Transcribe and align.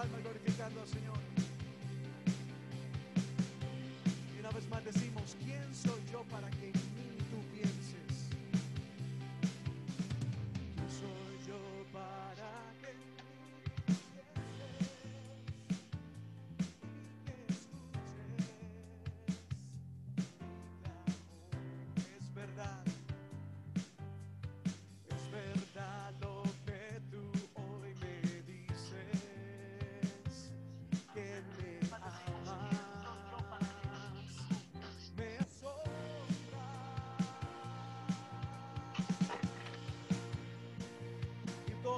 alma 0.00 0.18
glorificando 0.22 0.80
al 0.80 0.88
Señor. 0.88 1.39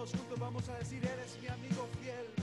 Todos 0.03 0.19
juntos 0.19 0.39
vamos 0.41 0.69
a 0.69 0.79
decir, 0.79 0.99
eres 1.05 1.39
mi 1.41 1.47
amigo 1.47 1.87
fiel. 2.01 2.42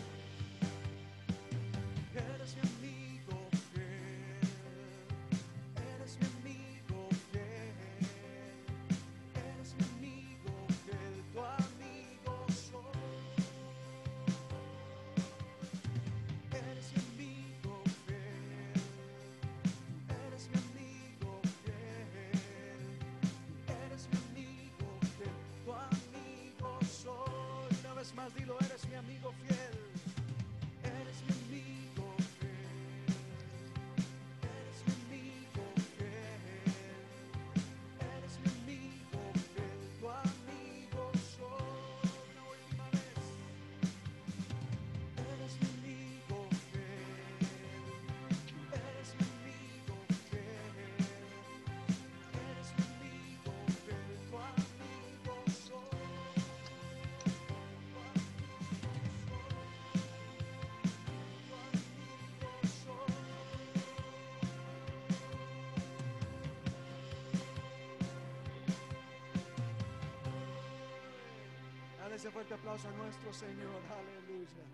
Ese 72.19 72.31
fuerte 72.31 72.53
aplauso 72.53 72.89
a 72.89 72.91
nuestro 72.91 73.31
Señor, 73.31 73.81
aleluya. 73.89 74.65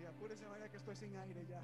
Y 0.00 0.04
apúrese 0.06 0.48
María 0.48 0.70
que 0.70 0.78
estoy 0.78 0.96
sin 0.96 1.14
aire 1.14 1.44
ya. 1.44 1.62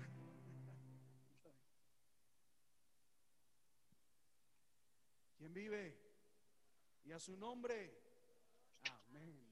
¿Quién 5.39 5.55
vive? 5.55 5.99
Y 7.07 7.13
a 7.13 7.19
su 7.19 7.35
nombre. 7.39 7.99
Amén. 9.09 9.47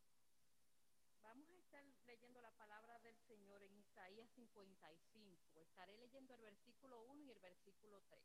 Vamos 1.22 1.50
a 1.50 1.58
estar 1.58 1.84
leyendo 2.06 2.40
la 2.40 2.50
palabra 2.52 2.98
del 3.00 3.18
Señor 3.20 3.62
en 3.62 3.76
Isaías 3.76 4.30
55. 4.30 5.60
Estaré 5.60 5.96
leyendo 5.98 6.34
el 6.34 6.40
versículo 6.40 7.02
1 7.02 7.22
y 7.24 7.30
el 7.30 7.38
versículo 7.38 8.00
3. 8.08 8.24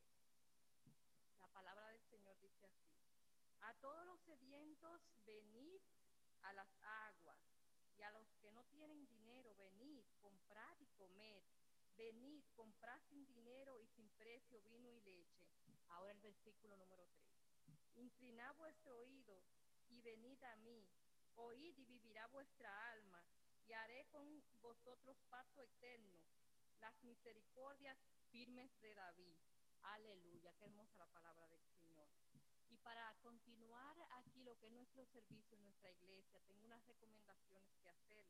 La 1.41 1.47
palabra 1.49 1.87
del 1.89 2.01
Señor 2.03 2.39
dice 2.39 2.65
así. 2.65 2.87
A 3.73 3.81
todos 3.81 4.05
los 4.05 4.19
sedientos, 4.21 5.01
venid 5.25 5.81
a 6.41 6.53
las 6.53 6.69
aguas. 6.81 7.39
Y 7.97 8.01
a 8.01 8.11
los 8.11 8.27
que 8.41 8.51
no 8.51 8.63
tienen 8.65 9.05
dinero, 9.07 9.55
venid, 9.55 10.03
comprad 10.19 10.79
y 10.79 10.87
comed. 10.97 11.43
Venid, 11.95 12.43
comprad 12.55 12.99
sin 13.09 13.25
dinero 13.25 13.79
y 13.79 13.87
sin 13.87 14.09
precio 14.11 14.61
vino 14.61 14.89
y 14.89 14.99
leche. 15.01 15.47
Ahora 15.89 16.11
el 16.11 16.19
versículo 16.19 16.75
número 16.77 17.07
3. 17.07 17.23
Inclinad 17.95 18.55
vuestro 18.55 18.97
oído 18.97 19.43
y 19.89 20.01
venid 20.01 20.43
a 20.43 20.55
mí 20.57 20.89
oíd 21.35 21.77
y 21.77 21.85
vivirá 21.85 22.27
vuestra 22.27 22.69
alma, 22.91 23.23
y 23.67 23.73
haré 23.73 24.05
con 24.11 24.43
vosotros 24.61 25.17
pacto 25.29 25.61
eterno, 25.61 26.23
las 26.79 27.01
misericordias 27.03 27.97
firmes 28.29 28.69
de 28.81 28.93
David. 28.93 29.35
Aleluya, 29.83 30.53
qué 30.57 30.65
hermosa 30.65 30.97
la 30.97 31.07
palabra 31.07 31.47
del 31.47 31.61
Señor. 31.61 31.82
Para 32.83 33.15
continuar 33.21 33.95
aquí 34.11 34.43
lo 34.43 34.57
que 34.59 34.67
es 34.67 34.73
nuestro 34.73 35.05
servicio 35.05 35.55
en 35.55 35.63
nuestra 35.63 35.89
iglesia, 35.91 36.41
tengo 36.41 36.65
unas 36.65 36.85
recomendaciones 36.85 37.73
que 37.81 37.89
hacer. 37.89 38.25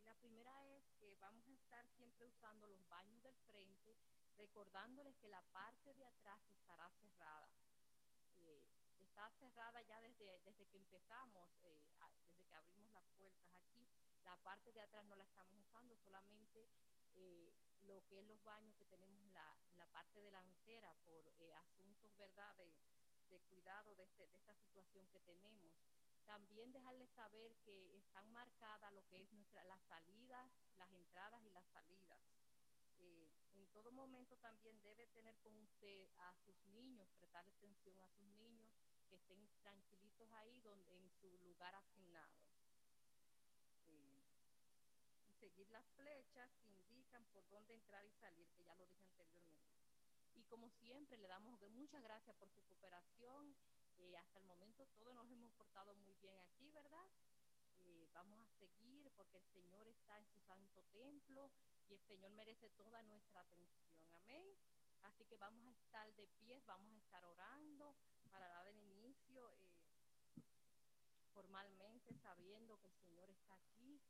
Y 0.00 0.02
la 0.04 0.14
primera 0.14 0.66
es 0.68 0.90
que 0.98 1.16
vamos 1.16 1.46
a 1.46 1.52
estar 1.52 1.86
siempre 1.90 2.26
usando 2.26 2.66
los 2.66 2.88
baños 2.88 3.22
del 3.22 3.36
frente, 3.46 3.94
recordándoles 4.38 5.16
que 5.18 5.28
la 5.28 5.42
parte 5.52 5.94
de 5.94 6.06
atrás 6.06 6.40
estará 6.48 6.88
cerrada. 6.98 7.50
Eh, 8.36 8.64
está 9.00 9.30
cerrada 9.32 9.82
ya 9.82 10.00
desde, 10.00 10.40
desde 10.40 10.66
que 10.66 10.78
empezamos, 10.78 11.50
eh, 11.62 11.82
desde 12.24 12.44
que 12.46 12.54
abrimos 12.54 12.90
las 12.92 13.04
puertas 13.18 13.52
aquí. 13.54 13.86
La 14.24 14.36
parte 14.38 14.72
de 14.72 14.80
atrás 14.80 15.04
no 15.04 15.16
la 15.16 15.24
estamos 15.24 15.58
usando, 15.60 15.94
solamente 15.98 16.66
eh, 17.16 17.52
lo 17.82 18.02
que 18.06 18.20
es 18.20 18.26
los 18.26 18.42
baños 18.44 18.74
que 18.76 18.86
tenemos 18.86 19.20
en 19.20 19.34
la, 19.34 19.56
la 19.76 19.86
parte 19.88 20.20
delantera 20.22 20.94
por 21.04 21.28
asuntos, 21.52 22.16
¿verdad?, 22.16 22.56
de, 22.56 22.87
de 23.30 23.40
cuidado 23.40 23.94
de, 23.96 24.04
este- 24.04 24.26
de 24.28 24.36
esta 24.38 24.54
situación 24.54 25.06
que 25.08 25.20
tenemos. 25.20 25.72
También 26.26 26.72
dejarles 26.72 27.08
saber 27.10 27.56
que 27.64 27.96
están 27.98 28.30
marcadas 28.32 28.92
lo 28.92 29.06
que 29.08 29.22
es 29.22 29.32
nuestra, 29.32 29.64
las 29.64 29.80
salidas, 29.88 30.50
las 30.76 30.90
entradas 30.92 31.42
y 31.44 31.50
las 31.50 31.66
salidas. 31.68 32.20
Eh, 32.98 33.30
en 33.54 33.66
todo 33.68 33.92
momento 33.92 34.36
también 34.38 34.80
debe 34.82 35.06
tener 35.08 35.36
con 35.38 35.56
usted 35.56 36.08
a 36.18 36.34
sus 36.44 36.56
niños, 36.66 37.08
prestarle 37.18 37.52
atención 37.52 37.98
a 38.00 38.08
sus 38.08 38.26
niños, 38.26 38.70
que 39.08 39.16
estén 39.16 39.48
tranquilitos 39.62 40.30
ahí 40.32 40.60
donde 40.60 40.96
en 40.98 41.10
su 41.10 41.38
lugar 41.38 41.74
asignado. 41.74 42.36
Eh, 43.86 44.22
y 45.26 45.32
seguir 45.40 45.68
las 45.70 45.86
flechas 45.96 46.50
que 46.60 46.68
indican 46.68 47.24
por 47.32 47.48
dónde 47.48 47.74
entrar 47.74 48.04
y 48.04 48.12
salir, 48.12 48.48
que 48.50 48.64
ya 48.64 48.74
lo 48.74 48.86
dije 48.86 49.06
anteriormente. 49.06 49.57
Y 50.38 50.44
como 50.44 50.70
siempre, 50.70 51.18
le 51.18 51.26
damos 51.26 51.58
muchas 51.70 52.00
gracias 52.02 52.36
por 52.36 52.48
su 52.48 52.62
cooperación. 52.62 53.56
Eh, 53.96 54.16
hasta 54.16 54.38
el 54.38 54.44
momento 54.44 54.86
todos 54.98 55.12
nos 55.12 55.28
hemos 55.32 55.50
portado 55.52 55.94
muy 55.96 56.14
bien 56.14 56.38
aquí, 56.38 56.70
¿verdad? 56.70 57.08
Eh, 57.80 58.08
vamos 58.12 58.38
a 58.38 58.46
seguir 58.58 59.10
porque 59.16 59.38
el 59.38 59.46
Señor 59.46 59.88
está 59.88 60.16
en 60.18 60.26
su 60.28 60.40
santo 60.40 60.84
templo 60.92 61.50
y 61.88 61.94
el 61.94 62.00
Señor 62.02 62.30
merece 62.32 62.68
toda 62.70 63.02
nuestra 63.02 63.40
atención. 63.40 63.90
Amén. 64.12 64.46
Así 65.02 65.24
que 65.24 65.36
vamos 65.36 65.66
a 65.66 65.72
estar 65.72 66.14
de 66.14 66.28
pie, 66.38 66.60
vamos 66.66 66.92
a 66.94 66.98
estar 66.98 67.24
orando 67.24 67.96
para 68.30 68.48
dar 68.48 68.68
el 68.68 68.78
inicio 68.78 69.50
eh, 69.54 70.42
formalmente, 71.32 72.14
sabiendo 72.14 72.78
que 72.78 72.86
el 72.86 72.94
Señor 72.94 73.28
está 73.30 73.54
aquí 73.54 74.00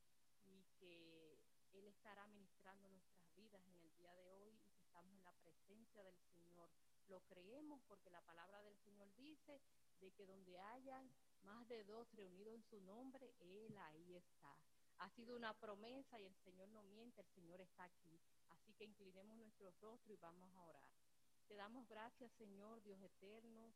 y 0.45 0.63
que 0.79 1.39
Él 1.73 1.87
estará 1.87 2.27
ministrando 2.27 2.89
nuestras 2.91 3.35
vidas 3.35 3.65
en 3.67 3.77
el 3.77 3.95
día 3.95 4.15
de 4.15 4.29
hoy 4.29 4.51
y 4.51 4.59
que 4.81 4.88
estamos 4.99 5.17
en 5.17 5.25
la 5.25 5.33
presencia 5.35 6.03
del 6.03 6.19
Señor. 6.33 6.69
Lo 7.07 7.21
creemos 7.21 7.81
porque 7.87 8.11
la 8.11 8.21
palabra 8.23 8.61
del 8.63 8.77
Señor 8.79 9.15
dice 9.15 9.61
de 10.01 10.11
que 10.11 10.27
donde 10.27 10.59
hayan 10.59 11.09
más 11.43 11.69
de 11.69 11.85
dos 11.85 12.13
reunidos 12.15 12.53
en 12.53 12.65
su 12.65 12.81
nombre, 12.81 13.33
Él 13.39 13.79
ahí 13.79 14.17
está. 14.17 14.57
Ha 14.99 15.09
sido 15.11 15.37
una 15.37 15.55
promesa 15.55 16.19
y 16.19 16.25
el 16.25 16.35
Señor 16.39 16.69
no 16.71 16.83
miente, 16.83 17.21
el 17.21 17.29
Señor 17.29 17.61
está 17.61 17.85
aquí. 17.85 18.21
Así 18.49 18.75
que 18.75 18.87
inclinemos 18.87 19.37
nuestro 19.37 19.71
rostro 19.81 20.13
y 20.13 20.17
vamos 20.17 20.53
a 20.57 20.65
orar. 20.65 20.91
Te 21.47 21.55
damos 21.55 21.87
gracias, 21.87 22.33
Señor 22.33 22.83
Dios 22.83 23.01
eterno, 23.01 23.73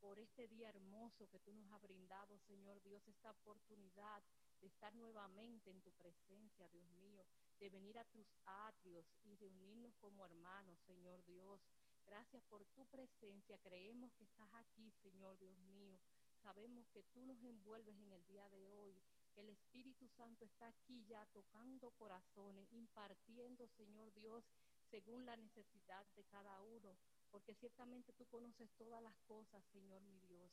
por 0.00 0.18
este 0.18 0.48
día 0.48 0.70
hermoso 0.70 1.28
que 1.28 1.40
tú 1.40 1.52
nos 1.52 1.70
has 1.72 1.82
brindado, 1.82 2.38
Señor 2.38 2.80
Dios, 2.82 3.06
esta 3.06 3.32
oportunidad 3.32 4.22
de 4.64 4.68
estar 4.68 4.94
nuevamente 4.94 5.70
en 5.70 5.82
tu 5.82 5.92
presencia, 5.92 6.66
Dios 6.68 6.88
mío, 6.92 7.26
de 7.60 7.68
venir 7.68 7.98
a 7.98 8.04
tus 8.06 8.26
atrios 8.46 9.04
y 9.22 9.36
de 9.36 9.46
unirnos 9.46 9.94
como 9.96 10.24
hermanos, 10.24 10.78
Señor 10.86 11.22
Dios. 11.26 11.60
Gracias 12.06 12.42
por 12.44 12.64
tu 12.64 12.86
presencia. 12.86 13.58
Creemos 13.58 14.14
que 14.14 14.24
estás 14.24 14.48
aquí, 14.54 14.90
Señor 15.02 15.38
Dios 15.38 15.54
mío. 15.58 16.00
Sabemos 16.42 16.88
que 16.94 17.02
tú 17.12 17.26
nos 17.26 17.42
envuelves 17.42 17.94
en 18.00 18.10
el 18.12 18.24
día 18.24 18.48
de 18.48 18.66
hoy. 18.66 19.02
Que 19.34 19.42
el 19.42 19.50
Espíritu 19.50 20.08
Santo 20.08 20.46
está 20.46 20.68
aquí 20.68 21.04
ya 21.04 21.26
tocando 21.26 21.90
corazones, 21.90 22.72
impartiendo, 22.72 23.68
Señor 23.68 24.14
Dios, 24.14 24.44
según 24.90 25.26
la 25.26 25.36
necesidad 25.36 26.06
de 26.16 26.24
cada 26.24 26.62
uno. 26.62 26.96
Porque 27.30 27.54
ciertamente 27.54 28.14
tú 28.14 28.24
conoces 28.28 28.70
todas 28.78 29.02
las 29.02 29.18
cosas, 29.26 29.62
Señor 29.72 30.00
mi 30.04 30.20
Dios. 30.20 30.50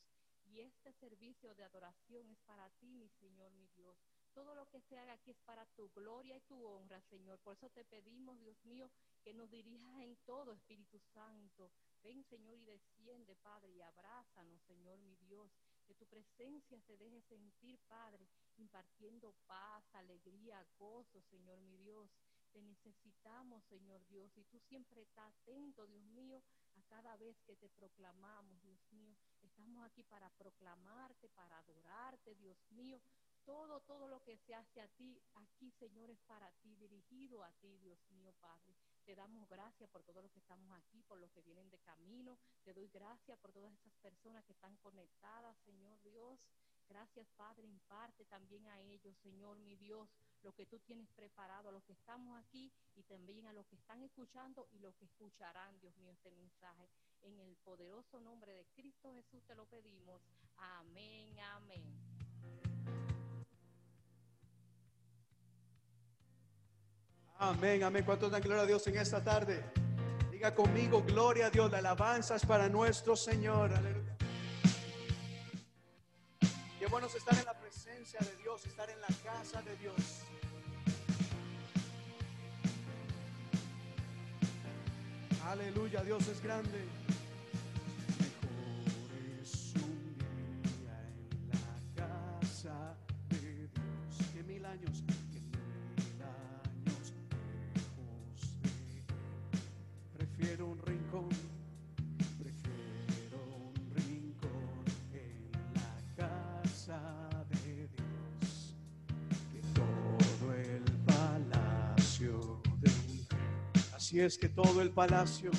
Y 0.52 0.60
este 0.60 0.92
servicio 0.92 1.54
de 1.54 1.64
adoración 1.64 2.28
es 2.28 2.38
para 2.40 2.68
ti, 2.68 2.92
mi 2.92 3.08
Señor, 3.08 3.50
mi 3.52 3.66
Dios. 3.68 3.96
Todo 4.34 4.54
lo 4.54 4.68
que 4.68 4.82
se 4.82 4.98
haga 4.98 5.14
aquí 5.14 5.30
es 5.30 5.40
para 5.46 5.64
tu 5.64 5.88
gloria 5.94 6.36
y 6.36 6.42
tu 6.42 6.62
honra, 6.62 7.00
Señor. 7.08 7.38
Por 7.38 7.56
eso 7.56 7.70
te 7.70 7.86
pedimos, 7.86 8.38
Dios 8.38 8.62
mío, 8.66 8.90
que 9.22 9.32
nos 9.32 9.50
dirijas 9.50 9.98
en 10.02 10.14
todo, 10.26 10.52
Espíritu 10.52 10.98
Santo. 11.14 11.70
Ven, 12.02 12.22
Señor, 12.24 12.58
y 12.58 12.64
desciende, 12.66 13.34
Padre, 13.36 13.72
y 13.72 13.80
abrázanos, 13.80 14.60
Señor, 14.66 14.98
mi 14.98 15.16
Dios. 15.16 15.50
Que 15.86 15.94
tu 15.94 16.04
presencia 16.04 16.78
se 16.82 16.98
deje 16.98 17.22
sentir, 17.22 17.78
Padre, 17.88 18.28
impartiendo 18.58 19.34
paz, 19.46 19.82
alegría, 19.94 20.66
gozo, 20.78 21.22
Señor, 21.30 21.62
mi 21.62 21.78
Dios. 21.78 22.10
Te 22.52 22.60
necesitamos, 22.60 23.64
Señor 23.64 24.06
Dios, 24.06 24.36
y 24.36 24.44
tú 24.44 24.58
siempre 24.60 25.00
estás 25.00 25.32
atento, 25.32 25.86
Dios 25.86 26.04
mío, 26.04 26.42
a 26.74 26.82
cada 26.82 27.16
vez 27.16 27.40
que 27.46 27.56
te 27.56 27.70
proclamamos, 27.70 28.60
Dios 28.60 28.78
mío. 28.92 29.16
Estamos 29.52 29.84
aquí 29.84 30.02
para 30.04 30.30
proclamarte, 30.30 31.28
para 31.28 31.58
adorarte, 31.58 32.34
Dios 32.36 32.56
mío. 32.70 32.98
Todo, 33.44 33.80
todo 33.80 34.08
lo 34.08 34.22
que 34.22 34.38
se 34.38 34.54
hace 34.54 34.80
a 34.80 34.88
ti, 34.88 35.20
aquí, 35.34 35.70
Señor, 35.72 36.08
es 36.08 36.18
para 36.20 36.50
ti, 36.62 36.74
dirigido 36.76 37.44
a 37.44 37.52
ti, 37.60 37.76
Dios 37.76 37.98
mío, 38.08 38.32
Padre. 38.40 38.74
Te 39.04 39.14
damos 39.14 39.46
gracias 39.50 39.90
por 39.90 40.02
todos 40.04 40.22
los 40.22 40.32
que 40.32 40.38
estamos 40.38 40.74
aquí, 40.78 41.02
por 41.02 41.18
los 41.18 41.30
que 41.32 41.42
vienen 41.42 41.68
de 41.68 41.78
camino. 41.80 42.38
Te 42.64 42.72
doy 42.72 42.88
gracias 42.88 43.38
por 43.40 43.52
todas 43.52 43.74
esas 43.74 43.92
personas 43.96 44.42
que 44.46 44.54
están 44.54 44.74
conectadas, 44.78 45.54
Señor 45.66 46.00
Dios. 46.00 46.40
Gracias, 46.88 47.28
Padre, 47.36 47.66
imparte 47.66 48.24
también 48.24 48.66
a 48.68 48.80
ellos, 48.80 49.18
Señor, 49.18 49.58
mi 49.58 49.76
Dios, 49.76 50.08
lo 50.42 50.52
que 50.52 50.66
tú 50.66 50.78
tienes 50.80 51.08
preparado, 51.12 51.68
a 51.68 51.72
los 51.72 51.84
que 51.84 51.92
estamos 51.92 52.38
aquí 52.38 52.72
y 52.94 53.02
también 53.04 53.46
a 53.46 53.52
los 53.52 53.66
que 53.66 53.76
están 53.76 54.02
escuchando 54.02 54.68
y 54.72 54.78
los 54.78 54.94
que 54.96 55.04
escucharán, 55.04 55.78
Dios 55.80 55.96
mío, 55.96 56.12
este 56.12 56.30
mensaje. 56.30 56.88
En 57.22 57.38
el 57.38 57.56
poderoso 57.56 58.20
nombre 58.20 58.52
de 58.52 58.66
Cristo 58.74 59.14
Jesús 59.14 59.42
te 59.44 59.54
lo 59.54 59.66
pedimos. 59.66 60.20
Amén, 60.56 61.38
amén. 61.40 61.84
Amén, 67.38 67.82
amén. 67.82 68.04
¿Cuántos 68.04 68.30
dan 68.30 68.40
gloria 68.40 68.62
a 68.62 68.66
Dios 68.66 68.86
en 68.86 68.96
esta 68.96 69.22
tarde? 69.22 69.64
Diga 70.30 70.54
conmigo, 70.54 71.02
gloria 71.02 71.46
a 71.46 71.50
Dios, 71.50 71.70
la 71.70 71.78
alabanza 71.78 72.36
para 72.46 72.68
nuestro 72.68 73.16
Señor. 73.16 73.72
Aleluya. 73.72 74.01
Bueno 76.92 77.06
es 77.06 77.14
estar 77.14 77.34
en 77.38 77.46
la 77.46 77.58
presencia 77.58 78.20
de 78.20 78.36
Dios, 78.36 78.66
estar 78.66 78.90
en 78.90 79.00
la 79.00 79.06
casa 79.24 79.62
de 79.62 79.74
Dios. 79.78 79.94
Aleluya, 85.46 86.02
Dios 86.02 86.28
es 86.28 86.42
grande. 86.42 86.84
Así 114.12 114.20
es 114.20 114.36
que 114.36 114.50
todo 114.50 114.82
el 114.82 114.90
palacio, 114.90 115.50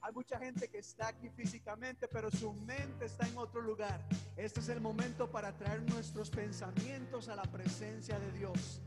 Hay 0.00 0.12
mucha 0.14 0.38
gente 0.38 0.68
que 0.68 0.78
está 0.78 1.08
aquí 1.08 1.28
físicamente, 1.30 2.06
pero 2.06 2.30
su 2.30 2.52
mente 2.52 3.06
está 3.06 3.26
en 3.26 3.36
otro 3.36 3.60
lugar. 3.60 4.00
Este 4.36 4.60
es 4.60 4.68
el 4.68 4.80
momento 4.80 5.28
para 5.28 5.52
traer 5.56 5.82
nuestros 5.90 6.30
pensamientos 6.30 7.28
a 7.28 7.34
la 7.34 7.42
presencia 7.42 8.18
de 8.18 8.30
Dios. 8.32 8.80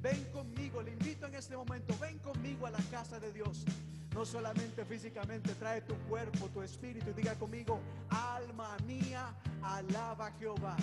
Ven 0.00 0.24
conmigo, 0.32 0.82
le 0.82 0.92
invito 0.92 1.26
en 1.26 1.34
este 1.36 1.56
momento, 1.56 1.96
ven 2.00 2.18
conmigo 2.18 2.66
a 2.66 2.70
la 2.70 2.82
casa 2.90 3.20
de 3.20 3.32
Dios. 3.32 3.64
No 4.12 4.24
solamente 4.24 4.84
físicamente, 4.84 5.54
trae 5.54 5.82
tu 5.82 5.94
cuerpo, 6.08 6.48
tu 6.48 6.62
espíritu 6.62 7.10
y 7.10 7.12
diga 7.12 7.36
conmigo, 7.36 7.78
alma 8.10 8.76
mía, 8.86 9.34
alaba 9.62 10.26
a 10.26 10.32
Jehová. 10.32 10.76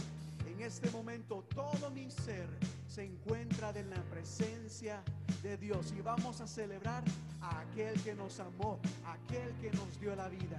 En 0.47 0.61
este 0.61 0.89
momento 0.91 1.43
todo 1.53 1.89
mi 1.91 2.09
ser 2.09 2.47
se 2.95 3.03
encuentra 3.03 3.71
en 3.71 3.89
la 3.89 4.01
presencia 4.03 5.03
de 5.43 5.57
Dios 5.57 5.93
y 5.97 6.01
vamos 6.01 6.39
a 6.39 6.47
celebrar 6.47 7.03
a 7.41 7.59
aquel 7.59 8.01
que 8.03 8.15
nos 8.15 8.39
amó, 8.39 8.79
aquel 9.05 9.53
que 9.55 9.69
nos 9.71 9.99
dio 9.99 10.15
la 10.15 10.29
vida. 10.29 10.57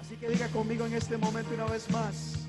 Así 0.00 0.16
que 0.16 0.28
diga 0.28 0.48
conmigo 0.48 0.86
en 0.86 0.94
este 0.94 1.16
momento 1.16 1.54
una 1.54 1.66
vez 1.66 1.88
más. 1.92 2.48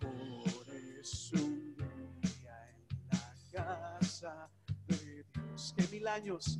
Mejor 0.00 0.66
es 1.00 1.32
un 1.34 1.76
día 1.76 2.70
en 2.72 3.12
la 3.12 3.98
casa 4.00 4.50
de 4.88 5.24
Dios 5.32 5.74
que 5.76 5.86
mil 5.86 6.08
años. 6.08 6.58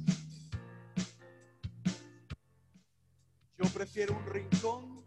Yo 3.58 3.64
prefiero 3.74 4.16
un 4.16 4.26
rincón. 4.26 5.03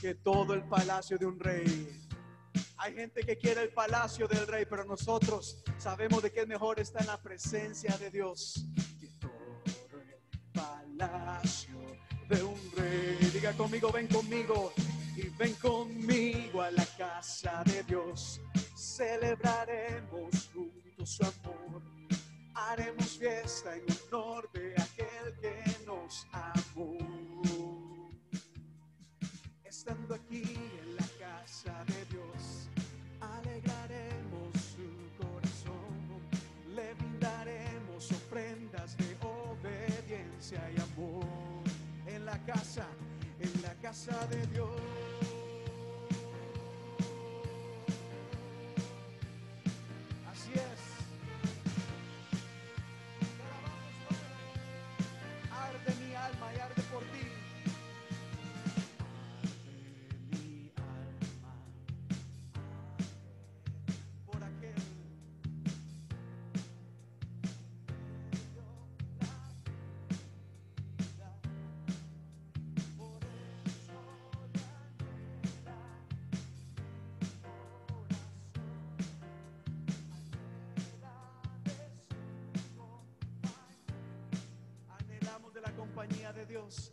Que 0.00 0.14
todo 0.14 0.54
el 0.54 0.62
palacio 0.62 1.18
de 1.18 1.26
un 1.26 1.38
rey. 1.38 1.88
Hay 2.78 2.94
gente 2.94 3.22
que 3.22 3.36
quiere 3.36 3.62
el 3.62 3.72
palacio 3.72 4.26
del 4.26 4.46
rey, 4.46 4.64
pero 4.68 4.84
nosotros 4.84 5.62
sabemos 5.76 6.22
de 6.22 6.32
que 6.32 6.40
es 6.40 6.48
mejor 6.48 6.80
estar 6.80 7.02
en 7.02 7.08
la 7.08 7.20
presencia 7.20 7.96
de 7.98 8.10
Dios. 8.10 8.64
Que 8.98 9.08
todo 9.20 9.30
el 10.00 10.52
palacio 10.52 11.76
de 12.28 12.42
un 12.42 12.72
rey. 12.76 13.30
Diga 13.32 13.52
conmigo, 13.52 13.92
ven 13.92 14.06
conmigo 14.06 14.72
y 15.16 15.28
ven 15.36 15.52
conmigo 15.54 16.62
a 16.62 16.70
la 16.70 16.86
casa 16.96 17.62
de 17.66 17.82
Dios. 17.82 18.40
Celebraremos 18.74 20.50
juntos 20.54 21.10
su 21.10 21.22
amor. 21.22 21.82
Haremos 22.54 23.18
fiesta 23.18 23.76
en 23.76 23.84
honor 24.08 24.50
de 24.52 24.74
aquel 24.80 25.38
que 25.40 25.84
nos 25.86 26.26
amó. 26.32 27.49
Aquí 29.90 30.44
en 30.82 30.94
la 30.94 31.06
casa 31.18 31.84
de 31.86 32.04
Dios, 32.14 32.68
alegraremos 33.20 34.54
su 34.54 34.86
corazón, 35.18 36.22
le 36.76 36.94
brindaremos 36.94 38.12
ofrendas 38.12 38.96
de 38.96 39.16
obediencia 39.20 40.62
y 40.76 40.80
amor 40.80 41.24
en 42.06 42.24
la 42.24 42.38
casa, 42.44 42.86
en 43.40 43.62
la 43.62 43.74
casa 43.82 44.26
de 44.28 44.46
Dios. 44.46 44.99
Compañía 86.00 86.32
de 86.32 86.46
Dios. 86.46 86.92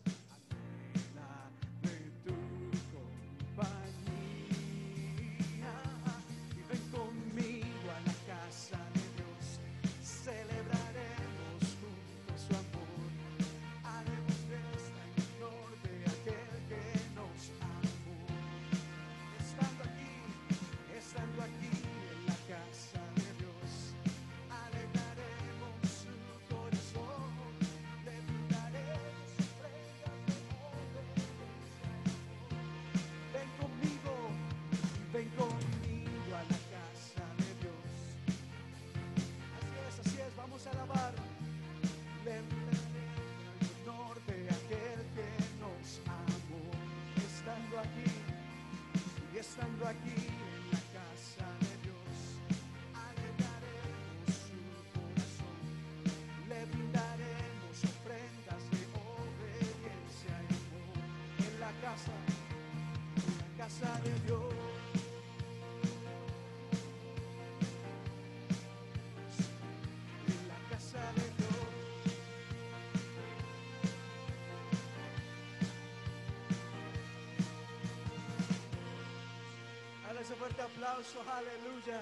Fuerte 80.37 80.61
aplauso, 80.61 81.19
aleluya. 81.21 81.99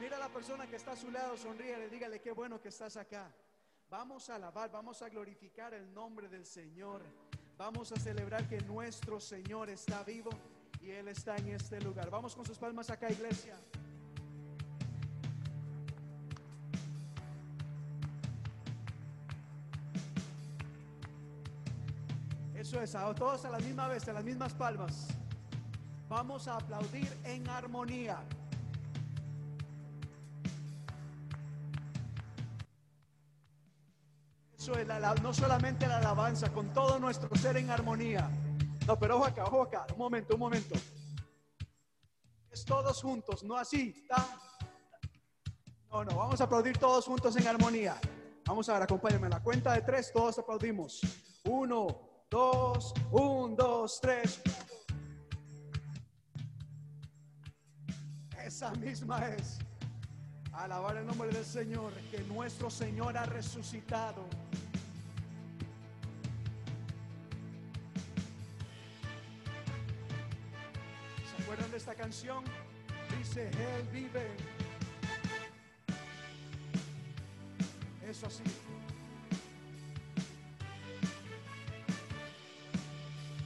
Mira 0.00 0.16
a 0.16 0.20
la 0.20 0.28
persona 0.28 0.66
que 0.66 0.76
está 0.76 0.92
a 0.92 0.96
su 0.96 1.10
lado, 1.10 1.36
sonríe, 1.36 1.88
dígale 1.88 2.20
qué 2.20 2.30
bueno 2.30 2.60
que 2.60 2.68
estás 2.68 2.96
acá. 2.96 3.32
Vamos 3.90 4.28
a 4.28 4.36
alabar, 4.36 4.70
vamos 4.70 5.00
a 5.00 5.08
glorificar 5.08 5.72
el 5.72 5.92
nombre 5.94 6.28
del 6.28 6.44
Señor. 6.44 7.02
Vamos 7.56 7.90
a 7.90 7.96
celebrar 7.96 8.46
que 8.46 8.60
nuestro 8.60 9.18
Señor 9.18 9.70
está 9.70 10.04
vivo 10.04 10.30
y 10.80 10.90
Él 10.90 11.08
está 11.08 11.36
en 11.36 11.48
este 11.48 11.80
lugar. 11.80 12.10
Vamos 12.10 12.36
con 12.36 12.44
sus 12.44 12.58
palmas 12.58 12.90
acá, 12.90 13.10
iglesia. 13.10 13.56
Eso 22.54 22.82
es, 22.82 22.94
a 22.94 23.14
todos 23.14 23.44
a 23.46 23.50
la 23.50 23.58
misma 23.58 23.88
vez, 23.88 24.06
a 24.06 24.12
las 24.12 24.24
mismas 24.24 24.52
palmas. 24.52 25.17
Vamos 26.08 26.48
a 26.48 26.56
aplaudir 26.56 27.14
en 27.24 27.46
armonía. 27.48 28.18
Eso 34.56 34.74
es, 34.74 34.88
no 35.22 35.34
solamente 35.34 35.86
la 35.86 35.98
alabanza, 35.98 36.50
con 36.52 36.72
todo 36.72 36.98
nuestro 36.98 37.34
ser 37.36 37.58
en 37.58 37.70
armonía. 37.70 38.28
No, 38.86 38.98
pero 38.98 39.16
ojo 39.16 39.26
acá, 39.26 39.44
ojo 39.44 39.62
acá, 39.62 39.86
un 39.92 39.98
momento, 39.98 40.34
un 40.34 40.40
momento. 40.40 40.74
Es 42.50 42.64
todos 42.64 43.02
juntos, 43.02 43.44
no 43.44 43.56
así. 43.56 44.06
¿tá? 44.08 44.26
No, 45.90 46.04
no, 46.04 46.16
vamos 46.16 46.40
a 46.40 46.44
aplaudir 46.44 46.78
todos 46.78 47.04
juntos 47.04 47.36
en 47.36 47.46
armonía. 47.46 48.00
Vamos 48.46 48.66
a 48.70 48.72
ver, 48.72 48.82
acompáñenme. 48.82 49.26
A 49.26 49.30
la 49.30 49.42
cuenta 49.42 49.74
de 49.74 49.82
tres, 49.82 50.10
todos 50.10 50.38
aplaudimos. 50.38 51.02
Uno, 51.44 52.24
dos, 52.30 52.94
un, 53.10 53.54
dos, 53.54 54.00
tres. 54.00 54.40
Esa 58.58 58.72
misma 58.72 59.24
es. 59.28 59.58
Alabar 60.52 60.96
el 60.96 61.06
nombre 61.06 61.28
del 61.28 61.44
Señor, 61.44 61.92
que 62.10 62.18
nuestro 62.24 62.68
Señor 62.68 63.16
ha 63.16 63.24
resucitado. 63.24 64.26
¿Se 71.36 71.42
acuerdan 71.44 71.70
de 71.70 71.76
esta 71.76 71.94
canción? 71.94 72.42
Dice, 73.16 73.48
Él 73.48 73.88
vive. 73.92 74.26
Eso 78.08 78.26
así. 78.26 78.42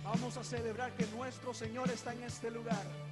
Vamos 0.02 0.38
a 0.38 0.42
celebrar 0.42 0.90
que 0.96 1.04
nuestro 1.08 1.52
Señor 1.52 1.90
está 1.90 2.14
en 2.14 2.22
este 2.22 2.50
lugar. 2.50 3.11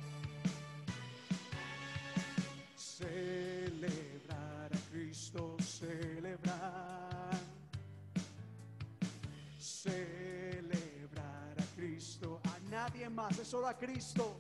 Más, 13.08 13.38
es 13.38 13.48
solo 13.48 13.68
a 13.68 13.78
Cristo. 13.78 14.36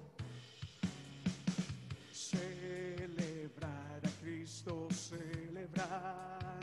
Celebrar 2.12 4.00
a 4.04 4.10
Cristo, 4.20 4.88
celebrar. 4.90 6.60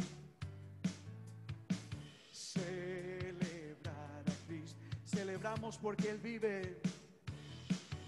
Celebrar 2.31 4.23
a 4.25 4.47
Cristo. 4.47 4.77
Celebramos 5.05 5.77
porque 5.77 6.09
Él 6.11 6.19
vive. 6.19 6.79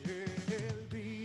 Él 0.06 0.88
vive. 0.92 1.19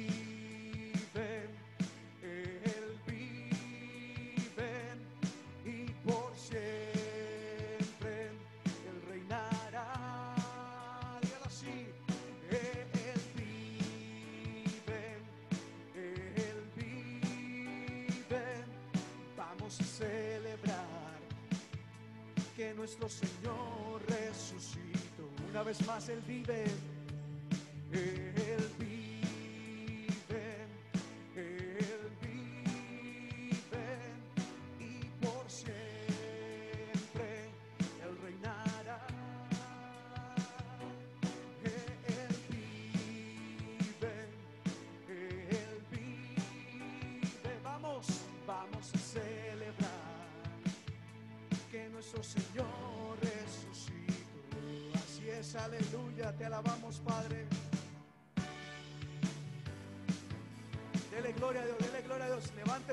Más 25.82 26.08
Él 26.08 26.20
vive. 26.26 26.64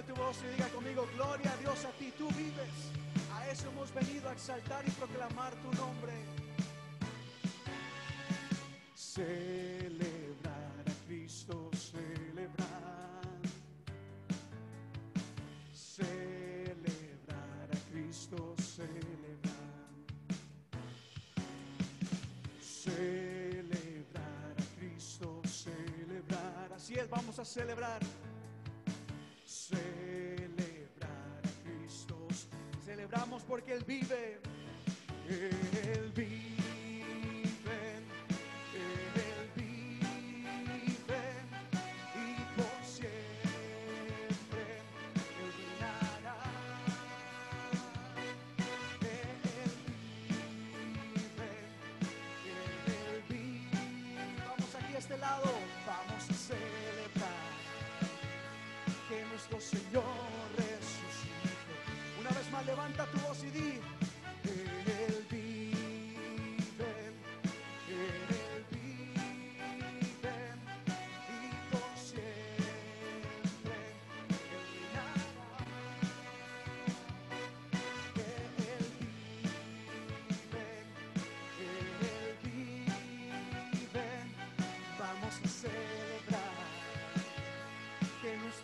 Levante 0.02 0.14
tu 0.14 0.16
voz 0.16 0.38
y 0.44 0.48
diga 0.56 0.68
conmigo, 0.70 1.08
gloria 1.16 1.52
a 1.52 1.58
Dios 1.58 1.86
a 1.86 1.92
ti, 1.92 2.12
tú 2.18 2.28
vives. 2.30 2.92
A 3.36 3.48
eso 3.50 3.70
hemos 3.70 3.94
venido 3.94 4.30
a 4.30 4.34
exaltar 4.34 4.84
y 4.88 4.92
proclamar 4.92 5.54
tu 5.56 5.72
nombre. 5.74 6.14
Celebrar 8.96 9.61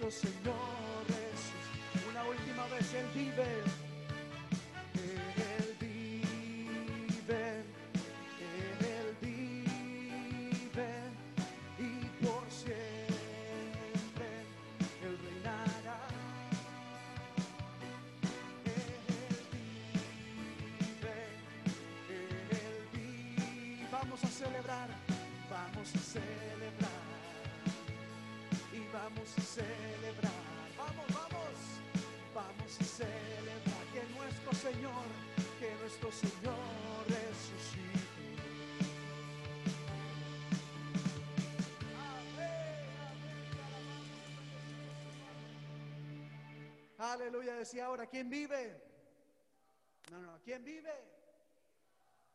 nuestro 0.07 0.29
Señor 0.29 0.55
una 2.09 2.23
última 2.23 2.65
vez 2.67 2.93
Él 2.93 3.07
vive 3.13 3.49
Él 4.95 5.75
vive 5.81 7.43
Él 8.39 9.17
vive 9.21 10.91
y 11.77 12.25
por 12.25 12.46
siempre 12.50 14.29
Él 15.03 15.17
reinará. 15.25 16.00
Él 18.63 18.81
vive 20.79 21.17
Él 22.50 22.79
vive 22.93 23.87
vamos 23.91 24.24
a 24.24 24.27
celebrar 24.27 24.89
vamos 25.50 25.96
a 25.96 26.00
celebrar. 26.00 27.07
Y 28.74 28.79
vamos 28.93 29.37
a 29.37 29.41
celebrar. 29.41 29.76
Señor, 34.74 35.06
que 35.62 35.74
nuestro 35.75 36.12
Señor 36.12 36.53
amén. 37.06 37.27
Aleluya, 46.98 47.53
decía 47.56 47.86
ahora, 47.86 48.08
¿quién 48.08 48.30
vive? 48.30 48.84
No, 50.12 50.20
no, 50.20 50.38
¿quién 50.44 50.66
vive? 50.66 50.92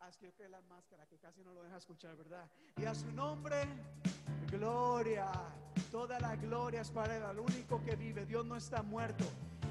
Ah, 0.00 0.08
es 0.08 0.16
que 0.16 0.32
yo 0.32 0.48
la 0.48 0.62
máscara 0.62 1.04
que 1.06 1.18
casi 1.18 1.44
no 1.44 1.52
lo 1.52 1.62
deja 1.62 1.76
escuchar, 1.76 2.16
¿verdad? 2.16 2.48
Y 2.78 2.86
a 2.86 2.94
su 2.94 3.12
nombre, 3.12 3.56
gloria. 4.50 5.30
Toda 5.90 6.18
la 6.18 6.34
gloria 6.36 6.80
es 6.80 6.90
para 6.90 7.14
Él, 7.14 7.24
al 7.24 7.38
único 7.38 7.84
que 7.84 7.94
vive. 7.94 8.24
Dios 8.24 8.46
no 8.46 8.56
está 8.56 8.82
muerto. 8.82 9.26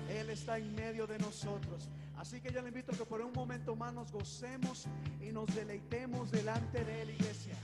Él 0.10 0.30
está 0.30 0.58
en 0.58 0.76
medio 0.76 1.08
de 1.08 1.18
nosotros. 1.18 1.90
Así 2.22 2.40
que 2.40 2.54
yo 2.54 2.62
le 2.62 2.68
invito 2.68 2.92
a 2.92 2.96
que 2.96 3.04
por 3.04 3.20
un 3.20 3.34
momento 3.34 3.76
más 3.76 3.92
nos 3.96 4.12
gocemos 4.12 4.86
y 5.20 5.32
nos 5.32 5.48
deleitemos 5.56 6.30
delante 6.30 6.86
de 6.86 7.02
Él, 7.02 7.10
iglesia. 7.10 7.56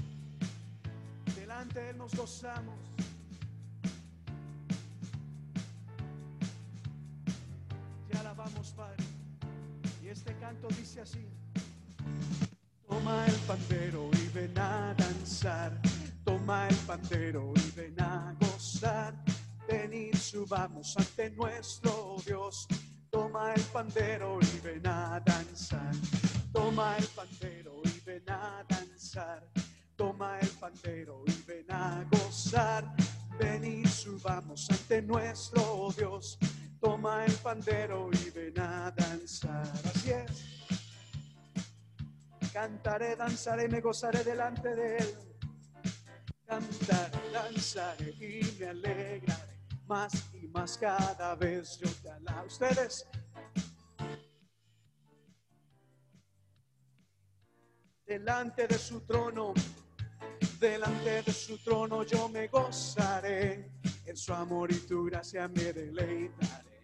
Delante 1.35 1.79
de 1.79 1.89
Él 1.91 1.97
nos 1.99 2.15
gozamos. 2.15 2.73
Te 8.09 8.17
alabamos, 8.17 8.71
Padre. 8.71 9.03
Y 10.03 10.07
este 10.07 10.33
canto 10.37 10.67
dice 10.69 11.01
así. 11.01 11.23
Toma 12.87 13.27
el 13.27 13.35
pandero 13.41 14.09
y 14.11 14.27
ven 14.33 14.57
a 14.57 14.95
danzar. 14.95 15.79
Toma 16.25 16.67
el 16.67 16.75
pandero 16.77 17.53
y 17.55 17.71
ven 17.75 18.01
a 18.01 18.35
gozar. 18.39 19.13
Ven 19.67 20.15
subamos 20.15 20.97
ante 20.97 21.29
nuestro 21.29 22.15
Dios. 22.25 22.67
Toma 23.27 23.53
el 23.53 23.63
pandero 23.63 24.39
y 24.41 24.59
ven 24.61 24.87
a 24.87 25.19
danzar. 25.19 25.91
Toma 26.53 26.95
el 26.97 27.07
pandero 27.07 27.81
y 27.83 27.99
ven 28.05 28.23
a 28.29 28.63
danzar. 28.69 29.45
Toma 29.97 30.39
el 30.39 30.47
pandero 30.51 31.25
y 31.27 31.43
ven 31.45 31.65
a 31.69 32.05
gozar. 32.09 32.85
Ven 33.37 33.65
y 33.65 33.85
subamos 33.85 34.69
ante 34.69 35.01
nuestro 35.01 35.89
Dios. 35.97 36.39
Toma 36.79 37.25
el 37.25 37.33
pandero 37.33 38.09
y 38.13 38.29
ven 38.29 38.57
a 38.61 38.91
danzar. 38.91 39.73
Así 39.83 40.11
es. 40.11 40.31
Cantaré, 42.53 43.17
danzaré, 43.17 43.67
me 43.67 43.81
gozaré 43.81 44.23
delante 44.23 44.73
de 44.73 44.99
Él. 44.99 45.15
Cantaré, 46.45 47.31
danzaré 47.33 48.09
y 48.21 48.55
me 48.57 48.67
alegraré 48.67 49.47
más 49.85 50.13
más 50.51 50.77
cada 50.77 51.35
vez 51.35 51.77
yo 51.79 51.89
te 52.01 52.09
alabo. 52.09 52.47
Ustedes. 52.47 53.07
Delante 58.05 58.67
de 58.67 58.77
su 58.77 59.01
trono, 59.01 59.53
delante 60.59 61.23
de 61.23 61.33
su 61.33 61.57
trono 61.57 62.03
yo 62.03 62.29
me 62.29 62.47
gozaré. 62.47 63.71
En 64.05 64.15
su 64.15 64.33
amor 64.33 64.71
y 64.71 64.79
tu 64.79 65.03
gracia 65.03 65.49
me 65.49 65.73
deleitaré. 65.73 66.81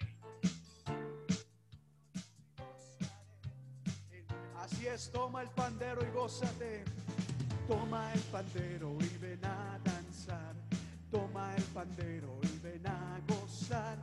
Así 4.57 4.87
es, 4.87 5.09
toma 5.09 5.41
el 5.41 5.49
pandero 5.51 6.05
y 6.05 6.11
gózate. 6.11 6.83
Toma 7.67 8.11
el 8.13 8.19
pandero 8.23 8.97
y 8.99 9.17
ven 9.19 9.45
a 9.45 9.79
danzar. 9.85 10.53
Toma 11.09 11.55
el 11.55 11.63
pandero 11.63 12.42
gozar. 13.73 13.97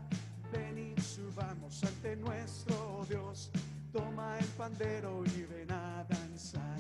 Ven 0.53 0.95
y 0.97 1.01
subamos 1.01 1.85
ante 1.85 2.17
nuestro 2.17 3.07
Dios. 3.09 3.51
Toma 3.93 4.39
el 4.39 4.47
pandero 4.47 5.23
y 5.25 5.43
ven 5.43 5.71
a 5.71 6.05
danzar. 6.09 6.79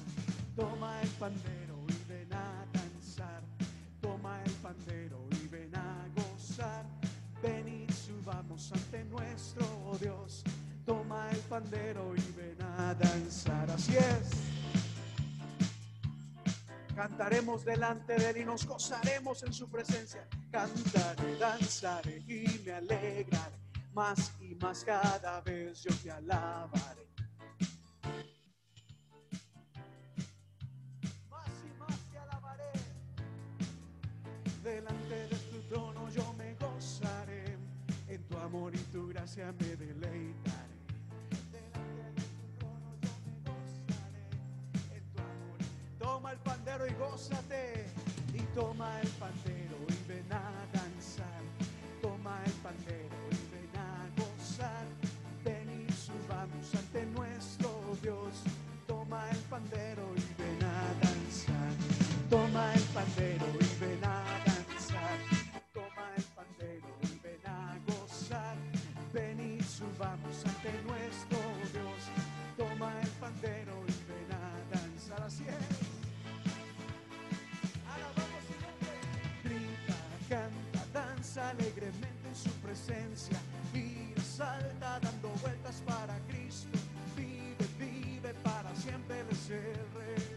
Toma 0.57 1.01
el 1.03 1.09
pandero 1.11 1.77
y 1.89 2.13
ven 2.13 2.33
a 2.33 2.67
danzar. 2.73 3.43
Toma 4.01 4.43
el 4.45 4.53
pandero 4.55 5.19
y 5.43 5.47
ven 5.49 5.75
a 5.75 6.07
gozar. 6.17 6.85
Ven 7.43 7.69
y 7.69 7.93
subamos 7.93 8.73
ante 8.73 9.05
nuestro 9.05 9.67
Dios. 10.01 10.43
Toma 10.85 11.29
el 11.31 11.41
pandero 11.41 12.15
y 12.17 12.33
ven 12.37 12.57
a 12.63 12.95
danzar. 12.95 13.71
Así 13.71 13.97
es. 13.97 14.50
Cantaremos 16.95 17.65
delante 17.65 18.15
de 18.15 18.31
Él 18.31 18.37
y 18.39 18.45
nos 18.45 18.67
gozaremos 18.67 19.43
en 19.43 19.53
su 19.53 19.69
presencia. 19.71 20.27
Cantaré, 20.51 21.37
danzaré 21.39 22.19
y 22.27 22.61
me 22.65 22.73
alegraré. 22.73 23.57
Más 23.93 24.33
y 24.41 24.55
más 24.57 24.85
cada 24.85 25.41
vez 25.41 25.83
yo 25.83 25.95
te 26.03 26.11
alabaré. 26.11 27.07
Más 31.29 31.51
y 31.65 31.79
más 31.79 31.99
te 32.11 32.19
alabaré. 32.19 32.73
Delante 34.63 35.15
de 35.15 35.37
tu 35.51 35.61
trono 35.69 36.09
yo 36.11 36.33
me 36.35 36.55
gozaré. 36.55 37.57
En 38.09 38.23
tu 38.25 38.37
amor 38.39 38.75
y 38.75 38.79
tu 38.93 39.09
gracia 39.09 39.53
me 39.53 39.77
deleitaré. 39.77 40.30
Gózate 46.79 47.87
y 48.33 48.41
toma 48.55 49.01
el 49.01 49.09
pandero 49.09 49.77
y 49.89 50.09
ven 50.09 50.33
a 50.33 50.51
danzar. 50.73 51.43
Toma 52.01 52.41
el 52.47 52.53
pandero 52.53 53.17
y 53.31 53.41
ven 53.53 53.77
a 53.77 54.09
gozar. 54.17 54.87
Ven 55.45 55.87
y 55.89 55.93
subamos 55.93 56.75
ante 56.75 57.07
nuestro 57.07 57.71
Dios. 58.03 58.43
Toma 58.87 59.29
el 59.31 59.39
pandero 59.51 60.00
alegremente 81.49 82.29
en 82.29 82.37
su 82.37 82.51
presencia. 82.61 83.39
Y 83.75 84.13
salta 84.21 85.01
dando 85.01 85.29
vueltas 85.43 85.83
para 85.87 86.19
Cristo. 86.29 86.79
Vive, 87.17 87.67
vive 87.79 88.35
para 88.43 88.75
siempre 88.77 89.21
el 89.21 89.27
Rey. 89.27 90.37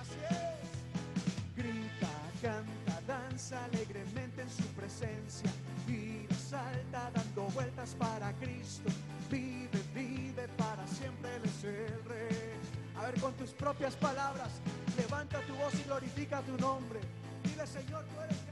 Así 0.00 0.18
es. 0.30 1.56
Grita, 1.56 2.08
canta, 2.40 3.00
danza 3.06 3.64
alegremente 3.64 4.42
en 4.42 4.50
su 4.50 4.66
presencia. 4.74 5.50
Y 5.88 6.26
salta 6.34 7.10
dando 7.14 7.42
vueltas 7.48 7.94
para 7.98 8.32
Cristo. 8.34 8.90
Vive, 9.30 9.82
vive 9.94 10.48
para 10.56 10.86
siempre 10.86 11.30
el 11.36 12.04
Rey. 12.04 12.52
A 12.96 13.06
ver, 13.06 13.20
con 13.20 13.32
tus 13.34 13.50
propias 13.50 13.96
palabras, 13.96 14.50
levanta 14.96 15.40
tu 15.40 15.54
voz 15.54 15.74
y 15.74 15.82
glorifica 15.84 16.40
tu 16.42 16.56
nombre. 16.58 17.00
Dile, 17.42 17.66
Señor, 17.66 18.04
tú 18.04 18.20
eres 18.20 18.51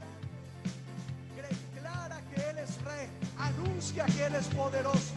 Él 2.49 2.57
es 2.57 2.81
Rey. 2.83 3.07
Anuncia 3.37 4.05
que 4.05 4.25
Él 4.25 4.35
es 4.35 4.47
poderoso. 4.47 5.13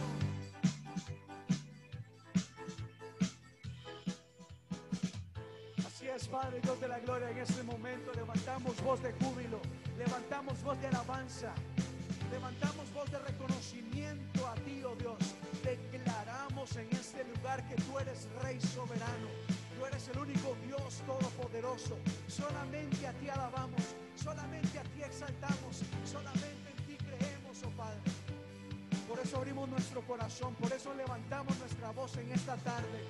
Así 5.85 6.07
es, 6.07 6.27
Padre 6.27 6.59
Dios 6.61 6.79
de 6.79 6.87
la 6.87 6.99
gloria, 6.99 7.29
en 7.29 7.37
este 7.37 7.63
momento 7.63 8.11
levantamos 8.13 8.81
voz 8.83 9.01
de 9.01 9.13
júbilo, 9.13 9.59
levantamos 9.97 10.61
voz 10.63 10.79
de 10.81 10.87
alabanza, 10.87 11.53
levantamos 12.31 12.91
voz 12.93 13.09
de 13.11 13.19
reconocimiento 13.19 14.47
a 14.47 14.55
ti, 14.55 14.83
oh 14.83 14.95
Dios. 14.95 15.17
Declaramos 15.63 16.75
en 16.75 16.87
este 16.91 17.23
lugar 17.23 17.67
que 17.67 17.75
tú 17.75 17.97
eres 17.99 18.27
Rey 18.43 18.59
soberano, 18.61 19.29
tú 19.77 19.85
eres 19.85 20.07
el 20.09 20.19
único 20.19 20.55
Dios 20.65 21.01
todopoderoso. 21.05 21.97
Solamente 22.27 23.07
a 23.07 23.13
ti 23.13 23.29
alabamos, 23.29 23.95
solamente 24.15 24.79
a 24.79 24.83
ti 24.83 25.01
exaltamos, 25.03 25.81
solamente 26.05 26.64
Padre. 27.71 27.99
Por 29.07 29.19
eso 29.19 29.37
abrimos 29.37 29.69
nuestro 29.69 30.01
corazón, 30.01 30.53
por 30.55 30.71
eso 30.73 30.93
levantamos 30.93 31.57
nuestra 31.59 31.91
voz 31.91 32.17
en 32.17 32.31
esta 32.31 32.55
tarde. 32.57 33.03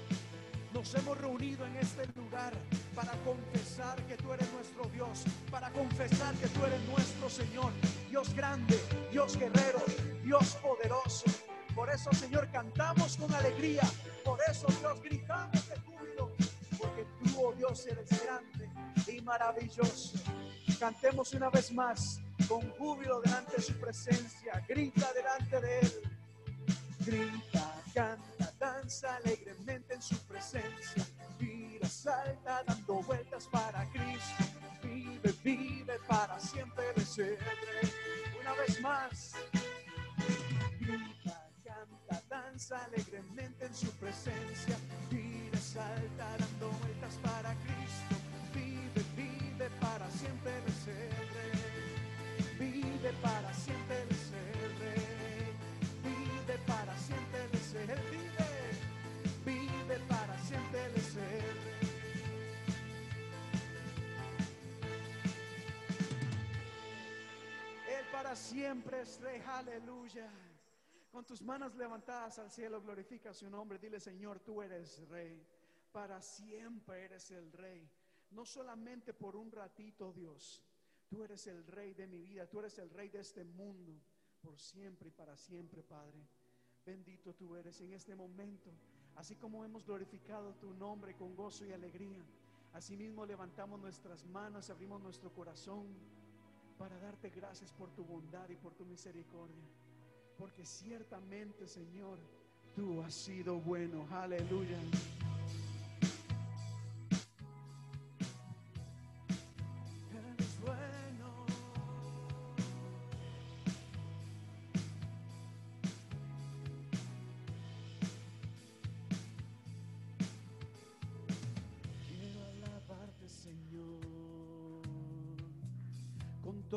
Nos 0.73 0.93
hemos 0.95 1.17
reunido 1.17 1.65
en 1.65 1.77
este 1.77 2.05
lugar 2.15 2.53
para 2.93 3.11
confesar 3.23 3.95
que 4.05 4.17
tú 4.17 4.33
eres 4.33 4.51
nuestro 4.51 4.83
Dios, 4.91 5.23
para 5.49 5.71
confesar 5.71 6.35
que 6.35 6.47
tú 6.47 6.65
eres 6.65 6.81
nuestro 6.89 7.29
Señor, 7.29 7.71
Dios 8.09 8.33
grande, 8.35 8.79
Dios 9.11 9.37
guerrero, 9.37 9.81
Dios 10.23 10.57
poderoso. 10.61 11.25
Por 11.73 11.89
eso, 11.89 12.11
Señor, 12.13 12.49
cantamos 12.51 13.17
con 13.17 13.33
alegría, 13.33 13.83
por 14.23 14.39
eso, 14.49 14.67
Dios, 14.79 15.01
gritamos 15.01 15.67
de 15.69 15.79
júbilo, 15.79 16.31
porque 16.77 17.05
tú, 17.23 17.41
oh 17.41 17.53
Dios, 17.53 17.85
eres 17.87 18.09
grande 18.23 18.69
y 19.07 19.21
maravilloso. 19.21 20.19
Cantemos 20.79 21.33
una 21.33 21.49
vez 21.49 21.71
más 21.71 22.21
con 22.47 22.69
júbilo 22.71 23.21
delante 23.21 23.55
de 23.57 23.61
su 23.61 23.73
presencia, 23.73 24.63
grita 24.67 25.11
delante 25.13 25.61
de 25.61 25.79
Él. 25.79 26.01
Grita, 26.99 27.81
canta, 27.93 28.53
danza 28.59 29.15
alegremente 29.17 29.93
en 29.93 30.01
su 30.01 30.17
presencia. 30.25 31.05
Gira, 31.39 31.87
salta, 31.87 32.63
dando 32.65 33.01
vueltas 33.01 33.47
para 33.47 33.85
Cristo. 33.91 34.43
Vive, 34.83 35.33
vive 35.43 35.99
para 36.07 36.39
siempre 36.39 36.85
de 36.93 37.35
rey. 37.35 37.93
Una 38.41 38.53
vez 38.53 38.81
más. 38.81 39.33
Grita, 40.79 41.49
canta, 41.63 42.23
danza 42.29 42.85
alegremente 42.85 43.65
en 43.65 43.75
su 43.75 43.91
presencia. 43.91 44.77
Gira, 45.09 45.59
salta, 45.59 46.37
dando 46.37 46.69
vueltas 46.69 47.15
para 47.23 47.53
Cristo. 47.55 47.84
Para 53.21 53.53
siempre 53.53 54.07
ser 54.15 54.79
rey 54.79 55.05
vive 56.03 56.57
para 56.65 56.97
siempre 56.97 57.59
ser, 57.59 58.01
vive, 58.09 58.49
vive 59.45 59.99
para 60.07 60.37
siempre. 60.39 60.85
Él 67.87 68.05
para 68.11 68.35
siempre 68.35 69.01
es 69.01 69.21
rey, 69.21 69.41
aleluya. 69.45 70.29
Con 71.11 71.25
tus 71.25 71.43
manos 71.43 71.75
levantadas 71.75 72.39
al 72.39 72.49
cielo, 72.49 72.81
glorifica 72.81 73.33
su 73.33 73.49
nombre. 73.49 73.77
Dile, 73.77 73.99
Señor, 73.99 74.39
tú 74.39 74.63
eres 74.63 75.07
rey. 75.09 75.45
Para 75.91 76.21
siempre 76.21 77.05
eres 77.05 77.29
el 77.29 77.51
rey. 77.51 77.87
No 78.31 78.45
solamente 78.45 79.13
por 79.13 79.35
un 79.35 79.51
ratito, 79.51 80.11
Dios. 80.11 80.63
Tú 81.15 81.23
eres 81.23 81.47
el 81.47 81.65
rey 81.67 81.93
de 81.93 82.07
mi 82.07 82.21
vida. 82.21 82.45
Tú 82.45 82.59
eres 82.59 82.77
el 82.77 82.89
rey 82.89 83.07
de 83.07 83.21
este 83.21 83.45
mundo 83.45 83.93
por 84.41 84.59
siempre 84.59 85.07
y 85.07 85.11
para 85.11 85.37
siempre, 85.37 85.81
Padre. 85.81 86.27
Bendito 86.85 87.33
tú 87.33 87.55
eres 87.55 87.79
en 87.79 87.93
este 87.93 88.13
momento. 88.17 88.69
Así 89.15 89.37
como 89.37 89.63
hemos 89.63 89.85
glorificado 89.85 90.55
tu 90.55 90.73
nombre 90.73 91.15
con 91.15 91.33
gozo 91.33 91.65
y 91.65 91.71
alegría, 91.71 92.21
asimismo 92.73 93.25
levantamos 93.25 93.79
nuestras 93.79 94.25
manos, 94.25 94.69
abrimos 94.69 95.01
nuestro 95.01 95.33
corazón 95.33 95.87
para 96.77 96.99
darte 96.99 97.29
gracias 97.29 97.71
por 97.71 97.95
tu 97.95 98.03
bondad 98.03 98.49
y 98.49 98.57
por 98.57 98.73
tu 98.73 98.83
misericordia. 98.83 99.63
Porque 100.37 100.65
ciertamente, 100.65 101.65
Señor, 101.65 102.19
tú 102.75 103.01
has 103.01 103.13
sido 103.13 103.61
bueno. 103.61 104.05
Aleluya. 104.11 104.79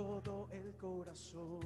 Todo 0.05 0.49
el 0.53 0.77
corazón 0.77 1.59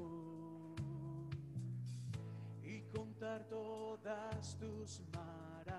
y 2.62 2.80
contar 2.96 3.44
todas 3.46 4.56
tus 4.58 5.02
maravillas. 5.12 5.76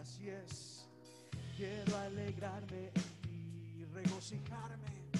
Así 0.00 0.28
es, 0.28 0.86
quiero 1.56 1.96
alegrarme 1.96 2.92
en 2.94 3.02
ti, 3.22 3.84
regocijarme, 3.92 5.10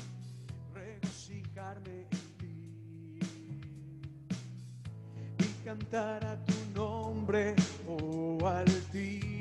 regocijarme 0.72 2.02
en 2.02 2.38
ti 2.38 3.18
y 5.40 5.64
cantar 5.64 6.24
a 6.24 6.36
tu 6.44 6.54
nombre, 6.76 7.56
oh 7.88 8.38
altísimo. 8.46 9.37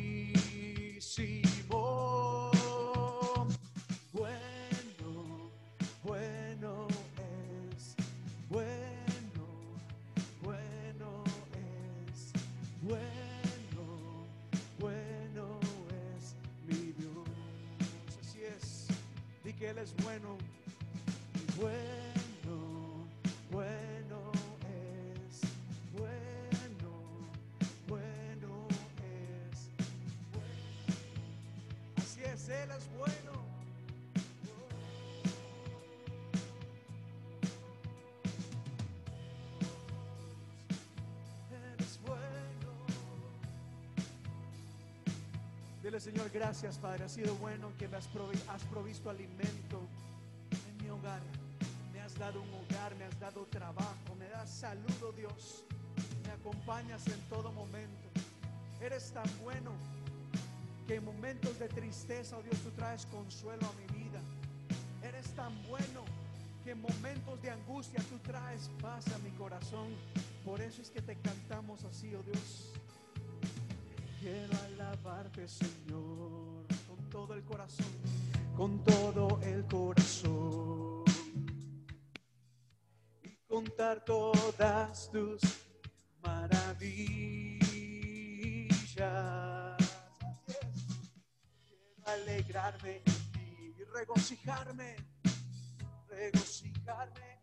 Señor, 46.00 46.30
gracias, 46.32 46.78
Padre. 46.78 47.06
Ha 47.06 47.10
sido 47.10 47.36
bueno 47.36 47.72
que 47.78 47.88
me 47.88 47.98
has, 47.98 48.08
provi- 48.14 48.40
has 48.50 48.64
provisto 48.66 49.10
alimento 49.10 49.80
en 50.52 50.84
mi 50.84 50.90
hogar. 50.90 51.22
Me 51.92 52.00
has 52.02 52.18
dado 52.18 52.42
un 52.42 52.50
hogar, 52.54 52.96
me 52.96 53.04
has 53.06 53.20
dado 53.20 53.46
trabajo, 53.48 54.16
me 54.18 54.28
das 54.30 54.50
salud, 54.50 54.94
oh 55.04 55.12
Dios. 55.12 55.64
Me 56.26 56.32
acompañas 56.32 57.06
en 57.08 57.20
todo 57.30 57.52
momento. 57.52 58.08
Eres 58.82 59.12
tan 59.12 59.26
bueno 59.42 59.72
que 60.88 60.96
en 60.96 61.06
momentos 61.06 61.58
de 61.60 61.68
tristeza, 61.68 62.38
oh 62.38 62.44
Dios, 62.44 62.58
tú 62.62 62.70
traes 62.72 63.06
consuelo 63.08 63.66
a 63.68 63.74
mi 63.74 64.00
vida. 64.04 64.20
Eres 65.04 65.28
tan 65.36 65.52
bueno 65.68 66.02
que 66.64 66.72
en 66.72 66.82
momentos 66.82 67.42
de 67.42 67.50
angustia 67.50 68.02
tú 68.10 68.20
traes 68.20 68.70
paz 68.82 69.06
a 69.14 69.18
mi 69.20 69.32
corazón. 69.32 69.88
Por 70.46 70.62
eso 70.62 70.82
es 70.82 70.90
que 70.92 71.02
te 71.02 71.16
cantamos 71.18 71.84
así, 71.86 72.14
oh 72.16 72.24
Dios. 72.24 72.67
Quiero 74.28 74.58
alabarte, 74.66 75.48
Señor, 75.48 76.68
con 76.86 77.10
todo 77.10 77.34
el 77.34 77.46
corazón, 77.46 77.86
con 78.58 78.84
todo 78.84 79.40
el 79.42 79.66
corazón. 79.68 81.06
Y 83.24 83.30
contar 83.48 84.04
todas 84.04 85.10
tus 85.12 85.40
maravillas. 86.22 86.58
Quiero 91.66 91.88
alegrarme 92.04 93.04
y 93.40 93.82
regocijarme, 93.96 94.98
regocijarme 96.10 97.40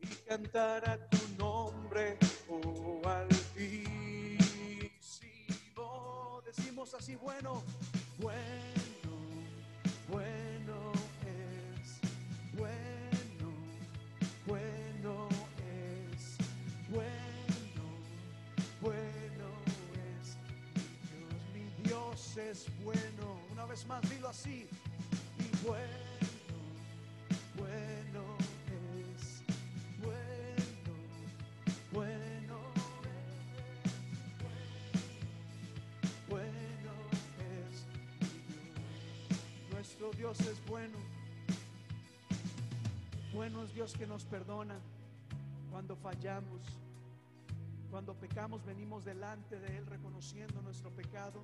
y 0.00 0.06
cantar 0.26 0.88
a 0.88 1.10
tu 1.10 1.18
nombre, 1.36 2.16
oh 2.48 3.02
altísimo. 3.60 3.92
Decimos 6.46 6.94
así, 6.94 7.14
bueno, 7.16 7.62
bueno, 8.18 8.38
bueno 10.08 10.92
es, 11.26 12.00
bueno, 12.56 13.52
bueno 14.46 15.28
es, 15.58 16.38
bueno, 16.88 17.84
bueno 18.80 19.48
es. 20.20 20.36
Dios, 21.12 21.40
mi 21.54 21.64
Dios 21.82 22.36
es 22.36 22.66
bueno. 22.82 23.40
Una 23.52 23.66
vez 23.66 23.86
más, 23.86 24.00
dilo 24.10 24.28
así. 24.28 24.66
Y 25.38 25.66
bueno, 25.66 25.86
bueno 27.56 27.99
Dios. 40.20 40.38
Es 40.40 40.62
bueno. 40.66 40.98
Bueno 43.32 43.62
es 43.62 43.72
Dios 43.72 43.94
que 43.94 44.06
nos 44.06 44.26
perdona 44.26 44.78
cuando 45.70 45.96
fallamos. 45.96 46.60
Cuando 47.90 48.12
pecamos 48.12 48.62
venimos 48.66 49.06
delante 49.06 49.58
de 49.58 49.78
Él 49.78 49.86
reconociendo 49.86 50.60
nuestro 50.60 50.90
pecado. 50.90 51.40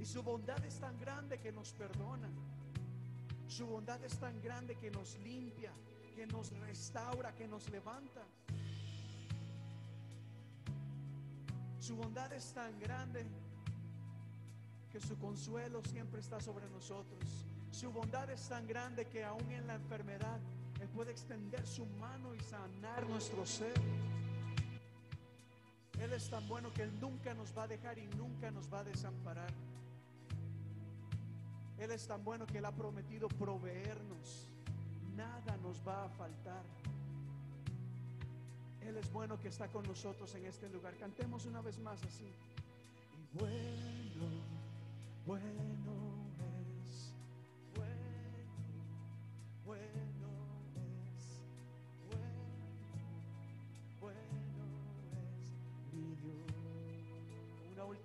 Y 0.00 0.06
su 0.06 0.24
bondad 0.24 0.58
es 0.64 0.80
tan 0.80 0.98
grande 0.98 1.38
que 1.38 1.52
nos 1.52 1.72
perdona. 1.72 2.28
Su 3.46 3.68
bondad 3.68 4.02
es 4.02 4.18
tan 4.18 4.42
grande 4.42 4.74
que 4.74 4.90
nos 4.90 5.16
limpia, 5.20 5.70
que 6.16 6.26
nos 6.26 6.50
restaura, 6.58 7.32
que 7.36 7.46
nos 7.46 7.70
levanta. 7.70 8.22
Su 11.78 11.94
bondad 11.94 12.32
es 12.32 12.52
tan 12.54 12.76
grande 12.80 13.24
que 14.90 14.98
su 14.98 15.16
consuelo 15.16 15.80
siempre 15.84 16.20
está 16.20 16.40
sobre 16.40 16.68
nosotros. 16.70 17.49
Su 17.70 17.92
bondad 17.92 18.28
es 18.30 18.48
tan 18.48 18.66
grande 18.66 19.06
que 19.06 19.24
aún 19.24 19.50
en 19.52 19.66
la 19.66 19.76
enfermedad 19.76 20.38
Él 20.80 20.88
puede 20.88 21.12
extender 21.12 21.66
su 21.66 21.86
mano 21.86 22.34
y 22.34 22.40
sanar 22.40 23.08
nuestro 23.08 23.46
ser. 23.46 23.74
Él 26.00 26.12
es 26.12 26.28
tan 26.30 26.46
bueno 26.48 26.72
que 26.72 26.82
Él 26.82 27.00
nunca 27.00 27.34
nos 27.34 27.56
va 27.56 27.64
a 27.64 27.68
dejar 27.68 27.98
y 27.98 28.06
nunca 28.16 28.50
nos 28.50 28.72
va 28.72 28.80
a 28.80 28.84
desamparar. 28.84 29.52
Él 31.78 31.90
es 31.92 32.06
tan 32.06 32.24
bueno 32.24 32.46
que 32.46 32.58
Él 32.58 32.64
ha 32.64 32.72
prometido 32.72 33.28
proveernos. 33.28 34.48
Nada 35.16 35.56
nos 35.58 35.86
va 35.86 36.04
a 36.04 36.08
faltar. 36.08 36.62
Él 38.82 38.96
es 38.96 39.12
bueno 39.12 39.38
que 39.38 39.48
está 39.48 39.68
con 39.68 39.86
nosotros 39.86 40.34
en 40.34 40.46
este 40.46 40.68
lugar. 40.68 40.96
Cantemos 40.96 41.44
una 41.46 41.60
vez 41.60 41.78
más 41.78 42.02
así. 42.02 42.24
Y 42.24 43.38
bueno, 43.38 44.26
bueno 45.26 46.09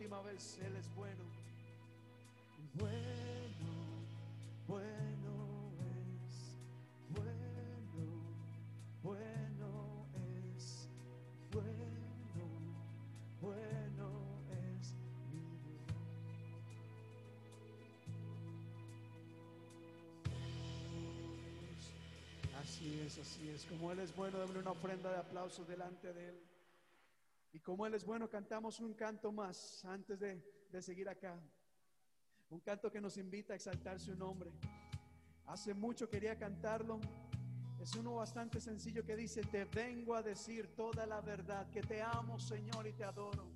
última 0.05 0.21
vez, 0.21 0.59
Él 0.63 0.75
es 0.75 0.93
bueno. 0.93 1.23
Bueno, 2.75 2.93
bueno 4.67 5.71
es, 5.81 6.59
bueno, 7.09 7.33
bueno 9.01 10.05
es, 10.53 10.87
bueno, 11.51 11.89
bueno 13.41 14.07
es 14.51 14.93
mi 15.31 15.41
Dios. 15.63 15.89
Así 22.61 22.99
es, 22.99 23.17
así 23.17 23.49
es. 23.49 23.65
Como 23.65 23.91
Él 23.91 23.99
es 24.01 24.15
bueno, 24.15 24.37
dame 24.37 24.59
una 24.59 24.69
ofrenda 24.71 25.09
de 25.11 25.17
aplausos 25.17 25.67
delante 25.67 26.13
de 26.13 26.29
Él. 26.29 26.54
Y 27.55 27.61
como 27.61 27.87
Él 27.87 27.93
es 27.93 28.03
bueno, 28.03 28.29
cantamos 28.29 28.81
un 28.81 28.93
canto 28.93 29.31
más 29.31 29.85
antes 29.85 30.19
de, 30.19 30.43
de 30.69 30.81
seguir 30.81 31.07
acá. 31.07 31.39
Un 32.49 32.59
canto 32.59 32.91
que 32.91 32.99
nos 32.99 33.15
invita 33.15 33.53
a 33.53 33.55
exaltar 33.55 33.97
su 33.97 34.13
nombre. 34.13 34.51
Hace 35.45 35.73
mucho 35.73 36.09
quería 36.09 36.37
cantarlo. 36.37 36.99
Es 37.81 37.95
uno 37.95 38.15
bastante 38.15 38.59
sencillo 38.59 39.05
que 39.05 39.15
dice, 39.15 39.41
te 39.41 39.63
vengo 39.63 40.15
a 40.15 40.21
decir 40.21 40.75
toda 40.75 41.05
la 41.05 41.21
verdad, 41.21 41.69
que 41.69 41.79
te 41.79 42.01
amo 42.01 42.37
Señor 42.39 42.87
y 42.87 42.91
te 42.91 43.05
adoro. 43.05 43.49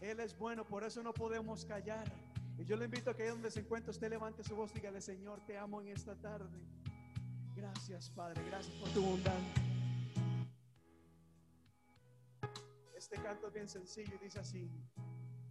Él 0.00 0.18
es 0.18 0.36
bueno, 0.36 0.66
por 0.66 0.82
eso 0.82 1.00
no 1.00 1.14
podemos 1.14 1.64
callar. 1.64 2.10
Y 2.58 2.64
yo 2.64 2.76
le 2.76 2.86
invito 2.86 3.12
a 3.12 3.14
que 3.14 3.22
ahí 3.22 3.28
donde 3.28 3.52
se 3.52 3.60
encuentre 3.60 3.92
usted 3.92 4.10
levante 4.10 4.42
su 4.42 4.56
voz 4.56 4.74
dígale, 4.74 5.00
Señor, 5.00 5.40
te 5.46 5.56
amo 5.56 5.80
en 5.80 5.86
esta 5.86 6.16
tarde. 6.16 6.58
Gracias, 7.54 8.10
Padre, 8.10 8.42
gracias 8.44 8.74
por 8.74 8.88
tu 8.88 9.02
bondad. 9.02 9.38
Este 13.10 13.22
canto 13.22 13.46
es 13.46 13.54
bien 13.54 13.66
sencillo 13.66 14.16
y 14.16 14.24
dice 14.24 14.38
así, 14.38 14.70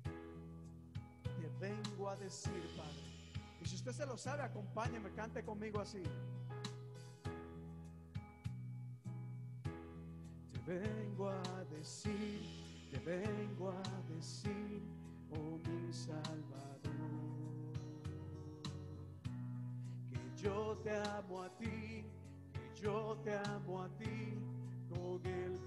te 0.04 1.50
vengo 1.60 2.08
a 2.08 2.15
decir, 2.15 2.62
Padre. 2.78 3.02
Y 3.60 3.65
si 3.65 3.78
usted 3.78 3.93
se 3.93 4.06
lo 4.06 4.15
sabe, 4.15 4.43
acompáñeme, 4.43 5.10
cante 5.13 5.43
conmigo 5.43 5.80
así. 5.80 6.04
Te 10.54 10.60
vengo 10.72 11.30
a 11.30 11.63
decir, 11.72 12.41
te 12.91 13.00
vengo 13.00 13.72
a 13.72 14.02
decir, 14.13 14.84
oh 15.32 15.58
mi 15.67 15.91
Salvador, 15.91 16.84
que 20.12 20.43
yo 20.43 20.78
te 20.84 20.96
amo 20.96 21.41
a 21.41 21.50
ti, 21.58 22.06
que 22.54 22.82
yo 22.82 23.20
te 23.24 23.36
amo 23.36 23.82
a 23.82 23.89
ti 23.98 24.38
con 24.89 25.26
el 25.26 25.58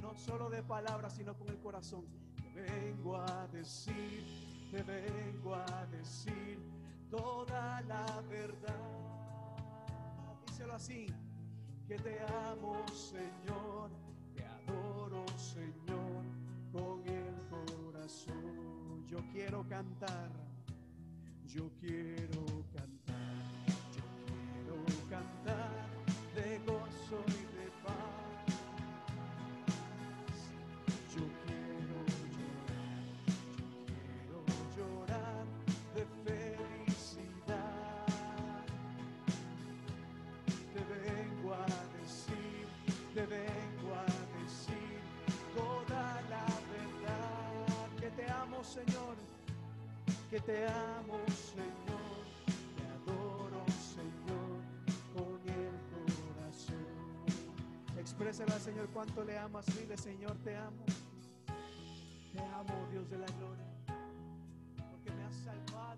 no 0.00 0.14
solo 0.14 0.48
de 0.48 0.62
palabras, 0.62 1.14
sino 1.14 1.34
con 1.34 1.48
el 1.48 1.58
corazón. 1.58 2.04
Te 2.54 2.62
vengo 2.62 3.16
a 3.16 3.46
decir, 3.48 4.24
te 4.70 4.82
vengo 4.82 5.54
a 5.54 5.86
decir 5.86 6.58
toda 7.10 7.80
la 7.82 8.22
verdad. 8.28 8.74
Díselo 10.46 10.74
así, 10.74 11.06
que 11.86 11.96
te 11.96 12.20
amo, 12.50 12.86
Señor, 12.88 13.90
te 14.34 14.44
adoro, 14.44 15.24
Señor, 15.36 16.24
con 16.72 17.06
el 17.06 17.34
corazón. 17.48 19.06
Yo 19.06 19.18
quiero 19.32 19.66
cantar, 19.68 20.30
yo 21.46 21.70
quiero 21.80 22.59
que 50.30 50.38
te 50.38 50.64
amo, 50.64 51.18
Señor, 51.26 52.22
te 52.76 52.84
adoro, 52.86 53.64
Señor, 53.96 54.62
con 55.12 55.40
el 55.48 55.74
corazón. 56.36 56.86
Exprésale 57.98 58.52
al 58.52 58.60
Señor 58.60 58.88
cuánto 58.94 59.24
le 59.24 59.36
amas, 59.36 59.66
dile, 59.76 59.96
Señor, 59.96 60.36
te 60.44 60.56
amo. 60.56 60.84
Te 62.32 62.38
amo, 62.38 62.88
Dios 62.92 63.10
de 63.10 63.18
la 63.18 63.26
gloria, 63.26 63.66
porque 64.92 65.10
me 65.10 65.24
has 65.24 65.34
salvado, 65.34 65.89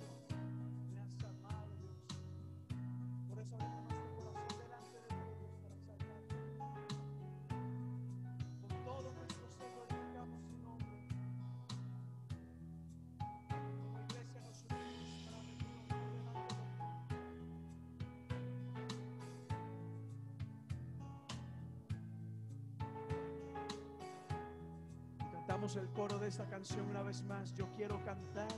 El 25.63 25.89
coro 25.91 26.19
de 26.19 26.27
esta 26.27 26.45
canción 26.47 26.91
una 26.91 27.03
vez 27.03 27.23
más. 27.23 27.55
Yo 27.55 27.69
quiero 27.77 28.05
cantar 28.05 28.49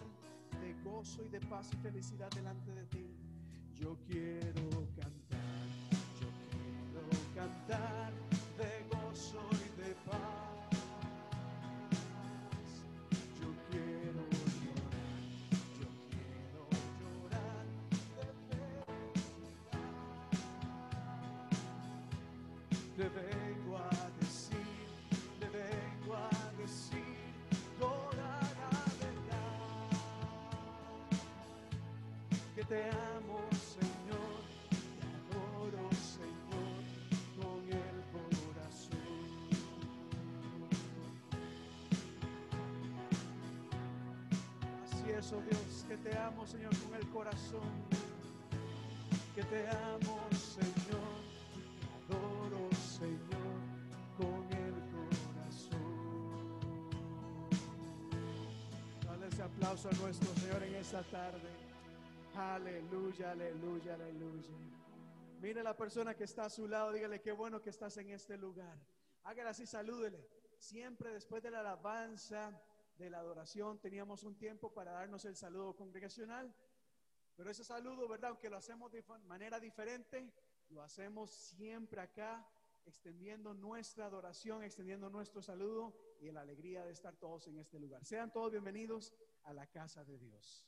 de 0.58 0.74
gozo 0.82 1.22
y 1.22 1.28
de 1.28 1.38
paz 1.38 1.68
y 1.74 1.76
felicidad 1.76 2.30
delante 2.30 2.72
de 2.72 2.86
ti. 2.86 3.06
Yo 3.74 3.98
quiero 4.06 4.88
cantar, 4.96 5.38
yo 6.18 6.28
quiero 6.48 7.34
cantar 7.34 8.10
te 32.68 32.82
amo, 32.88 33.40
Señor, 33.52 34.40
te 34.70 35.04
adoro, 35.34 35.88
Señor, 35.92 36.80
con 37.36 37.62
el 37.68 37.98
corazón. 38.12 39.00
Así 44.84 45.10
es, 45.10 45.32
oh 45.32 45.42
Dios, 45.42 45.84
que 45.88 45.96
te 45.98 46.16
amo, 46.18 46.46
Señor, 46.46 46.72
con 46.78 46.94
el 46.94 47.08
corazón. 47.08 47.70
Que 49.34 49.42
te 49.42 49.68
amo, 49.68 50.20
Señor, 50.30 51.20
te 51.80 52.14
adoro, 52.14 52.68
Señor, 52.98 53.58
con 54.16 54.44
el 54.52 54.74
corazón. 54.94 55.84
Dale 59.04 59.26
ese 59.26 59.42
aplauso 59.42 59.88
a 59.88 59.92
nuestro 59.92 60.34
Señor 60.36 60.62
en 60.62 60.74
esta 60.76 61.02
tarde. 61.02 61.73
Aleluya, 62.36 63.30
aleluya, 63.30 63.94
aleluya. 63.94 64.50
Mire 65.40 65.62
la 65.62 65.76
persona 65.76 66.14
que 66.14 66.24
está 66.24 66.46
a 66.46 66.50
su 66.50 66.66
lado, 66.66 66.92
dígale 66.92 67.20
qué 67.20 67.30
bueno 67.30 67.60
que 67.60 67.70
estás 67.70 67.96
en 67.98 68.10
este 68.10 68.36
lugar. 68.36 68.76
Hágale 69.22 69.50
así, 69.50 69.66
salúdele. 69.66 70.26
Siempre 70.58 71.12
después 71.12 71.44
de 71.44 71.52
la 71.52 71.60
alabanza, 71.60 72.60
de 72.96 73.08
la 73.08 73.18
adoración, 73.18 73.78
teníamos 73.78 74.24
un 74.24 74.36
tiempo 74.36 74.72
para 74.72 74.92
darnos 74.92 75.24
el 75.26 75.36
saludo 75.36 75.76
congregacional. 75.76 76.52
Pero 77.36 77.50
ese 77.50 77.62
saludo, 77.62 78.08
¿verdad? 78.08 78.30
Aunque 78.30 78.50
lo 78.50 78.56
hacemos 78.56 78.90
de 78.90 79.04
manera 79.26 79.60
diferente, 79.60 80.32
lo 80.70 80.82
hacemos 80.82 81.30
siempre 81.30 82.00
acá, 82.00 82.44
extendiendo 82.84 83.54
nuestra 83.54 84.06
adoración, 84.06 84.64
extendiendo 84.64 85.08
nuestro 85.08 85.40
saludo 85.40 85.94
y 86.20 86.32
la 86.32 86.40
alegría 86.40 86.84
de 86.84 86.92
estar 86.92 87.14
todos 87.16 87.46
en 87.46 87.58
este 87.58 87.78
lugar. 87.78 88.04
Sean 88.04 88.32
todos 88.32 88.50
bienvenidos 88.50 89.14
a 89.44 89.52
la 89.52 89.68
casa 89.68 90.04
de 90.04 90.18
Dios. 90.18 90.66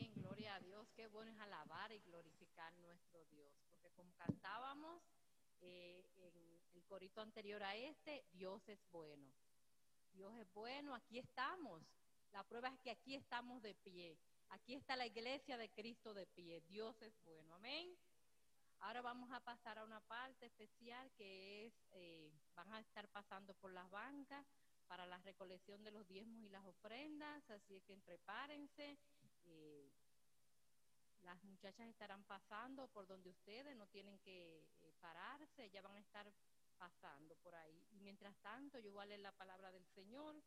Amén, 0.00 0.14
gloria 0.14 0.54
a 0.54 0.60
Dios. 0.60 0.88
Qué 0.96 1.08
bueno 1.08 1.30
es 1.30 1.38
alabar 1.40 1.92
y 1.92 1.98
glorificar 2.00 2.72
nuestro 2.78 3.22
Dios. 3.26 3.52
Porque 3.68 3.90
como 3.90 4.14
cantábamos 4.14 5.02
eh, 5.60 6.08
en 6.16 6.62
el 6.72 6.82
corito 6.86 7.20
anterior 7.20 7.62
a 7.62 7.76
este, 7.76 8.24
Dios 8.32 8.66
es 8.70 8.80
bueno. 8.90 9.30
Dios 10.12 10.34
es 10.38 10.50
bueno, 10.54 10.94
aquí 10.94 11.18
estamos. 11.18 11.82
La 12.32 12.42
prueba 12.44 12.68
es 12.68 12.78
que 12.78 12.90
aquí 12.90 13.14
estamos 13.14 13.60
de 13.60 13.74
pie. 13.74 14.16
Aquí 14.48 14.74
está 14.74 14.96
la 14.96 15.06
iglesia 15.06 15.58
de 15.58 15.68
Cristo 15.68 16.14
de 16.14 16.26
pie. 16.26 16.62
Dios 16.62 17.02
es 17.02 17.12
bueno. 17.24 17.54
Amén. 17.56 17.94
Ahora 18.78 19.02
vamos 19.02 19.30
a 19.32 19.40
pasar 19.40 19.76
a 19.76 19.84
una 19.84 20.00
parte 20.00 20.46
especial 20.46 21.12
que 21.12 21.66
es, 21.66 21.74
eh, 21.90 22.32
van 22.54 22.72
a 22.72 22.80
estar 22.80 23.06
pasando 23.08 23.52
por 23.52 23.70
las 23.70 23.90
bancas 23.90 24.46
para 24.86 25.04
la 25.04 25.18
recolección 25.18 25.84
de 25.84 25.90
los 25.90 26.08
diezmos 26.08 26.42
y 26.42 26.48
las 26.48 26.64
ofrendas, 26.64 27.50
así 27.50 27.76
es 27.76 27.82
que 27.84 27.96
prepárense. 27.98 28.98
Eh, 29.50 29.90
las 31.22 31.42
muchachas 31.44 31.86
estarán 31.88 32.24
pasando 32.24 32.88
por 32.88 33.06
donde 33.06 33.30
ustedes 33.30 33.76
no 33.76 33.86
tienen 33.86 34.18
que 34.20 34.66
eh, 34.80 34.92
pararse, 35.00 35.70
ya 35.70 35.82
van 35.82 35.96
a 35.96 36.00
estar 36.00 36.32
pasando 36.78 37.36
por 37.36 37.54
ahí. 37.54 37.86
Y 37.92 38.00
mientras 38.00 38.36
tanto, 38.38 38.78
yo 38.78 38.92
voy 38.92 39.02
a 39.02 39.06
leer 39.06 39.20
la 39.20 39.32
palabra 39.32 39.70
del 39.70 39.86
Señor, 39.88 40.42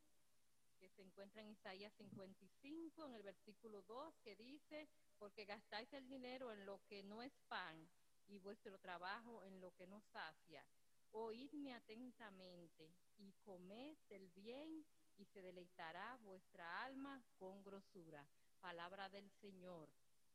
que 0.79 0.89
se 0.89 1.01
encuentra 1.01 1.41
en 1.41 1.49
Isaías 1.49 1.93
55, 1.93 3.05
en 3.05 3.13
el 3.13 3.23
versículo 3.23 3.83
2, 3.83 4.15
que 4.23 4.35
dice, 4.35 4.89
porque 5.17 5.45
gastáis 5.45 5.91
el 5.93 6.07
dinero 6.07 6.51
en 6.51 6.65
lo 6.65 6.81
que 6.87 7.03
no 7.03 7.21
es 7.21 7.31
pan 7.47 7.87
y 8.27 8.39
vuestro 8.39 8.77
trabajo 8.79 9.43
en 9.43 9.61
lo 9.61 9.73
que 9.75 9.87
no 9.87 10.01
sacia. 10.01 10.65
Oídme 11.11 11.75
atentamente 11.75 12.91
y 13.17 13.31
comed 13.43 13.95
del 14.09 14.29
bien 14.29 14.83
y 15.17 15.25
se 15.25 15.41
deleitará 15.41 16.17
vuestra 16.23 16.83
alma 16.83 17.23
con 17.37 17.63
grosura. 17.63 18.27
Palabra 18.63 19.09
del 19.09 19.29
Señor. 19.41 19.89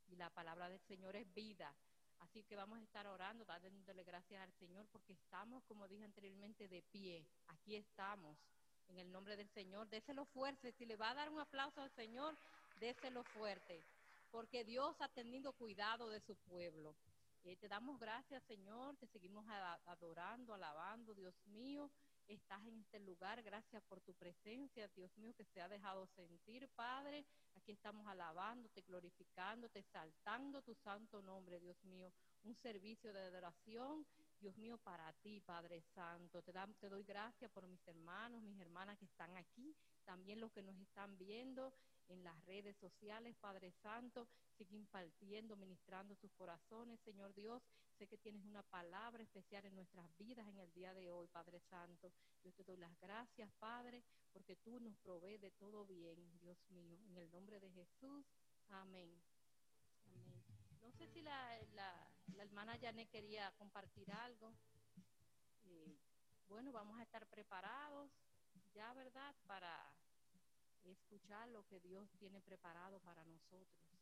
Y 0.08 0.16
la 0.16 0.28
palabra 0.28 0.68
del 0.68 0.80
Señor 0.80 1.16
es 1.16 1.32
vida. 1.32 1.74
Así 2.18 2.42
que 2.42 2.56
vamos 2.56 2.78
a 2.78 2.82
estar 2.82 3.06
orando, 3.06 3.46
dándole 3.46 4.04
gracias 4.04 4.42
al 4.42 4.52
Señor 4.52 4.86
porque 4.92 5.14
estamos, 5.14 5.64
como 5.64 5.88
dije 5.88 6.04
anteriormente, 6.04 6.68
de 6.68 6.82
pie. 6.82 7.26
Aquí 7.46 7.74
estamos. 7.74 8.36
En 8.88 8.98
el 8.98 9.10
nombre 9.10 9.34
del 9.34 9.48
Señor, 9.48 9.88
déselo 9.88 10.26
fuerte. 10.26 10.72
Si 10.72 10.84
le 10.84 10.96
va 10.96 11.08
a 11.10 11.14
dar 11.14 11.30
un 11.30 11.40
aplauso 11.40 11.80
al 11.80 11.90
Señor, 11.92 12.36
déselo 12.80 13.24
fuerte. 13.24 13.80
Porque 14.30 14.62
Dios 14.62 14.94
ha 15.00 15.08
tenido 15.08 15.54
cuidado 15.54 16.10
de 16.10 16.20
su 16.20 16.36
pueblo. 16.36 16.94
Eh, 17.44 17.56
te 17.56 17.66
damos 17.66 17.98
gracias, 17.98 18.42
Señor. 18.42 18.94
Te 18.96 19.06
seguimos 19.06 19.46
adorando, 19.86 20.52
alabando, 20.52 21.14
Dios 21.14 21.34
mío. 21.46 21.90
Estás 22.28 22.62
en 22.66 22.76
este 22.78 23.00
lugar. 23.00 23.42
Gracias 23.42 23.82
por 23.84 24.02
tu 24.02 24.12
presencia, 24.14 24.86
Dios 24.88 25.16
mío, 25.16 25.32
que 25.34 25.46
se 25.46 25.62
ha 25.62 25.68
dejado 25.68 26.06
sentir, 26.06 26.68
Padre. 26.76 27.24
Aquí 27.54 27.72
estamos 27.72 28.06
alabándote, 28.06 28.82
glorificándote, 28.82 29.78
exaltando 29.78 30.60
tu 30.62 30.74
santo 30.74 31.22
nombre, 31.22 31.58
Dios 31.58 31.82
mío. 31.84 32.12
Un 32.42 32.54
servicio 32.54 33.14
de 33.14 33.20
adoración, 33.20 34.06
Dios 34.40 34.56
mío, 34.58 34.76
para 34.76 35.10
ti, 35.14 35.40
Padre 35.40 35.80
Santo. 35.80 36.42
Te, 36.42 36.52
dam- 36.52 36.76
te 36.78 36.90
doy 36.90 37.02
gracias 37.02 37.50
por 37.50 37.66
mis 37.66 37.86
hermanos, 37.88 38.42
mis 38.42 38.60
hermanas 38.60 38.98
que 38.98 39.06
están 39.06 39.34
aquí, 39.38 39.74
también 40.04 40.38
los 40.38 40.52
que 40.52 40.62
nos 40.62 40.78
están 40.80 41.16
viendo 41.16 41.72
en 42.08 42.22
las 42.24 42.38
redes 42.44 42.76
sociales, 42.76 43.36
Padre 43.40 43.72
Santo. 43.72 44.28
Sigue 44.58 44.76
impartiendo, 44.76 45.56
ministrando 45.56 46.14
sus 46.14 46.30
corazones, 46.32 47.00
Señor 47.00 47.32
Dios. 47.32 47.62
Sé 47.98 48.06
que 48.06 48.16
tienes 48.16 48.44
una 48.44 48.62
palabra 48.62 49.24
especial 49.24 49.64
en 49.66 49.74
nuestras 49.74 50.16
vidas 50.16 50.46
en 50.46 50.56
el 50.60 50.72
día 50.72 50.94
de 50.94 51.10
hoy, 51.10 51.26
Padre 51.26 51.58
Santo. 51.58 52.12
Yo 52.44 52.52
te 52.52 52.62
doy 52.62 52.76
las 52.76 52.96
gracias, 53.00 53.50
Padre, 53.58 54.04
porque 54.32 54.54
tú 54.54 54.78
nos 54.78 54.96
provees 54.98 55.40
de 55.40 55.50
todo 55.50 55.84
bien, 55.84 56.38
Dios 56.38 56.56
mío. 56.70 56.96
En 57.08 57.16
el 57.16 57.28
nombre 57.32 57.58
de 57.58 57.72
Jesús, 57.72 58.24
amén. 58.68 59.20
Amén. 60.12 60.44
No 60.80 60.92
sé 60.92 61.08
si 61.08 61.22
la, 61.22 61.58
la, 61.74 62.44
hermana 62.44 62.78
Janet 62.80 63.10
quería 63.10 63.50
compartir 63.58 64.08
algo. 64.12 64.54
Eh, 65.64 65.98
bueno, 66.46 66.70
vamos 66.70 67.00
a 67.00 67.02
estar 67.02 67.26
preparados 67.26 68.12
ya, 68.74 68.94
¿verdad? 68.94 69.34
Para 69.48 69.92
escuchar 70.84 71.48
lo 71.48 71.66
que 71.66 71.80
Dios 71.80 72.08
tiene 72.16 72.40
preparado 72.42 73.00
para 73.00 73.24
nosotros. 73.24 73.97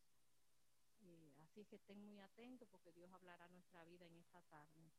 Así 1.56 1.64
que 1.64 1.76
estén 1.76 1.98
muy 2.04 2.18
atentos 2.20 2.68
porque 2.68 2.92
Dios 2.92 3.10
hablará 3.14 3.48
nuestra 3.48 3.82
vida 3.84 4.04
en 4.04 4.14
esta 4.18 4.42
tarde. 4.42 4.92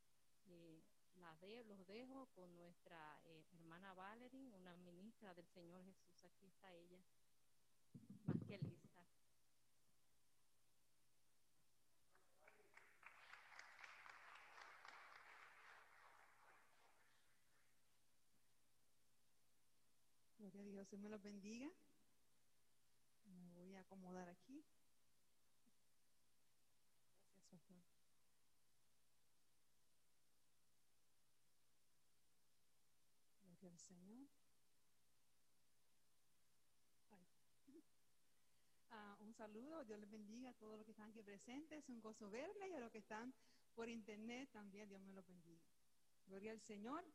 Eh, 0.48 0.82
la 1.18 1.36
de, 1.36 1.64
los 1.66 1.86
dejo 1.86 2.26
con 2.34 2.56
nuestra 2.56 3.22
eh, 3.26 3.46
hermana 3.52 3.94
Valerie, 3.94 4.50
una 4.56 4.76
ministra 4.78 5.36
del 5.36 5.48
Señor 5.50 5.86
Jesús. 5.86 6.24
Aquí 6.24 6.48
está 6.48 6.74
ella, 6.74 7.00
más 8.26 8.44
que 8.48 8.58
lista. 8.58 9.06
Gloria 20.40 20.62
a 20.62 20.66
Dios, 20.66 20.90
Dios 20.90 21.02
me 21.04 21.10
los 21.10 21.22
bendiga. 21.22 21.70
Me 23.26 23.52
voy 23.52 23.76
a 23.76 23.82
acomodar 23.82 24.28
aquí. 24.28 24.66
Gracias, 27.50 27.62
pastor. 27.62 27.78
Gloria 33.44 33.70
al 33.70 33.80
Señor. 33.80 34.28
Ay. 37.12 37.84
Ah, 38.92 39.18
un 39.20 39.27
saludo, 39.38 39.86
Dios 39.86 40.00
les 40.00 40.10
bendiga 40.10 40.50
a 40.50 40.54
todos 40.54 40.78
los 40.78 40.86
que 40.86 40.92
están 40.92 41.10
aquí 41.10 41.22
presentes, 41.22 41.88
un 41.90 42.02
gozo 42.02 42.30
verles 42.30 42.70
y 42.72 42.74
a 42.74 42.80
los 42.80 42.92
que 42.92 42.98
están 42.98 43.32
por 43.76 43.88
internet 43.88 44.50
también, 44.52 44.90
Dios 44.90 45.00
me 45.02 45.14
los 45.14 45.26
bendiga. 45.28 45.64
Gloria 46.26 46.52
al 46.52 46.60
Señor. 46.60 47.06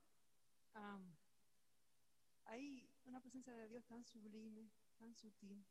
Hay 2.44 2.88
una 3.06 3.20
presencia 3.20 3.52
de 3.52 3.68
Dios 3.68 3.84
tan 3.86 4.04
sublime, 4.04 4.70
tan 4.98 5.12
sutil. 5.14 5.64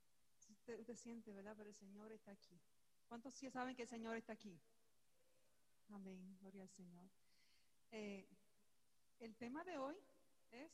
Usted, 0.49 0.77
usted 0.79 0.95
siente, 0.97 1.31
¿verdad? 1.31 1.55
Pero 1.55 1.69
el 1.69 1.75
Señor 1.75 2.11
está 2.11 2.31
aquí. 2.31 2.59
¿Cuántos 3.07 3.33
sí 3.33 3.49
saben 3.49 3.73
que 3.75 3.83
el 3.83 3.87
Señor 3.87 4.17
está 4.17 4.33
aquí? 4.33 4.59
Amén, 5.89 6.37
gloria 6.41 6.63
al 6.63 6.69
Señor. 6.69 7.09
Eh, 7.91 8.27
el 9.19 9.35
tema 9.37 9.63
de 9.63 9.77
hoy 9.77 9.95
es 10.51 10.71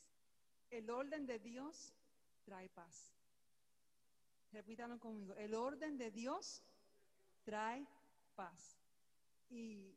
el 0.70 0.90
orden 0.90 1.26
de 1.26 1.38
Dios 1.38 1.94
trae 2.42 2.68
paz. 2.68 3.17
Repítalo 4.52 4.98
conmigo. 4.98 5.34
El 5.34 5.54
orden 5.54 5.98
de 5.98 6.10
Dios 6.10 6.62
trae 7.44 7.86
paz. 8.34 8.78
Y 9.50 9.94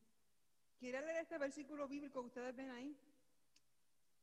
quiero 0.77 1.01
leer 1.01 1.17
este 1.17 1.37
versículo 1.37 1.87
bíblico 1.87 2.21
que 2.21 2.27
ustedes 2.27 2.55
ven 2.55 2.69
ahí. 2.71 2.97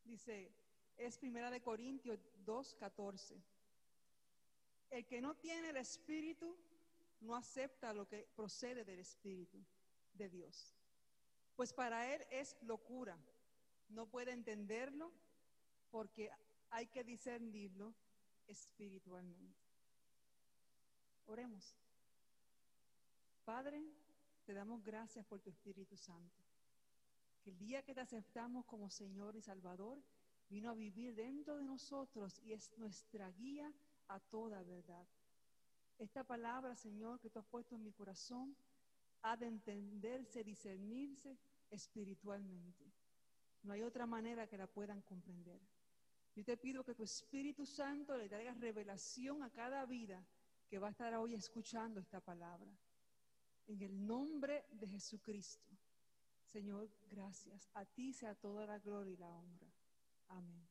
Dice, 0.05 0.51
es 0.97 1.18
primera 1.18 1.51
de 1.51 1.61
Corintios 1.61 2.18
2:14. 2.45 3.41
El 4.91 5.07
que 5.07 5.20
no 5.20 5.35
tiene 5.37 5.70
el 5.70 5.76
espíritu 5.76 6.57
no 7.20 7.37
acepta 7.37 7.93
lo 7.93 8.07
que 8.07 8.26
procede 8.35 8.85
del 8.85 9.01
espíritu 9.01 9.62
de 10.14 10.29
Dios. 10.29 10.74
Pues 11.57 11.72
para 11.72 12.14
él 12.14 12.24
es 12.31 12.57
locura. 12.62 13.18
No 13.89 14.07
puede 14.07 14.33
entenderlo 14.33 15.12
porque 15.91 16.31
hay 16.70 16.87
que 16.87 17.05
discernirlo 17.05 17.95
espiritualmente. 18.47 19.68
Oremos. 21.29 21.76
Padre, 23.45 23.83
te 24.47 24.55
damos 24.55 24.83
gracias 24.83 25.26
por 25.26 25.41
tu 25.41 25.51
Espíritu 25.51 25.95
Santo. 25.95 26.43
Que 27.43 27.51
el 27.51 27.59
día 27.59 27.83
que 27.83 27.95
te 27.95 28.01
aceptamos 28.01 28.64
como 28.64 28.89
Señor 28.89 29.37
y 29.37 29.43
Salvador, 29.43 30.03
vino 30.49 30.70
a 30.70 30.74
vivir 30.74 31.14
dentro 31.14 31.59
de 31.59 31.64
nosotros 31.64 32.41
y 32.43 32.55
es 32.55 32.72
nuestra 32.79 33.31
guía 33.33 33.70
a 34.09 34.18
toda 34.18 34.62
verdad. 34.62 35.07
Esta 35.99 36.24
palabra, 36.24 36.74
Señor, 36.74 37.20
que 37.20 37.29
tú 37.29 37.41
has 37.41 37.45
puesto 37.45 37.74
en 37.74 37.83
mi 37.83 37.93
corazón, 37.93 38.57
ha 39.20 39.37
de 39.37 39.49
entenderse, 39.49 40.43
discernirse 40.43 41.37
espiritualmente. 41.70 42.91
No 43.64 43.74
hay 43.74 43.83
otra 43.83 44.07
manera 44.07 44.47
que 44.47 44.57
la 44.57 44.66
puedan 44.66 45.03
comprender. 45.03 45.61
Yo 46.35 46.43
te 46.43 46.57
pido 46.57 46.85
que 46.85 46.95
tu 46.95 47.03
Espíritu 47.03 47.66
Santo 47.66 48.16
le 48.16 48.31
traiga 48.31 48.55
revelación 48.55 49.43
a 49.43 49.51
cada 49.51 49.85
vida 49.85 50.24
que 50.69 50.79
va 50.79 50.89
a 50.89 50.91
estar 50.91 51.14
hoy 51.14 51.35
escuchando 51.35 52.01
esta 52.01 52.21
palabra. 52.21 52.71
En 53.66 53.83
el 53.83 54.07
nombre 54.07 54.66
de 54.71 54.87
Jesucristo. 54.87 55.71
Señor, 56.45 56.89
gracias. 57.11 57.69
A 57.75 57.85
ti 57.85 58.12
sea 58.12 58.35
toda 58.35 58.66
la 58.66 58.79
gloria 58.79 59.12
y 59.12 59.16
la 59.16 59.31
honra. 59.31 59.69
Amén. 60.29 60.66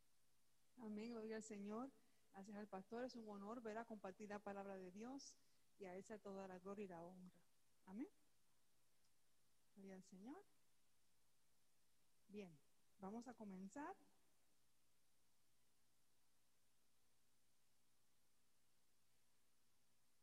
Amén, 0.77 1.11
gloria 1.11 1.37
al 1.37 1.43
Señor. 1.43 1.91
Gracias 2.33 2.57
al 2.57 2.67
pastor. 2.67 3.03
Es 3.03 3.15
un 3.15 3.27
honor 3.29 3.61
ver 3.61 3.77
a 3.77 3.85
compartir 3.85 4.29
la 4.29 4.39
palabra 4.39 4.77
de 4.77 4.91
Dios 4.91 5.35
y 5.79 5.85
a 5.85 5.95
él 5.95 6.03
sea 6.03 6.17
toda 6.19 6.47
la 6.47 6.59
gloria 6.59 6.85
y 6.85 6.87
la 6.87 7.03
honra. 7.03 7.39
Amén. 7.85 8.07
Gloria 9.75 9.95
al 9.95 10.03
Señor. 10.03 10.43
Bien, 12.29 12.51
vamos 12.99 13.27
a 13.27 13.33
comenzar. 13.33 13.95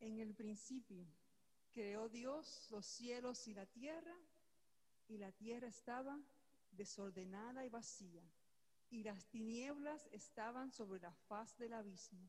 En 0.05 0.18
el 0.18 0.34
principio 0.34 1.07
creó 1.72 2.11
Dios 2.11 2.68
los 2.70 2.84
cielos 2.84 3.48
y 3.48 3.55
la 3.55 3.64
tierra, 3.64 4.14
y 5.09 5.16
la 5.16 5.32
tierra 5.32 5.66
estaba 5.66 6.20
desordenada 6.72 7.64
y 7.64 7.70
vacía, 7.70 8.22
y 8.90 9.02
las 9.02 9.24
tinieblas 9.28 10.07
estaban 10.12 10.70
sobre 10.70 11.00
la 11.00 11.11
faz 11.11 11.57
del 11.57 11.72
abismo, 11.72 12.28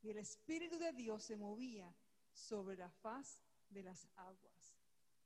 y 0.00 0.08
el 0.08 0.16
Espíritu 0.16 0.78
de 0.78 0.94
Dios 0.94 1.22
se 1.22 1.36
movía 1.36 1.94
sobre 2.32 2.78
la 2.78 2.88
faz 2.88 3.42
de 3.68 3.82
las 3.82 4.08
aguas. 4.16 4.78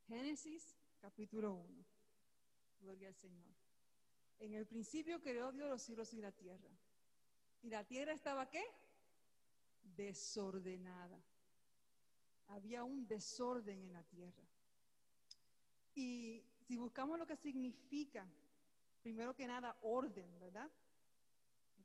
Génesis 0.08 0.76
capítulo 1.00 1.52
1. 1.52 1.84
Gloria 2.80 3.06
al 3.06 3.14
Señor. 3.14 3.54
En 4.40 4.54
el 4.54 4.66
principio 4.66 5.22
creó 5.22 5.52
Dios 5.52 5.70
los 5.70 5.82
cielos 5.82 6.12
y 6.12 6.20
la 6.20 6.32
tierra. 6.32 6.76
¿Y 7.62 7.70
la 7.70 7.84
tierra 7.84 8.12
estaba 8.12 8.50
qué? 8.50 8.64
Desordenada 9.96 11.22
había 12.48 12.84
un 12.84 13.06
desorden 13.06 13.80
en 13.80 13.92
la 13.92 14.02
tierra. 14.04 14.44
Y 15.94 16.44
si 16.66 16.76
buscamos 16.76 17.18
lo 17.18 17.26
que 17.26 17.36
significa, 17.36 18.26
primero 19.02 19.34
que 19.34 19.46
nada, 19.46 19.76
orden, 19.82 20.38
¿verdad? 20.38 20.70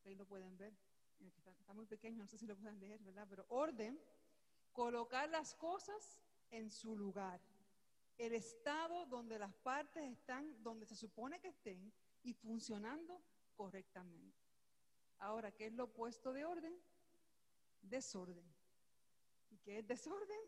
Ahí 0.05 0.16
lo 0.16 0.26
pueden 0.26 0.57
ver. 0.57 0.74
Está, 1.20 1.51
está, 1.51 1.74
muy 1.74 1.86
pequeño, 1.86 2.24
no 2.24 2.28
sé 2.28 2.38
si 2.38 2.47
lo 2.47 2.55
pueden 2.55 2.80
leer, 2.80 3.01
¿verdad? 3.03 3.28
Pero 3.30 3.45
orden, 3.49 3.99
colocar 4.72 5.30
las 5.30 5.53
cosas 5.55 6.22
en 6.49 6.72
su 6.72 6.95
lugar. 6.95 7.41
El 8.18 8.34
estado 8.34 9.05
donde 9.05 9.38
las 9.38 9.53
partes 9.53 10.03
están, 10.03 10.64
donde 10.64 10.86
se 10.86 10.95
supone 10.95 11.39
que 11.39 11.49
estén 11.49 11.91
y 12.24 12.34
funcionando 12.34 13.22
correctamente. 13.55 14.38
Ahora, 15.20 15.51
¿qué 15.51 15.68
es 15.68 15.74
lo 15.74 15.86
opuesto 15.86 16.32
de 16.32 16.45
orden? 16.45 16.74
Desorden. 17.82 18.59
¿Y 19.50 19.58
qué 19.58 19.80
es 19.80 19.88
desorden? 19.88 20.39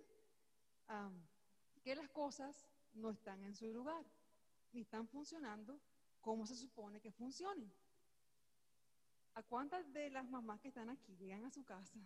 Que 1.84 1.96
las 1.96 2.10
cosas 2.10 2.68
no 2.94 3.10
están 3.12 3.44
en 3.44 3.56
su 3.56 3.72
lugar, 3.72 4.06
ni 4.74 4.82
están 4.82 5.08
funcionando 5.08 5.80
como 6.20 6.46
se 6.46 6.56
supone 6.56 7.00
que 7.00 7.12
funcionen. 7.12 7.72
¿A 9.34 9.44
cuántas 9.44 9.92
de 9.94 10.10
las 10.10 10.30
mamás 10.30 10.60
que 10.60 10.68
están 10.68 10.90
aquí 10.90 11.16
llegan 11.16 11.46
a 11.46 11.50
su 11.50 11.64
casa 11.64 11.98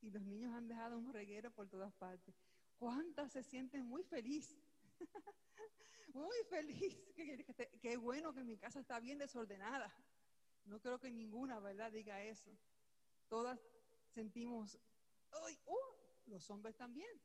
y 0.00 0.10
los 0.10 0.22
niños 0.22 0.52
han 0.54 0.66
dejado 0.66 0.98
un 0.98 1.12
reguero 1.12 1.50
por 1.50 1.68
todas 1.68 1.92
partes? 1.92 2.34
¿Cuántas 2.78 3.32
se 3.32 3.42
sienten 3.42 3.84
muy 3.84 4.02
felices? 4.02 4.58
muy 6.14 6.36
feliz. 6.48 6.96
Qué 7.80 7.96
bueno 7.96 8.32
que 8.32 8.42
mi 8.42 8.56
casa 8.56 8.80
está 8.80 8.98
bien 8.98 9.18
desordenada. 9.18 9.92
No 10.64 10.80
creo 10.80 10.98
que 10.98 11.10
ninguna, 11.10 11.60
¿verdad?, 11.60 11.92
diga 11.92 12.22
eso. 12.22 12.50
Todas 13.28 13.60
sentimos, 14.08 14.78
¡ay! 15.30 15.58
¡Uh! 15.66 15.91
Los 16.26 16.48
hombres 16.50 16.76
también. 16.76 17.20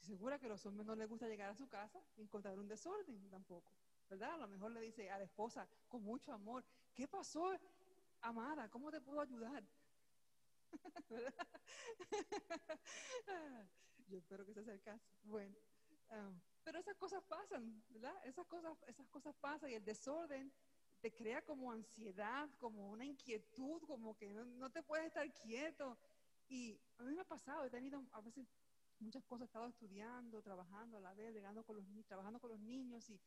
Segura 0.00 0.38
que 0.38 0.46
a 0.46 0.50
los 0.50 0.64
hombres 0.66 0.86
no 0.86 0.94
les 0.94 1.08
gusta 1.08 1.26
llegar 1.28 1.50
a 1.50 1.54
su 1.54 1.68
casa 1.68 2.00
y 2.16 2.22
encontrar 2.22 2.58
un 2.58 2.68
desorden 2.68 3.30
tampoco, 3.30 3.72
¿verdad? 4.08 4.34
A 4.34 4.38
lo 4.38 4.48
mejor 4.48 4.70
le 4.72 4.80
dice 4.80 5.10
a 5.10 5.18
la 5.18 5.24
esposa 5.24 5.66
con 5.88 6.02
mucho 6.02 6.32
amor, 6.32 6.64
¿qué 6.94 7.08
pasó, 7.08 7.52
amada? 8.20 8.68
¿Cómo 8.70 8.90
te 8.90 9.00
puedo 9.00 9.20
ayudar? 9.20 9.64
Yo 14.08 14.18
espero 14.18 14.44
que 14.44 14.52
ese 14.52 14.64
sea 14.64 14.74
el 14.74 14.82
caso. 14.82 15.04
Bueno, 15.22 15.54
um, 16.10 16.38
pero 16.62 16.78
esas 16.78 16.96
cosas 16.96 17.22
pasan, 17.24 17.82
¿verdad? 17.90 18.14
Esas 18.26 18.46
cosas, 18.46 18.76
esas 18.86 19.06
cosas 19.08 19.34
pasan 19.36 19.70
y 19.70 19.74
el 19.74 19.84
desorden 19.84 20.52
te 21.00 21.12
crea 21.14 21.42
como 21.42 21.70
ansiedad, 21.70 22.48
como 22.58 22.90
una 22.90 23.04
inquietud, 23.04 23.82
como 23.86 24.16
que 24.16 24.32
no, 24.32 24.44
no 24.44 24.70
te 24.70 24.82
puedes 24.82 25.06
estar 25.06 25.30
quieto. 25.32 25.98
Y 26.48 26.78
a 26.98 27.02
mí 27.04 27.14
me 27.14 27.22
ha 27.22 27.24
pasado, 27.24 27.64
he 27.64 27.70
tenido 27.70 28.02
a 28.12 28.20
veces 28.20 28.46
muchas 29.00 29.24
cosas, 29.24 29.42
he 29.42 29.46
estado 29.46 29.68
estudiando, 29.68 30.42
trabajando 30.42 30.98
a 30.98 31.00
la 31.00 31.14
vez, 31.14 31.34
llegando 31.34 31.64
con 31.64 31.76
los, 31.76 31.84
trabajando 32.06 32.38
con 32.38 32.50
los 32.50 32.60
niños 32.60 33.08
y, 33.10 33.20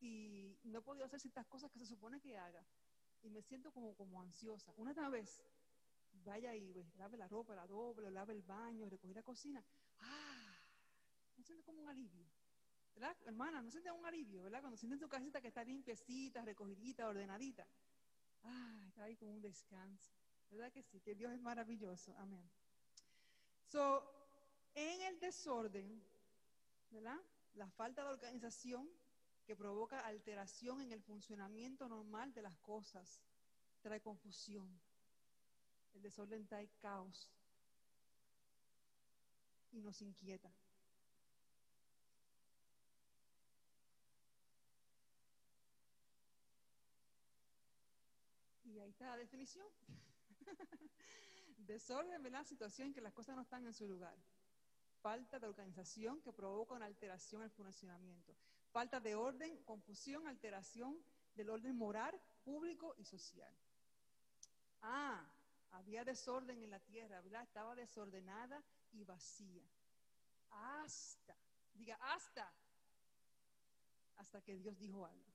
y 0.00 0.56
no 0.64 0.78
he 0.78 0.82
podido 0.82 1.04
hacer 1.04 1.20
ciertas 1.20 1.46
cosas 1.46 1.70
que 1.70 1.78
se 1.78 1.86
supone 1.86 2.20
que 2.20 2.36
haga. 2.36 2.64
Y 3.22 3.30
me 3.30 3.42
siento 3.42 3.70
como, 3.72 3.94
como 3.94 4.20
ansiosa. 4.20 4.72
Una 4.76 5.08
vez, 5.08 5.42
vaya 6.24 6.54
y 6.54 6.72
pues, 6.72 6.94
lave 6.96 7.16
la 7.16 7.28
ropa, 7.28 7.54
la 7.54 7.66
doble, 7.66 8.10
lave 8.10 8.32
el 8.32 8.42
baño, 8.42 8.88
recogí 8.88 9.14
la 9.14 9.22
cocina. 9.22 9.62
¡Ah! 10.00 10.56
Me 11.36 11.44
siento 11.44 11.64
como 11.64 11.82
un 11.82 11.88
alivio. 11.88 12.26
¿Verdad, 12.94 13.16
hermana? 13.24 13.62
¿No 13.62 13.70
siente 13.70 13.90
un 13.90 14.04
alivio, 14.04 14.42
verdad? 14.42 14.60
Cuando 14.60 14.76
sienten 14.76 14.98
su 14.98 15.08
casita 15.08 15.40
que 15.40 15.48
está 15.48 15.64
limpiecita, 15.64 16.44
recogidita, 16.44 17.08
ordenadita. 17.08 17.66
¡Ah! 18.42 18.84
Está 18.88 19.04
ahí 19.04 19.16
como 19.16 19.32
un 19.32 19.40
descanso. 19.40 20.12
¿Verdad 20.50 20.72
que 20.72 20.82
sí? 20.82 21.00
Que 21.00 21.14
Dios 21.14 21.32
es 21.32 21.40
maravilloso. 21.40 22.14
Amén. 22.18 22.50
So, 23.70 24.02
en 24.74 25.00
el 25.02 25.20
desorden, 25.20 26.02
¿verdad? 26.90 27.20
La 27.54 27.68
falta 27.68 28.02
de 28.02 28.10
organización 28.10 28.90
que 29.46 29.54
provoca 29.54 30.00
alteración 30.00 30.80
en 30.80 30.90
el 30.90 31.00
funcionamiento 31.00 31.88
normal 31.88 32.34
de 32.34 32.42
las 32.42 32.56
cosas 32.58 33.22
trae 33.80 34.00
confusión. 34.00 34.68
El 35.94 36.02
desorden 36.02 36.48
trae 36.48 36.68
caos 36.80 37.30
y 39.70 39.80
nos 39.80 40.02
inquieta. 40.02 40.50
Y 48.64 48.80
ahí 48.80 48.90
está 48.90 49.06
la 49.10 49.16
definición. 49.16 49.68
Desorden, 51.66 52.22
¿verdad? 52.22 52.44
Situación 52.44 52.88
en 52.88 52.94
que 52.94 53.00
las 53.00 53.12
cosas 53.12 53.36
no 53.36 53.42
están 53.42 53.66
en 53.66 53.74
su 53.74 53.86
lugar. 53.86 54.16
Falta 55.00 55.38
de 55.38 55.46
organización 55.46 56.20
que 56.20 56.32
provoca 56.32 56.74
una 56.74 56.86
alteración 56.86 57.42
el 57.42 57.50
funcionamiento. 57.50 58.34
Falta 58.70 59.00
de 59.00 59.14
orden, 59.14 59.62
confusión, 59.64 60.26
alteración 60.28 61.02
del 61.34 61.50
orden 61.50 61.76
moral, 61.76 62.20
público 62.44 62.94
y 62.98 63.04
social. 63.04 63.52
Ah, 64.82 65.24
había 65.72 66.04
desorden 66.04 66.62
en 66.62 66.70
la 66.70 66.80
tierra, 66.80 67.20
¿verdad? 67.20 67.42
Estaba 67.42 67.74
desordenada 67.74 68.62
y 68.92 69.04
vacía. 69.04 69.64
Hasta, 70.50 71.36
diga, 71.74 71.96
hasta, 72.14 72.52
hasta 74.16 74.42
que 74.42 74.56
Dios 74.56 74.78
dijo 74.78 75.06
algo. 75.06 75.30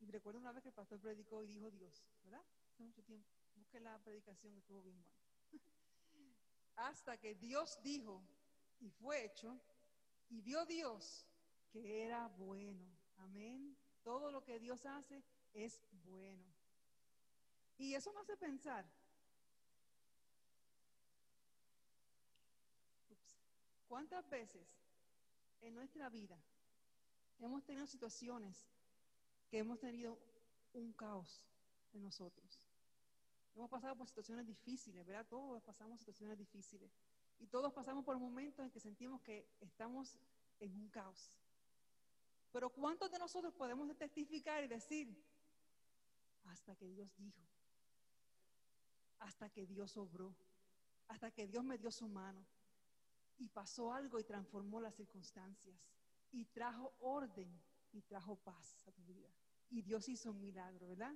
Y 0.00 0.10
recuerdo 0.10 0.40
una 0.40 0.52
vez 0.52 0.62
que 0.62 0.68
el 0.68 0.74
pastor 0.74 0.98
predicó 0.98 1.42
y 1.42 1.46
dijo 1.46 1.70
Dios, 1.70 2.02
¿verdad? 2.22 2.42
Hace 2.70 2.82
mucho 2.82 3.02
tiempo. 3.02 3.39
Busque 3.60 3.78
la 3.78 3.98
predicación 3.98 4.56
estuvo 4.56 4.80
bien 4.80 4.98
buena. 5.02 5.20
hasta 6.76 7.18
que 7.18 7.34
Dios 7.34 7.78
dijo 7.82 8.22
y 8.80 8.88
fue 8.88 9.26
hecho 9.26 9.60
y 10.30 10.40
vio 10.40 10.64
Dios 10.64 11.26
que 11.70 12.06
era 12.06 12.26
bueno. 12.28 12.90
Amén. 13.18 13.76
Todo 14.02 14.30
lo 14.30 14.42
que 14.42 14.58
Dios 14.58 14.86
hace 14.86 15.22
es 15.52 15.82
bueno. 16.04 16.46
Y 17.76 17.92
eso 17.92 18.14
me 18.14 18.20
hace 18.20 18.34
pensar. 18.38 18.90
¿Cuántas 23.86 24.26
veces 24.30 24.66
en 25.60 25.74
nuestra 25.74 26.08
vida 26.08 26.42
hemos 27.40 27.62
tenido 27.62 27.86
situaciones 27.86 28.70
que 29.50 29.58
hemos 29.58 29.78
tenido 29.78 30.18
un 30.72 30.94
caos 30.94 31.42
en 31.92 32.04
nosotros? 32.04 32.69
Hemos 33.54 33.68
pasado 33.68 33.96
por 33.96 34.06
situaciones 34.06 34.46
difíciles, 34.46 35.04
¿verdad? 35.04 35.26
Todos 35.28 35.62
pasamos 35.62 35.98
situaciones 35.98 36.38
difíciles. 36.38 36.90
Y 37.38 37.46
todos 37.46 37.72
pasamos 37.72 38.04
por 38.04 38.18
momentos 38.18 38.64
en 38.64 38.70
que 38.70 38.80
sentimos 38.80 39.20
que 39.22 39.48
estamos 39.60 40.18
en 40.60 40.76
un 40.76 40.88
caos. 40.88 41.38
Pero 42.52 42.70
¿cuántos 42.70 43.10
de 43.10 43.18
nosotros 43.18 43.54
podemos 43.54 43.96
testificar 43.96 44.62
y 44.64 44.68
decir, 44.68 45.08
hasta 46.44 46.74
que 46.76 46.88
Dios 46.88 47.10
dijo, 47.16 47.40
hasta 49.20 49.48
que 49.50 49.66
Dios 49.66 49.96
obró, 49.96 50.34
hasta 51.08 51.30
que 51.30 51.46
Dios 51.46 51.64
me 51.64 51.78
dio 51.78 51.90
su 51.90 52.08
mano 52.08 52.44
y 53.38 53.48
pasó 53.48 53.92
algo 53.92 54.18
y 54.18 54.24
transformó 54.24 54.80
las 54.80 54.94
circunstancias 54.94 55.78
y 56.32 56.44
trajo 56.46 56.92
orden 57.00 57.50
y 57.92 58.02
trajo 58.02 58.36
paz 58.36 58.84
a 58.86 58.92
tu 58.92 59.02
vida? 59.04 59.28
Y 59.70 59.82
Dios 59.82 60.08
hizo 60.08 60.30
un 60.30 60.40
milagro, 60.40 60.88
¿verdad? 60.88 61.14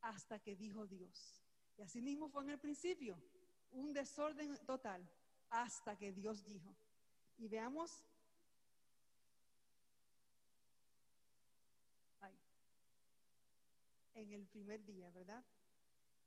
Hasta 0.00 0.38
que 0.40 0.56
dijo 0.56 0.86
Dios. 0.86 1.45
Y 1.78 1.82
así 1.82 2.00
mismo 2.00 2.28
fue 2.28 2.42
en 2.44 2.50
el 2.50 2.58
principio, 2.58 3.20
un 3.72 3.92
desorden 3.92 4.56
total, 4.64 5.06
hasta 5.50 5.96
que 5.96 6.12
Dios 6.12 6.44
dijo. 6.44 6.74
Y 7.38 7.48
veamos 7.48 8.02
ahí, 12.20 12.38
en 14.14 14.32
el 14.32 14.46
primer 14.46 14.84
día, 14.84 15.10
¿verdad? 15.10 15.44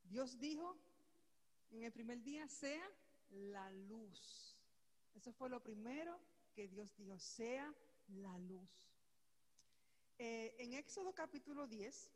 Dios 0.03 0.39
dijo 0.39 0.77
en 1.71 1.83
el 1.83 1.91
primer 1.91 2.21
día, 2.21 2.47
sea 2.47 2.87
la 3.29 3.69
luz. 3.71 4.55
Eso 5.15 5.31
fue 5.31 5.49
lo 5.49 5.61
primero 5.61 6.19
que 6.53 6.67
Dios 6.67 6.95
dijo, 6.95 7.17
sea 7.19 7.73
la 8.07 8.37
luz. 8.39 8.89
Eh, 10.17 10.55
en 10.59 10.73
Éxodo 10.73 11.13
capítulo 11.13 11.67
10, 11.67 12.11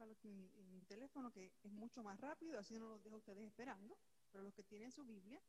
en, 0.00 0.50
en 0.56 0.70
mi 0.70 0.80
teléfono 0.82 1.32
que 1.32 1.52
es 1.62 1.72
mucho 1.72 2.02
más 2.02 2.20
rápido, 2.20 2.58
así 2.58 2.78
no 2.78 2.88
los 2.88 3.02
dejo 3.02 3.16
a 3.16 3.18
ustedes 3.18 3.44
esperando, 3.44 3.98
pero 4.30 4.44
los 4.44 4.54
que 4.54 4.62
tienen 4.62 4.92
su 4.92 5.04
Biblia, 5.04 5.40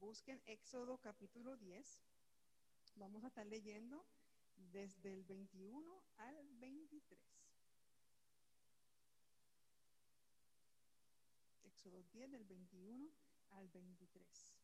busquen 0.00 0.42
Éxodo 0.46 0.98
capítulo 0.98 1.56
10. 1.56 2.02
Vamos 2.96 3.24
a 3.24 3.28
estar 3.28 3.46
leyendo 3.46 4.04
desde 4.72 5.12
el 5.12 5.24
21 5.24 6.02
al 6.18 6.48
23. 6.54 7.18
Éxodo 11.64 12.02
10 12.12 12.30
del 12.32 12.44
21 12.44 13.10
al 13.50 13.68
23. 13.68 14.54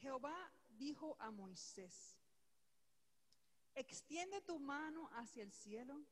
Jehová 0.00 0.50
dijo 0.82 1.16
a 1.20 1.30
Moisés, 1.30 2.18
extiende 3.76 4.40
tu 4.40 4.58
mano 4.58 5.08
hacia 5.14 5.44
el 5.44 5.52
cielo 5.52 6.02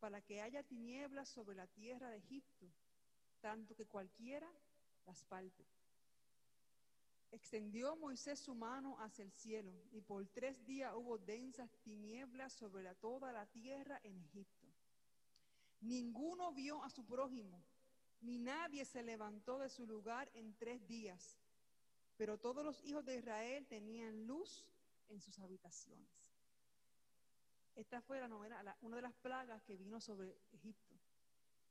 para 0.00 0.20
que 0.20 0.42
haya 0.42 0.64
tinieblas 0.64 1.28
sobre 1.28 1.54
la 1.54 1.68
tierra 1.68 2.10
de 2.10 2.16
Egipto, 2.16 2.66
tanto 3.40 3.76
que 3.76 3.86
cualquiera 3.86 4.50
las 5.06 5.22
palpe. 5.24 5.64
Extendió 7.30 7.94
Moisés 7.96 8.40
su 8.40 8.54
mano 8.54 8.96
hacia 8.98 9.22
el 9.22 9.30
cielo 9.30 9.72
y 9.92 10.00
por 10.00 10.26
tres 10.26 10.64
días 10.64 10.92
hubo 10.96 11.18
densas 11.18 11.70
tinieblas 11.84 12.52
sobre 12.52 12.82
toda 12.96 13.32
la 13.32 13.46
tierra 13.46 14.00
en 14.02 14.18
Egipto. 14.18 14.66
Ninguno 15.80 16.52
vio 16.52 16.82
a 16.82 16.90
su 16.90 17.04
prójimo, 17.04 17.62
ni 18.22 18.38
nadie 18.38 18.84
se 18.84 19.02
levantó 19.04 19.58
de 19.58 19.68
su 19.68 19.86
lugar 19.86 20.28
en 20.34 20.54
tres 20.54 20.84
días, 20.88 21.38
pero 22.16 22.38
todos 22.38 22.64
los 22.64 22.82
hijos 22.84 23.04
de 23.04 23.16
Israel 23.16 23.66
tenían 23.66 24.26
luz 24.26 24.64
en 25.08 25.20
sus 25.20 25.38
habitaciones. 25.38 26.26
Esta 27.74 28.00
fue 28.00 28.20
la 28.20 28.28
novena, 28.28 28.76
una 28.80 28.96
de 28.96 29.02
las 29.02 29.14
plagas 29.14 29.62
que 29.64 29.76
vino 29.76 30.00
sobre 30.00 30.38
Egipto. 30.52 30.94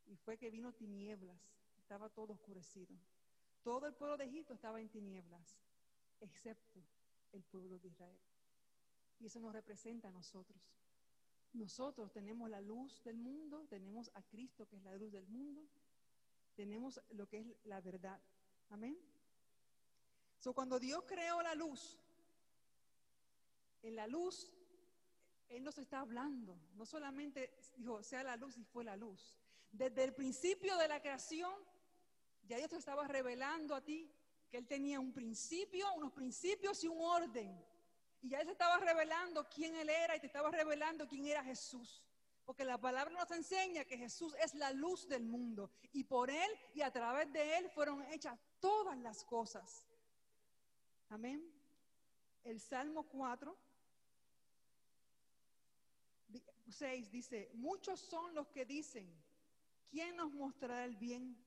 Y 0.06 0.16
fue 0.18 0.38
que 0.38 0.52
vino 0.52 0.72
tinieblas. 0.72 1.40
Estaba 1.78 2.10
todo 2.10 2.34
oscurecido. 2.34 2.96
Todo 3.64 3.88
el 3.88 3.96
pueblo 3.96 4.16
de 4.18 4.26
Egipto 4.26 4.54
estaba 4.54 4.80
en 4.80 4.90
tinieblas, 4.90 5.58
excepto 6.20 6.80
el 7.34 7.42
pueblo 7.44 7.80
de 7.80 7.88
Israel. 7.88 8.22
Y 9.20 9.26
eso 9.26 9.40
nos 9.40 9.54
representa 9.54 10.10
a 10.10 10.12
nosotros. 10.12 10.62
Nosotros 11.54 12.12
tenemos 12.12 12.50
la 12.50 12.62
luz 12.62 13.02
del 13.04 13.18
mundo, 13.18 13.66
tenemos 13.68 14.12
a 14.14 14.22
Cristo 14.22 14.68
que 14.68 14.76
es 14.76 14.84
la 14.84 14.96
luz 14.96 15.12
del 15.12 15.26
mundo, 15.28 15.66
tenemos 16.56 17.02
lo 17.12 17.28
que 17.28 17.40
es 17.40 17.48
la 17.64 17.82
verdad. 17.82 18.22
Amén. 18.70 18.96
So, 20.40 20.54
cuando 20.54 20.80
Dios 20.80 21.04
creó 21.08 21.42
la 21.42 21.56
luz, 21.56 22.00
en 23.82 23.96
la 23.96 24.08
luz, 24.08 24.52
Él 25.50 25.64
nos 25.64 25.78
está 25.78 26.00
hablando. 26.00 26.60
No 26.76 26.86
solamente 26.86 27.56
dijo, 27.78 28.02
sea 28.04 28.24
la 28.24 28.36
luz 28.36 28.58
y 28.58 28.64
fue 28.64 28.84
la 28.84 28.96
luz. 28.96 29.38
Desde 29.72 30.04
el 30.04 30.14
principio 30.14 30.78
de 30.78 30.88
la 30.88 31.02
creación, 31.02 31.54
ya 32.48 32.58
Dios 32.58 32.70
te 32.70 32.78
estaba 32.78 33.08
revelando 33.08 33.76
a 33.76 33.82
ti 33.82 34.12
que 34.50 34.58
Él 34.58 34.68
tenía 34.68 35.00
un 35.00 35.14
principio, 35.14 35.92
unos 35.94 36.14
principios 36.14 36.84
y 36.84 36.88
un 36.88 37.00
orden. 37.00 37.64
Y 38.22 38.30
ya 38.30 38.40
Él 38.40 38.46
se 38.48 38.54
estaba 38.54 38.78
revelando 38.78 39.48
quién 39.50 39.76
Él 39.76 39.90
era 39.90 40.16
y 40.16 40.20
te 40.20 40.28
estaba 40.28 40.50
revelando 40.50 41.08
quién 41.08 41.28
era 41.28 41.44
Jesús. 41.44 42.04
Porque 42.46 42.64
la 42.64 42.80
palabra 42.80 43.14
nos 43.14 43.30
enseña 43.32 43.86
que 43.86 43.98
Jesús 43.98 44.36
es 44.44 44.54
la 44.54 44.72
luz 44.72 45.08
del 45.08 45.26
mundo. 45.26 45.72
Y 45.94 46.04
por 46.04 46.30
Él 46.30 46.52
y 46.74 46.82
a 46.82 46.92
través 46.92 47.32
de 47.34 47.58
Él 47.58 47.70
fueron 47.70 48.04
hechas 48.12 48.40
todas 48.60 48.98
las 49.00 49.24
cosas. 49.26 49.85
Amén. 51.10 51.52
El 52.44 52.60
Salmo 52.60 53.04
4, 53.04 53.58
6 56.70 57.12
dice, 57.12 57.52
muchos 57.54 58.00
son 58.00 58.34
los 58.34 58.48
que 58.50 58.66
dicen, 58.66 59.12
¿quién 59.90 60.16
nos 60.16 60.32
mostrará 60.34 60.86
el 60.86 60.96
bien? 60.96 61.38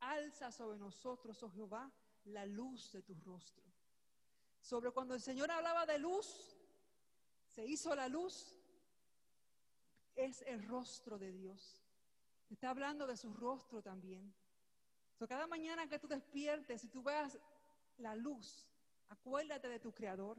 Alza 0.00 0.52
sobre 0.52 0.78
nosotros, 0.78 1.42
oh 1.42 1.50
Jehová, 1.50 1.90
la 2.26 2.46
luz 2.46 2.92
de 2.92 3.02
tu 3.02 3.14
rostro. 3.14 3.64
Sobre 4.60 4.90
cuando 4.90 5.14
el 5.14 5.20
Señor 5.20 5.50
hablaba 5.50 5.86
de 5.86 5.98
luz, 5.98 6.56
se 7.46 7.64
hizo 7.66 7.94
la 7.94 8.08
luz, 8.08 8.56
es 10.14 10.42
el 10.42 10.66
rostro 10.66 11.18
de 11.18 11.32
Dios. 11.32 11.82
Está 12.50 12.70
hablando 12.70 13.06
de 13.06 13.16
su 13.16 13.32
rostro 13.32 13.82
también. 13.82 14.34
So, 15.14 15.26
cada 15.26 15.46
mañana 15.46 15.88
que 15.88 15.98
tú 15.98 16.06
despiertes 16.06 16.84
y 16.84 16.88
tú 16.88 17.02
veas 17.02 17.38
la 17.98 18.14
luz, 18.14 18.70
acuérdate 19.08 19.68
de 19.68 19.80
tu 19.80 19.92
Creador. 19.92 20.38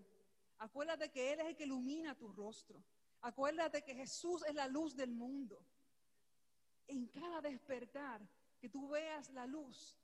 Acuérdate 0.59 1.11
que 1.11 1.33
Él 1.33 1.39
es 1.39 1.47
el 1.47 1.55
que 1.55 1.65
ilumina 1.65 2.15
tu 2.15 2.27
rostro. 2.29 2.83
Acuérdate 3.21 3.83
que 3.83 3.95
Jesús 3.95 4.43
es 4.47 4.55
la 4.55 4.67
luz 4.67 4.95
del 4.95 5.11
mundo. 5.11 5.63
En 6.87 7.07
cada 7.07 7.41
despertar 7.41 8.21
que 8.59 8.69
tú 8.69 8.87
veas 8.89 9.29
la 9.31 9.45
luz, 9.45 9.97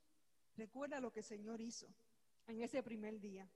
recuerda 0.56 1.00
lo 1.00 1.12
que 1.12 1.20
el 1.20 1.24
Señor 1.24 1.60
hizo 1.60 1.88
en 2.46 2.62
ese 2.62 2.82
primer 2.82 3.18
día. 3.20 3.48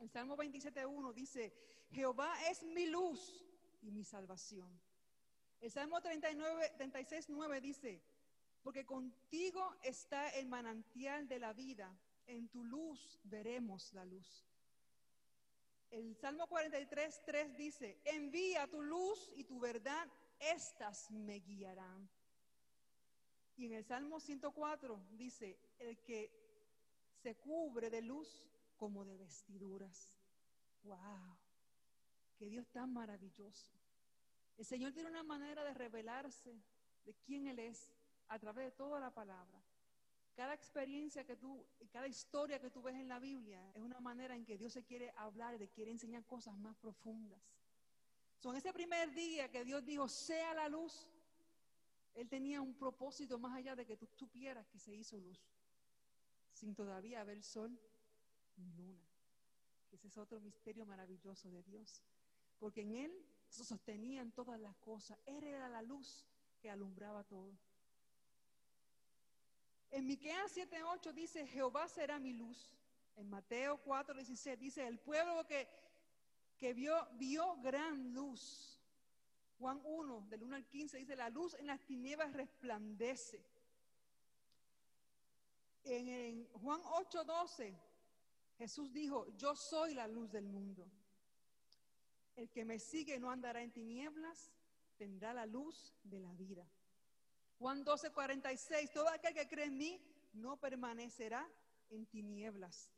El 0.00 0.08
Salmo 0.08 0.36
27.1 0.36 1.12
dice, 1.12 1.52
Jehová 1.90 2.34
es 2.48 2.62
mi 2.62 2.86
luz 2.86 3.44
y 3.82 3.90
mi 3.90 4.02
salvación. 4.02 4.80
El 5.60 5.70
Salmo 5.70 6.00
39, 6.00 6.72
36.9 6.78 7.60
dice, 7.60 8.02
porque 8.62 8.84
contigo 8.84 9.76
está 9.82 10.28
el 10.30 10.46
manantial 10.46 11.28
de 11.28 11.38
la 11.38 11.52
vida, 11.52 11.96
en 12.26 12.48
tu 12.48 12.64
luz 12.64 13.18
veremos 13.24 13.92
la 13.92 14.04
luz. 14.04 14.46
El 15.90 16.14
Salmo 16.16 16.46
43.3 16.46 17.56
dice, 17.56 18.00
envía 18.04 18.68
tu 18.68 18.80
luz 18.82 19.30
y 19.34 19.44
tu 19.44 19.58
verdad, 19.58 20.06
estas 20.38 21.10
me 21.10 21.40
guiarán. 21.40 22.08
Y 23.56 23.66
en 23.66 23.74
el 23.74 23.84
Salmo 23.84 24.20
104 24.20 25.00
dice, 25.12 25.58
el 25.78 25.98
que 26.02 26.30
se 27.22 27.34
cubre 27.36 27.90
de 27.90 28.02
luz 28.02 28.46
como 28.76 29.04
de 29.04 29.16
vestiduras. 29.16 30.16
¡Wow! 30.84 31.36
¡Qué 32.38 32.46
Dios 32.46 32.70
tan 32.70 32.92
maravilloso! 32.92 33.72
El 34.56 34.64
Señor 34.64 34.92
tiene 34.92 35.10
una 35.10 35.22
manera 35.22 35.64
de 35.64 35.74
revelarse 35.74 36.58
de 37.04 37.14
quién 37.26 37.46
Él 37.46 37.58
es 37.58 37.90
a 38.30 38.38
través 38.38 38.66
de 38.66 38.70
toda 38.72 38.98
la 39.00 39.10
palabra. 39.10 39.60
Cada 40.34 40.54
experiencia 40.54 41.24
que 41.24 41.36
tú, 41.36 41.66
cada 41.92 42.06
historia 42.06 42.60
que 42.60 42.70
tú 42.70 42.80
ves 42.80 42.94
en 42.94 43.08
la 43.08 43.18
Biblia 43.18 43.60
es 43.74 43.82
una 43.82 44.00
manera 44.00 44.34
en 44.34 44.44
que 44.44 44.56
Dios 44.56 44.72
se 44.72 44.84
quiere 44.84 45.12
hablar, 45.16 45.58
de 45.58 45.68
quiere 45.68 45.90
enseñar 45.90 46.24
cosas 46.24 46.56
más 46.56 46.76
profundas. 46.76 47.40
Son 48.38 48.56
ese 48.56 48.72
primer 48.72 49.12
día 49.12 49.50
que 49.50 49.64
Dios 49.64 49.84
dijo, 49.84 50.08
sea 50.08 50.54
la 50.54 50.68
luz, 50.68 51.08
Él 52.14 52.28
tenía 52.28 52.62
un 52.62 52.74
propósito 52.74 53.38
más 53.38 53.54
allá 53.56 53.74
de 53.74 53.84
que 53.84 53.96
tú 53.96 54.06
supieras 54.06 54.66
que 54.68 54.78
se 54.78 54.94
hizo 54.94 55.18
luz, 55.18 55.38
sin 56.52 56.74
todavía 56.74 57.20
haber 57.20 57.42
sol 57.42 57.78
ni 58.56 58.72
luna. 58.72 59.04
Ese 59.90 60.06
es 60.06 60.16
otro 60.16 60.40
misterio 60.40 60.86
maravilloso 60.86 61.50
de 61.50 61.64
Dios, 61.64 62.02
porque 62.60 62.82
en 62.82 62.94
Él 62.94 63.26
sostenían 63.48 64.30
todas 64.30 64.60
las 64.60 64.76
cosas. 64.76 65.18
Él 65.26 65.42
era 65.44 65.68
la 65.68 65.82
luz 65.82 66.24
que 66.60 66.70
alumbraba 66.70 67.24
todo. 67.24 67.58
En 69.90 70.06
Miqueas 70.06 70.56
7:8 70.56 71.12
dice, 71.12 71.46
Jehová 71.46 71.88
será 71.88 72.18
mi 72.18 72.32
luz. 72.32 72.72
En 73.16 73.28
Mateo 73.28 73.82
4:16 73.84 74.58
dice, 74.58 74.86
el 74.86 74.98
pueblo 74.98 75.46
que, 75.46 75.68
que 76.56 76.72
vio, 76.72 77.08
vio 77.12 77.56
gran 77.60 78.12
luz. 78.14 78.78
Juan 79.58 79.80
1, 79.84 80.26
del 80.30 80.42
1 80.42 80.56
al 80.56 80.66
15, 80.66 80.98
dice, 80.98 81.16
la 81.16 81.28
luz 81.28 81.54
en 81.54 81.66
las 81.66 81.80
tinieblas 81.84 82.32
resplandece. 82.32 83.44
En, 85.84 86.08
en 86.08 86.48
Juan 86.52 86.80
8:12, 86.82 87.76
Jesús 88.58 88.92
dijo, 88.92 89.26
yo 89.36 89.56
soy 89.56 89.94
la 89.94 90.06
luz 90.06 90.30
del 90.30 90.46
mundo. 90.46 90.86
El 92.36 92.48
que 92.50 92.64
me 92.64 92.78
sigue 92.78 93.18
no 93.18 93.30
andará 93.30 93.62
en 93.62 93.72
tinieblas, 93.72 94.52
tendrá 94.96 95.34
la 95.34 95.46
luz 95.46 95.94
de 96.04 96.20
la 96.20 96.32
vida. 96.34 96.66
Juan 97.60 97.84
12, 97.84 98.10
46, 98.10 98.90
todo 98.90 99.06
aquel 99.10 99.34
que 99.34 99.46
cree 99.46 99.66
en 99.66 99.76
mí 99.76 100.02
no 100.32 100.56
permanecerá 100.56 101.46
en 101.90 102.06
tinieblas. 102.06 102.90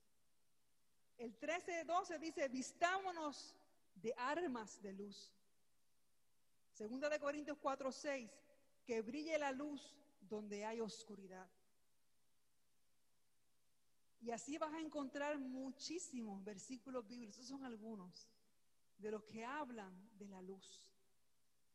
El 1.18 1.34
13, 1.36 1.84
12 1.84 2.18
dice, 2.20 2.48
vistámonos 2.48 3.56
de 3.96 4.14
armas 4.16 4.80
de 4.80 4.92
luz. 4.92 5.32
Segunda 6.70 7.08
de 7.08 7.18
Corintios 7.18 7.58
4, 7.60 7.90
6, 7.90 8.30
que 8.86 9.02
brille 9.02 9.36
la 9.36 9.50
luz 9.50 9.96
donde 10.20 10.64
hay 10.64 10.80
oscuridad. 10.80 11.50
Y 14.20 14.30
así 14.30 14.58
vas 14.58 14.72
a 14.72 14.80
encontrar 14.80 15.40
muchísimos 15.40 16.42
versículos 16.44 17.04
bíblicos, 17.08 17.34
esos 17.34 17.48
son 17.48 17.64
algunos, 17.64 18.28
de 18.98 19.10
los 19.10 19.24
que 19.24 19.44
hablan 19.44 19.92
de 20.16 20.28
la 20.28 20.40
luz. 20.40 20.80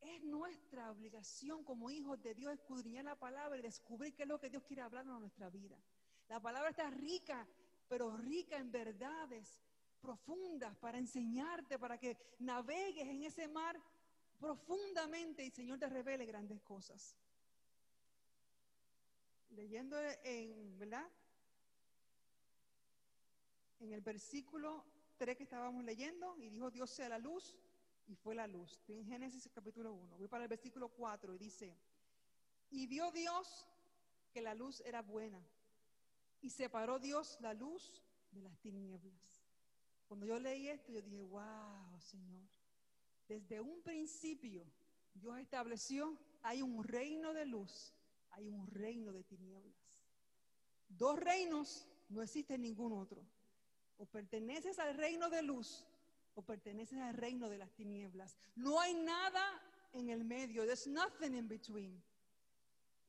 Es 0.02 0.24
nuestra 0.24 0.92
obligación 0.92 1.64
como 1.64 1.90
hijos 1.90 2.22
de 2.22 2.34
Dios 2.34 2.54
escudriñar 2.54 3.06
la 3.06 3.16
palabra 3.16 3.58
y 3.58 3.62
descubrir 3.62 4.14
qué 4.14 4.24
es 4.24 4.30
lo 4.30 4.40
que 4.40 4.50
Dios 4.50 4.64
quiere 4.64 4.82
hablarnos 4.82 5.16
en 5.16 5.22
nuestra 5.22 5.50
vida. 5.50 5.78
La 6.30 6.40
palabra 6.40 6.70
está 6.70 6.90
rica, 6.90 7.48
pero 7.88 8.16
rica 8.18 8.58
en 8.58 8.72
verdades 8.72 9.62
profundas 10.02 10.76
para 10.78 10.98
enseñarte, 10.98 11.80
para 11.80 11.98
que 11.98 12.18
navegues 12.40 13.08
en 13.08 13.24
ese 13.24 13.48
mar 13.48 13.82
profundamente 14.40 15.44
y 15.44 15.48
el 15.48 15.54
Señor 15.54 15.80
te 15.80 15.90
revele 15.90 16.26
grandes 16.26 16.62
cosas. 16.62 17.16
Leyendo 19.50 19.98
en, 20.24 20.78
¿verdad? 20.78 21.08
En 23.80 23.92
el 23.94 24.02
versículo 24.02 24.86
3 25.18 25.36
que 25.36 25.44
estábamos 25.44 25.84
leyendo, 25.84 26.38
y 26.38 26.50
dijo 26.50 26.70
Dios 26.70 26.92
sea 26.92 27.10
la 27.10 27.18
luz, 27.18 27.56
y 28.08 28.16
fue 28.16 28.36
la 28.36 28.48
luz. 28.48 28.74
Estoy 28.74 29.00
en 29.00 29.06
Génesis 29.06 29.50
capítulo 29.54 29.94
1. 29.94 30.18
Voy 30.18 30.28
para 30.28 30.44
el 30.44 30.50
versículo 30.50 30.90
4 30.90 31.34
y 31.34 31.38
dice, 31.38 31.78
y 32.70 32.88
vio 32.88 33.12
Dios 33.12 33.68
que 34.32 34.42
la 34.42 34.54
luz 34.54 34.82
era 34.82 35.02
buena, 35.02 35.46
y 36.42 36.50
separó 36.50 37.00
Dios 37.00 37.38
la 37.42 37.54
luz 37.54 38.04
de 38.32 38.42
las 38.42 38.58
tinieblas. 38.60 39.44
Cuando 40.08 40.26
yo 40.26 40.40
leí 40.40 40.70
esto, 40.70 40.92
yo 40.92 41.02
dije, 41.02 41.22
wow, 41.22 42.00
Señor, 42.00 42.48
desde 43.28 43.60
un 43.60 43.82
principio 43.82 44.66
Dios 45.14 45.38
estableció, 45.40 46.18
hay 46.44 46.62
un 46.62 46.84
reino 46.84 47.34
de 47.34 47.46
luz, 47.46 47.94
hay 48.32 48.48
un 48.48 48.68
reino 48.68 49.12
de 49.12 49.24
tinieblas. 49.24 49.76
Dos 50.88 51.20
reinos, 51.20 51.86
no 52.08 52.22
existe 52.22 52.58
ningún 52.58 52.94
otro. 52.94 53.26
O 53.98 54.06
perteneces 54.06 54.80
al 54.80 54.96
reino 54.96 55.30
de 55.30 55.42
luz 55.42 55.86
o 56.38 56.44
perteneces 56.44 57.00
al 57.00 57.16
reino 57.16 57.50
de 57.50 57.58
las 57.58 57.74
tinieblas. 57.74 58.38
No 58.56 58.80
hay 58.80 58.94
nada 58.94 59.44
en 59.92 60.10
el 60.10 60.24
medio. 60.24 60.66
There's 60.66 60.86
nothing 60.86 61.34
in 61.34 61.48
between. 61.48 62.04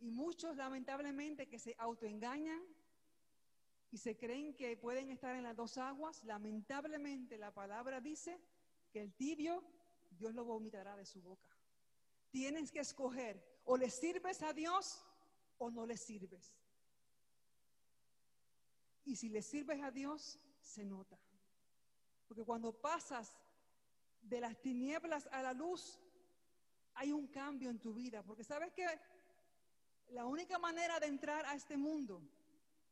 Y 0.00 0.10
muchos 0.10 0.56
lamentablemente 0.56 1.46
que 1.46 1.58
se 1.58 1.74
autoengañan 1.78 2.62
y 3.90 3.98
se 3.98 4.16
creen 4.16 4.54
que 4.54 4.76
pueden 4.78 5.10
estar 5.10 5.36
en 5.36 5.42
las 5.42 5.56
dos 5.56 5.76
aguas, 5.76 6.24
lamentablemente 6.24 7.36
la 7.36 7.52
palabra 7.52 8.00
dice 8.00 8.40
que 8.90 9.00
el 9.02 9.12
tibio 9.12 9.62
Dios 10.10 10.34
lo 10.34 10.44
vomitará 10.44 10.96
de 10.96 11.04
su 11.04 11.20
boca. 11.20 11.50
Tienes 12.30 12.70
que 12.70 12.80
escoger, 12.80 13.42
o 13.64 13.76
le 13.76 13.90
sirves 13.90 14.42
a 14.42 14.54
Dios 14.54 15.04
o 15.58 15.70
no 15.70 15.84
le 15.84 15.98
sirves. 15.98 16.54
Y 19.04 19.16
si 19.16 19.28
le 19.28 19.42
sirves 19.42 19.82
a 19.82 19.90
Dios, 19.90 20.38
se 20.60 20.84
nota. 20.84 21.18
Porque 22.28 22.44
cuando 22.44 22.72
pasas 22.72 23.34
de 24.20 24.40
las 24.40 24.60
tinieblas 24.60 25.26
a 25.32 25.42
la 25.42 25.54
luz, 25.54 25.98
hay 26.94 27.10
un 27.12 27.26
cambio 27.28 27.70
en 27.70 27.80
tu 27.80 27.94
vida. 27.94 28.22
Porque 28.22 28.44
sabes 28.44 28.72
que 28.72 28.86
la 30.10 30.26
única 30.26 30.58
manera 30.58 31.00
de 31.00 31.06
entrar 31.06 31.44
a 31.46 31.54
este 31.54 31.76
mundo, 31.76 32.22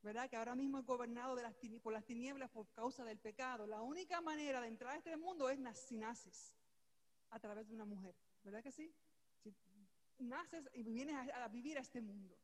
¿verdad? 0.02 0.28
Que 0.30 0.36
ahora 0.36 0.54
mismo 0.54 0.78
es 0.78 0.86
gobernado 0.86 1.36
por 1.82 1.92
las 1.92 2.04
tinieblas 2.04 2.50
por 2.50 2.68
causa 2.72 3.04
del 3.04 3.18
pecado. 3.18 3.66
La 3.66 3.82
única 3.82 4.20
manera 4.20 4.60
de 4.60 4.68
entrar 4.68 4.94
a 4.94 4.96
este 4.96 5.16
mundo 5.16 5.50
es 5.50 5.58
si 5.78 5.96
naces 5.96 6.54
a 7.30 7.38
través 7.38 7.68
de 7.68 7.74
una 7.74 7.84
mujer. 7.84 8.14
¿Verdad 8.42 8.62
que 8.62 8.72
sí? 8.72 8.92
Naces 10.18 10.68
y 10.72 10.82
vienes 10.82 11.14
a, 11.14 11.44
a 11.44 11.48
vivir 11.48 11.76
a 11.76 11.82
este 11.82 12.00
mundo. 12.00 12.36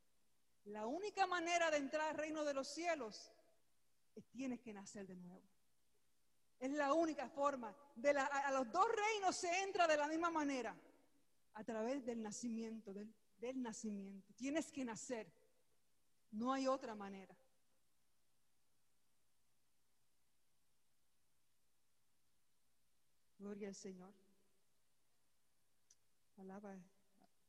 La 0.64 0.86
única 0.86 1.26
manera 1.26 1.70
de 1.70 1.78
entrar 1.78 2.10
al 2.10 2.16
reino 2.16 2.44
de 2.44 2.54
los 2.54 2.68
cielos 2.68 3.32
es 4.14 4.24
tienes 4.26 4.60
que 4.60 4.72
nacer 4.72 5.06
de 5.06 5.16
nuevo. 5.16 5.42
Es 6.62 6.70
la 6.70 6.94
única 6.94 7.28
forma. 7.28 7.74
De 7.96 8.14
la, 8.14 8.24
a, 8.24 8.52
los 8.52 8.70
dos 8.70 8.86
reinos 8.88 9.34
se 9.34 9.64
entra 9.64 9.88
de 9.88 9.96
la 9.96 10.06
misma 10.06 10.30
manera. 10.30 10.72
A 11.54 11.64
través 11.64 12.04
del 12.04 12.22
nacimiento, 12.22 12.94
del, 12.94 13.12
del 13.38 13.60
nacimiento. 13.60 14.32
Tienes 14.34 14.70
que 14.70 14.84
nacer. 14.84 15.26
No 16.30 16.52
hay 16.52 16.68
otra 16.68 16.94
manera. 16.94 17.36
Gloria 23.40 23.66
al 23.66 23.74
Señor. 23.74 24.14
Alaba, 26.36 26.76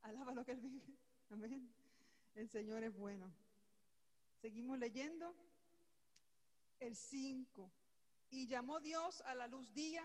alaba 0.02 0.34
lo 0.34 0.44
que 0.44 0.54
Él 0.54 0.60
vive. 0.60 0.98
Amén. 1.30 1.72
El 2.34 2.50
Señor 2.50 2.84
es 2.84 2.92
bueno. 2.92 3.32
Seguimos 4.42 4.80
leyendo 4.80 5.36
el 6.80 6.96
5. 6.96 7.72
Y 8.34 8.48
llamó 8.48 8.80
Dios 8.80 9.22
a 9.28 9.36
la 9.36 9.46
luz 9.46 9.72
día 9.76 10.04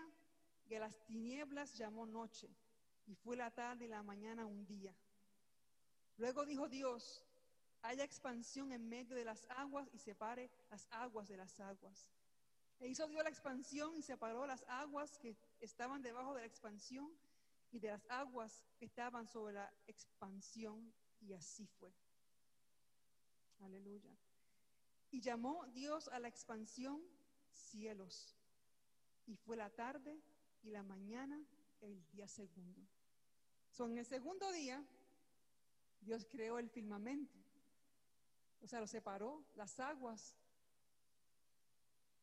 y 0.67 0.75
a 0.75 0.79
las 0.79 1.03
tinieblas 1.07 1.73
llamó 1.73 2.05
noche. 2.05 2.47
Y 3.07 3.15
fue 3.15 3.35
la 3.35 3.49
tarde 3.49 3.85
y 3.85 3.87
la 3.87 4.03
mañana 4.03 4.45
un 4.45 4.67
día. 4.67 4.95
Luego 6.17 6.45
dijo 6.45 6.69
Dios, 6.69 7.25
haya 7.81 8.03
expansión 8.03 8.71
en 8.71 8.87
medio 8.87 9.15
de 9.15 9.25
las 9.25 9.47
aguas 9.49 9.89
y 9.91 9.97
separe 9.97 10.51
las 10.69 10.87
aguas 10.91 11.27
de 11.27 11.37
las 11.37 11.59
aguas. 11.59 12.07
E 12.79 12.87
hizo 12.87 13.07
Dios 13.07 13.23
la 13.23 13.31
expansión 13.31 13.95
y 13.95 14.03
separó 14.03 14.45
las 14.45 14.63
aguas 14.67 15.17
que 15.17 15.35
estaban 15.59 16.03
debajo 16.03 16.35
de 16.35 16.41
la 16.41 16.47
expansión 16.47 17.11
y 17.71 17.79
de 17.79 17.87
las 17.87 18.05
aguas 18.11 18.63
que 18.77 18.85
estaban 18.85 19.27
sobre 19.27 19.55
la 19.55 19.73
expansión. 19.87 20.93
Y 21.19 21.33
así 21.33 21.65
fue. 21.65 21.91
Aleluya. 23.61 24.15
Y 25.09 25.19
llamó 25.19 25.65
Dios 25.73 26.07
a 26.09 26.19
la 26.19 26.27
expansión 26.27 27.01
cielos. 27.59 28.35
y 29.27 29.35
fue 29.35 29.55
la 29.55 29.69
tarde 29.69 30.19
y 30.63 30.71
la 30.71 30.81
mañana 30.81 31.39
el 31.81 32.03
día 32.09 32.27
segundo. 32.27 32.81
So, 33.69 33.85
en 33.85 33.99
el 33.99 34.05
segundo 34.05 34.51
día, 34.51 34.83
Dios 36.01 36.25
creó 36.25 36.57
el 36.57 36.69
firmamento. 36.69 37.37
O 38.61 38.67
sea, 38.67 38.79
lo 38.79 38.87
separó, 38.87 39.43
las 39.55 39.79
aguas, 39.79 40.35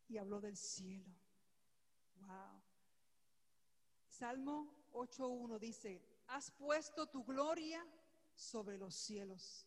y 0.08 0.18
habló 0.18 0.40
del 0.40 0.56
cielo. 0.56 1.06
Wow. 2.16 2.62
Salmo 4.08 4.74
8.1 4.92 5.58
dice, 5.58 6.02
has 6.28 6.50
puesto 6.50 7.06
tu 7.06 7.24
gloria 7.24 7.86
sobre 8.34 8.78
los 8.78 8.94
cielos. 8.94 9.66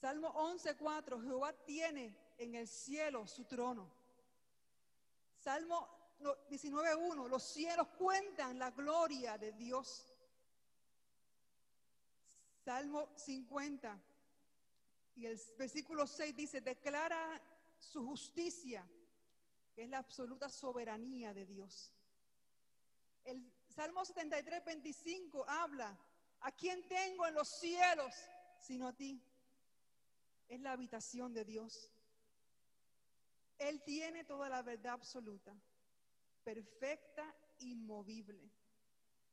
Salmo 0.00 0.32
11.4, 0.34 1.22
Jehová 1.22 1.52
tiene 1.64 2.14
en 2.38 2.54
el 2.54 2.68
cielo 2.68 3.26
su 3.26 3.44
trono. 3.44 3.90
Salmo 5.38 5.88
no, 6.20 6.34
19.1, 6.48 7.28
los 7.28 7.42
cielos 7.42 7.88
cuentan 7.98 8.58
la 8.58 8.70
gloria 8.70 9.36
de 9.36 9.52
Dios. 9.52 10.06
Salmo 12.64 13.10
50 13.16 14.00
y 15.16 15.26
el 15.26 15.40
versículo 15.58 16.06
6 16.06 16.34
dice, 16.34 16.60
declara 16.60 17.40
su 17.78 18.04
justicia, 18.06 18.88
que 19.74 19.82
es 19.84 19.88
la 19.88 19.98
absoluta 19.98 20.48
soberanía 20.48 21.34
de 21.34 21.46
Dios. 21.46 21.92
El 23.24 23.52
Salmo 23.68 24.04
73, 24.04 24.64
25 24.64 25.44
habla, 25.48 25.96
¿a 26.40 26.52
quién 26.52 26.86
tengo 26.88 27.26
en 27.26 27.34
los 27.34 27.48
cielos 27.48 28.14
sino 28.58 28.88
a 28.88 28.92
ti? 28.92 29.20
Es 30.48 30.60
la 30.60 30.72
habitación 30.72 31.32
de 31.32 31.44
Dios. 31.44 31.93
Él 33.58 33.82
tiene 33.82 34.24
toda 34.24 34.48
la 34.48 34.62
verdad 34.62 34.94
absoluta, 34.94 35.54
perfecta, 36.42 37.34
inmovible, 37.58 38.50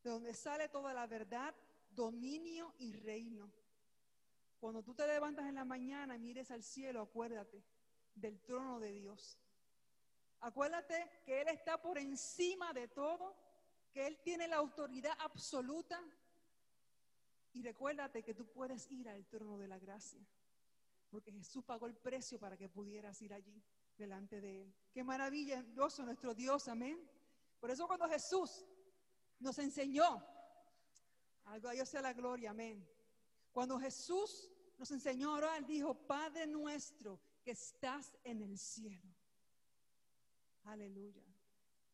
de 0.03 0.09
donde 0.09 0.34
sale 0.34 0.69
toda 0.69 0.93
la 0.93 1.07
verdad, 1.07 1.55
dominio 1.89 2.74
y 2.80 2.93
reino. 2.93 3.51
Cuando 4.59 4.84
tú 4.84 4.93
te 4.93 5.07
levantas 5.07 5.47
en 5.47 5.55
la 5.55 5.65
mañana 5.65 6.15
y 6.15 6.19
mires 6.19 6.51
al 6.51 6.63
cielo, 6.63 7.01
acuérdate 7.01 7.63
del 8.13 8.39
trono 8.41 8.80
de 8.80 8.91
Dios. 8.93 9.39
Acuérdate 10.41 11.22
que 11.26 11.41
Él 11.41 11.47
está 11.49 11.82
por 11.82 11.97
encima 11.97 12.74
de 12.74 12.88
todo, 12.88 13.36
que 13.91 14.05
Él 14.05 14.19
tiene 14.24 14.47
la 14.47 14.57
autoridad 14.57 15.15
absoluta. 15.19 15.99
Y 17.53 17.63
recuérdate 17.63 18.24
que 18.24 18.34
tú 18.34 18.45
puedes 18.47 18.89
ir 18.91 19.09
al 19.09 19.26
trono 19.26 19.57
de 19.57 19.67
la 19.67 19.78
gracia, 19.78 20.26
porque 21.09 21.32
Jesús 21.32 21.63
pagó 21.65 21.88
el 21.88 21.95
precio 21.95 22.39
para 22.39 22.55
que 22.55 22.69
pudieras 22.69 23.22
ir 23.22 23.34
allí 23.34 23.61
delante 23.97 24.41
de 24.41 24.63
Él. 24.63 24.75
Qué 24.91 25.03
maravilloso 25.03 26.03
nuestro 26.03 26.33
Dios, 26.33 26.67
amén. 26.67 26.99
Por 27.59 27.71
eso 27.71 27.87
cuando 27.87 28.07
Jesús 28.07 28.65
nos 29.39 29.57
enseñó, 29.59 30.25
algo 31.45 31.69
a 31.69 31.73
Dios 31.73 31.89
sea 31.89 32.01
la 32.01 32.13
gloria, 32.13 32.51
amén. 32.51 32.87
Cuando 33.51 33.79
Jesús 33.79 34.51
nos 34.77 34.89
enseñó 34.91 35.29
a 35.29 35.37
orar, 35.37 35.65
dijo, 35.65 35.93
Padre 35.93 36.47
nuestro 36.47 37.19
que 37.43 37.51
estás 37.51 38.17
en 38.23 38.41
el 38.41 38.57
cielo. 38.57 39.09
Aleluya. 40.63 41.23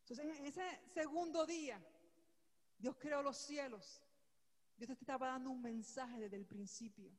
Entonces, 0.00 0.38
en 0.38 0.46
ese 0.46 0.80
segundo 0.86 1.44
día, 1.44 1.82
Dios 2.78 2.96
creó 2.98 3.22
los 3.22 3.36
cielos. 3.36 4.02
Dios 4.76 4.88
te 4.88 4.94
estaba 4.94 5.26
dando 5.28 5.50
un 5.50 5.60
mensaje 5.60 6.20
desde 6.20 6.36
el 6.36 6.46
principio. 6.46 7.10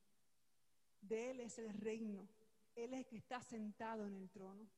De 1.00 1.30
Él 1.30 1.40
es 1.40 1.58
el 1.58 1.72
reino. 1.74 2.28
Él 2.74 2.94
es 2.94 3.00
el 3.00 3.06
que 3.06 3.16
está 3.16 3.42
sentado 3.42 4.06
en 4.06 4.14
el 4.14 4.30
trono. 4.30 4.68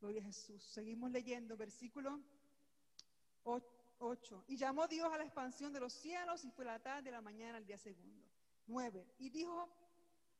Gloria 0.00 0.20
a 0.20 0.24
Jesús. 0.24 0.62
Seguimos 0.64 1.10
leyendo 1.10 1.56
versículo 1.56 2.20
8. 3.44 4.44
Y 4.48 4.56
llamó 4.56 4.88
Dios 4.88 5.12
a 5.12 5.16
la 5.16 5.24
expansión 5.24 5.72
de 5.72 5.80
los 5.80 5.92
cielos 5.92 6.44
y 6.44 6.50
fue 6.50 6.64
la 6.64 6.80
tarde 6.80 7.02
de 7.02 7.10
la 7.12 7.20
mañana 7.20 7.58
al 7.58 7.66
día 7.66 7.78
segundo. 7.78 8.26
9. 8.66 9.06
Y 9.18 9.30
dijo 9.30 9.68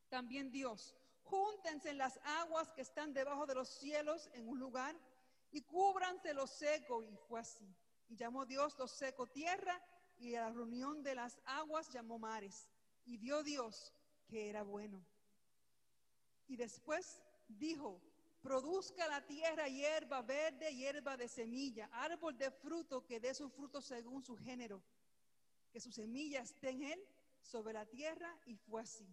también 0.08 0.50
Dios, 0.50 0.94
júntense 1.22 1.94
las 1.94 2.18
aguas 2.24 2.72
que 2.72 2.82
están 2.82 3.12
debajo 3.12 3.46
de 3.46 3.54
los 3.54 3.68
cielos 3.68 4.30
en 4.34 4.48
un 4.48 4.58
lugar 4.58 4.96
y 5.50 5.62
cúbranse 5.62 6.34
lo 6.34 6.46
seco. 6.46 7.02
Y 7.02 7.16
fue 7.28 7.40
así. 7.40 7.74
Y 8.08 8.16
llamó 8.16 8.44
Dios 8.46 8.76
lo 8.78 8.88
seco 8.88 9.26
tierra 9.26 9.80
y 10.18 10.34
a 10.34 10.42
la 10.42 10.50
reunión 10.50 11.02
de 11.02 11.14
las 11.14 11.40
aguas 11.44 11.88
llamó 11.90 12.18
mares. 12.18 12.68
Y 13.04 13.16
vio 13.16 13.42
Dios 13.42 13.92
que 14.26 14.48
era 14.48 14.62
bueno. 14.62 15.04
Y 16.52 16.56
después 16.56 17.18
dijo, 17.48 17.98
produzca 18.42 19.08
la 19.08 19.24
tierra 19.24 19.68
hierba 19.68 20.20
verde, 20.20 20.74
hierba 20.74 21.16
de 21.16 21.26
semilla, 21.26 21.88
árbol 21.90 22.36
de 22.36 22.50
fruto 22.50 23.06
que 23.06 23.18
dé 23.18 23.32
su 23.32 23.48
fruto 23.48 23.80
según 23.80 24.22
su 24.22 24.36
género, 24.36 24.82
que 25.72 25.80
su 25.80 25.90
semilla 25.90 26.42
esté 26.42 26.68
en 26.68 26.82
él 26.82 27.00
sobre 27.40 27.72
la 27.72 27.86
tierra 27.86 28.38
y 28.44 28.54
fue 28.56 28.82
así. 28.82 29.08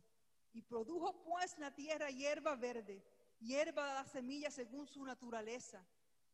Y 0.52 0.62
produjo 0.62 1.24
pues 1.24 1.58
la 1.60 1.74
tierra 1.74 2.10
hierba 2.10 2.58
verde, 2.58 3.02
hierba 3.40 3.86
da 3.94 4.04
semilla 4.04 4.52
según 4.52 4.86
su 4.86 5.06
naturaleza, 5.06 5.88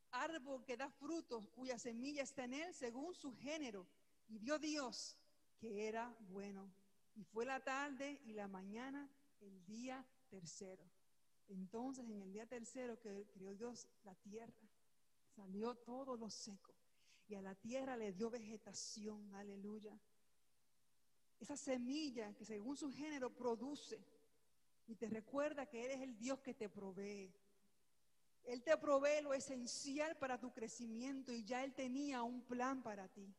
árbol 0.10 0.66
que 0.66 0.76
da 0.76 0.90
frutos 0.90 1.48
cuya 1.50 1.78
semilla 1.78 2.24
está 2.24 2.46
en 2.46 2.56
él 2.56 2.74
según 2.74 3.14
su 3.14 3.32
género. 3.36 3.86
Y 4.28 4.40
vio 4.40 4.58
Dios 4.58 5.16
que 5.60 5.88
era 5.88 6.12
bueno. 6.22 6.74
Y 7.14 7.24
fue 7.26 7.46
la 7.46 7.64
tarde 7.64 8.20
y 8.26 8.34
la 8.34 8.48
mañana 8.48 9.08
el 9.40 9.64
día 9.68 10.04
tercero. 10.30 10.95
Entonces 11.50 12.06
en 12.06 12.22
el 12.22 12.32
día 12.32 12.46
tercero 12.46 13.00
que 13.00 13.28
crió 13.34 13.54
Dios 13.54 13.88
la 14.04 14.16
tierra, 14.16 14.54
salió 15.36 15.76
todo 15.76 16.16
lo 16.18 16.30
seco. 16.30 16.74
Y 17.28 17.36
a 17.36 17.42
la 17.42 17.56
tierra 17.56 17.98
le 17.98 18.14
dio 18.14 18.30
vegetación, 18.30 19.34
aleluya 19.34 19.98
esa 21.40 21.58
semilla 21.58 22.34
que 22.34 22.46
según 22.46 22.78
su 22.78 22.92
género 22.92 23.30
produce 23.30 24.00
y 24.88 24.96
te 24.96 25.10
recuerda 25.10 25.66
que 25.66 25.84
eres 25.84 26.02
el 26.02 26.18
Dios 26.18 26.40
que 26.40 26.54
te 26.54 26.70
provee. 26.70 27.34
Él 28.44 28.64
te 28.64 28.78
provee 28.78 29.22
lo 29.22 29.34
esencial 29.34 30.18
para 30.18 30.40
tu 30.40 30.52
crecimiento 30.52 31.32
y 31.34 31.44
ya 31.44 31.64
Él 31.64 31.74
tenía 31.74 32.22
un 32.22 32.42
plan 32.42 32.84
para 32.84 33.08
ti. 33.08 33.34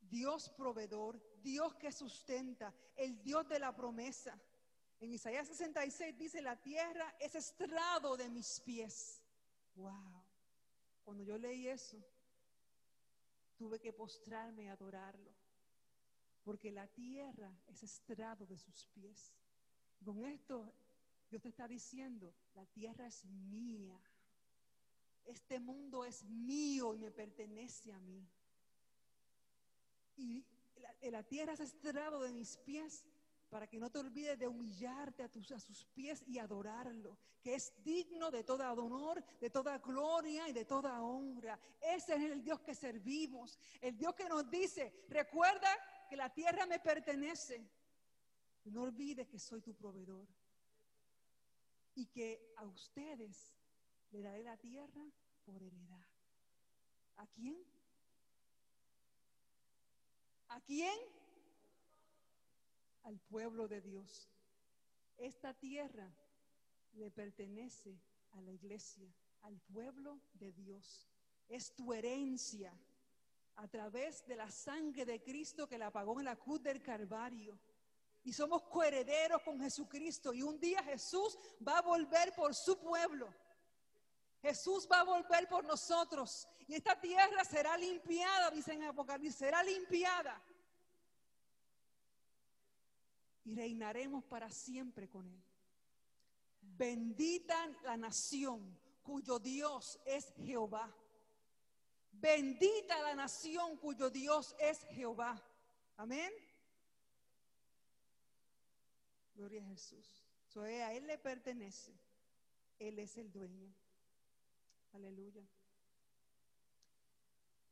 Dios 0.00 0.48
proveedor, 0.50 1.20
Dios 1.42 1.74
que 1.74 1.92
sustenta, 1.92 2.72
el 2.96 3.20
Dios 3.22 3.48
de 3.48 3.58
la 3.58 3.74
promesa. 3.74 4.40
En 5.00 5.12
Isaías 5.12 5.46
66 5.46 6.18
dice, 6.18 6.42
la 6.42 6.56
tierra 6.56 7.14
es 7.20 7.34
estrado 7.34 8.16
de 8.16 8.28
mis 8.28 8.60
pies. 8.60 9.22
Wow. 9.76 10.24
Cuando 11.04 11.22
yo 11.22 11.38
leí 11.38 11.68
eso, 11.68 11.96
tuve 13.56 13.78
que 13.78 13.92
postrarme 13.92 14.64
y 14.64 14.68
adorarlo 14.68 15.38
porque 16.48 16.72
la 16.72 16.86
tierra 16.86 17.52
es 17.66 17.82
estrado 17.82 18.46
de 18.46 18.56
sus 18.56 18.86
pies. 18.86 19.34
Con 20.02 20.24
esto, 20.24 20.72
Dios 21.28 21.42
te 21.42 21.50
está 21.50 21.68
diciendo, 21.68 22.32
la 22.54 22.64
tierra 22.64 23.06
es 23.06 23.26
mía. 23.26 24.00
Este 25.26 25.60
mundo 25.60 26.06
es 26.06 26.24
mío 26.24 26.94
y 26.94 26.98
me 26.98 27.10
pertenece 27.10 27.92
a 27.92 28.00
mí. 28.00 28.26
Y 30.16 30.42
la, 30.76 31.10
la 31.10 31.22
tierra 31.22 31.52
es 31.52 31.60
estrado 31.60 32.22
de 32.22 32.32
mis 32.32 32.56
pies 32.56 33.04
para 33.48 33.66
que 33.66 33.78
no 33.78 33.90
te 33.90 33.98
olvides 33.98 34.38
de 34.38 34.46
humillarte 34.46 35.22
a, 35.22 35.28
tus, 35.28 35.46
sus 35.46 35.84
pies 35.86 36.22
y 36.26 36.38
adorarlo, 36.38 37.18
que 37.40 37.54
es 37.54 37.72
digno 37.82 38.30
de 38.30 38.44
toda 38.44 38.72
honor, 38.72 39.24
de 39.40 39.50
toda 39.50 39.78
gloria 39.78 40.48
y 40.48 40.52
de 40.52 40.64
toda 40.64 41.02
honra. 41.02 41.58
Ese 41.80 42.14
es 42.14 42.30
el 42.30 42.42
Dios 42.42 42.60
que 42.60 42.74
servimos, 42.74 43.58
el 43.80 43.96
Dios 43.96 44.14
que 44.14 44.28
nos 44.28 44.48
dice, 44.50 45.06
recuerda 45.08 45.68
que 46.08 46.16
la 46.16 46.32
tierra 46.32 46.66
me 46.66 46.78
pertenece. 46.78 47.70
No 48.64 48.82
olvides 48.82 49.26
que 49.28 49.38
soy 49.38 49.62
tu 49.62 49.74
proveedor 49.74 50.28
y 51.94 52.06
que 52.06 52.52
a 52.56 52.66
ustedes 52.66 53.56
le 54.10 54.20
daré 54.20 54.42
la 54.42 54.58
tierra 54.58 55.04
por 55.44 55.62
heredad. 55.62 56.06
¿A 57.16 57.26
quién? 57.28 57.64
¿A 60.48 60.60
quién? 60.60 61.17
Al 63.08 63.18
pueblo 63.20 63.66
de 63.66 63.80
Dios. 63.80 64.28
Esta 65.16 65.54
tierra 65.54 66.12
le 66.92 67.10
pertenece 67.10 67.98
a 68.32 68.40
la 68.42 68.52
iglesia, 68.52 69.10
al 69.40 69.58
pueblo 69.72 70.20
de 70.34 70.52
Dios. 70.52 71.08
Es 71.48 71.74
tu 71.74 71.94
herencia 71.94 72.70
a 73.56 73.66
través 73.66 74.26
de 74.26 74.36
la 74.36 74.50
sangre 74.50 75.06
de 75.06 75.22
Cristo 75.22 75.66
que 75.66 75.78
la 75.78 75.90
pagó 75.90 76.18
en 76.18 76.26
la 76.26 76.36
cruz 76.36 76.62
del 76.62 76.82
Calvario. 76.82 77.58
Y 78.24 78.34
somos 78.34 78.64
coherederos 78.64 79.40
con 79.40 79.58
Jesucristo. 79.58 80.34
Y 80.34 80.42
un 80.42 80.60
día 80.60 80.82
Jesús 80.82 81.38
va 81.66 81.78
a 81.78 81.82
volver 81.82 82.34
por 82.34 82.54
su 82.54 82.78
pueblo. 82.78 83.34
Jesús 84.42 84.86
va 84.86 85.00
a 85.00 85.04
volver 85.04 85.48
por 85.48 85.64
nosotros. 85.64 86.46
Y 86.66 86.74
esta 86.74 87.00
tierra 87.00 87.42
será 87.42 87.74
limpiada, 87.78 88.50
dice 88.50 88.74
en 88.74 88.84
Apocalipsis, 88.84 89.34
será 89.34 89.62
limpiada. 89.62 90.42
Y 93.48 93.54
reinaremos 93.54 94.24
para 94.24 94.50
siempre 94.50 95.08
con 95.08 95.26
Él. 95.26 95.42
Bendita 96.60 97.66
la 97.82 97.96
nación 97.96 98.78
cuyo 99.02 99.38
Dios 99.38 99.98
es 100.04 100.34
Jehová. 100.36 100.94
Bendita 102.12 103.00
la 103.00 103.14
nación 103.14 103.78
cuyo 103.78 104.10
Dios 104.10 104.54
es 104.58 104.84
Jehová. 104.90 105.42
Amén. 105.96 106.30
Gloria 109.34 109.64
a 109.64 109.68
Jesús. 109.68 110.26
So, 110.48 110.66
eh, 110.66 110.82
a 110.82 110.92
Él 110.92 111.06
le 111.06 111.16
pertenece. 111.16 111.98
Él 112.78 112.98
es 112.98 113.16
el 113.16 113.32
dueño. 113.32 113.72
Aleluya. 114.92 115.42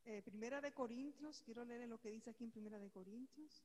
Eh, 0.06 0.22
primera 0.22 0.62
de 0.62 0.72
Corintios, 0.72 1.42
quiero 1.42 1.66
leer 1.66 1.86
lo 1.86 2.00
que 2.00 2.08
dice 2.08 2.30
aquí 2.30 2.44
en 2.44 2.50
Primera 2.50 2.78
de 2.78 2.88
Corintios 2.90 3.62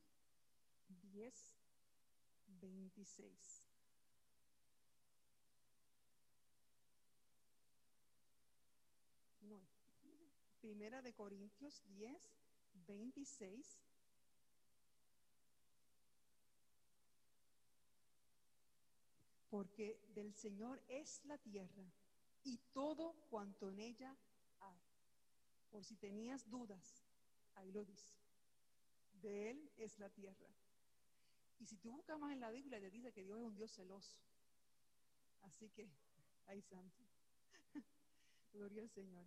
10, 1.14 1.61
26. 2.60 3.64
No, 9.42 9.62
Primera 10.62 11.02
de 11.02 11.14
Corintios 11.14 11.82
10, 11.88 12.22
26. 12.88 13.80
Porque 19.50 20.00
del 20.16 20.34
Señor 20.34 20.82
es 20.88 21.22
la 21.26 21.38
tierra 21.38 21.84
y 22.44 22.58
todo 22.74 23.14
cuanto 23.30 23.70
en 23.70 23.80
ella 23.80 24.16
hay. 24.60 24.80
Por 25.72 25.84
si 25.84 25.96
tenías 25.96 26.50
dudas, 26.50 27.04
ahí 27.56 27.72
lo 27.72 27.84
dice. 27.84 28.14
De 29.22 29.52
Él 29.52 29.72
es 29.78 30.00
la 30.00 30.10
tierra. 30.10 30.48
Y 31.62 31.66
si 31.68 31.78
tú 31.78 31.92
buscas 31.92 32.20
más 32.20 32.34
en 32.34 32.40
la 32.40 32.50
Biblia, 32.50 32.80
te 32.80 32.90
dice 32.90 33.14
que 33.14 33.24
Dios 33.24 33.38
es 33.38 33.46
un 33.46 33.54
Dios 33.54 33.72
celoso. 33.72 34.18
Así 35.44 35.70
que, 35.70 35.88
ahí 36.48 36.60
santo. 36.64 37.04
Gloria 38.54 38.82
al 38.82 38.90
Señor. 38.90 39.24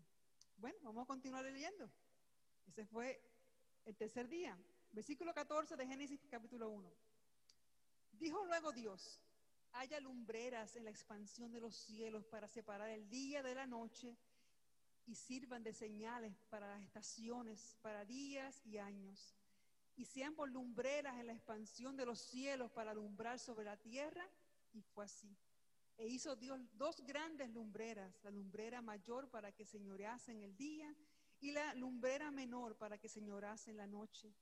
Bueno, 0.56 0.76
vamos 0.82 1.04
a 1.04 1.06
continuar 1.06 1.44
leyendo. 1.44 1.88
Ese 2.66 2.84
fue 2.86 3.22
el 3.84 3.94
tercer 3.94 4.28
día. 4.28 4.58
Versículo 4.90 5.32
14 5.32 5.76
de 5.76 5.86
Génesis 5.86 6.26
capítulo 6.28 6.70
1. 6.70 6.92
Dijo 8.14 8.44
luego 8.46 8.72
Dios, 8.72 9.20
haya 9.70 10.00
lumbreras 10.00 10.74
en 10.74 10.84
la 10.84 10.90
expansión 10.90 11.52
de 11.52 11.60
los 11.60 11.76
cielos 11.76 12.24
para 12.26 12.48
separar 12.48 12.90
el 12.90 13.08
día 13.08 13.44
de 13.44 13.54
la 13.54 13.66
noche 13.68 14.16
y 15.06 15.14
sirvan 15.14 15.62
de 15.62 15.72
señales 15.72 16.34
para 16.50 16.66
las 16.66 16.82
estaciones, 16.82 17.76
para 17.80 18.04
días 18.04 18.60
y 18.66 18.78
años. 18.78 19.36
Y 19.96 20.04
sean 20.04 20.34
lumbreras 20.48 21.18
en 21.20 21.26
la 21.28 21.32
expansión 21.32 21.96
de 21.96 22.06
los 22.06 22.18
cielos 22.20 22.70
para 22.70 22.90
alumbrar 22.90 23.38
sobre 23.38 23.64
la 23.64 23.76
tierra. 23.76 24.28
Y 24.72 24.82
fue 24.82 25.04
así. 25.04 25.36
E 25.96 26.08
hizo 26.08 26.34
Dios 26.34 26.60
dos 26.76 27.00
grandes 27.02 27.50
lumbreras, 27.50 28.12
la 28.24 28.30
lumbrera 28.30 28.82
mayor 28.82 29.28
para 29.30 29.52
que 29.52 29.64
señorease 29.64 30.32
en 30.32 30.42
el 30.42 30.56
día 30.56 30.92
y 31.40 31.52
la 31.52 31.74
lumbrera 31.74 32.30
menor 32.30 32.76
para 32.76 32.98
que 32.98 33.08
señorase 33.08 33.70
en 33.70 33.76
la 33.76 33.86
noche. 33.86 34.34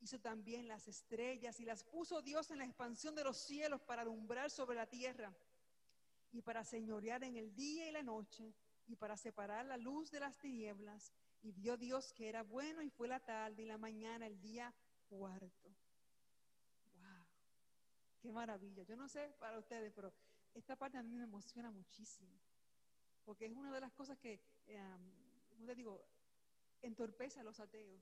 Hizo 0.00 0.18
también 0.18 0.68
las 0.68 0.88
estrellas 0.88 1.60
y 1.60 1.64
las 1.64 1.84
puso 1.84 2.22
Dios 2.22 2.50
en 2.50 2.58
la 2.58 2.64
expansión 2.64 3.14
de 3.14 3.24
los 3.24 3.36
cielos 3.36 3.80
para 3.82 4.02
alumbrar 4.02 4.50
sobre 4.50 4.76
la 4.76 4.86
tierra 4.86 5.32
y 6.32 6.42
para 6.42 6.64
señorear 6.64 7.22
en 7.24 7.36
el 7.36 7.54
día 7.54 7.88
y 7.88 7.92
la 7.92 8.02
noche 8.02 8.52
y 8.86 8.96
para 8.96 9.16
separar 9.16 9.64
la 9.66 9.76
luz 9.76 10.10
de 10.10 10.20
las 10.20 10.38
tinieblas. 10.38 11.12
Y 11.42 11.52
vio 11.52 11.76
Dios 11.76 12.12
que 12.12 12.28
era 12.28 12.42
bueno 12.42 12.82
y 12.82 12.90
fue 12.90 13.08
la 13.08 13.20
tarde 13.20 13.62
y 13.62 13.66
la 13.66 13.78
mañana 13.78 14.26
el 14.26 14.40
día 14.40 14.74
cuarto. 15.10 15.68
¡Wow! 16.94 17.26
¡Qué 18.22 18.30
maravilla! 18.30 18.84
Yo 18.84 18.96
no 18.96 19.08
sé 19.08 19.34
para 19.40 19.58
ustedes, 19.58 19.92
pero 19.92 20.12
esta 20.54 20.76
parte 20.76 20.96
a 20.98 21.02
mí 21.02 21.14
me 21.16 21.24
emociona 21.24 21.70
muchísimo, 21.70 22.40
porque 23.24 23.46
es 23.46 23.52
una 23.52 23.72
de 23.72 23.80
las 23.80 23.92
cosas 23.92 24.18
que, 24.18 24.40
eh, 24.66 24.98
¿cómo 25.50 25.66
te 25.66 25.74
digo?, 25.74 26.00
entorpece 26.82 27.40
a 27.40 27.42
los 27.42 27.58
ateos. 27.60 28.00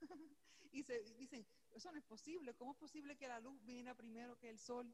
y 0.72 0.82
se 0.82 1.02
dicen, 1.14 1.46
eso 1.74 1.92
no 1.92 1.98
es 1.98 2.04
posible, 2.04 2.54
¿cómo 2.54 2.72
es 2.72 2.78
posible 2.78 3.16
que 3.16 3.28
la 3.28 3.38
luz 3.38 3.62
viniera 3.64 3.94
primero 3.94 4.38
que 4.38 4.48
el 4.48 4.58
sol? 4.58 4.92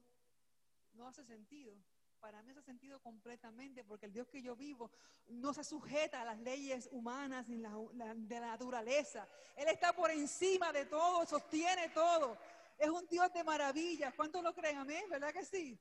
No 0.94 1.06
hace 1.06 1.24
sentido. 1.24 1.74
Para 2.22 2.40
mí 2.40 2.52
hace 2.52 2.62
sentido 2.62 3.00
completamente, 3.00 3.82
porque 3.82 4.06
el 4.06 4.12
Dios 4.12 4.28
que 4.28 4.40
yo 4.40 4.54
vivo 4.54 4.92
no 5.26 5.52
se 5.52 5.64
sujeta 5.64 6.22
a 6.22 6.24
las 6.24 6.38
leyes 6.38 6.88
humanas 6.92 7.48
ni 7.48 7.58
la, 7.58 7.72
la- 7.94 8.14
de 8.14 8.38
la 8.38 8.46
naturaleza. 8.46 9.26
Él 9.56 9.66
está 9.66 9.92
por 9.92 10.08
encima 10.08 10.72
de 10.72 10.86
todo, 10.86 11.26
sostiene 11.26 11.88
todo. 11.88 12.38
Es 12.78 12.88
un 12.88 13.04
Dios 13.08 13.32
de 13.32 13.42
maravillas. 13.42 14.14
¿Cuántos 14.14 14.40
lo 14.40 14.54
creen? 14.54 14.78
Amén, 14.78 15.02
¿verdad 15.10 15.32
que 15.32 15.44
sí? 15.44 15.76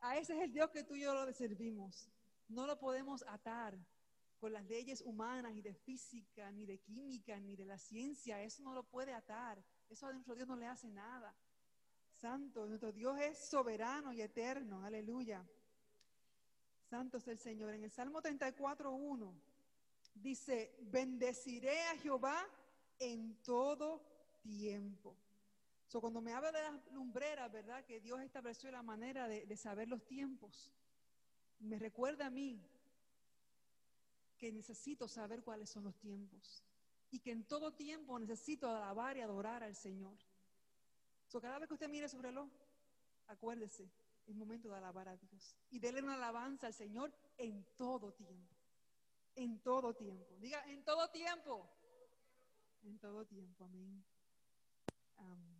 A 0.00 0.16
ese 0.16 0.34
es 0.38 0.42
el 0.44 0.52
Dios 0.54 0.70
que 0.70 0.82
tú 0.84 0.94
y 0.94 1.02
yo 1.02 1.12
lo 1.12 1.30
servimos. 1.34 2.08
No 2.48 2.66
lo 2.66 2.78
podemos 2.78 3.22
atar 3.28 3.76
con 4.40 4.54
las 4.54 4.64
leyes 4.64 5.02
humanas 5.02 5.52
y 5.54 5.60
de 5.60 5.74
física, 5.74 6.50
ni 6.50 6.64
de 6.64 6.78
química, 6.78 7.38
ni 7.40 7.56
de 7.56 7.66
la 7.66 7.76
ciencia. 7.76 8.40
Eso 8.42 8.62
no 8.62 8.72
lo 8.72 8.82
puede 8.84 9.12
atar. 9.12 9.62
Eso 9.90 10.06
a 10.06 10.14
nuestro 10.14 10.34
Dios 10.34 10.48
no 10.48 10.56
le 10.56 10.66
hace 10.66 10.88
nada. 10.88 11.34
Santo, 12.24 12.64
nuestro 12.64 12.90
Dios 12.90 13.20
es 13.20 13.36
soberano 13.36 14.10
y 14.10 14.22
eterno. 14.22 14.82
Aleluya. 14.82 15.46
Santo 16.88 17.18
es 17.18 17.28
el 17.28 17.38
Señor. 17.38 17.74
En 17.74 17.84
el 17.84 17.90
Salmo 17.90 18.22
34.1 18.22 19.30
dice, 20.14 20.74
bendeciré 20.84 21.82
a 21.82 21.98
Jehová 21.98 22.42
en 22.98 23.42
todo 23.42 24.00
tiempo. 24.40 25.14
So, 25.86 26.00
cuando 26.00 26.22
me 26.22 26.32
habla 26.32 26.50
de 26.50 26.62
las 26.62 26.92
lumbreras, 26.92 27.52
¿verdad? 27.52 27.84
Que 27.84 28.00
Dios 28.00 28.22
estableció 28.22 28.70
la 28.70 28.82
manera 28.82 29.28
de, 29.28 29.44
de 29.44 29.56
saber 29.58 29.88
los 29.88 30.06
tiempos. 30.06 30.72
Me 31.58 31.78
recuerda 31.78 32.28
a 32.28 32.30
mí 32.30 32.58
que 34.38 34.50
necesito 34.50 35.08
saber 35.08 35.42
cuáles 35.42 35.68
son 35.68 35.84
los 35.84 35.96
tiempos. 35.98 36.64
Y 37.10 37.18
que 37.18 37.32
en 37.32 37.44
todo 37.44 37.74
tiempo 37.74 38.18
necesito 38.18 38.70
alabar 38.70 39.14
y 39.18 39.20
adorar 39.20 39.62
al 39.62 39.76
Señor. 39.76 40.16
So, 41.28 41.40
cada 41.40 41.58
vez 41.58 41.68
que 41.68 41.74
usted 41.74 41.88
mire 41.88 42.08
su 42.08 42.20
reloj, 42.20 42.48
acuérdese, 43.26 43.90
es 44.26 44.34
momento 44.34 44.68
de 44.68 44.76
alabar 44.76 45.08
a 45.08 45.16
Dios. 45.16 45.56
Y 45.70 45.78
déle 45.78 46.02
una 46.02 46.14
alabanza 46.14 46.66
al 46.66 46.74
Señor 46.74 47.12
en 47.36 47.64
todo 47.76 48.12
tiempo. 48.12 48.54
En 49.34 49.60
todo 49.60 49.94
tiempo. 49.94 50.36
Diga, 50.38 50.64
en 50.70 50.84
todo 50.84 51.10
tiempo. 51.10 51.68
En 52.82 52.98
todo 52.98 53.24
tiempo, 53.24 53.64
amén. 53.64 54.04
Ajá. 55.16 55.54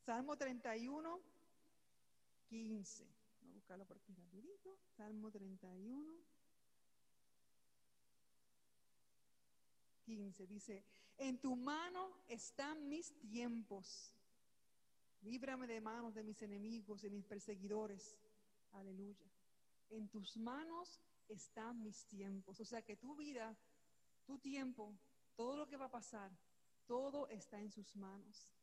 Salmo 0.00 0.36
31, 0.36 1.20
15. 2.48 3.06
Voy 3.40 3.50
a 3.50 3.54
buscarlo 3.54 3.84
por 3.84 3.98
aquí 3.98 4.14
rapidito. 4.14 4.78
Salmo 4.96 5.30
31, 5.30 6.16
15. 10.08 10.46
Dice, 10.46 10.84
en 11.18 11.38
tu 11.38 11.54
mano 11.54 12.16
están 12.28 12.88
mis 12.88 13.12
tiempos. 13.20 14.14
Líbrame 15.20 15.66
de 15.66 15.80
manos 15.82 16.14
de 16.14 16.22
mis 16.22 16.40
enemigos, 16.40 17.02
de 17.02 17.10
mis 17.10 17.26
perseguidores. 17.26 18.16
Aleluya. 18.72 19.26
En 19.90 20.08
tus 20.08 20.36
manos 20.38 20.98
están 21.28 21.82
mis 21.82 22.06
tiempos. 22.06 22.58
O 22.58 22.64
sea 22.64 22.80
que 22.80 22.96
tu 22.96 23.16
vida, 23.16 23.54
tu 24.24 24.38
tiempo, 24.38 24.96
todo 25.36 25.56
lo 25.58 25.66
que 25.66 25.76
va 25.76 25.86
a 25.86 25.90
pasar, 25.90 26.30
todo 26.86 27.28
está 27.28 27.60
en 27.60 27.70
sus 27.70 27.94
manos. 27.94 28.54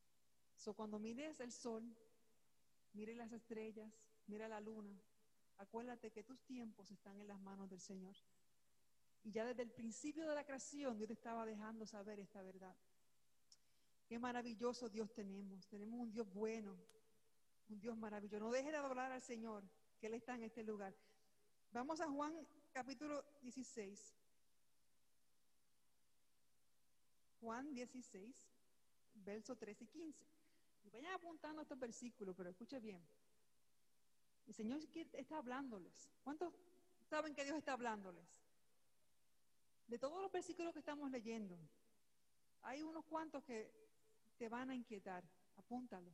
So, 0.58 0.74
cuando 0.74 0.98
mires 0.98 1.40
el 1.42 1.52
sol, 1.52 1.84
mire 2.94 3.14
las 3.14 3.32
estrellas, 3.34 3.94
mira 4.26 4.48
la 4.48 4.60
luna, 4.60 5.00
acuérdate 5.58 6.10
que 6.10 6.24
tus 6.24 6.42
tiempos 6.44 6.90
están 6.90 7.20
en 7.20 7.28
las 7.28 7.40
manos 7.40 7.70
del 7.70 7.82
Señor. 7.82 8.16
Y 9.26 9.32
ya 9.32 9.44
desde 9.44 9.64
el 9.64 9.72
principio 9.72 10.30
de 10.30 10.36
la 10.36 10.44
creación, 10.44 10.96
Dios 10.98 11.08
te 11.08 11.14
estaba 11.14 11.48
dejando 11.48 11.88
saber 11.88 12.20
esta 12.20 12.44
verdad. 12.44 12.76
Qué 14.08 14.20
maravilloso 14.20 14.88
Dios 14.88 15.12
tenemos. 15.14 15.68
Tenemos 15.68 16.00
un 16.00 16.12
Dios 16.12 16.32
bueno, 16.32 16.78
un 17.68 17.80
Dios 17.80 17.98
maravilloso. 17.98 18.40
No 18.40 18.52
deje 18.52 18.70
de 18.70 18.78
adorar 18.78 19.12
al 19.12 19.24
Señor, 19.24 19.64
que 20.00 20.06
Él 20.08 20.14
está 20.14 20.36
en 20.36 20.44
este 20.44 20.64
lugar. 20.64 20.94
Vamos 21.72 22.02
a 22.02 22.08
Juan 22.08 22.36
capítulo 22.72 23.26
16. 23.42 24.14
Juan 27.42 27.74
16, 27.74 28.48
versos 29.16 29.58
13 29.58 29.86
y 29.86 29.88
15. 29.88 30.26
Y 30.84 30.90
vayan 30.92 31.14
apuntando 31.14 31.64
estos 31.64 31.80
versículos, 31.80 32.36
pero 32.38 32.52
escuche 32.52 32.80
bien. 32.80 33.02
El 34.46 34.54
Señor 34.54 34.82
está 35.14 35.40
hablándoles. 35.40 36.12
¿Cuántos 36.24 36.54
saben 37.10 37.34
que 37.34 37.44
Dios 37.44 37.58
está 37.58 37.74
hablándoles? 37.74 38.45
De 39.88 40.00
todos 40.00 40.22
los 40.22 40.32
versículos 40.32 40.74
que 40.74 40.80
estamos 40.80 41.12
leyendo, 41.12 41.58
hay 42.64 42.82
unos 42.82 43.06
cuantos 43.06 43.44
que 43.44 43.72
te 44.38 44.50
van 44.50 44.70
a 44.70 44.76
inquietar. 44.76 45.24
Apúntalo. 45.58 46.12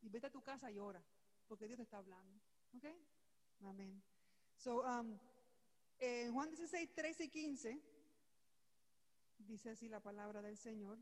Y 0.00 0.08
vete 0.08 0.26
a 0.26 0.30
tu 0.30 0.42
casa 0.42 0.70
y 0.70 0.78
ora, 0.78 1.02
porque 1.46 1.66
Dios 1.66 1.76
te 1.76 1.84
está 1.84 1.98
hablando. 1.98 2.40
¿Ok? 2.76 2.86
Amén. 3.60 4.02
So, 4.56 4.82
um, 4.82 5.18
en 5.98 6.32
Juan 6.32 6.50
16, 6.50 6.92
13 6.94 7.24
y 7.24 7.28
15, 7.28 7.82
dice 9.38 9.70
así 9.70 9.88
la 9.88 10.00
palabra 10.00 10.42
del 10.42 10.56
Señor. 10.56 10.98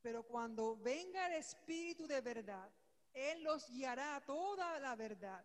Pero 0.00 0.22
cuando 0.22 0.76
venga 0.76 1.26
el 1.26 1.34
Espíritu 1.34 2.06
de 2.06 2.20
verdad, 2.20 2.70
Él 3.12 3.42
los 3.42 3.68
guiará 3.70 4.16
a 4.16 4.24
toda 4.24 4.78
la 4.80 4.96
verdad, 4.96 5.44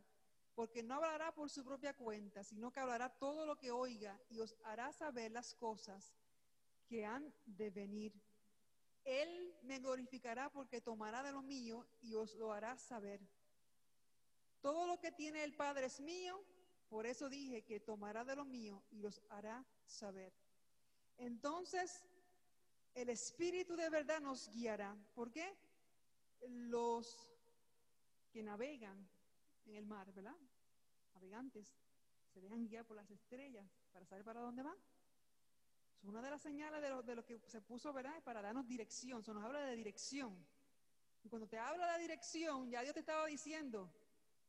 porque 0.56 0.82
no 0.82 0.96
hablará 0.96 1.34
por 1.34 1.50
su 1.50 1.64
propia 1.64 1.94
cuenta, 1.94 2.44
sino 2.44 2.72
que 2.72 2.80
hablará 2.80 3.10
todo 3.10 3.46
lo 3.46 3.58
que 3.58 3.72
oiga 3.72 4.18
y 4.30 4.40
os 4.40 4.56
hará 4.64 4.92
saber 4.94 5.32
las 5.32 5.54
cosas 5.54 6.16
que 6.88 7.06
han 7.06 7.34
de 7.46 7.70
venir. 7.70 8.14
Él 9.04 9.54
me 9.64 9.80
glorificará 9.80 10.50
porque 10.50 10.82
tomará 10.82 11.22
de 11.24 11.34
lo 11.34 11.42
mío 11.42 11.86
y 12.02 12.16
os 12.16 12.36
lo 12.36 12.54
hará 12.54 12.78
saber. 12.78 13.20
Todo 14.62 14.88
lo 14.88 14.98
que 14.98 15.12
tiene 15.12 15.44
el 15.44 15.54
Padre 15.54 15.88
es 15.88 16.00
mío, 16.00 16.42
por 16.90 17.06
eso 17.06 17.30
dije 17.30 17.64
que 17.64 17.82
tomará 17.82 18.24
de 18.24 18.36
lo 18.36 18.46
mío 18.46 18.82
y 18.92 19.00
los 19.00 19.22
hará 19.30 19.64
saber. 19.86 20.34
Entonces, 21.18 22.06
el 22.96 23.10
Espíritu 23.10 23.76
de 23.76 23.90
verdad 23.90 24.22
nos 24.22 24.50
guiará. 24.50 24.96
¿Por 25.14 25.32
qué? 25.32 25.54
Los 26.48 27.30
que 28.32 28.42
navegan 28.42 29.08
en 29.66 29.76
el 29.76 29.86
mar, 29.86 30.12
¿verdad? 30.14 30.36
Navegantes, 31.14 31.76
se 32.34 32.42
dejan 32.42 32.68
guiar 32.68 32.86
por 32.86 32.98
las 32.98 33.10
estrellas 33.10 33.66
para 33.92 34.06
saber 34.06 34.24
para 34.24 34.42
dónde 34.42 34.64
van. 34.64 34.78
Es 36.02 36.10
una 36.10 36.22
de 36.22 36.30
las 36.30 36.42
señales 36.42 36.82
de 36.82 37.16
lo, 37.16 37.26
que 37.26 37.40
se 37.48 37.62
puso, 37.62 37.92
¿verdad? 37.94 38.22
Para 38.24 38.42
darnos 38.42 38.68
dirección. 38.68 39.24
Se 39.24 39.34
nos 39.34 39.44
habla 39.44 39.62
de 39.62 39.76
dirección. 39.76 40.46
Y 41.24 41.30
cuando 41.30 41.48
te 41.48 41.58
habla 41.58 41.94
de 41.94 42.02
dirección, 42.02 42.70
ya 42.70 42.82
Dios 42.82 42.94
te 42.94 43.00
estaba 43.00 43.26
diciendo, 43.26 43.92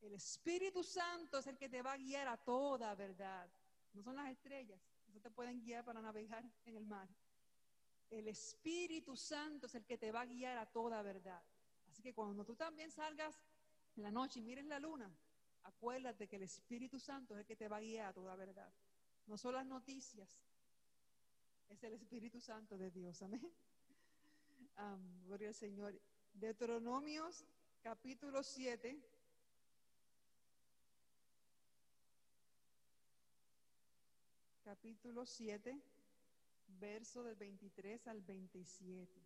el 0.03 0.13
Espíritu 0.13 0.83
Santo 0.83 1.39
es 1.39 1.47
el 1.47 1.57
que 1.57 1.69
te 1.69 1.81
va 1.81 1.93
a 1.93 1.97
guiar 1.97 2.29
a 2.29 2.37
toda 2.37 2.95
verdad. 2.95 3.49
No 3.95 4.03
son 4.03 4.17
las 4.17 4.31
estrellas, 4.31 4.79
no 5.15 5.21
te 5.21 5.31
pueden 5.31 5.61
guiar 5.61 5.85
para 5.85 6.03
navegar 6.03 6.45
en 6.67 6.77
el 6.77 6.85
mar. 6.85 7.09
El 8.11 8.29
Espíritu 8.29 9.17
Santo 9.17 9.67
es 9.67 9.75
el 9.75 9.85
que 9.87 9.97
te 9.97 10.13
va 10.13 10.23
a 10.23 10.27
guiar 10.27 10.59
a 10.59 10.67
toda 10.67 11.01
verdad. 11.03 11.43
Así 11.89 12.03
que 12.03 12.13
cuando 12.13 12.45
tú 12.45 12.55
también 12.55 12.91
salgas 12.91 13.43
en 13.97 14.03
la 14.03 14.11
noche 14.11 14.41
y 14.41 14.43
mires 14.43 14.67
la 14.67 14.79
luna, 14.79 15.11
acuérdate 15.65 16.29
que 16.29 16.37
el 16.37 16.43
Espíritu 16.43 16.99
Santo 16.99 17.35
es 17.35 17.41
el 17.41 17.47
que 17.47 17.57
te 17.57 17.69
va 17.69 17.79
a 17.79 17.81
guiar 17.81 18.07
a 18.07 18.13
toda 18.13 18.37
verdad. 18.37 18.73
No 19.27 19.37
son 19.37 19.55
las 19.55 19.67
noticias, 19.67 20.39
es 21.69 21.83
el 21.83 21.95
Espíritu 21.95 22.41
Santo 22.41 22.77
de 22.79 22.91
Dios. 22.91 23.21
Amén. 23.23 23.51
Am, 24.77 25.25
gloria 25.25 25.49
al 25.49 25.55
Señor. 25.55 25.99
Deuteronomios 26.35 27.45
capítulo 27.83 28.43
7. 28.43 29.01
Capítulo 34.63 35.25
7, 35.25 35.81
verso 36.81 37.23
del 37.23 37.37
23 37.37 38.09
al 38.09 38.21
27. 38.21 39.26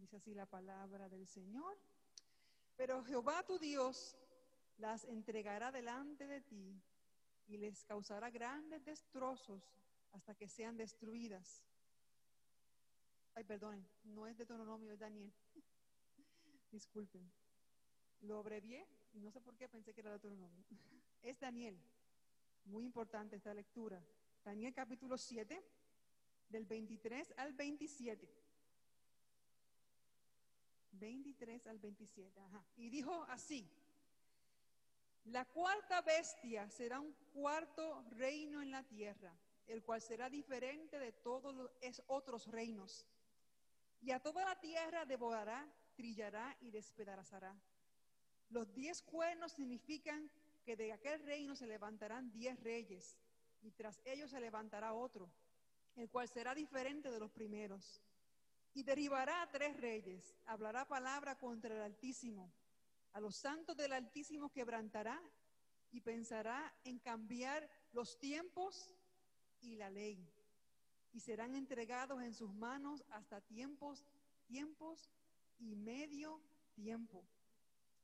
Dice 0.00 0.16
así 0.16 0.34
la 0.34 0.46
palabra 0.46 1.08
del 1.08 1.26
Señor. 1.26 1.76
Pero 2.76 3.04
Jehová 3.04 3.42
tu 3.44 3.58
Dios 3.58 4.16
las 4.78 5.04
entregará 5.04 5.70
delante 5.70 6.26
de 6.26 6.40
ti 6.40 6.80
y 7.46 7.56
les 7.56 7.84
causará 7.84 8.30
grandes 8.30 8.84
destrozos 8.84 9.62
hasta 10.12 10.34
que 10.34 10.48
sean 10.48 10.76
destruidas. 10.76 11.64
Ay, 13.34 13.44
perdonen, 13.44 13.86
no 14.04 14.26
es 14.26 14.36
Deuteronomio, 14.36 14.92
es 14.92 14.98
Daniel. 14.98 15.32
Disculpen. 16.70 17.30
Lo 18.22 18.38
abrevié 18.38 18.86
y 19.12 19.20
no 19.20 19.30
sé 19.30 19.40
por 19.40 19.56
qué 19.56 19.68
pensé 19.68 19.92
que 19.92 20.00
era 20.00 20.10
Deuteronomio. 20.10 20.64
Es 21.22 21.40
Daniel. 21.40 21.80
Muy 22.66 22.84
importante 22.84 23.36
esta 23.36 23.54
lectura. 23.54 23.98
Daniel 24.44 24.74
capítulo 24.74 25.16
7, 25.16 25.58
del 26.50 26.66
23 26.66 27.34
al 27.38 27.52
27. 27.54 28.28
23 30.98 31.66
al 31.66 31.78
27. 31.78 32.40
Ajá. 32.40 32.64
Y 32.76 32.88
dijo 32.90 33.24
así. 33.28 33.68
La 35.26 35.46
cuarta 35.46 36.02
bestia 36.02 36.68
será 36.70 37.00
un 37.00 37.12
cuarto 37.32 38.04
reino 38.10 38.60
en 38.60 38.70
la 38.70 38.82
tierra, 38.82 39.32
el 39.66 39.82
cual 39.82 40.02
será 40.02 40.28
diferente 40.28 40.98
de 40.98 41.12
todos 41.12 41.54
los 41.54 41.70
otros 42.08 42.46
reinos. 42.48 43.06
Y 44.02 44.10
a 44.10 44.20
toda 44.20 44.44
la 44.44 44.60
tierra 44.60 45.06
devorará, 45.06 45.66
trillará 45.96 46.54
y 46.60 46.70
despedazará. 46.70 47.56
Los 48.50 48.74
diez 48.74 49.00
cuernos 49.00 49.52
significan 49.52 50.30
que 50.62 50.76
de 50.76 50.92
aquel 50.92 51.22
reino 51.24 51.56
se 51.56 51.66
levantarán 51.66 52.30
diez 52.30 52.62
reyes, 52.62 53.16
y 53.62 53.70
tras 53.70 54.00
ellos 54.04 54.30
se 54.30 54.40
levantará 54.40 54.92
otro, 54.92 55.30
el 55.96 56.10
cual 56.10 56.28
será 56.28 56.54
diferente 56.54 57.10
de 57.10 57.18
los 57.18 57.30
primeros. 57.30 58.02
Y 58.74 58.82
derribará 58.82 59.48
tres 59.50 59.76
reyes, 59.76 60.36
hablará 60.46 60.86
palabra 60.86 61.38
contra 61.38 61.74
el 61.74 61.80
Altísimo. 61.80 62.52
A 63.12 63.20
los 63.20 63.36
santos 63.36 63.76
del 63.76 63.92
Altísimo 63.92 64.50
quebrantará 64.50 65.20
y 65.92 66.00
pensará 66.00 66.74
en 66.82 66.98
cambiar 66.98 67.70
los 67.92 68.18
tiempos 68.18 68.92
y 69.60 69.76
la 69.76 69.90
ley. 69.90 70.28
Y 71.12 71.20
serán 71.20 71.54
entregados 71.54 72.20
en 72.20 72.34
sus 72.34 72.52
manos 72.52 73.04
hasta 73.10 73.40
tiempos, 73.40 74.04
tiempos 74.46 75.08
y 75.60 75.76
medio 75.76 76.42
tiempo. 76.74 77.24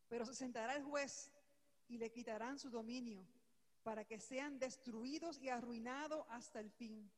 Pero 0.09 0.25
se 0.25 0.35
sentará 0.35 0.77
el 0.77 0.85
juez 0.85 1.33
y 1.89 1.99
le 1.99 2.13
quitarán 2.13 2.61
su 2.61 2.71
dominio 2.71 3.27
para 3.83 4.05
que 4.05 4.21
sean 4.21 4.59
destruidos 4.59 5.41
y 5.41 5.49
arruinados 5.49 6.25
hasta 6.29 6.61
el 6.61 6.71
fin. 6.71 7.11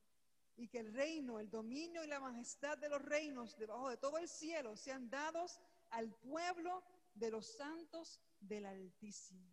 Y 0.57 0.68
que 0.68 0.78
el 0.78 0.92
reino, 0.92 1.40
el 1.40 1.50
dominio 1.50 2.05
y 2.05 2.07
la 2.07 2.20
majestad 2.20 2.78
de 2.78 2.88
los 2.88 3.03
reinos 3.03 3.57
debajo 3.57 3.88
de 3.88 3.96
todo 3.96 4.18
el 4.18 4.28
cielo 4.28 4.76
sean 4.76 5.09
dados 5.09 5.61
al 5.90 6.12
pueblo 6.12 6.82
de 7.14 7.30
los 7.30 7.46
santos 7.46 8.20
del 8.40 8.66
Altísimo. 8.66 9.46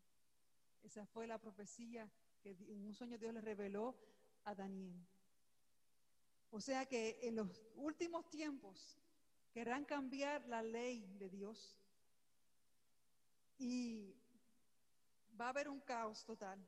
Esa 0.83 1.05
fue 1.05 1.27
la 1.27 1.39
profecía 1.39 2.09
que 2.41 2.51
en 2.51 2.85
un 2.85 2.93
sueño 2.93 3.17
Dios 3.17 3.33
le 3.33 3.41
reveló 3.41 3.97
a 4.45 4.55
Daniel. 4.55 5.05
O 6.51 6.59
sea 6.59 6.85
que 6.85 7.19
en 7.21 7.35
los 7.35 7.61
últimos 7.75 8.29
tiempos 8.29 8.97
querrán 9.51 9.85
cambiar 9.85 10.45
la 10.47 10.63
ley 10.63 11.05
de 11.17 11.29
Dios 11.29 11.77
y 13.57 14.15
va 15.39 15.47
a 15.47 15.49
haber 15.49 15.69
un 15.69 15.79
caos 15.81 16.25
total. 16.25 16.59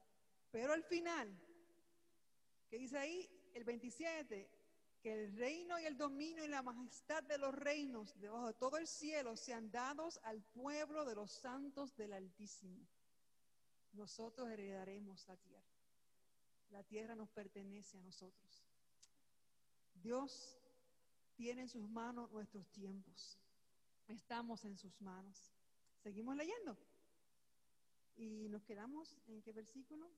Pero 0.51 0.73
al 0.73 0.84
final, 0.84 1.34
que 2.69 2.77
dice 2.77 2.97
ahí 2.97 3.29
el 3.54 3.64
27, 3.64 4.49
que 5.02 5.14
el 5.14 5.36
reino 5.36 5.80
y 5.80 5.86
el 5.86 5.97
dominio 5.97 6.45
y 6.45 6.47
la 6.47 6.62
majestad 6.62 7.24
de 7.24 7.38
los 7.38 7.54
reinos 7.56 8.20
debajo 8.20 8.47
de 8.47 8.54
todo 8.54 8.78
el 8.78 8.88
cielo 8.88 9.36
sean 9.36 9.72
dados 9.72 10.20
al 10.24 10.41
pueblo 10.41 11.06
de 11.06 11.16
los 11.16 11.32
santos 11.32 11.95
del 11.95 12.14
Altísimo. 12.14 12.88
Nosotros 13.93 14.49
heredaremos 14.49 15.28
la 15.28 15.36
tierra. 15.38 15.72
La 16.70 16.84
tierra 16.84 17.16
nos 17.16 17.30
pertenece 17.30 17.97
a 17.97 18.02
nosotros. 18.02 18.64
Dios 19.95 20.58
tiene 21.36 21.62
en 21.62 21.70
sus 21.70 21.89
manos 21.89 22.32
nuestros 22.32 22.68
tiempos. 22.70 23.38
Estamos 24.08 24.64
en 24.66 24.78
sus 24.78 25.02
manos. 25.02 25.52
Seguimos 26.02 26.36
leyendo. 26.36 26.78
Y 28.16 28.47
nos 28.49 28.64
quedamos 28.64 29.18
en 29.28 29.41
qué 29.41 29.52
versículo? 29.52 30.10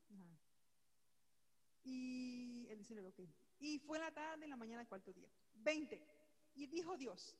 Y 1.84 2.66
el 2.70 2.78
19, 2.78 3.10
ok. 3.10 3.20
Y 3.60 3.80
fue 3.80 4.00
la 4.00 4.12
tarde 4.12 4.46
y 4.46 4.50
la 4.50 4.56
mañana 4.56 4.86
cuarto 4.86 5.12
día. 5.14 5.30
20. 5.56 6.02
Y 6.56 6.68
dijo 6.68 6.98
Dios, 6.98 7.36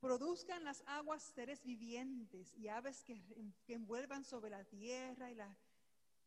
produzcan 0.00 0.64
las 0.64 0.82
aguas 0.86 1.22
seres 1.22 1.64
vivientes 1.64 2.52
y 2.54 2.68
aves 2.68 3.02
que, 3.04 3.22
que 3.64 3.74
envuelvan 3.74 4.24
sobre 4.24 4.50
la 4.50 4.64
tierra 4.64 5.30
y 5.30 5.34
la 5.34 5.56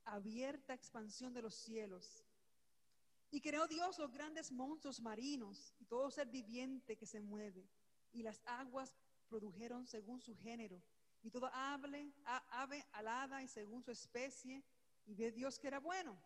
abierta 0.06 0.74
expansión 0.74 1.34
de 1.34 1.42
los 1.42 1.56
cielos. 1.56 2.26
Y 3.30 3.42
creó 3.42 3.68
Dios 3.68 4.00
los 4.00 4.12
grandes 4.12 4.52
monstruos 4.52 5.02
marinos 5.02 5.74
y 5.80 5.86
todo 5.86 6.10
ser 6.10 6.28
viviente 6.28 6.96
que 6.96 7.06
se 7.06 7.20
mueve. 7.20 7.68
Y 8.14 8.24
las 8.24 8.42
aguas 8.46 8.96
produjeron 9.28 9.86
según 9.86 10.22
su 10.22 10.36
género. 10.36 10.82
Y 11.22 11.30
todo 11.30 11.50
ave, 11.54 12.14
ave 12.52 12.86
alada 12.94 13.44
y 13.44 13.48
según 13.48 13.84
su 13.84 13.92
especie. 13.92 14.64
Y 15.06 15.14
ve 15.14 15.32
Dios 15.32 15.60
que 15.60 15.68
era 15.68 15.80
bueno. 15.80 16.18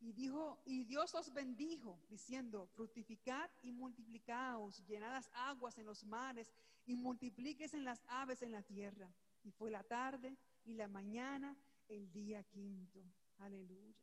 Y 0.00 0.12
dijo, 0.12 0.58
y 0.64 0.84
Dios 0.84 1.12
los 1.12 1.32
bendijo, 1.32 2.00
diciendo, 2.08 2.66
fructificad 2.68 3.50
y 3.62 3.70
multiplicaos, 3.70 4.82
llenad 4.86 5.12
las 5.12 5.30
aguas 5.34 5.76
en 5.76 5.84
los 5.84 6.04
mares, 6.04 6.50
y 6.86 6.96
multiplíquese 6.96 7.76
en 7.76 7.84
las 7.84 8.02
aves 8.08 8.40
en 8.42 8.52
la 8.52 8.62
tierra. 8.62 9.12
Y 9.44 9.50
fue 9.50 9.70
la 9.70 9.82
tarde 9.82 10.36
y 10.64 10.74
la 10.74 10.88
mañana, 10.88 11.56
el 11.88 12.10
día 12.10 12.42
quinto. 12.44 13.04
Aleluya. 13.38 13.94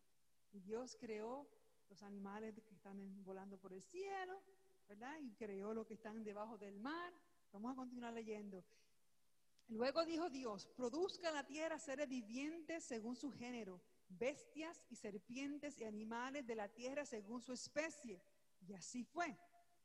Y 0.52 0.60
Dios 0.60 0.96
creó 1.00 1.48
los 1.90 2.04
animales 2.04 2.56
que 2.68 2.76
están 2.76 3.24
volando 3.24 3.58
por 3.58 3.74
el 3.74 3.82
cielo, 3.82 4.42
¿verdad? 4.88 5.18
Y 5.20 5.34
creó 5.34 5.74
los 5.74 5.86
que 5.86 5.96
están 5.96 6.24
debajo 6.24 6.58
del 6.58 6.80
mar. 6.80 7.14
Vamos 7.52 7.74
a 7.74 7.76
continuar 7.76 8.14
leyendo. 8.14 8.64
Luego 9.70 10.06
dijo 10.06 10.30
Dios, 10.30 10.68
produzca 10.68 11.32
la 11.32 11.46
tierra 11.46 11.78
seres 11.78 12.08
vivientes 12.08 12.86
según 12.86 13.16
su 13.16 13.32
género, 13.32 13.82
bestias 14.10 14.84
y 14.90 14.96
serpientes 14.96 15.78
y 15.78 15.84
animales 15.84 16.46
de 16.46 16.56
la 16.56 16.70
tierra 16.70 17.06
según 17.06 17.42
su 17.42 17.54
especie. 17.54 18.22
Y 18.68 18.74
así 18.74 19.04
fue. 19.04 19.38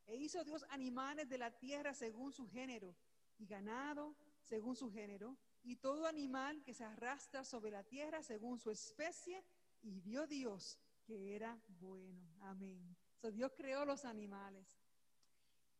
E 0.06 0.16
hizo 0.16 0.44
Dios 0.44 0.64
animales 0.70 1.28
de 1.28 1.38
la 1.38 1.50
tierra 1.50 1.94
según 1.94 2.32
su 2.32 2.48
género, 2.48 2.94
y 3.38 3.46
ganado, 3.46 4.16
según 4.42 4.76
su 4.76 4.90
género, 4.90 5.36
y 5.62 5.76
todo 5.76 6.06
animal 6.06 6.62
que 6.64 6.74
se 6.74 6.84
arrastra 6.84 7.44
sobre 7.44 7.70
la 7.70 7.84
tierra 7.84 8.22
según 8.22 8.58
su 8.58 8.70
especie, 8.70 9.44
y 9.82 10.00
vio 10.00 10.26
Dios 10.26 10.78
que 11.04 11.34
era 11.34 11.60
bueno. 11.80 12.22
Amén. 12.40 12.96
So, 13.20 13.30
Dios 13.30 13.52
creó 13.56 13.84
los 13.84 14.04
animales. 14.04 14.66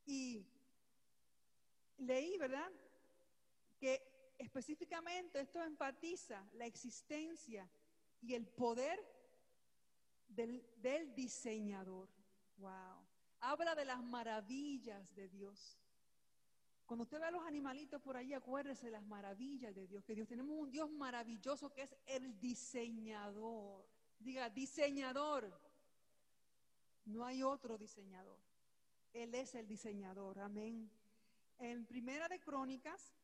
Y 0.05 0.47
leí, 1.99 2.36
¿verdad? 2.38 2.70
Que 3.78 4.34
específicamente 4.38 5.40
esto 5.40 5.62
enfatiza 5.62 6.49
la 6.55 6.66
existencia 6.66 7.68
y 8.23 8.35
el 8.35 8.47
poder 8.47 8.99
del, 10.29 10.64
del 10.77 11.14
diseñador. 11.14 12.09
Wow. 12.57 13.07
Habla 13.41 13.75
de 13.75 13.85
las 13.85 14.03
maravillas 14.03 15.14
de 15.14 15.29
Dios. 15.29 15.79
Cuando 16.87 17.05
usted 17.05 17.20
ve 17.20 17.27
a 17.27 17.31
los 17.31 17.45
animalitos 17.45 18.01
por 18.01 18.16
ahí, 18.16 18.33
acuérdese 18.33 18.87
de 18.87 18.93
las 18.93 19.05
maravillas 19.05 19.75
de 19.75 19.87
Dios, 19.87 20.05
que 20.05 20.14
Dios 20.14 20.29
tenemos 20.29 20.57
un 20.57 20.70
Dios 20.70 20.91
maravilloso 20.91 21.73
que 21.73 21.83
es 21.83 21.97
el 22.07 22.39
diseñador. 22.39 23.85
Diga, 24.18 24.49
diseñador. 24.51 25.59
No 27.07 27.25
hay 27.25 27.43
otro 27.43 27.79
diseñador. 27.79 28.39
Él 29.12 29.35
es 29.35 29.55
el 29.55 29.66
diseñador. 29.66 30.39
Amén. 30.39 30.91
En 31.59 31.87
Primera 31.87 32.29
de 32.29 32.41
Crónicas, 32.41 33.14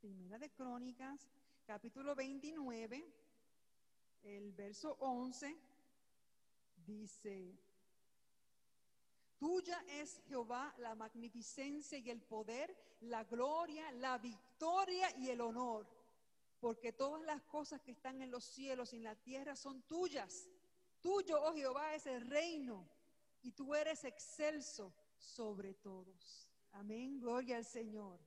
Primera 0.00 0.38
de 0.38 0.50
Crónicas, 0.50 1.28
capítulo 1.68 2.14
29, 2.14 3.04
el 4.22 4.52
verso 4.52 4.96
11, 5.00 5.54
dice, 6.86 7.54
Tuya 9.36 9.84
es 9.86 10.18
Jehová 10.26 10.74
la 10.78 10.94
magnificencia 10.94 11.98
y 11.98 12.08
el 12.08 12.22
poder, 12.22 12.74
la 13.02 13.24
gloria, 13.24 13.92
la 13.92 14.16
victoria 14.16 15.14
y 15.18 15.28
el 15.28 15.42
honor, 15.42 15.86
porque 16.58 16.94
todas 16.94 17.22
las 17.26 17.42
cosas 17.42 17.82
que 17.82 17.90
están 17.90 18.22
en 18.22 18.30
los 18.30 18.44
cielos 18.44 18.94
y 18.94 18.96
en 18.96 19.04
la 19.04 19.16
tierra 19.16 19.54
son 19.54 19.82
tuyas. 19.82 20.48
Tuyo, 21.02 21.38
oh 21.38 21.52
Jehová, 21.52 21.94
es 21.94 22.06
el 22.06 22.26
reino 22.30 22.88
y 23.42 23.52
tú 23.52 23.74
eres 23.74 24.04
excelso 24.04 24.94
sobre 25.18 25.74
todos. 25.74 26.48
Amén, 26.72 27.20
gloria 27.20 27.58
al 27.58 27.66
Señor. 27.66 28.18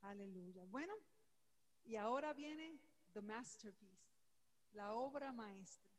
Aleluya. 0.00 0.64
Bueno, 0.70 0.94
y 1.84 1.96
ahora 1.96 2.32
viene 2.32 2.78
the 3.12 3.20
masterpiece, 3.20 4.12
la 4.72 4.94
obra 4.94 5.32
maestra. 5.32 5.90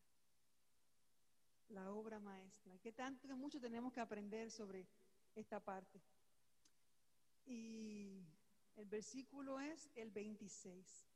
La 1.70 1.92
obra 1.92 2.20
maestra. 2.20 2.78
Que 2.80 2.92
tanto 2.92 3.28
que 3.28 3.34
mucho 3.34 3.60
tenemos 3.60 3.94
que 3.94 4.00
aprender 4.00 4.52
sobre 4.52 4.86
esta 5.36 5.60
parte. 5.60 6.02
Y 7.46 8.24
el 8.76 8.86
versículo 8.86 9.60
es 9.60 9.90
el 9.96 10.12
26. 10.12 11.08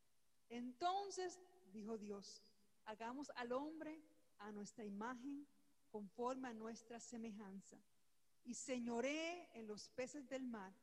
Entonces 0.49 1.39
dijo 1.71 1.97
Dios, 1.97 2.41
hagamos 2.85 3.31
al 3.35 3.51
hombre 3.51 4.01
a 4.39 4.51
nuestra 4.51 4.85
imagen, 4.85 5.47
conforme 5.89 6.49
a 6.49 6.53
nuestra 6.53 6.99
semejanza, 6.99 7.77
y 8.43 8.53
señoré 8.53 9.49
en 9.53 9.67
los 9.67 9.89
peces 9.89 10.27
del 10.27 10.45
mar, 10.45 10.73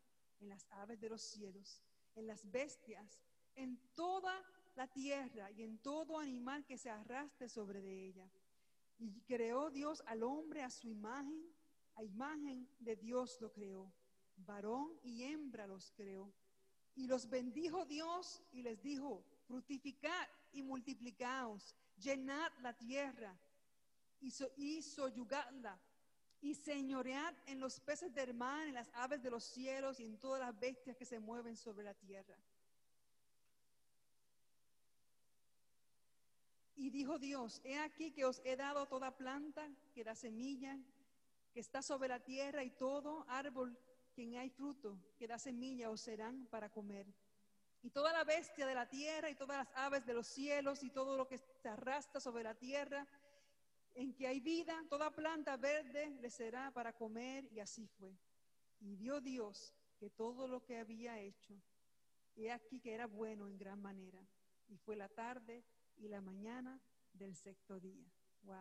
en 0.41 0.49
las 0.49 0.67
aves 0.71 1.01
de 1.01 1.09
los 1.09 1.23
cielos, 1.23 1.81
en 2.15 2.27
las 2.27 2.51
bestias, 2.51 3.21
en 3.57 3.79
toda 3.95 4.35
la 4.75 4.87
tierra 4.89 5.51
y 5.51 5.63
en 5.63 5.79
todo 5.79 6.19
animal 6.19 6.65
que 6.65 6.79
se 6.79 6.91
arrastre 6.91 7.49
sobre 7.49 7.81
de 7.81 8.07
ella. 8.07 8.31
Y 8.99 9.21
creó 9.23 9.71
Dios 9.71 10.03
al 10.07 10.23
hombre 10.23 10.63
a 10.63 10.71
su 10.71 10.89
imagen, 10.89 11.53
a 11.97 12.03
imagen 12.03 12.69
de 12.79 12.97
Dios 12.97 13.41
lo 13.41 13.53
creó, 13.53 13.93
varón 14.37 14.99
y 15.03 15.25
hembra 15.25 15.67
los 15.67 15.93
creó. 15.93 16.33
Y 16.95 17.07
los 17.07 17.29
bendijo 17.29 17.85
Dios 17.87 18.43
y 18.53 18.63
les 18.63 18.81
dijo, 18.83 19.25
fructificad 19.47 20.29
y 20.53 20.63
multiplicaos, 20.63 21.75
llenad 21.97 22.53
la 22.61 22.77
tierra 22.77 23.37
y, 24.21 24.31
so, 24.31 24.51
y 24.57 24.81
soyugadla, 24.83 25.81
y 26.41 26.55
señoread 26.55 27.35
en 27.47 27.59
los 27.59 27.81
peces 27.81 28.13
del 28.15 28.35
mar, 28.35 28.69
en 28.69 28.75
las 28.75 28.91
aves 28.95 29.23
de 29.23 29.31
los 29.31 29.45
cielos 29.45 29.99
y 29.99 30.05
en 30.05 30.19
todas 30.19 30.41
las 30.41 30.59
bestias 30.59 30.97
que 30.97 31.05
se 31.05 31.19
mueven 31.19 31.57
sobre 31.57 31.85
la 31.85 31.95
tierra. 31.95 32.37
Y 36.77 36.91
dijo 36.91 37.19
Dios, 37.19 37.61
he 37.65 37.79
aquí 37.79 38.11
que 38.11 38.25
os 38.25 38.41
he 38.45 38.57
dado 38.57 38.87
toda 38.87 39.17
planta 39.17 39.71
que 39.93 40.03
da 40.03 40.15
semilla, 40.15 40.79
que 41.53 41.61
está 41.61 41.83
sobre 41.83 42.09
la 42.09 42.21
tierra, 42.21 42.65
y 42.65 42.71
todo 42.71 43.25
árbol 43.29 43.79
que 44.13 44.37
hay 44.39 44.51
fruto, 44.51 44.99
que 45.17 45.29
da 45.29 45.39
semilla, 45.39 45.91
os 45.91 46.01
serán 46.01 46.47
para 46.47 46.71
comer. 46.71 47.07
Y 47.83 47.91
toda 47.91 48.13
la 48.13 48.25
bestia 48.25 48.67
de 48.67 48.75
la 48.75 48.89
tierra, 48.89 49.31
y 49.31 49.37
todas 49.37 49.59
las 49.59 49.77
aves 49.77 50.05
de 50.05 50.15
los 50.15 50.27
cielos, 50.27 50.83
y 50.83 50.91
todo 50.91 51.17
lo 51.17 51.29
que 51.29 51.39
se 51.39 51.69
arrastra 51.69 52.21
sobre 52.21 52.43
la 52.43 52.55
tierra, 52.55 53.07
en 53.95 54.13
que 54.13 54.27
hay 54.27 54.41
vida, 54.41 54.85
toda 54.89 55.15
planta 55.15 55.57
verde 55.57 56.11
le 56.21 56.31
será 56.31 56.73
para 56.73 56.93
comer, 56.93 57.47
y 57.53 57.61
así 57.61 57.87
fue. 57.87 58.17
Y 58.81 58.97
vio 58.97 59.21
Dios 59.21 59.75
que 59.97 60.11
todo 60.11 60.49
lo 60.49 60.65
que 60.65 60.79
había 60.79 61.21
hecho, 61.21 61.55
he 62.35 62.51
aquí 62.51 62.81
que 62.81 62.93
era 62.93 63.07
bueno 63.07 63.47
en 63.47 63.57
gran 63.57 63.81
manera. 63.81 64.27
Y 64.69 64.77
fue 64.77 64.97
la 64.97 65.09
tarde 65.09 65.63
y 65.99 66.09
la 66.09 66.21
mañana 66.21 66.81
del 67.13 67.35
sexto 67.35 67.79
día. 67.81 68.05
Wow. 68.43 68.57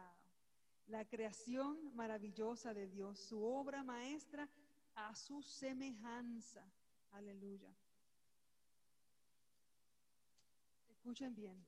La 0.87 1.05
creación 1.05 1.95
maravillosa 1.95 2.73
de 2.73 2.87
Dios, 2.87 3.19
su 3.19 3.43
obra 3.43 3.83
maestra 3.83 4.49
a 4.95 5.15
su 5.15 5.41
semejanza. 5.41 6.63
Aleluya. 7.11 7.73
Escuchen 10.89 11.33
bien. 11.35 11.65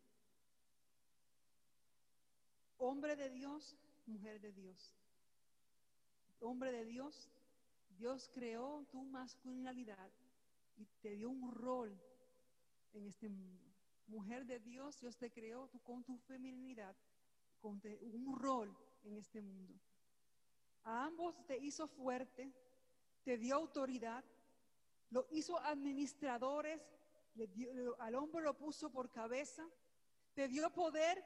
Hombre 2.78 3.16
de 3.16 3.30
Dios, 3.30 3.76
mujer 4.06 4.40
de 4.42 4.52
Dios. 4.52 4.94
Hombre 6.40 6.72
de 6.72 6.86
Dios, 6.86 7.30
Dios 7.98 8.30
creó 8.34 8.86
tu 8.92 9.04
masculinidad 9.04 10.12
y 10.78 10.86
te 11.02 11.12
dio 11.12 11.30
un 11.30 11.52
rol 11.52 11.98
en 12.94 13.08
este 13.08 13.30
mundo 13.30 13.75
mujer 14.08 14.46
de 14.46 14.60
Dios, 14.60 15.00
Dios 15.00 15.18
te 15.18 15.32
creó 15.32 15.70
con 15.84 16.04
tu 16.04 16.18
feminidad, 16.20 16.96
con 17.60 17.82
un 18.14 18.40
rol 18.40 18.76
en 19.04 19.18
este 19.18 19.42
mundo. 19.42 19.74
A 20.84 21.06
ambos 21.06 21.46
te 21.48 21.58
hizo 21.58 21.88
fuerte, 21.88 22.54
te 23.24 23.38
dio 23.38 23.56
autoridad, 23.56 24.24
lo 25.10 25.28
hizo 25.32 25.58
administradores, 25.60 26.82
le 27.34 27.48
dio- 27.48 28.00
al 28.00 28.16
hombre 28.16 28.44
lo 28.44 28.56
puso 28.56 28.92
por 28.92 29.12
cabeza, 29.12 29.68
te 30.34 30.48
dio 30.48 30.72
poder, 30.72 31.24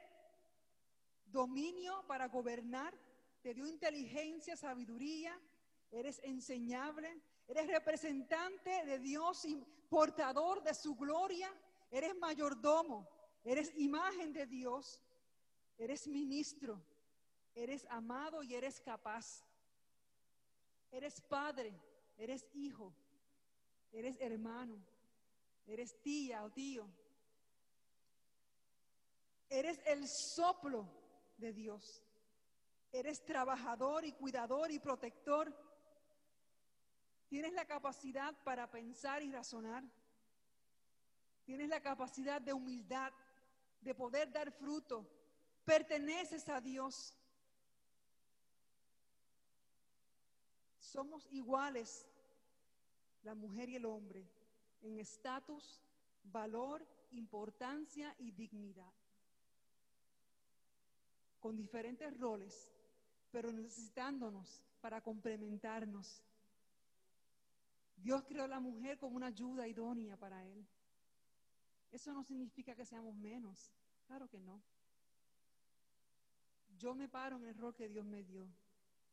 dominio 1.26 2.04
para 2.06 2.28
gobernar, 2.28 2.98
te 3.42 3.54
dio 3.54 3.66
inteligencia, 3.66 4.56
sabiduría, 4.56 5.38
eres 5.90 6.20
enseñable, 6.24 7.22
eres 7.46 7.66
representante 7.68 8.84
de 8.84 8.98
Dios 8.98 9.44
y 9.44 9.56
portador 9.88 10.62
de 10.62 10.74
su 10.74 10.94
gloria, 10.94 11.52
eres 11.90 12.14
mayordomo, 12.16 13.08
eres 13.44 13.72
imagen 13.76 14.32
de 14.32 14.46
Dios, 14.46 15.02
eres 15.78 16.06
ministro, 16.06 16.80
eres 17.54 17.86
amado 17.90 18.42
y 18.42 18.54
eres 18.54 18.80
capaz, 18.80 19.44
eres 20.90 21.20
padre, 21.20 21.74
eres 22.16 22.46
hijo, 22.52 22.94
eres 23.92 24.16
hermano, 24.20 24.78
eres 25.66 26.00
tía 26.00 26.44
o 26.44 26.50
tío, 26.50 26.88
eres 29.48 29.80
el 29.84 30.06
soplo 30.06 30.86
de 31.38 31.52
Dios, 31.52 32.02
eres 32.92 33.24
trabajador 33.24 34.04
y 34.04 34.12
cuidador 34.12 34.70
y 34.70 34.78
protector, 34.78 35.52
tienes 37.28 37.52
la 37.52 37.64
capacidad 37.64 38.36
para 38.44 38.70
pensar 38.70 39.22
y 39.22 39.30
razonar. 39.30 39.84
Tienes 41.50 41.68
la 41.68 41.82
capacidad 41.82 42.40
de 42.40 42.52
humildad, 42.52 43.12
de 43.80 43.92
poder 43.92 44.30
dar 44.30 44.52
fruto. 44.52 45.04
Perteneces 45.64 46.48
a 46.48 46.60
Dios. 46.60 47.12
Somos 50.78 51.26
iguales, 51.32 52.06
la 53.24 53.34
mujer 53.34 53.68
y 53.68 53.74
el 53.74 53.84
hombre, 53.84 54.24
en 54.80 55.00
estatus, 55.00 55.82
valor, 56.22 56.86
importancia 57.10 58.14
y 58.20 58.30
dignidad. 58.30 58.92
Con 61.40 61.56
diferentes 61.56 62.16
roles, 62.20 62.70
pero 63.32 63.50
necesitándonos 63.50 64.62
para 64.80 65.00
complementarnos. 65.00 66.22
Dios 67.96 68.22
creó 68.22 68.44
a 68.44 68.46
la 68.46 68.60
mujer 68.60 68.98
como 68.98 69.16
una 69.16 69.26
ayuda 69.26 69.66
idónea 69.66 70.16
para 70.16 70.46
Él. 70.46 70.64
Eso 71.90 72.12
no 72.12 72.22
significa 72.22 72.74
que 72.74 72.84
seamos 72.84 73.14
menos. 73.14 73.70
Claro 74.06 74.28
que 74.28 74.40
no. 74.40 74.62
Yo 76.78 76.94
me 76.94 77.08
paro 77.08 77.36
en 77.36 77.46
el 77.46 77.54
rol 77.56 77.74
que 77.74 77.88
Dios 77.88 78.04
me 78.04 78.22
dio 78.22 78.48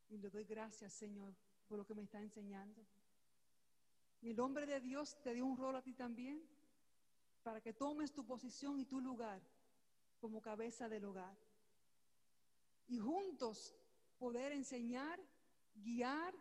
y 0.09 0.17
le 0.17 0.29
doy 0.29 0.45
gracias, 0.45 0.93
Señor, 0.93 1.35
por 1.67 1.77
lo 1.77 1.85
que 1.85 1.93
me 1.93 2.03
está 2.03 2.21
enseñando. 2.21 2.85
Y 4.21 4.29
el 4.29 4.39
hombre 4.39 4.65
de 4.65 4.79
Dios 4.79 5.19
te 5.21 5.33
dio 5.33 5.45
un 5.45 5.57
rol 5.57 5.75
a 5.75 5.81
ti 5.81 5.93
también 5.93 6.41
para 7.43 7.61
que 7.61 7.73
tomes 7.73 8.11
tu 8.11 8.25
posición 8.25 8.79
y 8.79 8.85
tu 8.85 8.99
lugar 8.99 9.41
como 10.19 10.41
cabeza 10.41 10.89
del 10.89 11.05
hogar. 11.05 11.37
Y 12.87 12.99
juntos 12.99 13.75
poder 14.17 14.51
enseñar, 14.51 15.19
guiar 15.75 16.33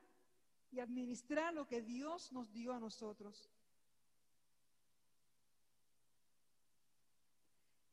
y 0.70 0.80
administrar 0.80 1.52
lo 1.52 1.66
que 1.66 1.82
Dios 1.82 2.32
nos 2.32 2.52
dio 2.52 2.72
a 2.72 2.80
nosotros. 2.80 3.50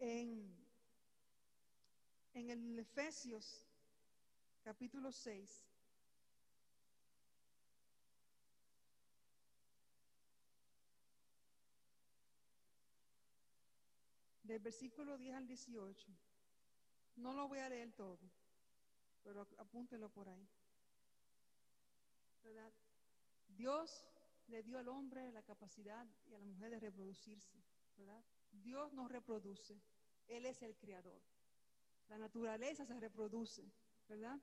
En, 0.06 0.54
el 2.34 2.78
Efesios 2.78 3.66
capítulo 4.62 5.14
6, 5.14 5.66
del 14.44 14.60
versículo 14.60 15.18
10 15.18 15.36
al 15.36 15.48
18, 15.48 16.12
no 17.16 17.32
lo 17.32 17.48
voy 17.48 17.60
a 17.60 17.70
leer 17.70 17.94
todo, 17.94 18.20
pero 19.24 19.48
apúntelo 19.58 20.10
por 20.10 20.28
ahí. 20.28 20.46
Dios 23.48 24.06
le 24.48 24.64
dio 24.64 24.80
al 24.80 24.90
hombre 24.90 25.32
la 25.32 25.44
capacidad 25.44 26.06
y 26.26 26.34
a 26.34 26.40
la 26.40 26.46
mujer 26.46 26.72
de 26.72 26.82
reproducirse. 26.82 27.64
Dios 28.52 28.94
nos 28.94 29.12
reproduce, 29.12 29.82
Él 30.28 30.46
es 30.46 30.62
el 30.62 30.76
creador. 30.76 31.22
La 32.10 32.18
naturaleza 32.18 32.86
se 32.86 33.00
reproduce, 33.00 33.64
¿verdad? 34.08 34.40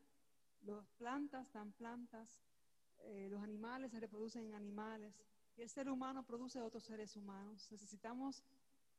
Las 0.63 0.87
plantas 0.99 1.53
dan 1.53 1.73
plantas, 1.73 2.43
eh, 2.99 3.29
los 3.31 3.43
animales 3.43 3.91
se 3.91 4.01
reproducen 4.01 4.47
en 4.47 4.55
animales, 4.55 5.15
y 5.57 5.63
el 5.63 5.69
ser 5.69 5.89
humano 5.89 6.25
produce 6.25 6.61
otros 6.61 6.85
seres 6.85 7.17
humanos. 7.17 7.71
Necesitamos 7.71 8.43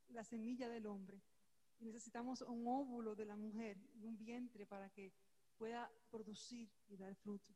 la 0.10 0.24
semilla 0.24 0.70
del 0.70 0.86
hombre, 0.86 1.22
y 1.80 1.86
necesitamos 1.86 2.42
un 2.42 2.66
óvulo 2.68 3.16
de 3.16 3.26
la 3.26 3.36
mujer, 3.36 3.78
y 3.96 4.06
un 4.06 4.18
vientre 4.18 4.66
para 4.66 4.90
que 4.90 5.12
pueda 5.58 5.92
producir 6.10 6.70
y 6.88 6.98
dar 6.98 7.14
fruto. 7.16 7.52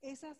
Esas, 0.00 0.36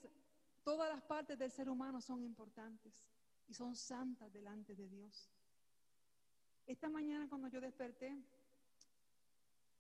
todas 0.63 0.91
las 0.91 1.03
partes 1.03 1.39
del 1.39 1.51
ser 1.51 1.69
humano 1.69 2.01
son 2.01 2.23
importantes 2.23 3.07
y 3.47 3.55
son 3.55 3.75
santas 3.75 4.33
delante 4.33 4.75
de 4.75 4.89
Dios. 4.89 5.31
Esta 6.67 6.89
mañana 6.89 7.29
cuando 7.29 7.49
yo 7.49 7.61
desperté, 7.61 8.17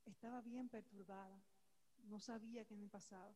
estaba 0.05 0.43
bien 0.43 0.69
perturbada, 0.69 1.40
no 2.09 2.20
sabía 2.20 2.65
qué 2.66 2.77
me 2.77 2.89
pasaba. 2.89 3.35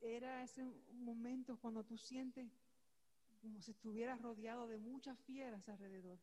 Era 0.00 0.42
ese 0.42 0.64
momento 0.92 1.58
cuando 1.58 1.84
tú 1.84 1.98
sientes 1.98 2.48
como 3.42 3.60
si 3.60 3.72
estuvieras 3.72 4.20
rodeado 4.22 4.66
de 4.66 4.78
muchas 4.78 5.18
fieras 5.20 5.68
alrededor, 5.68 6.18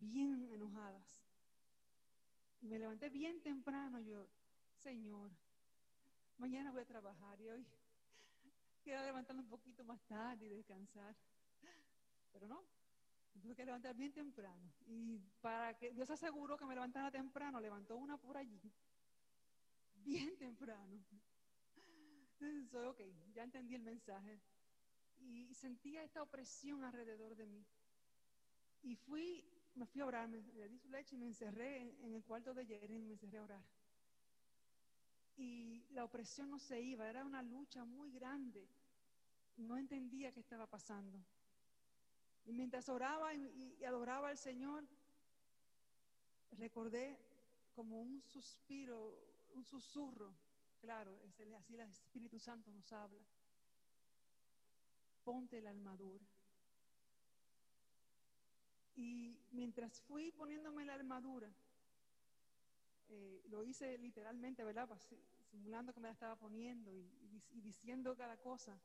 bien 0.00 0.48
enojadas. 0.52 1.22
Y 2.62 2.66
me 2.66 2.78
levanté 2.78 3.10
bien 3.10 3.40
temprano, 3.42 4.00
yo, 4.00 4.26
Señor, 4.78 5.30
mañana 6.38 6.72
voy 6.72 6.82
a 6.82 6.86
trabajar 6.86 7.40
y 7.40 7.48
hoy 7.48 7.66
quiero 8.82 9.02
levantarme 9.04 9.42
un 9.42 9.48
poquito 9.48 9.84
más 9.84 10.00
tarde 10.06 10.46
y 10.46 10.48
descansar. 10.48 11.14
Pero 12.32 12.48
no, 12.48 12.62
me 13.34 13.40
tuve 13.40 13.54
que 13.54 13.64
levantar 13.64 13.94
bien 13.94 14.12
temprano. 14.12 14.72
Y 14.86 15.18
para 15.40 15.76
que 15.76 15.92
Dios 15.92 16.10
aseguró 16.10 16.56
que 16.56 16.64
me 16.64 16.74
levantara 16.74 17.10
temprano, 17.10 17.60
levantó 17.60 17.96
una 17.96 18.16
por 18.16 18.36
allí, 18.36 18.60
bien 20.04 20.36
temprano. 20.36 21.04
Entonces, 22.32 22.70
soy 22.70 22.86
ok, 22.86 23.00
ya 23.32 23.42
entendí 23.42 23.74
el 23.74 23.82
mensaje. 23.82 24.40
Y 25.20 25.52
sentía 25.54 26.04
esta 26.04 26.22
opresión 26.22 26.84
alrededor 26.84 27.34
de 27.34 27.46
mí. 27.46 27.66
Y 28.82 28.94
fui, 28.94 29.44
me 29.74 29.86
fui 29.86 30.00
a 30.00 30.06
orar, 30.06 30.28
me, 30.28 30.40
le 30.40 30.68
di 30.68 30.78
su 30.78 30.88
leche 30.88 31.16
y 31.16 31.18
me 31.18 31.26
encerré 31.26 31.80
en, 31.80 32.04
en 32.04 32.14
el 32.14 32.22
cuarto 32.22 32.54
de 32.54 32.64
Jerry 32.64 32.96
y 32.96 33.02
me 33.02 33.12
encerré 33.14 33.38
a 33.38 33.42
orar. 33.42 33.64
Y 35.36 35.84
la 35.90 36.04
opresión 36.04 36.50
no 36.50 36.58
se 36.58 36.80
iba, 36.80 37.08
era 37.08 37.24
una 37.24 37.42
lucha 37.42 37.84
muy 37.84 38.10
grande. 38.10 38.68
No 39.56 39.76
entendía 39.76 40.32
qué 40.32 40.40
estaba 40.40 40.66
pasando. 40.66 41.24
Y 42.48 42.52
mientras 42.54 42.88
oraba 42.88 43.34
y, 43.34 43.84
adoraba 43.84 44.30
al 44.30 44.38
Señor, 44.38 44.82
recordé 46.52 47.14
como 47.74 48.00
un 48.00 48.22
suspiro, 48.22 49.14
un 49.54 49.66
susurro. 49.66 50.34
Claro, 50.80 51.14
así 51.58 51.74
el 51.74 51.80
Espíritu 51.80 52.38
Santo 52.38 52.72
nos 52.72 52.90
habla. 52.90 53.20
Ponte 55.24 55.60
la 55.60 55.68
armadura. 55.68 56.24
Y 58.96 59.38
mientras 59.52 60.00
fui 60.00 60.32
poniéndome 60.32 60.86
la 60.86 60.94
armadura, 60.94 61.52
eh, 63.10 63.42
lo 63.50 63.62
hice 63.62 63.98
literalmente, 63.98 64.64
¿verdad? 64.64 64.88
Pues, 64.88 65.06
simulando 65.50 65.92
que 65.92 66.00
me 66.00 66.08
la 66.08 66.12
estaba 66.12 66.36
poniendo 66.36 66.94
y 66.94 67.60
diciendo 67.60 68.16
cada 68.16 68.38
cosa. 68.38 68.80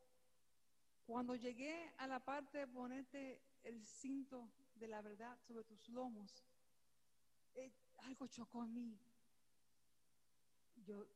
Cuando 1.05 1.35
llegué 1.35 1.93
a 1.97 2.07
la 2.07 2.19
parte 2.19 2.57
de 2.57 2.67
ponerte 2.67 3.52
el 3.63 3.83
cinto 3.85 4.49
de 4.75 4.87
la 4.87 5.01
verdad 5.01 5.37
sobre 5.39 5.63
tus 5.63 5.87
lomos, 5.89 6.43
eh, 7.55 7.71
algo 7.99 8.27
chocó 8.27 8.63
en 8.63 8.73
mí. 8.73 8.99
Yo, 10.85 11.07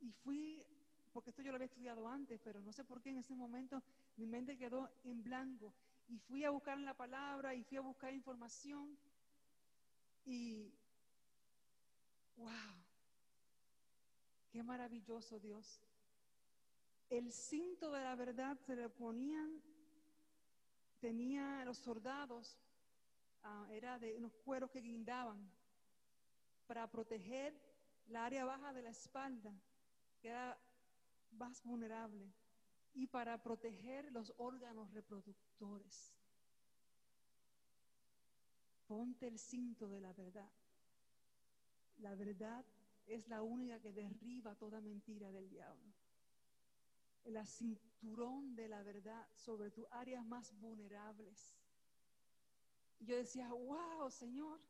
y 0.00 0.12
fui, 0.12 0.64
porque 1.12 1.30
esto 1.30 1.42
yo 1.42 1.50
lo 1.50 1.56
había 1.56 1.66
estudiado 1.66 2.08
antes, 2.08 2.40
pero 2.42 2.60
no 2.60 2.72
sé 2.72 2.84
por 2.84 3.00
qué 3.00 3.10
en 3.10 3.18
ese 3.18 3.34
momento 3.34 3.82
mi 4.16 4.26
mente 4.26 4.56
quedó 4.56 4.90
en 5.04 5.22
blanco. 5.22 5.74
Y 6.08 6.18
fui 6.18 6.44
a 6.44 6.50
buscar 6.50 6.78
la 6.78 6.94
palabra 6.94 7.54
y 7.54 7.62
fui 7.62 7.76
a 7.76 7.82
buscar 7.82 8.12
información. 8.12 8.98
Y, 10.24 10.72
wow, 12.36 12.50
qué 14.50 14.62
maravilloso 14.62 15.38
Dios. 15.38 15.80
El 17.08 17.32
cinto 17.32 17.90
de 17.90 18.02
la 18.02 18.14
verdad 18.14 18.56
se 18.66 18.76
le 18.76 18.88
ponían, 18.88 19.60
tenía 21.00 21.64
los 21.64 21.78
soldados, 21.78 22.58
ah, 23.42 23.66
era 23.70 23.98
de 23.98 24.14
unos 24.14 24.32
cueros 24.44 24.70
que 24.70 24.80
guindaban 24.80 25.50
para 26.66 26.88
proteger 26.88 27.58
la 28.06 28.26
área 28.26 28.44
baja 28.44 28.72
de 28.72 28.82
la 28.82 28.90
espalda, 28.90 29.52
que 30.20 30.28
era 30.28 30.58
más 31.32 31.62
vulnerable, 31.64 32.32
y 32.92 33.06
para 33.06 33.42
proteger 33.42 34.12
los 34.12 34.32
órganos 34.36 34.92
reproductores. 34.92 36.12
Ponte 38.86 39.28
el 39.28 39.38
cinto 39.38 39.88
de 39.88 40.00
la 40.00 40.12
verdad. 40.12 40.50
La 41.98 42.14
verdad 42.14 42.64
es 43.06 43.28
la 43.28 43.42
única 43.42 43.80
que 43.80 43.92
derriba 43.92 44.54
toda 44.56 44.80
mentira 44.80 45.30
del 45.30 45.48
diablo. 45.48 45.92
El 47.24 47.46
cinturón 47.46 48.54
de 48.54 48.68
la 48.68 48.82
verdad 48.82 49.26
sobre 49.34 49.70
tus 49.70 49.86
áreas 49.90 50.24
más 50.24 50.52
vulnerables. 50.58 51.54
Y 52.98 53.06
yo 53.06 53.16
decía, 53.16 53.48
wow, 53.52 54.10
Señor, 54.10 54.60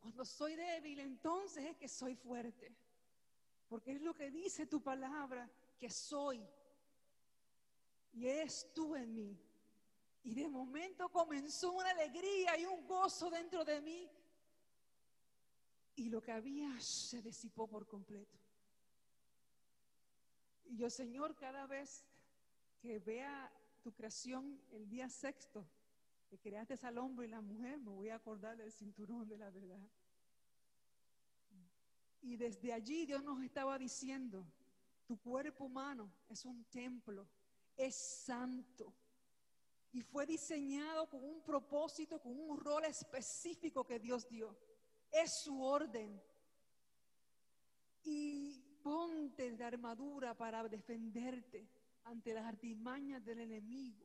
cuando 0.00 0.24
soy 0.24 0.56
débil, 0.56 0.98
entonces 0.98 1.64
es 1.64 1.76
que 1.76 1.88
soy 1.88 2.14
fuerte. 2.16 2.74
Porque 3.68 3.92
es 3.92 4.02
lo 4.02 4.14
que 4.14 4.30
dice 4.30 4.66
tu 4.66 4.82
palabra, 4.82 5.48
que 5.78 5.88
soy. 5.88 6.44
Y 8.12 8.26
eres 8.26 8.70
tú 8.74 8.94
en 8.96 9.14
mí. 9.14 9.38
Y 10.24 10.34
de 10.34 10.48
momento 10.48 11.08
comenzó 11.08 11.72
una 11.72 11.90
alegría 11.90 12.58
y 12.58 12.66
un 12.66 12.86
gozo 12.86 13.30
dentro 13.30 13.64
de 13.64 13.80
mí. 13.80 14.10
Y 15.96 16.08
lo 16.08 16.20
que 16.20 16.32
había 16.32 16.80
se 16.80 17.22
disipó 17.22 17.66
por 17.66 17.86
completo. 17.86 18.41
Y 20.72 20.76
yo, 20.78 20.88
Señor, 20.88 21.36
cada 21.36 21.66
vez 21.66 22.02
que 22.80 22.98
vea 22.98 23.52
tu 23.82 23.92
creación 23.92 24.58
el 24.70 24.88
día 24.88 25.06
sexto, 25.06 25.68
que 26.30 26.38
creaste 26.38 26.78
al 26.86 26.96
hombre 26.96 27.26
y 27.26 27.30
la 27.30 27.42
mujer, 27.42 27.78
me 27.78 27.90
voy 27.90 28.08
a 28.08 28.14
acordar 28.14 28.56
del 28.56 28.72
cinturón 28.72 29.28
de 29.28 29.36
la 29.36 29.50
verdad. 29.50 29.86
Y 32.22 32.36
desde 32.38 32.72
allí 32.72 33.04
Dios 33.04 33.22
nos 33.22 33.42
estaba 33.44 33.78
diciendo, 33.78 34.46
tu 35.04 35.20
cuerpo 35.20 35.64
humano 35.64 36.10
es 36.30 36.42
un 36.46 36.64
templo, 36.64 37.28
es 37.76 37.94
santo. 37.94 38.94
Y 39.92 40.00
fue 40.00 40.24
diseñado 40.24 41.06
con 41.06 41.22
un 41.22 41.42
propósito, 41.42 42.18
con 42.18 42.32
un 42.40 42.56
rol 42.56 42.86
específico 42.86 43.84
que 43.84 43.98
Dios 43.98 44.26
dio. 44.26 44.56
Es 45.10 45.42
su 45.42 45.62
orden. 45.62 46.18
Y 48.04 48.71
ponte 48.82 49.50
la 49.52 49.68
armadura 49.68 50.36
para 50.36 50.68
defenderte 50.68 51.68
ante 52.04 52.34
las 52.34 52.44
artimañas 52.44 53.24
del 53.24 53.40
enemigo. 53.40 54.04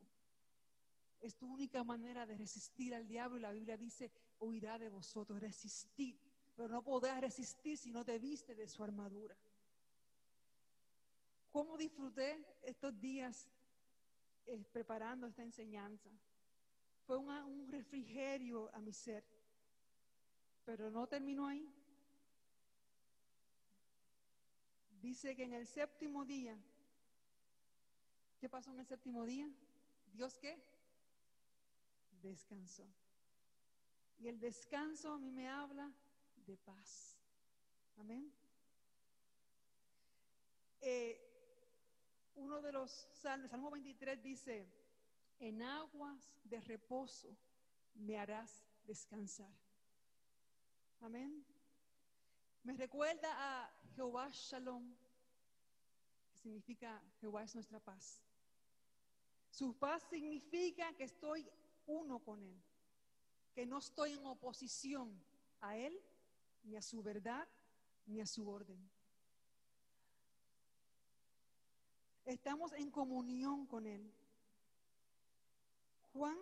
Es 1.20 1.34
tu 1.36 1.52
única 1.52 1.82
manera 1.82 2.24
de 2.26 2.36
resistir 2.36 2.94
al 2.94 3.06
diablo 3.06 3.38
y 3.38 3.40
la 3.40 3.52
Biblia 3.52 3.76
dice, 3.76 4.10
huirá 4.38 4.78
de 4.78 4.88
vosotros, 4.88 5.40
resistir. 5.40 6.18
Pero 6.54 6.68
no 6.68 6.82
podrás 6.82 7.20
resistir 7.20 7.76
si 7.76 7.90
no 7.90 8.04
te 8.04 8.18
viste 8.18 8.54
de 8.54 8.68
su 8.68 8.82
armadura. 8.82 9.36
cómo 11.50 11.76
disfruté 11.76 12.44
estos 12.62 12.98
días 13.00 13.48
eh, 14.46 14.64
preparando 14.72 15.26
esta 15.26 15.42
enseñanza. 15.42 16.08
Fue 17.06 17.16
un 17.16 17.68
refrigerio 17.68 18.70
a 18.74 18.80
mi 18.80 18.92
ser. 18.92 19.24
Pero 20.64 20.90
no 20.90 21.06
terminó 21.06 21.46
ahí. 21.46 21.77
Dice 25.08 25.34
que 25.34 25.44
en 25.44 25.54
el 25.54 25.66
séptimo 25.66 26.26
día, 26.26 26.54
¿qué 28.38 28.46
pasó 28.46 28.72
en 28.72 28.80
el 28.80 28.86
séptimo 28.86 29.24
día? 29.24 29.50
Dios 30.12 30.36
qué? 30.36 30.62
Descansó. 32.20 32.86
Y 34.18 34.28
el 34.28 34.38
descanso 34.38 35.10
a 35.14 35.18
mí 35.18 35.30
me 35.30 35.48
habla 35.48 35.90
de 36.44 36.58
paz. 36.58 37.16
Amén. 37.96 38.30
Eh, 40.82 41.18
uno 42.34 42.60
de 42.60 42.72
los 42.72 43.08
salmos, 43.14 43.50
Salmo 43.50 43.70
23 43.70 44.22
dice, 44.22 44.68
en 45.38 45.62
aguas 45.62 46.36
de 46.44 46.60
reposo 46.60 47.34
me 47.94 48.18
harás 48.18 48.62
descansar. 48.84 49.56
Amén. 51.00 51.46
Me 52.62 52.76
recuerda 52.76 53.30
a 53.32 53.70
Jehová 53.94 54.28
Shalom, 54.30 54.94
que 56.38 56.48
significa 56.48 57.02
Jehová 57.20 57.42
es 57.42 57.54
nuestra 57.54 57.80
paz. 57.80 58.22
Su 59.50 59.74
paz 59.74 60.02
significa 60.08 60.92
que 60.94 61.04
estoy 61.04 61.48
uno 61.86 62.20
con 62.20 62.42
Él, 62.42 62.62
que 63.54 63.66
no 63.66 63.78
estoy 63.78 64.12
en 64.12 64.24
oposición 64.24 65.20
a 65.60 65.76
Él, 65.76 65.98
ni 66.62 66.76
a 66.76 66.82
su 66.82 67.02
verdad, 67.02 67.48
ni 68.06 68.20
a 68.20 68.26
su 68.26 68.48
orden. 68.48 68.78
Estamos 72.24 72.72
en 72.74 72.90
comunión 72.90 73.66
con 73.66 73.86
Él. 73.86 74.12
Juan, 76.12 76.38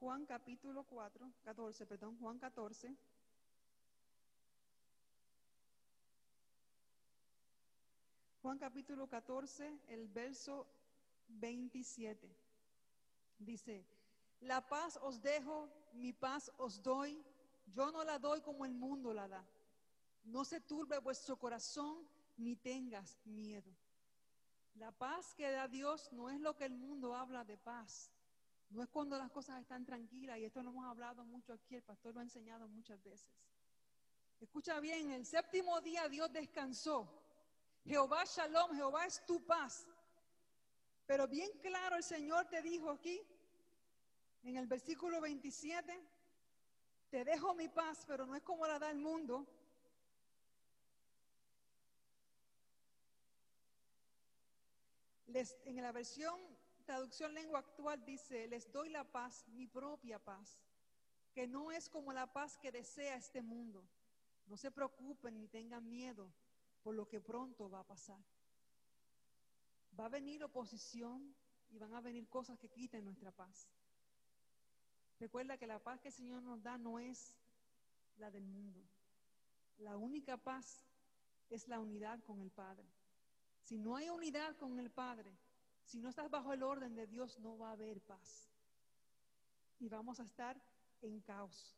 Juan 0.00 0.26
capítulo 0.26 0.84
4, 0.84 1.32
14, 1.44 1.86
perdón, 1.86 2.18
Juan 2.18 2.38
14. 2.38 2.96
Juan 8.42 8.58
capítulo 8.58 9.06
14, 9.06 9.78
el 9.86 10.08
verso 10.08 10.66
27. 11.28 12.28
Dice, 13.38 13.86
la 14.40 14.68
paz 14.68 14.98
os 15.00 15.22
dejo, 15.22 15.68
mi 15.92 16.12
paz 16.12 16.50
os 16.56 16.82
doy, 16.82 17.24
yo 17.66 17.92
no 17.92 18.02
la 18.02 18.18
doy 18.18 18.40
como 18.40 18.64
el 18.64 18.74
mundo 18.74 19.14
la 19.14 19.28
da. 19.28 19.44
No 20.24 20.44
se 20.44 20.60
turbe 20.60 20.98
vuestro 20.98 21.36
corazón 21.36 22.04
ni 22.36 22.56
tengas 22.56 23.16
miedo. 23.24 23.70
La 24.74 24.90
paz 24.90 25.34
que 25.34 25.48
da 25.48 25.68
Dios 25.68 26.12
no 26.12 26.28
es 26.28 26.40
lo 26.40 26.56
que 26.56 26.64
el 26.64 26.74
mundo 26.74 27.14
habla 27.14 27.44
de 27.44 27.56
paz. 27.56 28.10
No 28.70 28.82
es 28.82 28.88
cuando 28.88 29.16
las 29.18 29.30
cosas 29.30 29.60
están 29.60 29.84
tranquilas, 29.84 30.38
y 30.38 30.46
esto 30.46 30.64
lo 30.64 30.70
hemos 30.70 30.86
hablado 30.86 31.24
mucho 31.24 31.52
aquí, 31.52 31.76
el 31.76 31.82
pastor 31.82 32.12
lo 32.12 32.18
ha 32.18 32.24
enseñado 32.24 32.66
muchas 32.66 33.00
veces. 33.04 33.28
Escucha 34.40 34.80
bien, 34.80 35.12
el 35.12 35.26
séptimo 35.26 35.80
día 35.80 36.08
Dios 36.08 36.32
descansó. 36.32 37.21
Jehová 37.84 38.24
Shalom, 38.24 38.74
Jehová 38.74 39.06
es 39.06 39.24
tu 39.26 39.44
paz. 39.44 39.86
Pero 41.06 41.26
bien 41.26 41.50
claro 41.60 41.96
el 41.96 42.02
Señor 42.04 42.46
te 42.48 42.62
dijo 42.62 42.90
aquí, 42.90 43.20
en 44.44 44.56
el 44.56 44.66
versículo 44.66 45.20
27, 45.20 46.00
te 47.10 47.24
dejo 47.24 47.54
mi 47.54 47.68
paz, 47.68 48.04
pero 48.06 48.24
no 48.26 48.34
es 48.34 48.42
como 48.42 48.66
la 48.66 48.78
da 48.78 48.90
el 48.90 48.98
mundo. 48.98 49.46
Les- 55.26 55.56
en 55.64 55.82
la 55.82 55.92
versión 55.92 56.38
traducción 56.84 57.32
lengua 57.34 57.60
actual 57.60 58.04
dice, 58.04 58.46
les 58.48 58.70
doy 58.70 58.88
la 58.90 59.04
paz, 59.04 59.46
mi 59.48 59.66
propia 59.66 60.18
paz, 60.18 60.58
que 61.32 61.46
no 61.46 61.70
es 61.72 61.88
como 61.88 62.12
la 62.12 62.32
paz 62.32 62.58
que 62.58 62.72
desea 62.72 63.16
este 63.16 63.40
mundo. 63.40 63.82
No 64.46 64.56
se 64.56 64.70
preocupen 64.70 65.38
ni 65.38 65.48
tengan 65.48 65.88
miedo 65.88 66.32
por 66.82 66.94
lo 66.94 67.06
que 67.06 67.20
pronto 67.20 67.70
va 67.70 67.80
a 67.80 67.86
pasar. 67.86 68.22
Va 69.98 70.06
a 70.06 70.08
venir 70.08 70.42
oposición 70.42 71.34
y 71.70 71.78
van 71.78 71.94
a 71.94 72.00
venir 72.00 72.28
cosas 72.28 72.58
que 72.58 72.68
quiten 72.68 73.04
nuestra 73.04 73.30
paz. 73.30 73.68
Recuerda 75.20 75.56
que 75.56 75.66
la 75.66 75.78
paz 75.78 76.00
que 76.00 76.08
el 76.08 76.14
Señor 76.14 76.42
nos 76.42 76.62
da 76.62 76.78
no 76.78 76.98
es 76.98 77.36
la 78.16 78.30
del 78.30 78.46
mundo. 78.46 78.82
La 79.78 79.96
única 79.96 80.36
paz 80.36 80.84
es 81.50 81.68
la 81.68 81.78
unidad 81.78 82.22
con 82.24 82.40
el 82.40 82.50
Padre. 82.50 82.88
Si 83.62 83.78
no 83.78 83.96
hay 83.96 84.10
unidad 84.10 84.56
con 84.56 84.78
el 84.78 84.90
Padre, 84.90 85.36
si 85.84 85.98
no 85.98 86.08
estás 86.08 86.30
bajo 86.30 86.52
el 86.52 86.62
orden 86.62 86.94
de 86.94 87.06
Dios, 87.06 87.38
no 87.38 87.58
va 87.58 87.70
a 87.70 87.72
haber 87.72 88.00
paz. 88.00 88.50
Y 89.78 89.88
vamos 89.88 90.20
a 90.20 90.24
estar 90.24 90.60
en 91.02 91.20
caos. 91.20 91.76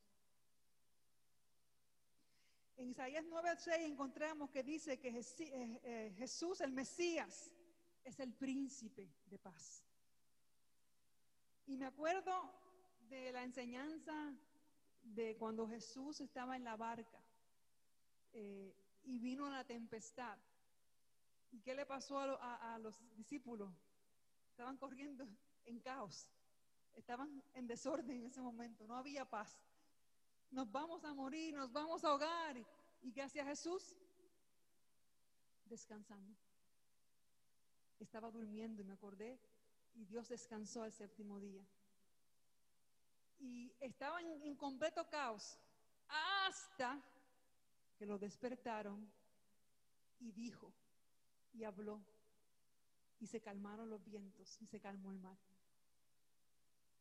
En 2.76 2.88
Isaías 2.88 3.24
9:6 3.24 3.86
encontramos 3.86 4.50
que 4.50 4.62
dice 4.62 4.98
que 4.98 5.08
eh, 5.08 5.80
eh, 5.82 6.14
Jesús, 6.16 6.60
el 6.60 6.72
Mesías, 6.72 7.50
es 8.02 8.18
el 8.18 8.32
príncipe 8.34 9.12
de 9.26 9.38
paz. 9.38 9.84
Y 11.66 11.76
me 11.76 11.86
acuerdo 11.86 12.32
de 13.08 13.32
la 13.32 13.44
enseñanza 13.44 14.34
de 15.02 15.36
cuando 15.36 15.68
Jesús 15.68 16.20
estaba 16.20 16.56
en 16.56 16.64
la 16.64 16.76
barca 16.76 17.20
eh, 18.32 18.74
y 19.04 19.18
vino 19.18 19.48
la 19.48 19.64
tempestad. 19.64 20.38
¿Y 21.52 21.60
qué 21.60 21.74
le 21.74 21.86
pasó 21.86 22.18
a 22.18 22.78
los 22.80 22.98
discípulos? 23.14 23.72
Estaban 24.50 24.76
corriendo 24.76 25.24
en 25.64 25.78
caos, 25.78 26.28
estaban 26.94 27.42
en 27.54 27.66
desorden 27.68 28.10
en 28.10 28.26
ese 28.26 28.40
momento, 28.40 28.86
no 28.88 28.96
había 28.96 29.24
paz. 29.24 29.56
Nos 30.54 30.70
vamos 30.70 31.04
a 31.04 31.12
morir, 31.12 31.52
nos 31.52 31.72
vamos 31.72 32.04
a 32.04 32.08
ahogar. 32.10 32.56
¿Y 33.02 33.10
qué 33.10 33.22
hacía 33.22 33.44
Jesús? 33.44 33.96
Descansando. 35.64 36.32
Estaba 37.98 38.30
durmiendo 38.30 38.80
y 38.80 38.84
me 38.84 38.92
acordé 38.92 39.40
y 39.94 40.04
Dios 40.04 40.28
descansó 40.28 40.84
al 40.84 40.92
séptimo 40.92 41.40
día. 41.40 41.66
Y 43.40 43.74
estaba 43.80 44.20
en, 44.20 44.42
en 44.42 44.54
completo 44.54 45.04
caos 45.10 45.58
hasta 46.46 47.02
que 47.98 48.06
lo 48.06 48.16
despertaron 48.16 49.10
y 50.20 50.30
dijo 50.30 50.72
y 51.52 51.64
habló 51.64 52.00
y 53.18 53.26
se 53.26 53.40
calmaron 53.40 53.90
los 53.90 54.04
vientos 54.04 54.56
y 54.62 54.66
se 54.66 54.78
calmó 54.78 55.10
el 55.10 55.18
mar. 55.18 55.36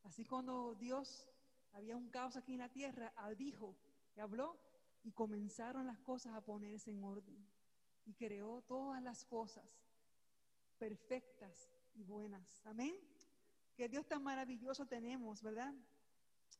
Así 0.05 0.25
cuando 0.25 0.73
Dios 0.73 1.27
había 1.73 1.95
un 1.95 2.09
caos 2.09 2.35
aquí 2.35 2.53
en 2.53 2.59
la 2.59 2.69
tierra, 2.69 3.11
ah, 3.15 3.33
dijo 3.33 3.75
y 4.15 4.19
habló 4.19 4.57
y 5.03 5.11
comenzaron 5.11 5.85
las 5.85 5.99
cosas 5.99 6.33
a 6.33 6.41
ponerse 6.41 6.91
en 6.91 7.03
orden 7.03 7.45
y 8.05 8.13
creó 8.13 8.61
todas 8.61 9.01
las 9.01 9.25
cosas 9.25 9.65
perfectas 10.77 11.69
y 11.95 12.03
buenas. 12.03 12.61
Amén. 12.65 12.95
Que 13.75 13.89
Dios 13.89 14.07
tan 14.07 14.23
maravilloso 14.23 14.85
tenemos, 14.85 15.41
¿verdad? 15.41 15.73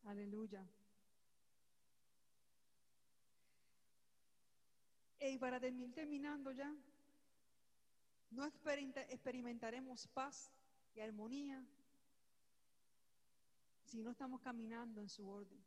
Aleluya. 0.03 0.65
Y 5.19 5.37
para 5.37 5.59
terminar 5.59 5.93
terminando 5.93 6.51
ya, 6.51 6.75
no 8.31 8.45
experimenta- 8.45 9.07
experimentaremos 9.09 10.07
paz 10.07 10.51
y 10.95 10.99
armonía 10.99 11.63
si 13.93 14.01
no 14.01 14.09
estamos 14.09 14.41
caminando 14.41 15.01
en 15.01 15.07
su 15.07 15.29
orden. 15.29 15.63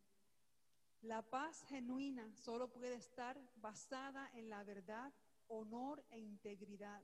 La 1.03 1.23
paz 1.23 1.63
genuina 1.69 2.29
solo 2.35 2.67
puede 2.67 2.97
estar 2.97 3.41
basada 3.59 4.29
en 4.35 4.51
la 4.51 4.65
verdad, 4.65 5.13
honor 5.47 6.05
e 6.11 6.19
integridad. 6.19 7.01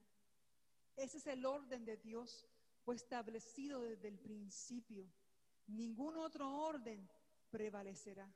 Ese 0.96 1.18
es 1.18 1.26
el 1.28 1.46
orden 1.46 1.84
de 1.84 1.96
Dios, 1.96 2.44
fue 2.84 2.96
establecido 2.96 3.82
desde 3.82 4.08
el 4.08 4.18
principio. 4.18 5.06
Ningún 5.68 6.16
otro 6.16 6.52
orden 6.52 7.08
prevalecerá. 7.52 8.28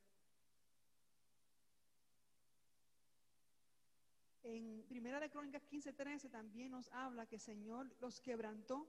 En 4.44 4.84
Primera 4.88 5.18
de 5.18 5.28
Crónicas 5.28 5.64
15:13 5.64 6.30
también 6.30 6.70
nos 6.70 6.88
habla 6.92 7.26
que 7.26 7.34
el 7.34 7.40
Señor 7.40 7.90
los 8.00 8.20
quebrantó 8.20 8.86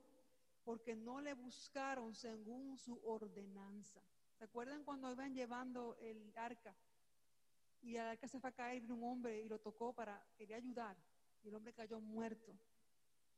porque 0.68 0.98
no 0.98 1.22
le 1.22 1.34
buscaron 1.34 2.14
según 2.14 2.78
su 2.78 3.00
ordenanza. 3.06 4.02
¿Se 4.38 4.44
acuerdan 4.44 4.84
cuando 4.84 5.10
iban 5.10 5.34
llevando 5.34 5.96
el 6.02 6.34
arca? 6.36 6.76
Y 7.82 7.96
el 7.96 8.02
arca 8.02 8.28
se 8.28 8.38
fue 8.38 8.50
a 8.50 8.54
caer, 8.54 8.84
un 8.92 9.02
hombre 9.02 9.42
y 9.42 9.48
lo 9.48 9.60
tocó 9.60 9.94
para, 9.94 10.22
quería 10.38 10.58
ayudar. 10.58 10.98
Y 11.42 11.48
el 11.48 11.56
hombre 11.56 11.72
cayó 11.72 12.02
muerto. 12.02 12.54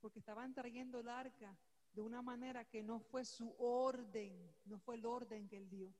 Porque 0.02 0.18
estaban 0.18 0.56
trayendo 0.56 1.02
el 1.02 1.08
arca 1.08 1.56
de 1.94 2.02
una 2.02 2.24
manera 2.24 2.66
que 2.66 2.82
no 2.82 3.00
fue 3.00 3.24
su 3.24 3.54
orden, 3.60 4.52
no 4.66 4.80
fue 4.80 4.96
el 4.96 5.06
orden 5.06 5.48
que 5.48 5.58
él 5.58 5.70
dio. 5.70 5.94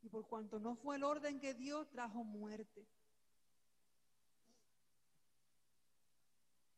Y 0.00 0.08
por 0.08 0.26
cuanto 0.26 0.58
no 0.58 0.76
fue 0.76 0.96
el 0.96 1.04
orden 1.04 1.38
que 1.38 1.52
dio, 1.52 1.84
trajo 1.88 2.24
muerte. 2.24 2.86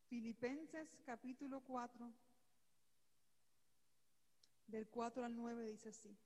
Filipenses 0.08 0.88
capítulo 1.06 1.60
4, 1.60 2.12
del 4.70 4.88
4 4.88 5.24
al 5.24 5.36
9 5.36 5.64
dice 5.66 5.90
así. 5.90 6.16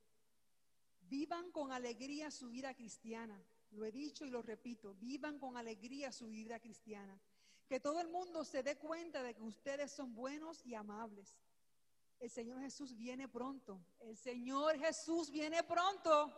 Vivan 1.09 1.51
con 1.51 1.71
alegría 1.71 2.31
su 2.31 2.49
vida 2.49 2.73
cristiana. 2.73 3.41
Lo 3.71 3.85
he 3.85 3.91
dicho 3.91 4.25
y 4.25 4.29
lo 4.29 4.41
repito. 4.41 4.93
Vivan 4.95 5.39
con 5.39 5.57
alegría 5.57 6.11
su 6.11 6.27
vida 6.27 6.59
cristiana. 6.59 7.19
Que 7.67 7.79
todo 7.79 7.99
el 7.99 8.07
mundo 8.07 8.43
se 8.43 8.63
dé 8.63 8.77
cuenta 8.77 9.23
de 9.23 9.33
que 9.33 9.41
ustedes 9.41 9.91
son 9.91 10.13
buenos 10.13 10.65
y 10.65 10.75
amables. 10.75 11.35
El 12.19 12.29
Señor 12.29 12.61
Jesús 12.61 12.95
viene 12.95 13.27
pronto. 13.27 13.83
El 13.99 14.17
Señor 14.17 14.77
Jesús 14.77 15.29
viene 15.29 15.63
pronto. 15.63 16.33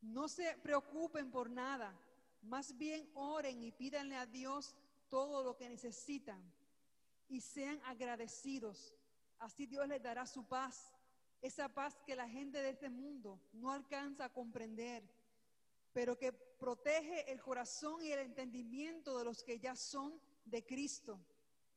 No 0.00 0.28
se 0.28 0.56
preocupen 0.56 1.30
por 1.30 1.50
nada. 1.50 1.96
Más 2.42 2.76
bien 2.76 3.08
oren 3.14 3.62
y 3.62 3.70
pídanle 3.70 4.16
a 4.16 4.26
Dios 4.26 4.74
todo 5.08 5.44
lo 5.44 5.56
que 5.56 5.68
necesitan. 5.68 6.42
Y 7.28 7.40
sean 7.40 7.80
agradecidos. 7.84 8.94
Así 9.38 9.66
Dios 9.66 9.86
les 9.88 10.02
dará 10.02 10.26
su 10.26 10.44
paz. 10.46 10.92
Esa 11.40 11.68
paz 11.68 12.00
que 12.06 12.14
la 12.14 12.28
gente 12.28 12.62
de 12.62 12.70
este 12.70 12.90
mundo 12.90 13.40
no 13.52 13.72
alcanza 13.72 14.26
a 14.26 14.32
comprender. 14.32 15.02
Pero 15.92 16.16
que 16.16 16.32
protege 16.32 17.30
el 17.30 17.42
corazón 17.42 18.02
y 18.02 18.12
el 18.12 18.20
entendimiento 18.20 19.18
de 19.18 19.24
los 19.24 19.42
que 19.42 19.58
ya 19.58 19.74
son 19.74 20.20
de 20.44 20.64
Cristo. 20.64 21.20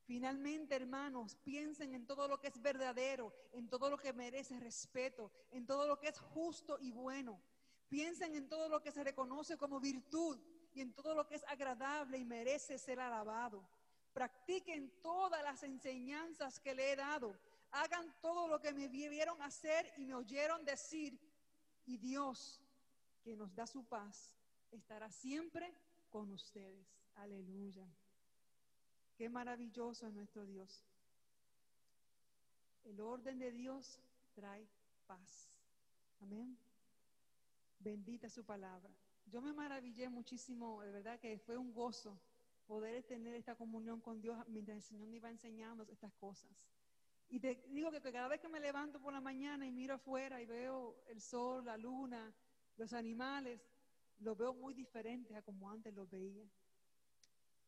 Finalmente, 0.05 0.75
hermanos, 0.75 1.35
piensen 1.43 1.95
en 1.95 2.05
todo 2.05 2.27
lo 2.27 2.39
que 2.39 2.47
es 2.47 2.61
verdadero, 2.61 3.33
en 3.53 3.67
todo 3.67 3.89
lo 3.89 3.97
que 3.97 4.13
merece 4.13 4.59
respeto, 4.59 5.31
en 5.51 5.65
todo 5.65 5.87
lo 5.87 5.99
que 5.99 6.09
es 6.09 6.19
justo 6.19 6.77
y 6.79 6.91
bueno. 6.91 7.41
Piensen 7.89 8.35
en 8.35 8.47
todo 8.47 8.69
lo 8.69 8.81
que 8.83 8.91
se 8.91 9.03
reconoce 9.03 9.57
como 9.57 9.79
virtud 9.79 10.39
y 10.73 10.81
en 10.81 10.93
todo 10.93 11.15
lo 11.15 11.25
que 11.27 11.35
es 11.35 11.43
agradable 11.47 12.19
y 12.19 12.25
merece 12.25 12.77
ser 12.77 12.99
alabado. 12.99 13.67
Practiquen 14.15 14.89
todas 15.01 15.43
las 15.43 15.61
enseñanzas 15.63 16.61
que 16.61 16.73
le 16.73 16.93
he 16.93 16.95
dado. 16.95 17.37
Hagan 17.71 18.15
todo 18.21 18.47
lo 18.47 18.61
que 18.61 18.71
me 18.71 18.87
vieron 18.87 19.41
hacer 19.41 19.93
y 19.97 20.05
me 20.05 20.15
oyeron 20.15 20.63
decir. 20.63 21.19
Y 21.85 21.97
Dios, 21.97 22.61
que 23.25 23.35
nos 23.35 23.53
da 23.53 23.67
su 23.67 23.83
paz, 23.83 24.33
estará 24.71 25.11
siempre 25.11 25.75
con 26.09 26.31
ustedes. 26.31 26.87
Aleluya. 27.15 27.85
Qué 29.17 29.27
maravilloso 29.27 30.07
es 30.07 30.13
nuestro 30.13 30.45
Dios. 30.45 30.85
El 32.85 33.01
orden 33.01 33.37
de 33.37 33.51
Dios 33.51 33.99
trae 34.33 34.65
paz. 35.07 35.49
Amén. 36.21 36.57
Bendita 37.79 38.29
su 38.29 38.45
palabra. 38.45 38.95
Yo 39.25 39.41
me 39.41 39.51
maravillé 39.51 40.07
muchísimo, 40.07 40.81
de 40.83 40.91
verdad 40.93 41.19
que 41.19 41.37
fue 41.37 41.57
un 41.57 41.73
gozo 41.73 42.17
poder 42.65 43.03
tener 43.03 43.35
esta 43.35 43.55
comunión 43.55 44.01
con 44.01 44.21
Dios 44.21 44.37
mientras 44.47 44.77
el 44.77 44.83
Señor 44.83 45.07
me 45.07 45.17
iba 45.17 45.29
enseñando 45.29 45.83
estas 45.89 46.13
cosas. 46.13 46.51
Y 47.29 47.39
te 47.39 47.63
digo 47.69 47.91
que 47.91 48.01
cada 48.01 48.27
vez 48.27 48.39
que 48.39 48.49
me 48.49 48.59
levanto 48.59 48.99
por 48.99 49.13
la 49.13 49.21
mañana 49.21 49.65
y 49.65 49.71
miro 49.71 49.95
afuera 49.95 50.41
y 50.41 50.45
veo 50.45 51.03
el 51.07 51.21
sol, 51.21 51.65
la 51.65 51.77
luna, 51.77 52.33
los 52.77 52.93
animales, 52.93 53.59
los 54.19 54.37
veo 54.37 54.53
muy 54.53 54.73
diferentes 54.73 55.35
a 55.35 55.41
como 55.41 55.69
antes 55.69 55.93
los 55.93 56.09
veía. 56.09 56.47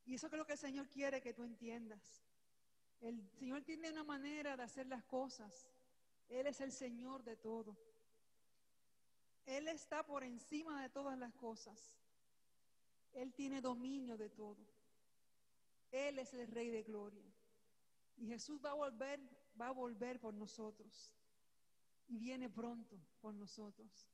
Y 0.06 0.14
eso 0.14 0.28
es 0.28 0.34
lo 0.34 0.46
que 0.46 0.54
el 0.54 0.60
Señor 0.60 0.88
quiere 0.90 1.22
que 1.22 1.34
tú 1.34 1.44
entiendas. 1.44 2.24
El 3.02 3.30
Señor 3.32 3.64
tiene 3.64 3.92
una 3.92 4.04
manera 4.04 4.56
de 4.56 4.64
hacer 4.64 4.88
las 4.88 5.04
cosas. 5.04 5.68
Él 6.30 6.48
es 6.48 6.62
el 6.62 6.72
Señor 6.72 7.24
de 7.24 7.36
todo. 7.36 7.78
Él 9.46 9.68
está 9.68 10.06
por 10.06 10.24
encima 10.24 10.82
de 10.82 10.90
todas 10.90 11.18
las 11.18 11.34
cosas. 11.34 12.00
Él 13.14 13.34
tiene 13.34 13.62
dominio 13.62 14.18
de 14.18 14.30
todo. 14.30 14.77
Él 15.92 16.20
es 16.20 16.34
el 16.34 16.48
Rey 16.48 16.70
de 16.70 16.84
Gloria. 16.84 17.26
Y 18.18 18.28
Jesús 18.28 18.60
va 18.64 18.72
a 18.72 18.74
volver, 18.74 19.20
va 19.60 19.68
a 19.68 19.72
volver 19.72 20.20
por 20.20 20.34
nosotros. 20.34 21.14
Y 22.08 22.18
viene 22.18 22.50
pronto 22.50 22.98
por 23.22 23.34
nosotros. 23.34 24.08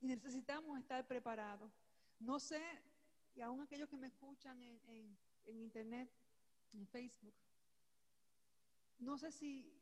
Y 0.00 0.06
necesitamos 0.06 0.78
estar 0.78 1.06
preparados. 1.06 1.72
No 2.20 2.38
sé, 2.40 2.60
y 3.34 3.40
aún 3.40 3.60
aquellos 3.60 3.88
que 3.88 3.96
me 3.96 4.08
escuchan 4.08 4.60
en, 4.60 4.80
en- 4.88 5.18
en 5.46 5.60
internet, 5.60 6.10
en 6.72 6.86
Facebook, 6.86 7.34
no 8.98 9.16
sé 9.16 9.30
si 9.32 9.72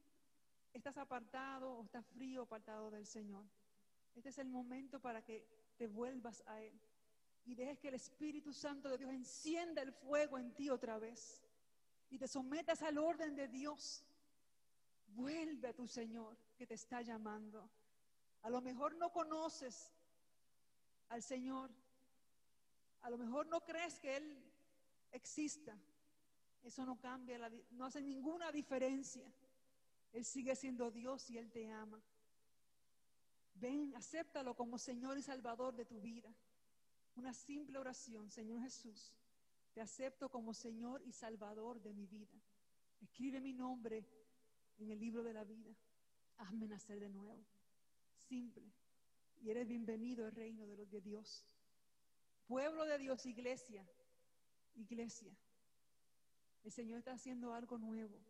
estás 0.72 0.96
apartado 0.98 1.72
o 1.72 1.84
estás 1.84 2.06
frío 2.06 2.42
apartado 2.42 2.90
del 2.90 3.06
Señor. 3.06 3.44
Este 4.14 4.28
es 4.28 4.38
el 4.38 4.48
momento 4.48 5.00
para 5.00 5.22
que 5.22 5.46
te 5.76 5.86
vuelvas 5.86 6.42
a 6.46 6.62
Él 6.62 6.78
y 7.46 7.54
dejes 7.54 7.78
que 7.78 7.88
el 7.88 7.94
Espíritu 7.94 8.52
Santo 8.52 8.88
de 8.88 8.98
Dios 8.98 9.12
encienda 9.12 9.80
el 9.80 9.92
fuego 9.92 10.36
en 10.36 10.52
ti 10.52 10.68
otra 10.68 10.98
vez 10.98 11.42
y 12.10 12.18
te 12.18 12.26
sometas 12.26 12.82
al 12.82 12.98
orden 12.98 13.36
de 13.36 13.46
Dios. 13.46 14.04
Vuelve 15.08 15.68
a 15.68 15.72
tu 15.72 15.86
Señor 15.86 16.36
que 16.56 16.66
te 16.66 16.74
está 16.74 17.02
llamando. 17.02 17.70
A 18.42 18.50
lo 18.50 18.60
mejor 18.60 18.96
no 18.96 19.12
conoces 19.12 19.92
al 21.08 21.22
Señor. 21.22 21.70
A 23.02 23.10
lo 23.10 23.16
mejor 23.16 23.46
no 23.46 23.64
crees 23.64 24.00
que 24.00 24.16
Él 24.16 24.44
exista. 25.12 25.78
Eso 26.64 26.84
no 26.84 26.98
cambia, 26.98 27.38
la 27.38 27.50
no 27.70 27.84
hace 27.84 28.02
ninguna 28.02 28.50
diferencia. 28.50 29.32
Él 30.12 30.24
sigue 30.24 30.56
siendo 30.56 30.90
Dios 30.90 31.30
y 31.30 31.38
Él 31.38 31.52
te 31.52 31.70
ama. 31.70 32.02
Ven, 33.54 33.94
acéptalo 33.94 34.54
como 34.54 34.78
Señor 34.78 35.16
y 35.16 35.22
Salvador 35.22 35.76
de 35.76 35.84
tu 35.84 36.00
vida. 36.00 36.34
Una 37.16 37.32
simple 37.32 37.78
oración, 37.78 38.30
Señor 38.30 38.60
Jesús, 38.60 39.12
te 39.72 39.80
acepto 39.80 40.28
como 40.28 40.52
Señor 40.52 41.02
y 41.02 41.12
Salvador 41.12 41.80
de 41.80 41.92
mi 41.94 42.06
vida. 42.06 42.38
Escribe 43.00 43.40
mi 43.40 43.54
nombre 43.54 44.06
en 44.78 44.90
el 44.90 44.98
libro 44.98 45.22
de 45.22 45.32
la 45.32 45.44
vida. 45.44 45.74
Hazme 46.36 46.68
nacer 46.68 47.00
de 47.00 47.08
nuevo. 47.08 47.42
Simple. 48.28 48.70
Y 49.40 49.50
eres 49.50 49.66
bienvenido 49.66 50.26
al 50.26 50.32
reino 50.32 50.66
de 50.66 50.76
los 50.76 50.90
de 50.90 51.00
Dios. 51.00 51.44
Pueblo 52.46 52.84
de 52.84 52.98
Dios, 52.98 53.24
iglesia. 53.24 53.86
Iglesia. 54.74 55.34
El 56.64 56.72
Señor 56.72 56.98
está 56.98 57.12
haciendo 57.12 57.54
algo 57.54 57.78
nuevo. 57.78 58.20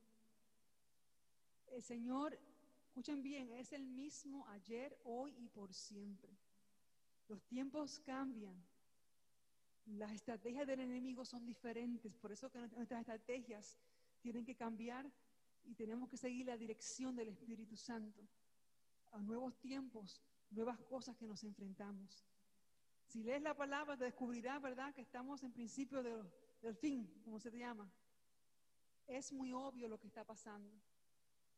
El 1.69 1.83
Señor, 1.83 2.39
escuchen 2.87 3.23
bien, 3.23 3.51
es 3.53 3.73
el 3.73 3.85
mismo 3.85 4.47
ayer, 4.49 4.97
hoy 5.05 5.35
y 5.39 5.49
por 5.49 5.75
siempre. 5.75 6.37
Los 7.29 7.43
tiempos 7.45 7.99
cambian. 8.01 8.63
Las 9.87 10.11
estrategias 10.13 10.67
del 10.67 10.81
enemigo 10.81 11.25
son 11.25 11.47
diferentes. 11.47 12.13
Por 12.15 12.33
eso 12.33 12.51
que 12.51 12.59
nuestras 12.59 13.01
estrategias 13.01 13.79
tienen 14.21 14.45
que 14.45 14.55
cambiar 14.57 15.11
y 15.65 15.75
tenemos 15.75 16.09
que 16.09 16.17
seguir 16.17 16.47
la 16.47 16.57
dirección 16.57 17.15
del 17.15 17.29
Espíritu 17.29 17.77
Santo. 17.77 18.27
A 19.13 19.19
nuevos 19.21 19.57
tiempos, 19.59 20.21
nuevas 20.51 20.79
cosas 20.81 21.17
que 21.17 21.27
nos 21.27 21.43
enfrentamos. 21.45 22.25
Si 23.07 23.23
lees 23.23 23.41
la 23.43 23.55
palabra, 23.55 23.97
te 23.97 24.05
descubrirás, 24.05 24.61
¿verdad?, 24.61 24.93
que 24.93 25.01
estamos 25.03 25.43
en 25.45 25.53
principio 25.53 26.03
de- 26.03 26.25
del 26.61 26.75
fin, 26.75 27.09
como 27.25 27.39
se 27.39 27.51
llama. 27.57 27.89
Es 29.07 29.33
muy 29.33 29.53
obvio 29.53 29.89
lo 29.89 29.99
que 30.01 30.09
está 30.09 30.25
pasando, 30.25 30.73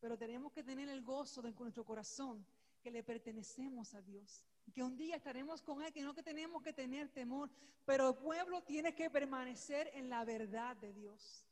pero 0.01 0.19
tenemos 0.19 0.53
que 0.53 0.63
tener 0.63 0.89
el 0.91 1.03
gozo 1.03 1.41
de 1.41 1.53
nuestro 1.53 1.85
corazón 1.85 2.45
que 2.83 2.91
le 2.91 3.03
pertenecemos 3.03 3.95
a 3.95 4.03
Dios, 4.03 4.45
que 4.73 4.83
un 4.83 4.97
día 4.97 5.17
estaremos 5.17 5.63
con 5.63 5.83
Él, 5.83 5.93
que 5.93 6.03
no 6.03 6.15
que 6.15 6.23
tenemos 6.23 6.63
que 6.63 6.73
tener 6.73 7.09
temor, 7.09 7.51
pero 7.85 8.11
el 8.11 8.17
pueblo 8.17 8.63
tiene 8.63 8.95
que 8.95 9.11
permanecer 9.11 9.91
en 9.95 10.09
la 10.09 10.25
verdad 10.25 10.77
de 10.77 10.93
Dios. 10.93 11.45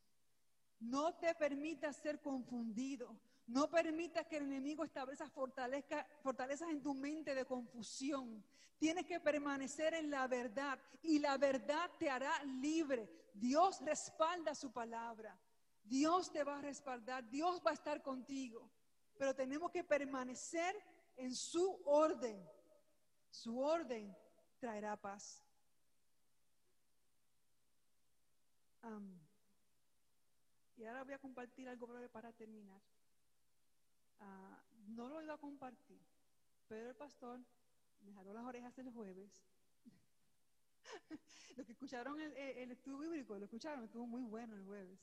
No 0.81 1.15
te 1.15 1.35
permitas 1.35 1.97
ser 1.97 2.21
confundido. 2.21 3.19
No 3.47 3.71
permitas 3.71 4.27
que 4.27 4.39
el 4.39 4.45
enemigo 4.45 4.85
establezca 4.85 5.31
fortalezca- 5.31 6.07
fortalezas 6.23 6.69
en 6.69 6.83
tu 6.83 6.95
mente 6.95 7.35
de 7.35 7.45
confusión. 7.45 8.45
Tienes 8.79 9.07
que 9.07 9.21
permanecer 9.21 9.95
en 9.95 10.11
la 10.11 10.27
verdad 10.27 10.79
y 11.03 11.19
la 11.19 11.39
verdad 11.39 11.91
te 11.99 12.11
hará 12.11 12.43
libre. 12.45 13.09
Dios 13.33 13.81
respalda 13.83 14.55
su 14.55 14.73
palabra. 14.73 15.39
Dios 15.85 16.33
te 16.33 16.43
va 16.43 16.59
a 16.59 16.63
respaldar. 16.63 17.29
Dios 17.31 17.63
va 17.65 17.71
a 17.71 17.75
estar 17.75 18.03
contigo. 18.03 18.69
Pero 19.17 19.35
tenemos 19.35 19.71
que 19.71 19.85
permanecer 19.85 20.77
en 21.17 21.35
su 21.35 21.81
orden. 21.87 22.45
Su 23.37 23.61
orden 23.61 24.17
traerá 24.59 24.97
paz. 24.97 25.45
Y 30.79 30.85
ahora 30.85 31.05
voy 31.05 31.13
a 31.13 31.19
compartir 31.19 31.69
algo 31.69 31.87
breve 31.87 32.09
para 32.09 32.33
terminar. 32.33 32.81
Ah, 34.21 34.63
no 34.89 35.09
lo 35.09 35.21
iba 35.21 35.35
a 35.35 35.39
compartir, 35.39 36.01
pero 36.67 36.89
el 36.89 36.97
pastor 36.97 37.41
me 38.01 38.15
jaló 38.15 38.33
las 38.33 38.45
orejas 38.45 38.79
el 38.79 38.91
jueves. 38.91 39.45
Los 41.57 41.67
que 41.67 41.73
escucharon 41.73 42.19
el, 42.19 42.71
estudio 42.71 42.99
bíblico, 42.99 43.39
lo 43.39 43.45
escucharon, 43.45 43.85
estuvo 43.85 44.07
muy 44.07 44.23
bueno 44.23 44.55
el 44.55 44.65
jueves. 44.65 44.99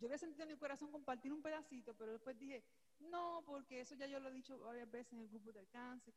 Yo 0.00 0.06
había 0.06 0.18
sentido 0.18 0.42
en 0.42 0.48
mi 0.48 0.56
corazón 0.56 0.90
compartir 0.90 1.32
un 1.32 1.42
pedacito, 1.42 1.94
pero 1.94 2.12
después 2.12 2.36
dije, 2.36 2.64
no, 2.98 3.44
porque 3.46 3.80
eso 3.80 3.94
ya 3.94 4.06
yo 4.06 4.18
lo 4.18 4.28
he 4.30 4.32
dicho 4.32 4.58
varias 4.58 4.90
veces 4.90 5.12
en 5.12 5.20
el 5.20 5.28
grupo 5.28 5.52
de 5.52 5.60
alcance, 5.60 6.12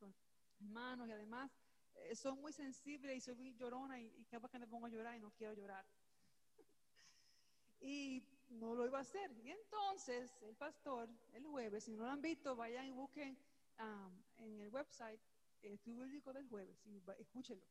hermanos, 0.64 1.07
y 1.07 1.11
además 1.11 1.52
eh, 1.95 2.15
soy 2.15 2.35
muy 2.35 2.53
sensible 2.53 3.15
y 3.15 3.22
soy 3.22 3.35
muy 3.35 3.53
llorona 3.53 3.99
y, 3.99 4.14
y 4.18 4.26
capaz 4.26 4.49
que 4.49 4.60
me 4.60 4.68
pongo 4.68 4.88
a 4.88 4.90
llorar 4.90 5.15
y 5.15 5.19
no 5.19 5.31
quiero 5.31 5.53
llorar. 5.53 5.85
y 7.80 8.23
no 8.49 8.76
lo 8.76 8.85
iba 8.85 8.99
a 8.99 9.02
hacer. 9.02 9.31
Y 9.44 9.52
entonces 9.52 10.35
el 10.41 10.56
pastor, 10.56 11.10
el 11.34 11.45
jueves, 11.45 11.84
si 11.84 11.91
no 11.91 12.06
lo 12.06 12.11
han 12.11 12.22
visto, 12.22 12.56
vayan 12.56 12.85
y 12.85 12.91
busquen 12.91 13.38
um, 13.80 14.23
en 14.38 14.61
el 14.61 14.69
website 14.69 15.19
el 15.64 15.73
estudio 15.73 16.06
del 16.34 16.48
jueves 16.48 16.77
y 16.85 17.02
escúchenlo. 17.19 17.65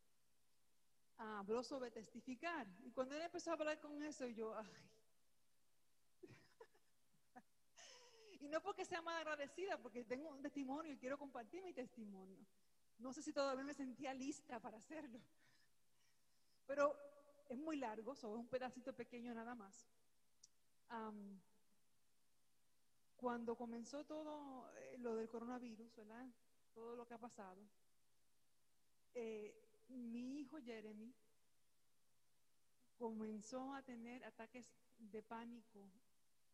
Habló 1.19 1.63
sobre 1.63 1.91
testificar. 1.91 2.67
Y 2.83 2.91
cuando 2.91 3.15
él 3.15 3.23
empezó 3.23 3.51
a 3.51 3.55
hablar 3.55 3.79
con 3.81 4.03
eso, 4.03 4.27
yo, 4.27 4.57
ay. 4.57 4.67
y 8.41 8.49
no 8.49 8.61
porque 8.63 8.85
sea 8.85 9.03
mal 9.03 9.17
agradecida, 9.17 9.81
porque 9.81 10.05
tengo 10.05 10.31
un 10.31 10.43
testimonio 10.43 10.93
y 10.93 10.97
quiero 10.97 11.19
compartir 11.19 11.63
mi 11.63 11.73
testimonio. 11.73 12.45
No 13.03 13.13
sé 13.13 13.23
si 13.23 13.33
todavía 13.33 13.65
me 13.65 13.75
sentía 13.75 14.15
lista 14.15 14.61
para 14.61 14.79
hacerlo. 14.79 15.21
Pero 16.67 16.97
es 17.49 17.59
muy 17.59 17.77
largo, 17.77 18.15
solo 18.15 18.39
un 18.39 18.47
pedacito 18.47 18.93
pequeño 18.93 19.35
nada 19.35 19.55
más. 19.55 19.87
Am, 20.89 21.41
cuando 23.17 23.57
comenzó 23.57 24.05
todo 24.05 24.71
eh, 24.77 24.97
lo 24.99 25.17
del 25.17 25.29
coronavirus, 25.29 25.95
¿verdad? 25.97 26.27
Todo 26.75 26.97
lo 26.97 27.07
que 27.07 27.15
ha 27.15 27.19
pasado, 27.19 27.61
eh, 29.15 29.55
mi 29.89 30.41
hijo 30.41 30.59
Jeremy 30.59 31.13
comenzó 32.99 33.75
a 33.75 33.83
tener 33.83 34.25
ataques 34.25 34.71
de 34.99 35.23
pánico 35.23 35.91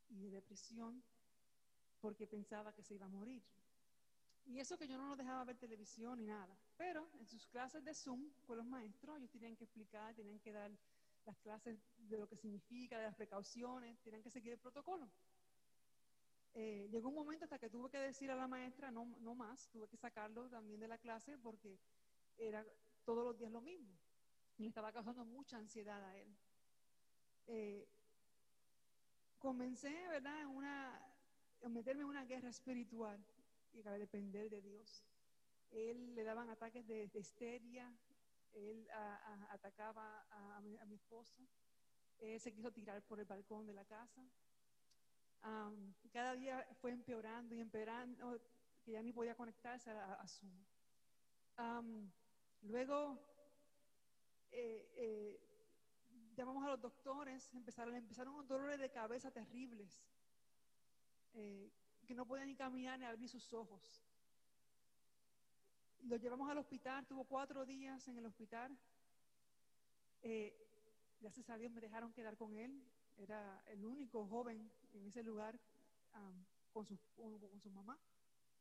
y 0.08 0.18
de 0.18 0.30
depresión 0.30 1.02
porque 2.00 2.26
pensaba 2.26 2.72
que 2.72 2.82
se 2.82 2.94
iba 2.94 3.06
a 3.06 3.10
morir. 3.10 3.42
Y 4.48 4.60
eso 4.60 4.78
que 4.78 4.88
yo 4.88 4.96
no 4.96 5.08
lo 5.08 5.16
dejaba 5.16 5.44
ver 5.44 5.58
televisión 5.58 6.18
ni 6.18 6.26
nada. 6.26 6.56
Pero 6.78 7.06
en 7.20 7.26
sus 7.26 7.46
clases 7.46 7.84
de 7.84 7.94
Zoom 7.94 8.30
con 8.46 8.56
los 8.56 8.66
maestros, 8.66 9.18
ellos 9.18 9.30
tenían 9.30 9.54
que 9.54 9.64
explicar, 9.64 10.14
tenían 10.14 10.40
que 10.40 10.52
dar 10.52 10.70
las 11.26 11.38
clases 11.40 11.78
de 11.98 12.16
lo 12.16 12.26
que 12.26 12.36
significa, 12.36 12.96
de 12.96 13.04
las 13.04 13.14
precauciones, 13.14 14.00
tenían 14.00 14.22
que 14.22 14.30
seguir 14.30 14.52
el 14.52 14.58
protocolo. 14.58 15.06
Eh, 16.54 16.88
llegó 16.90 17.10
un 17.10 17.14
momento 17.14 17.44
hasta 17.44 17.58
que 17.58 17.68
tuve 17.68 17.90
que 17.90 17.98
decir 17.98 18.30
a 18.30 18.36
la 18.36 18.48
maestra, 18.48 18.90
no, 18.90 19.04
no 19.20 19.34
más, 19.34 19.68
tuve 19.68 19.86
que 19.86 19.98
sacarlo 19.98 20.48
también 20.48 20.80
de 20.80 20.88
la 20.88 20.96
clase 20.96 21.36
porque 21.36 21.78
era 22.38 22.64
todos 23.04 23.24
los 23.24 23.38
días 23.38 23.52
lo 23.52 23.60
mismo. 23.60 23.98
Y 24.56 24.62
le 24.62 24.68
estaba 24.68 24.90
causando 24.92 25.26
mucha 25.26 25.58
ansiedad 25.58 26.02
a 26.02 26.16
él. 26.16 26.34
Eh, 27.48 27.86
comencé, 29.38 30.08
¿verdad?, 30.08 30.46
una, 30.46 30.96
a 31.62 31.68
meterme 31.68 32.02
en 32.02 32.08
una 32.08 32.24
guerra 32.24 32.48
espiritual 32.48 33.22
y 33.72 33.86
a 33.86 33.92
depender 33.92 34.50
de 34.50 34.60
Dios. 34.60 35.04
Él 35.70 36.14
le 36.14 36.24
daban 36.24 36.48
ataques 36.50 36.86
de, 36.86 37.08
de 37.08 37.18
histeria, 37.18 37.92
él 38.52 38.88
atacaba 39.50 40.26
a, 40.30 40.60
mi, 40.60 40.76
a 40.76 40.84
esposo, 40.94 41.42
él 42.18 42.40
se 42.40 42.52
quiso 42.52 42.72
tirar 42.72 43.02
por 43.02 43.20
el 43.20 43.26
balcón 43.26 43.66
de 43.66 43.74
la 43.74 43.84
casa. 43.84 44.22
Cada 46.12 46.34
día 46.34 46.66
fue 46.80 46.90
empeorando 46.90 47.54
y 47.54 47.60
empeorando, 47.60 48.40
que 48.82 48.92
ya 48.92 49.02
ni 49.02 49.12
podía 49.12 49.34
conectarse 49.34 49.90
a, 49.90 50.26
Zoom. 50.26 52.10
Luego 52.62 53.20
eh, 54.50 54.90
eh, 54.96 55.40
llamamos 56.34 56.64
a 56.64 56.70
los 56.70 56.80
doctores, 56.80 57.54
empezaron, 57.54 57.94
empezaron 57.94 58.34
unos 58.34 58.48
dolores 58.48 58.80
de 58.80 58.90
cabeza 58.90 59.30
terribles, 59.30 60.02
eh, 61.34 61.70
que 62.08 62.14
no 62.14 62.24
podía 62.24 62.46
ni 62.46 62.56
caminar 62.56 62.98
ni 62.98 63.04
abrir 63.04 63.28
sus 63.28 63.52
ojos. 63.52 64.02
Lo 66.04 66.16
llevamos 66.16 66.48
al 66.48 66.56
hospital, 66.56 67.06
tuvo 67.06 67.24
cuatro 67.24 67.66
días 67.66 68.08
en 68.08 68.16
el 68.16 68.24
hospital. 68.24 68.74
Eh, 70.22 70.56
gracias 71.20 71.50
a 71.50 71.58
Dios 71.58 71.70
me 71.70 71.82
dejaron 71.82 72.10
quedar 72.14 72.34
con 72.38 72.56
él. 72.56 72.82
Era 73.18 73.62
el 73.66 73.84
único 73.84 74.26
joven 74.26 74.70
en 74.94 75.04
ese 75.04 75.22
lugar 75.22 75.60
con, 76.72 76.86
su, 76.86 76.98
mamá. 77.70 77.98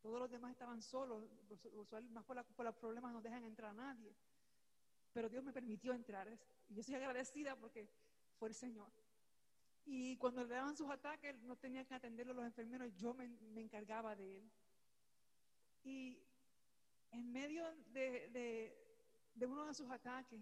Todos 0.01 0.19
los 0.19 0.29
demás 0.29 0.51
estaban 0.51 0.81
solos, 0.81 1.23
más 2.11 2.25
por, 2.25 2.43
por 2.47 2.65
los 2.65 2.75
problemas 2.75 3.13
no 3.13 3.21
dejan 3.21 3.45
entrar 3.45 3.71
a 3.71 3.73
nadie. 3.73 4.13
Pero 5.13 5.29
Dios 5.29 5.41
me 5.41 5.53
permitió 5.53 5.93
entrar 5.93 6.27
y 6.67 6.75
yo 6.75 6.83
soy 6.83 6.95
agradecida 6.95 7.55
porque 7.55 7.87
fue 8.37 8.49
el 8.49 8.55
Señor. 8.55 8.91
Y 9.89 10.17
cuando 10.17 10.43
le 10.43 10.53
daban 10.53 10.75
sus 10.75 10.89
ataques, 10.89 11.41
no 11.43 11.55
tenían 11.55 11.85
que 11.85 11.93
atenderlo 11.93 12.33
los 12.33 12.45
enfermeros, 12.45 12.93
yo 12.97 13.13
me, 13.13 13.27
me 13.53 13.61
encargaba 13.61 14.15
de 14.17 14.39
él. 14.39 14.51
Y 15.85 16.17
en 17.11 17.31
medio 17.31 17.63
de, 17.93 18.27
de- 18.29 18.77
de 19.33 19.45
uno 19.45 19.65
de 19.65 19.73
sus 19.73 19.89
ataques 19.89 20.41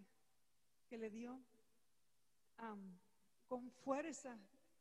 que 0.90 0.98
le 0.98 1.10
dio, 1.12 1.40
con 3.48 3.70
fuerza, 3.70 4.36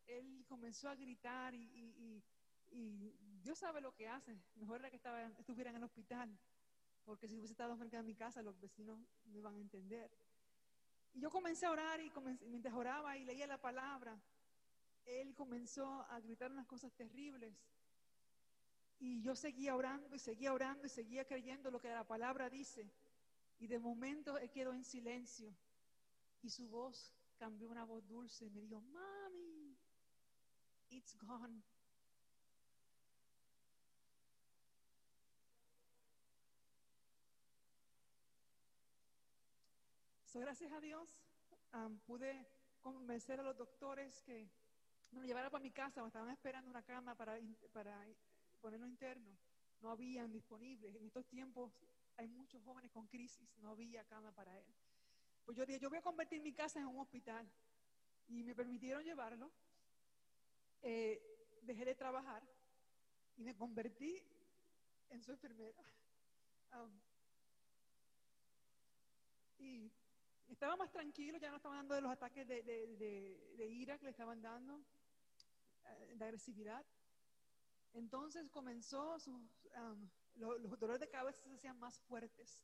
él 0.07 0.45
comenzó 0.49 0.89
a 0.89 0.95
gritar 0.95 1.55
y, 1.55 2.23
Dios 3.43 3.59
sabe 3.59 3.82
lo 3.82 3.95
que 3.95 4.09
hace. 4.09 4.35
Mejor 4.57 4.81
era 4.81 4.89
que 4.89 4.97
estaba, 4.97 5.23
estuviera 5.39 5.69
en 5.69 5.77
el 5.77 5.82
hospital, 5.82 6.31
porque 7.05 7.28
si 7.28 7.36
hubiese 7.36 7.53
estado 7.53 7.77
frente 7.77 7.99
a 7.99 8.03
mi 8.03 8.15
casa, 8.15 8.41
los 8.41 8.59
vecinos 8.59 8.99
no 9.27 9.39
iban 9.39 9.55
a 9.57 9.61
entender. 9.61 10.11
Y 11.12 11.20
yo 11.20 11.31
comencé 11.31 11.66
a 11.66 11.70
orar 11.70 12.01
y 12.01 12.09
comencé- 12.11 12.47
mientras 12.47 12.73
oraba 12.74 13.19
y 13.19 13.24
leía 13.27 13.47
la 13.47 13.61
palabra, 13.61 14.19
él 15.07 15.35
comenzó 15.35 15.87
a 16.11 16.21
gritar 16.21 16.51
unas 16.51 16.67
cosas 16.67 16.93
terribles. 16.93 17.55
Y 18.99 19.21
yo 19.21 19.35
seguía 19.35 19.75
orando 19.75 20.15
y 20.15 20.19
seguía 20.19 20.53
orando 20.53 20.87
y 20.87 20.91
seguía 20.91 21.25
creyendo 21.25 21.71
lo 21.71 21.81
que 21.81 21.89
la 21.89 22.05
palabra 22.05 22.49
dice. 22.49 22.91
Y 23.59 23.67
de 23.67 23.79
momento 23.79 24.39
él 24.39 24.51
quedó 24.51 24.73
en 24.73 24.85
silencio. 24.85 25.55
Y 26.43 26.51
su 26.51 26.69
voz 26.69 27.13
cambió 27.37 27.69
una 27.69 27.85
voz 27.85 28.07
dulce 28.07 28.47
y 28.47 28.51
me 28.51 28.61
dijo, 28.61 28.81
Mami, 28.81 29.77
it's 30.91 31.17
gone. 31.19 31.63
So, 40.27 40.41
gracias 40.41 40.73
a 40.73 40.81
Dios 40.81 41.23
am, 41.71 41.99
pude 42.01 42.45
convencer 42.81 43.39
a 43.39 43.45
los 43.45 43.57
doctores 43.57 44.21
que 44.23 44.51
lo 45.13 45.23
llevara 45.23 45.51
para 45.51 45.63
mi 45.63 45.71
casa. 45.71 46.03
Me 46.03 46.09
estaban 46.09 46.31
esperando 46.31 46.71
una 46.71 46.83
cama 46.83 47.15
para, 47.15 47.39
para 47.73 48.07
ponerlo 48.61 48.87
interno. 48.87 49.37
No 49.81 49.91
habían 49.91 50.33
disponibles. 50.33 50.95
En 50.97 51.07
estos 51.07 51.27
tiempos 51.27 51.73
hay 52.17 52.29
muchos 52.29 52.63
jóvenes 52.63 52.91
con 52.91 53.07
crisis. 53.07 53.49
No 53.59 53.71
había 53.71 54.05
cama 54.05 54.33
para 54.33 54.59
él. 54.59 54.67
Pues 55.45 55.57
yo 55.57 55.67
dije, 55.67 55.79
yo 55.79 55.89
voy 55.89 55.99
a 55.99 56.03
convertir 56.03 56.41
mi 56.41 56.53
casa 56.53 56.81
en 56.81 56.87
un 56.87 56.99
hospital. 56.99 57.47
Y 58.29 58.43
me 58.43 58.55
permitieron 58.55 59.05
llevarlo. 59.05 59.51
Eh, 60.83 61.21
dejé 61.63 61.85
de 61.85 61.95
trabajar 61.95 62.43
y 63.37 63.43
me 63.43 63.55
convertí 63.55 64.23
en 65.11 65.23
su 65.23 65.33
enfermera. 65.33 65.83
Y 69.57 69.91
estaba 70.49 70.77
más 70.77 70.91
tranquilo, 70.91 71.39
ya 71.39 71.51
no 71.51 71.57
estaba 71.57 71.77
dando 71.77 71.95
de 71.95 72.01
los 72.01 72.11
ataques 72.11 72.47
de, 72.47 72.62
de- 72.62 72.97
de- 72.97 73.55
de 73.57 73.66
ira 73.66 73.99
que 73.99 74.05
le 74.05 74.11
estaban 74.11 74.41
dando, 74.43 74.81
eh, 75.87 76.15
de 76.16 76.25
agresividad. 76.25 76.85
Entonces 77.95 78.51
comenzó, 78.51 79.19
sus, 79.21 79.41
am, 79.75 80.09
lo- 80.37 80.59
los 80.59 80.79
dolores 80.79 81.01
de 81.01 81.09
cabeza 81.09 81.41
se 81.49 81.55
hacían 81.55 81.79
más 81.79 81.99
fuertes. 82.01 82.61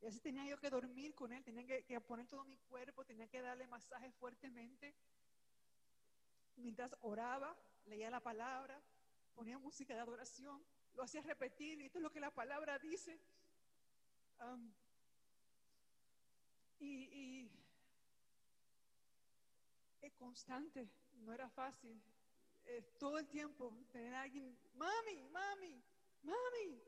Y 0.00 0.06
así 0.06 0.18
tenía 0.20 0.44
yo 0.46 0.58
que 0.58 0.68
dormir 0.70 1.14
con 1.14 1.32
él, 1.32 1.44
tenía 1.44 1.64
que, 1.64 1.84
que 1.84 2.00
poner 2.00 2.26
todo 2.26 2.44
mi 2.44 2.56
cuerpo, 2.58 3.04
tenía 3.04 3.28
que 3.28 3.40
darle 3.40 3.66
masaje 3.66 4.10
fuertemente. 4.12 4.94
Mientras 6.56 6.96
oraba, 7.02 7.56
leía 7.86 8.10
la 8.10 8.20
palabra, 8.20 8.80
ponía 9.34 9.58
música 9.58 9.94
de 9.94 10.00
adoración, 10.00 10.60
lo 10.94 11.02
hacía 11.04 11.22
repetir, 11.22 11.80
y 11.80 11.84
esto 11.86 11.98
es 11.98 12.02
lo 12.02 12.10
que 12.10 12.20
la 12.20 12.30
palabra 12.30 12.78
dice. 12.78 13.18
Am, 14.38 14.72
y, 16.82 17.04
y 17.12 17.50
es 20.02 20.12
constante, 20.14 20.88
no 21.12 21.32
era 21.32 21.48
fácil. 21.48 22.02
Todo 22.98 23.18
el 23.18 23.28
tiempo 23.28 23.72
tener 23.90 24.14
a 24.14 24.22
alguien, 24.22 24.56
mami, 24.74 25.22
mami, 25.30 25.82
mami. 26.22 26.82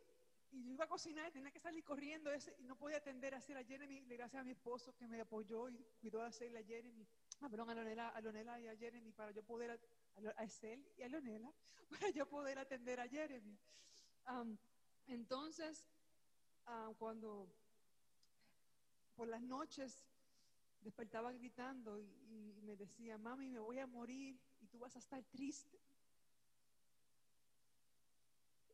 Y 0.53 0.63
yo 0.63 0.73
iba 0.73 0.85
a 0.85 0.89
cocinar, 0.89 1.33
tenía 1.33 1.51
que 1.51 1.59
salir 1.59 1.83
corriendo 1.83 2.33
ese, 2.33 2.55
y 2.61 2.65
no 2.65 2.77
podía 2.77 2.99
atender 2.99 3.35
a 3.35 3.39
hacer 3.39 3.57
a 3.57 3.65
Jeremy. 3.65 4.03
Le 4.03 4.17
gracias 4.17 4.41
a 4.41 4.45
mi 4.45 4.53
esposo 4.53 4.95
que 4.95 5.09
me 5.09 5.21
apoyó 5.21 5.69
y 5.69 5.85
cuidó 6.01 6.21
de 6.21 6.27
hacerle 6.27 6.61
a 6.61 6.65
Jeremy, 6.65 7.07
ah, 7.41 7.49
perdón, 7.49 7.71
a 7.71 7.75
Leonela, 7.75 8.09
a 8.11 8.21
Leonela 8.21 8.61
y 8.61 8.69
a 8.69 8.77
Jeremy 8.77 9.11
para 9.13 9.33
yo 9.33 9.43
poder, 9.43 9.73
a, 9.73 9.75
a 9.75 10.43
a 10.43 10.49
y 10.97 11.03
a 11.03 11.09
Leonela, 11.09 11.53
para 11.91 12.11
yo 12.11 12.29
poder 12.29 12.59
atender 12.59 13.01
a 13.01 13.09
Jeremy. 13.09 13.59
Am, 14.27 14.57
entonces, 15.09 15.89
ah, 16.67 16.93
cuando 16.99 17.49
por 19.15 19.29
las 19.29 19.43
noches 19.43 20.05
despertaba 20.81 21.33
gritando 21.33 21.99
y, 21.99 22.61
me 22.63 22.77
decía, 22.77 23.19
mami, 23.19 23.49
me 23.49 23.59
voy 23.59 23.79
a 23.79 23.87
morir 23.87 24.39
y 24.61 24.67
tú 24.67 24.79
vas 24.79 24.95
a 24.97 24.99
estar 24.99 25.23
triste. 25.25 25.79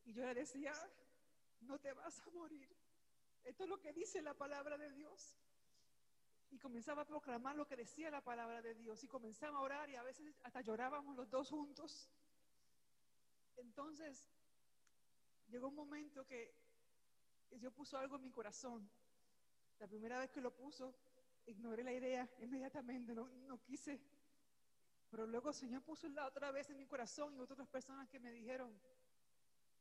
Y 0.05 0.13
yo 0.13 0.25
le 0.25 0.33
decía, 0.33 0.73
no 1.61 1.79
te 1.79 1.93
vas 1.93 2.19
a 2.21 2.29
morir. 2.31 2.69
esto 3.43 3.63
es 3.63 3.69
lo 3.69 3.79
que 3.79 3.93
dice 3.93 4.21
la 4.21 4.33
palabra 4.33 4.77
de 4.77 4.91
Dios. 4.91 5.37
Y 6.51 6.57
comenzaba 6.57 7.03
a 7.03 7.05
proclamar 7.05 7.55
lo 7.55 7.65
que 7.65 7.77
decía 7.77 8.11
la 8.11 8.21
palabra 8.21 8.61
de 8.61 8.75
Dios. 8.75 9.03
Y 9.03 9.07
comenzaba 9.07 9.57
a 9.57 9.61
orar 9.61 9.89
y 9.89 9.95
a 9.95 10.03
veces 10.03 10.35
hasta 10.43 10.61
llorábamos 10.61 11.15
los 11.15 11.29
dos 11.29 11.49
juntos. 11.49 12.09
Entonces, 13.55 14.29
llegó 15.49 15.67
un 15.69 15.75
momento 15.75 16.25
que 16.25 16.53
Dios 17.51 17.73
puso 17.73 17.97
algo 17.97 18.15
en 18.17 18.23
mi 18.23 18.31
corazón. 18.31 18.89
La 19.81 19.87
primera 19.87 20.19
vez 20.19 20.29
que 20.29 20.41
lo 20.41 20.53
puso, 20.53 20.93
ignoré 21.47 21.83
la 21.83 21.91
idea 21.91 22.29
inmediatamente, 22.39 23.15
no, 23.15 23.27
no 23.47 23.59
quise. 23.63 23.99
Pero 25.09 25.25
luego 25.25 25.49
el 25.49 25.55
Señor 25.55 25.81
puso 25.81 26.07
la 26.09 26.27
otra 26.27 26.51
vez 26.51 26.69
en 26.69 26.77
mi 26.77 26.85
corazón 26.85 27.35
y 27.35 27.39
otras 27.39 27.67
personas 27.67 28.07
que 28.07 28.19
me 28.19 28.31
dijeron, 28.31 28.71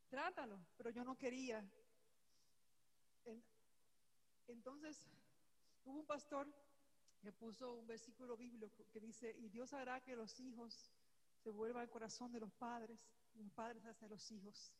trátalo, 0.08 0.58
pero 0.78 0.88
yo 0.88 1.04
no 1.04 1.18
quería. 1.18 1.62
En- 3.26 3.42
Entonces, 4.48 5.06
hubo 5.84 6.00
un 6.00 6.06
pastor 6.06 6.48
que 7.20 7.30
puso 7.30 7.74
un 7.74 7.86
versículo 7.86 8.38
bíblico 8.38 8.86
que 8.90 9.00
dice, 9.00 9.36
y 9.38 9.50
Dios 9.50 9.74
hará 9.74 10.00
que 10.00 10.16
los 10.16 10.40
hijos 10.40 10.90
se 11.44 11.50
vuelvan 11.50 11.82
al 11.82 11.90
corazón 11.90 12.32
de 12.32 12.40
los 12.40 12.50
padres, 12.52 12.98
y 13.34 13.42
los 13.42 13.52
padres 13.52 13.84
hacia 13.84 14.08
los 14.08 14.30
hijos. 14.32 14.72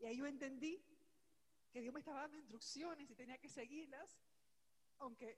Y 0.00 0.06
ahí 0.06 0.16
yo 0.16 0.26
entendí 0.26 0.82
que 1.70 1.82
Dios 1.82 1.92
me 1.92 2.00
estaba 2.00 2.22
dando 2.22 2.38
instrucciones 2.38 3.10
y 3.10 3.14
tenía 3.14 3.36
que 3.36 3.50
seguirlas, 3.50 4.18
aunque 5.00 5.36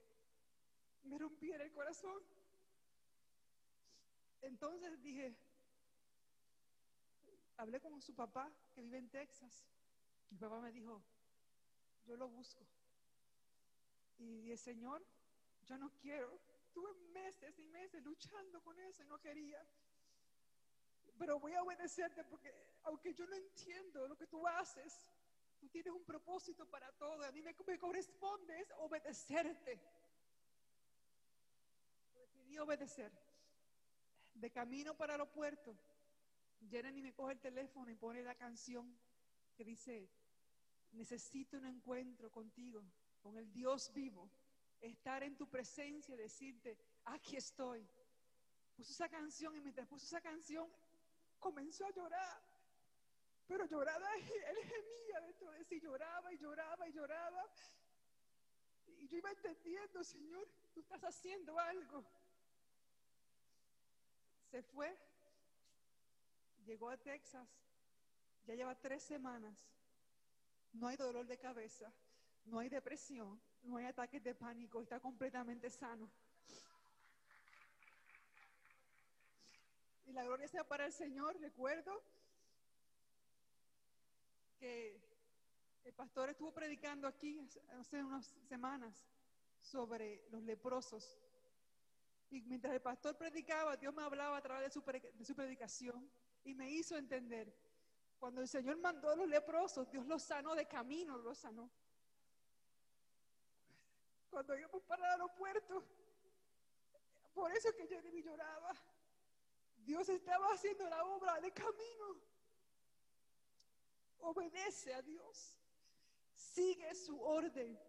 me 1.03 1.17
rompiera 1.17 1.63
el 1.63 1.71
corazón. 1.71 2.21
Entonces 4.41 5.01
dije, 5.01 5.35
hablé 7.57 7.79
con 7.79 8.01
su 8.01 8.13
papá 8.13 8.51
que 8.73 8.81
vive 8.81 8.97
en 8.97 9.09
Texas. 9.09 9.65
Mi 10.29 10.37
papá 10.37 10.59
me 10.59 10.71
dijo, 10.71 11.01
yo 12.05 12.15
lo 12.17 12.27
busco. 12.27 12.65
Y 14.19 14.41
dije, 14.41 14.57
Señor, 14.57 15.03
yo 15.65 15.77
no 15.77 15.91
quiero. 16.01 16.39
Tuve 16.73 16.93
meses 17.13 17.57
y 17.59 17.65
meses 17.65 18.03
luchando 18.03 18.61
con 18.61 18.79
eso 18.79 19.03
y 19.03 19.07
no 19.07 19.19
quería. 19.19 19.65
Pero 21.17 21.39
voy 21.39 21.53
a 21.53 21.63
obedecerte 21.63 22.23
porque 22.25 22.53
aunque 22.83 23.13
yo 23.13 23.25
no 23.27 23.35
entiendo 23.35 24.07
lo 24.07 24.17
que 24.17 24.27
tú 24.27 24.45
haces, 24.47 25.05
tú 25.63 25.69
tienes 25.69 25.93
un 25.93 26.03
propósito 26.03 26.65
para 26.65 26.91
todo. 26.91 27.23
A 27.23 27.31
mí 27.31 27.41
me, 27.41 27.55
corresponde 27.55 28.59
es 28.59 28.67
obedecerte. 28.79 29.79
Decidí 32.13 32.59
obedecer. 32.59 33.11
De 34.33 34.51
camino 34.51 34.93
para 34.97 35.15
el 35.15 35.21
aeropuerto, 35.21 35.77
Jeremy 36.69 37.01
me 37.01 37.13
coge 37.13 37.33
el 37.33 37.39
teléfono 37.39 37.89
y 37.89 37.95
pone 37.95 38.21
la 38.23 38.35
canción 38.35 38.93
que 39.55 39.63
dice, 39.63 40.09
necesito 40.91 41.57
un 41.57 41.65
encuentro 41.65 42.29
contigo, 42.29 42.83
con 43.21 43.37
el 43.37 43.51
Dios 43.53 43.93
vivo, 43.93 44.29
estar 44.81 45.23
en 45.23 45.37
tu 45.37 45.47
presencia 45.47 46.15
y 46.15 46.17
decirte, 46.17 46.77
aquí 47.05 47.37
estoy. 47.37 47.87
Puso 48.75 48.91
esa 48.91 49.07
canción 49.07 49.55
y 49.55 49.61
mientras 49.61 49.87
puso 49.87 50.05
esa 50.07 50.19
canción, 50.19 50.67
comenzó 51.39 51.85
a 51.85 51.91
llorar. 51.91 52.52
Pero 53.47 53.65
lloraba, 53.65 54.07
él 54.15 54.57
gemía 54.57 55.19
dentro 55.21 55.51
de 55.51 55.63
sí, 55.65 55.79
lloraba 55.79 56.33
y 56.33 56.37
lloraba 56.37 56.87
y 56.87 56.93
lloraba. 56.93 57.49
Y 58.99 59.07
yo 59.07 59.17
iba 59.17 59.31
entendiendo, 59.31 60.03
Señor, 60.03 60.47
tú 60.73 60.79
estás 60.79 61.03
haciendo 61.03 61.59
algo. 61.59 62.05
Se 64.49 64.61
fue, 64.61 64.97
llegó 66.65 66.89
a 66.89 66.97
Texas, 66.97 67.47
ya 68.45 68.55
lleva 68.55 68.75
tres 68.75 69.03
semanas. 69.03 69.67
No 70.73 70.87
hay 70.87 70.97
dolor 70.97 71.25
de 71.27 71.37
cabeza, 71.37 71.91
no 72.45 72.59
hay 72.59 72.69
depresión, 72.69 73.41
no 73.63 73.77
hay 73.77 73.85
ataques 73.85 74.23
de 74.23 74.35
pánico, 74.35 74.81
está 74.81 74.99
completamente 74.99 75.69
sano. 75.69 76.09
Y 80.05 80.11
la 80.11 80.23
gloria 80.23 80.47
sea 80.47 80.63
para 80.63 80.85
el 80.85 80.93
Señor. 80.93 81.39
Recuerdo 81.39 82.03
que 84.63 84.97
el 85.83 85.93
pastor 85.93 86.29
estuvo 86.29 86.53
predicando 86.53 87.05
aquí 87.05 87.37
hace 87.77 88.01
unas 88.01 88.33
semanas 88.47 89.05
sobre 89.59 90.25
los 90.31 90.41
leprosos. 90.41 91.19
Y 92.29 92.41
mientras 92.43 92.73
el 92.73 92.81
pastor 92.81 93.17
predicaba, 93.17 93.75
Dios 93.75 93.93
me 93.93 94.03
hablaba 94.03 94.37
a 94.37 94.41
través 94.41 94.63
de 94.63 94.71
su, 94.71 94.81
de 94.81 95.25
su 95.25 95.35
predicación 95.35 96.09
y 96.45 96.55
me 96.55 96.71
hizo 96.71 96.95
entender. 96.95 97.53
Cuando 98.17 98.39
el 98.39 98.47
Señor 98.47 98.77
mandó 98.77 99.09
a 99.09 99.17
los 99.17 99.27
leprosos, 99.27 99.91
Dios 99.91 100.05
los 100.05 100.23
sanó 100.23 100.55
de 100.55 100.65
camino, 100.65 101.17
los 101.17 101.39
sanó. 101.39 101.69
Cuando 104.29 104.57
íbamos 104.57 104.81
para 104.83 105.05
el 105.07 105.11
aeropuerto, 105.11 105.83
por 107.33 107.51
eso 107.51 107.67
es 107.67 107.75
que 107.75 107.87
Jeremy 107.87 108.23
lloraba. 108.23 108.73
Dios 109.75 110.07
estaba 110.07 110.53
haciendo 110.53 110.89
la 110.89 111.03
obra 111.03 111.41
de 111.41 111.51
camino. 111.51 112.32
Obedece 114.23 114.93
a 114.93 115.01
Dios. 115.01 115.59
Sigue 116.33 116.95
su 116.95 117.21
orden. 117.21 117.79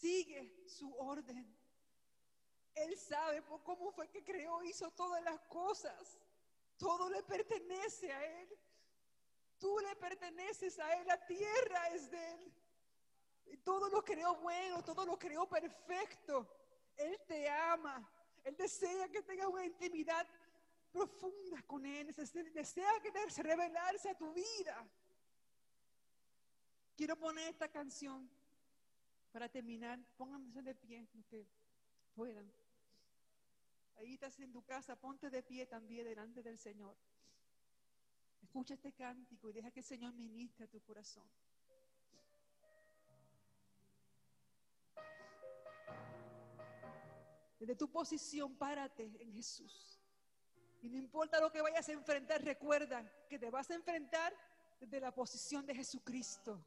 Sigue 0.00 0.64
su 0.66 0.94
orden. 0.96 1.56
Él 2.74 2.96
sabe 2.96 3.42
por 3.42 3.62
cómo 3.62 3.90
fue 3.92 4.08
que 4.08 4.22
creó, 4.22 4.62
hizo 4.62 4.90
todas 4.92 5.22
las 5.24 5.40
cosas. 5.48 6.18
Todo 6.76 7.10
le 7.10 7.22
pertenece 7.24 8.12
a 8.12 8.24
Él. 8.40 8.48
Tú 9.58 9.78
le 9.80 9.94
perteneces 9.96 10.78
a 10.78 10.94
Él. 10.96 11.06
La 11.06 11.26
tierra 11.26 11.88
es 11.88 12.10
de 12.10 12.32
Él. 12.32 12.52
Todo 13.64 13.88
lo 13.88 14.04
creó 14.04 14.36
bueno, 14.36 14.82
todo 14.84 15.04
lo 15.04 15.18
creó 15.18 15.48
perfecto. 15.48 16.48
Él 16.96 17.20
te 17.26 17.48
ama. 17.48 18.08
Él 18.44 18.56
desea 18.56 19.08
que 19.08 19.22
tengas 19.22 19.48
una 19.48 19.64
intimidad 19.64 20.26
profunda 20.90 21.62
con 21.62 21.84
Él. 21.84 22.14
Desea 22.52 23.00
que 23.02 23.10
te 23.10 23.42
revelarse 23.42 24.10
a 24.10 24.16
tu 24.16 24.32
vida. 24.32 24.86
Quiero 26.96 27.16
poner 27.16 27.48
esta 27.48 27.68
canción 27.68 28.28
para 29.32 29.48
terminar. 29.48 29.98
Pónganse 30.16 30.62
de 30.62 30.74
pie, 30.74 31.08
los 31.14 31.24
que 31.26 31.46
puedan. 32.14 32.50
Ahí 33.96 34.14
estás 34.14 34.38
en 34.40 34.52
tu 34.52 34.62
casa, 34.62 34.96
ponte 34.96 35.28
de 35.30 35.42
pie 35.42 35.66
también 35.66 36.06
delante 36.06 36.42
del 36.42 36.58
Señor. 36.58 36.96
Escucha 38.42 38.74
este 38.74 38.92
cántico 38.92 39.48
y 39.48 39.52
deja 39.52 39.70
que 39.70 39.80
el 39.80 39.86
Señor 39.86 40.12
ministre 40.14 40.64
a 40.64 40.68
tu 40.68 40.80
corazón. 40.80 41.28
Desde 47.58 47.76
tu 47.76 47.90
posición, 47.90 48.56
párate 48.56 49.04
en 49.20 49.32
Jesús. 49.34 49.99
Y 50.82 50.88
no 50.88 50.96
importa 50.96 51.40
lo 51.40 51.50
que 51.50 51.60
vayas 51.60 51.88
a 51.88 51.92
enfrentar, 51.92 52.42
recuerda 52.42 53.04
que 53.28 53.38
te 53.38 53.50
vas 53.50 53.70
a 53.70 53.74
enfrentar 53.74 54.32
desde 54.78 55.00
la 55.00 55.12
posición 55.12 55.66
de 55.66 55.74
Jesucristo. 55.74 56.64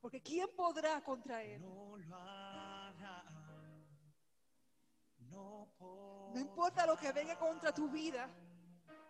Porque 0.00 0.22
¿quién 0.22 0.48
podrá 0.54 1.02
contra 1.02 1.42
Él? 1.42 1.60
No 1.60 1.96
lo 1.96 2.16
hará. 2.16 3.24
No 5.18 5.68
podrá. 5.76 6.34
No 6.34 6.40
importa 6.40 6.86
lo 6.86 6.96
que 6.96 7.10
venga 7.10 7.36
contra 7.36 7.74
tu 7.74 7.88
vida, 7.88 8.30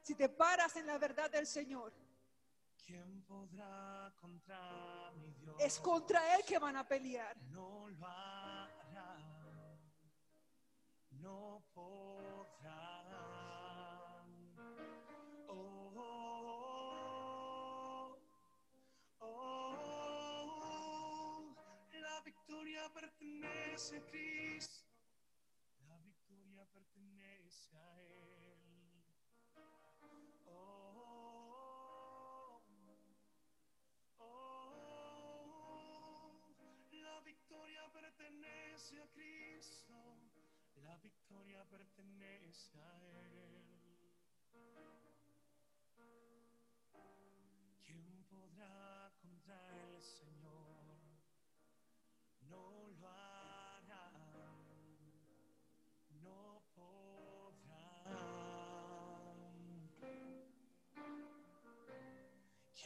si 0.01 0.15
te 0.15 0.29
paras 0.29 0.75
en 0.77 0.87
la 0.87 0.97
verdad 0.99 1.31
del 1.31 1.47
Señor, 1.47 1.93
¿Quién 2.87 3.23
podrá 3.25 4.15
contra 4.21 5.11
mi 5.17 5.33
Dios? 5.33 5.57
es 5.59 5.81
contra 5.81 6.37
Él 6.37 6.45
que 6.47 6.59
van 6.59 6.77
a 6.77 6.87
pelear. 6.87 7.37
No 7.51 7.89
lo 7.89 8.07
hará. 8.07 9.19
No 11.11 11.65
podrá. 11.75 12.96
Victoria 22.27 22.91
pertenece 22.93 23.97
a 23.99 24.05
Cristo. 24.07 24.85
La 25.87 25.97
victoria 25.99 26.67
pertenece 26.73 27.77
a 27.77 28.01
Él. 28.03 28.59
Oh, 30.49 30.91
oh, 34.19 35.01
la 36.91 37.21
victoria 37.21 37.89
pertenece 37.93 39.01
a 39.01 39.07
Cristo. 39.13 39.95
La 40.83 40.97
victoria 40.97 41.65
pertenece 41.71 42.81
a 42.81 43.03
Él. 43.05 43.63
¿Quién 47.85 48.25
podrá 48.25 48.96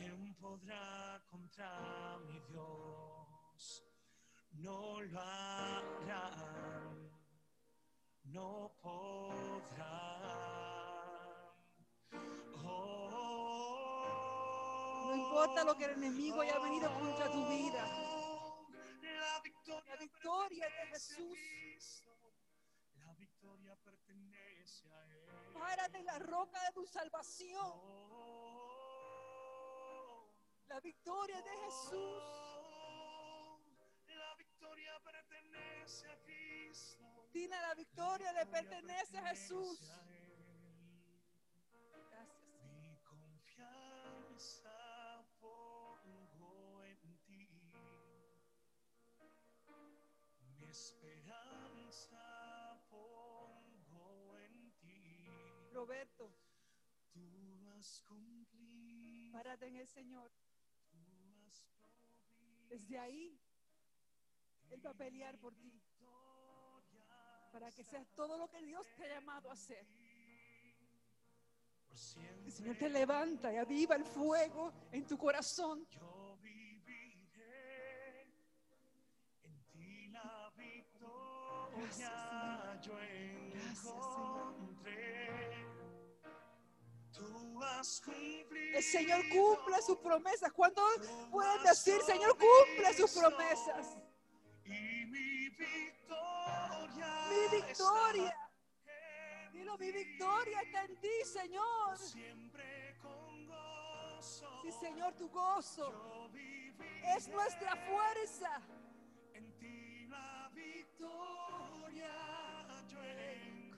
¿Quién 0.00 0.34
podrá 0.36 1.22
contra 1.30 2.18
mi 2.20 2.40
Dios? 2.48 3.84
No 4.52 5.02
lo 5.02 5.20
harán, 5.20 7.10
no 8.22 8.72
podrán. 8.80 9.90
Oh, 12.64 13.10
No 15.04 15.14
importa 15.16 15.64
lo 15.64 15.76
que 15.76 15.84
el 15.84 15.90
enemigo 15.90 16.40
haya 16.40 16.58
venido 16.60 16.90
contra 16.94 17.30
tu 17.30 17.46
vida. 17.50 17.86
La 19.02 19.40
victoria, 19.42 19.84
La 19.90 19.96
victoria 20.00 20.66
de 20.66 20.86
Jesús. 20.92 22.04
La 22.94 23.12
victoria 23.16 23.76
pertenece 23.84 24.90
a 24.94 25.04
Él. 25.04 25.52
Párate 25.52 25.98
en 25.98 26.06
la 26.06 26.18
roca 26.20 26.58
de 26.64 26.72
tu 26.72 26.86
salvación. 26.86 28.09
La 30.70 30.78
victoria 30.78 31.42
de 31.42 31.50
Jesús. 31.64 32.22
La 34.06 34.34
victoria 34.36 34.92
pertenece 35.02 36.08
a 36.08 36.16
Cristo. 36.22 37.28
Dile, 37.32 37.56
la 37.60 37.74
victoria 37.74 38.32
le 38.32 38.46
pertenece 38.46 39.18
a 39.18 39.22
Jesús. 39.30 39.80
Gracias. 42.08 42.38
Mi 42.78 42.96
confianza 43.02 44.70
pongo 45.40 46.84
en 46.84 47.18
ti. 47.26 47.48
Mi 50.56 50.64
esperanza 50.66 52.22
pongo 52.88 54.38
en 54.38 54.72
ti. 54.78 55.26
Roberto, 55.72 56.32
Tú 57.12 57.68
has 57.76 58.02
cumplido. 58.02 59.32
párate 59.32 59.66
en 59.66 59.76
el 59.76 59.88
Señor. 59.88 60.30
Desde 62.70 62.98
ahí, 63.00 63.36
Él 64.70 64.86
va 64.86 64.90
a 64.90 64.94
pelear 64.94 65.36
por 65.38 65.54
ti. 65.56 65.82
Para 67.52 67.70
que 67.72 67.82
seas 67.82 68.06
todo 68.14 68.38
lo 68.38 68.48
que 68.48 68.62
Dios 68.62 68.86
te 68.96 69.04
ha 69.04 69.08
llamado 69.08 69.50
a 69.50 69.56
ser. 69.56 69.84
El 72.44 72.52
Señor 72.52 72.76
te 72.76 72.88
levanta 72.88 73.52
y 73.52 73.56
aviva 73.56 73.96
el 73.96 74.04
fuego 74.04 74.72
en 74.92 75.04
tu 75.04 75.18
corazón. 75.18 75.84
Yo 75.90 76.38
viviré 76.40 76.70
El 88.74 88.82
Señor 88.82 89.22
cumple 89.30 89.80
sus 89.82 89.98
promesas. 89.98 90.50
¿Cuántos 90.52 90.84
pueden 91.30 91.62
decir, 91.62 92.02
Señor, 92.02 92.36
cumple 92.36 92.92
sus 92.94 93.12
promesas? 93.12 93.96
Y 94.64 95.06
mi 95.06 95.48
victoria. 97.48 98.36
Dilo, 99.52 99.78
mi 99.78 99.92
victoria 99.92 100.60
está 100.60 100.84
en 100.84 101.00
ti, 101.00 101.24
Señor. 101.24 101.96
Sí, 101.98 102.24
Señor, 104.80 105.14
tu 105.14 105.28
gozo 105.30 106.28
es 107.16 107.28
nuestra 107.28 107.76
fuerza. 107.76 108.60
En 109.32 109.56
ti 109.58 110.06
la 110.08 110.50
victoria 110.52 112.12
yo 112.88 113.02
encontré. 113.02 113.70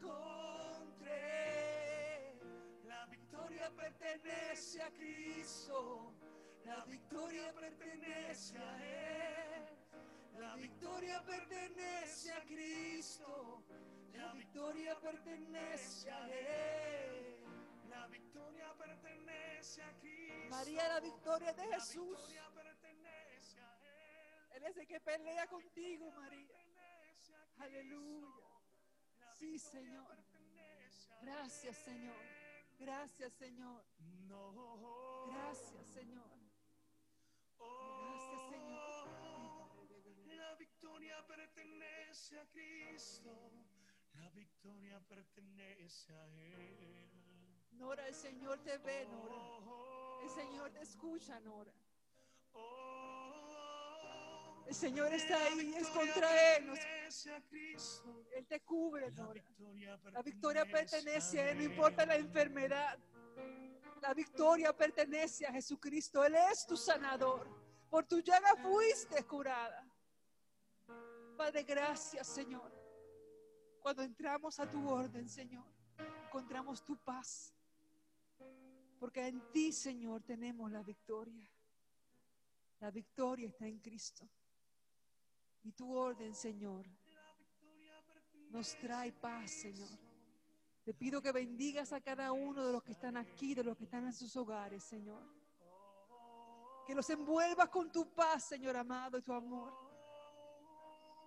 La 3.62 3.68
victoria 3.68 3.70
pertenece 3.76 4.82
a 4.82 4.90
Cristo. 4.90 6.12
La 6.64 6.84
victoria 6.84 7.52
pertenece 7.52 8.59
a 8.59 8.76
Él. 8.84 9.78
La 10.40 10.56
victoria 10.56 11.22
pertenece 11.22 12.32
a 12.32 12.43
Cristo. 12.43 13.62
La 14.14 14.32
victoria 14.32 14.98
pertenece 14.98 16.10
a 16.10 16.28
Él. 16.28 17.36
La 17.89 18.06
victoria 18.09 18.74
pertenece 18.76 19.82
a 19.82 19.93
Cristo. 20.01 20.51
María, 20.51 20.89
la 20.89 21.01
victoria 21.01 21.52
de 21.52 21.66
La 21.68 21.74
Jesús. 21.76 22.18
victoria 22.18 22.51
pertenece 22.55 23.60
a 23.60 23.78
Él. 23.78 24.56
Él 24.56 24.64
es 24.64 24.76
el 24.76 24.86
que 24.89 25.01
pelea 25.01 25.47
contigo, 25.47 26.10
María. 26.10 26.59
Aleluya. 27.59 28.26
La 29.20 29.32
Sí, 29.34 29.56
Señor. 29.56 30.16
Gracias, 31.22 31.76
Señor. 31.76 32.41
Gracias, 32.82 33.32
Señor. 33.34 33.84
No. 34.26 35.26
Gracias, 35.28 35.86
Señor. 35.86 36.30
Gracias, 37.59 38.40
Señor. 38.50 39.09
La 40.36 40.54
victoria 40.56 41.24
pertenece 41.28 42.40
a 42.40 42.46
Cristo. 42.46 43.30
La 44.14 44.28
victoria 44.30 45.00
pertenece 45.09 46.12
a 46.12 46.26
Él. 46.26 47.09
Nora, 47.72 48.06
el 48.09 48.14
Señor 48.14 48.59
te 48.64 48.76
ve, 48.78 49.06
Nora. 49.06 50.22
El 50.24 50.30
Señor 50.30 50.70
te 50.72 50.82
escucha, 50.82 51.38
Nora. 51.40 51.72
El 54.66 54.74
Señor 54.74 55.12
está 55.12 55.36
ahí, 55.44 55.74
es 55.76 55.89
contra 55.89 56.56
Él. 56.56 56.72
Él 58.34 58.47
te 58.47 58.60
cubre, 58.60 59.10
victoria 59.10 59.98
La 60.12 60.22
victoria 60.22 60.64
pertenece 60.64 61.40
a 61.40 61.51
Él, 61.51 61.59
no 61.59 61.64
importa 61.64 62.06
la 62.06 62.16
enfermedad. 62.16 62.98
La 64.01 64.14
victoria 64.14 64.76
pertenece 64.76 65.47
a 65.47 65.52
Jesucristo. 65.52 66.24
Él 66.24 66.34
es 66.34 66.66
tu 66.66 66.76
sanador. 66.76 67.47
Por 67.89 68.05
tu 68.06 68.20
llaga 68.20 68.56
fuiste 68.56 69.22
curada. 69.24 69.86
Padre, 71.36 71.62
gracias, 71.62 72.26
Señor. 72.26 72.72
Cuando 73.80 74.02
entramos 74.02 74.59
a 74.59 74.70
tu 74.70 74.89
orden, 74.89 75.28
Señor, 75.28 75.66
encontramos 76.26 76.84
tu 76.84 76.97
paz. 76.97 77.52
Porque 78.98 79.26
en 79.26 79.40
ti, 79.51 79.72
Señor, 79.72 80.22
tenemos 80.22 80.70
la 80.70 80.82
victoria. 80.82 81.51
La 82.80 82.90
victoria 82.90 83.48
está 83.48 83.66
en 83.66 83.78
Cristo. 83.78 84.28
Y 85.64 85.72
tu 85.72 85.97
orden, 85.97 86.34
Señor, 86.34 86.86
nos 88.51 88.76
trae 88.78 89.12
paz, 89.12 89.51
Señor. 89.51 89.89
Te 90.84 90.93
pido 90.93 91.22
que 91.22 91.30
bendigas 91.30 91.93
a 91.93 92.01
cada 92.01 92.32
uno 92.32 92.66
de 92.66 92.72
los 92.72 92.82
que 92.82 92.93
están 92.93 93.16
aquí, 93.16 93.55
de 93.55 93.62
los 93.62 93.76
que 93.76 93.84
están 93.84 94.05
en 94.05 94.12
sus 94.12 94.36
hogares, 94.36 94.82
Señor. 94.82 95.22
Que 96.86 96.94
los 96.94 97.09
envuelvas 97.10 97.68
con 97.68 97.93
tu 97.93 98.12
paz, 98.12 98.44
Señor 98.44 98.76
amado, 98.76 99.16
y 99.18 99.22
tu 99.22 99.32
amor. 99.32 99.91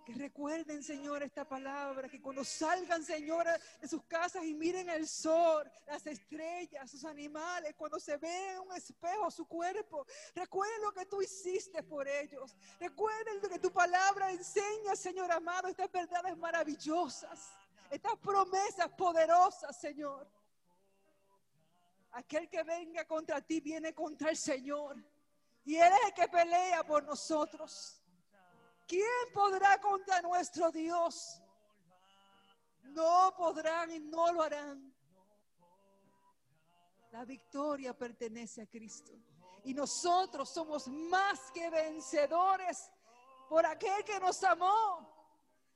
Que 0.06 0.14
recuerden, 0.14 0.84
Señor, 0.84 1.24
esta 1.24 1.44
palabra, 1.44 2.08
que 2.08 2.22
cuando 2.22 2.44
salgan, 2.44 3.02
Señor, 3.02 3.44
de 3.80 3.88
sus 3.88 4.04
casas 4.04 4.44
y 4.44 4.54
miren 4.54 4.88
el 4.88 5.08
sol, 5.08 5.68
las 5.84 6.06
estrellas, 6.06 6.88
sus 6.88 7.04
animales, 7.04 7.74
cuando 7.76 7.98
se 7.98 8.16
ve 8.16 8.56
un 8.60 8.72
espejo 8.76 9.28
su 9.32 9.48
cuerpo, 9.48 10.06
recuerden 10.32 10.80
lo 10.82 10.92
que 10.92 11.06
tú 11.06 11.20
hiciste 11.22 11.82
por 11.82 12.06
ellos. 12.06 12.54
Recuerden 12.78 13.42
lo 13.42 13.48
que 13.48 13.58
tu 13.58 13.72
palabra 13.72 14.30
enseña, 14.30 14.94
Señor 14.94 15.32
amado, 15.32 15.66
estas 15.66 15.90
verdades 15.90 16.36
maravillosas, 16.36 17.50
estas 17.90 18.16
promesas 18.20 18.88
poderosas, 18.90 19.76
Señor. 19.76 20.24
Aquel 22.12 22.48
que 22.48 22.62
venga 22.62 23.04
contra 23.08 23.40
ti 23.40 23.58
viene 23.58 23.92
contra 23.92 24.30
el 24.30 24.36
Señor. 24.36 24.96
Y 25.64 25.74
Él 25.74 25.92
es 25.92 26.06
el 26.06 26.14
que 26.14 26.28
pelea 26.28 26.84
por 26.84 27.02
nosotros. 27.02 27.95
¿Quién 28.86 29.32
podrá 29.34 29.80
contra 29.80 30.22
nuestro 30.22 30.70
Dios? 30.70 31.42
No 32.84 33.34
podrán 33.36 33.90
y 33.90 33.98
no 33.98 34.32
lo 34.32 34.42
harán. 34.42 34.94
La 37.10 37.24
victoria 37.24 37.96
pertenece 37.96 38.62
a 38.62 38.66
Cristo. 38.66 39.12
Y 39.64 39.74
nosotros 39.74 40.48
somos 40.52 40.86
más 40.86 41.50
que 41.52 41.68
vencedores 41.70 42.90
por 43.48 43.66
aquel 43.66 44.04
que 44.04 44.20
nos 44.20 44.42
amó. 44.44 45.14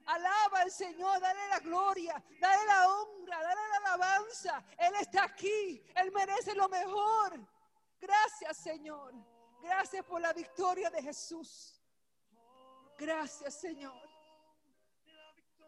Alaba 0.06 0.60
al 0.60 0.70
Señor, 0.70 1.20
dale 1.20 1.48
la 1.48 1.58
gloria, 1.60 2.22
dale 2.40 2.66
la 2.66 2.88
honra, 2.88 3.42
dale 3.42 3.60
la 3.68 3.76
alabanza. 3.76 4.64
Él 4.78 4.94
está 5.00 5.24
aquí, 5.24 5.82
Él 5.96 6.12
merece 6.12 6.54
lo 6.54 6.68
mejor. 6.68 7.40
Gracias, 8.00 8.56
Señor. 8.62 9.14
Gracias 9.60 10.04
por 10.04 10.20
la 10.20 10.32
victoria 10.32 10.90
de 10.90 11.02
Jesús. 11.02 11.79
Gracias, 13.00 13.54
Señor. 13.54 14.08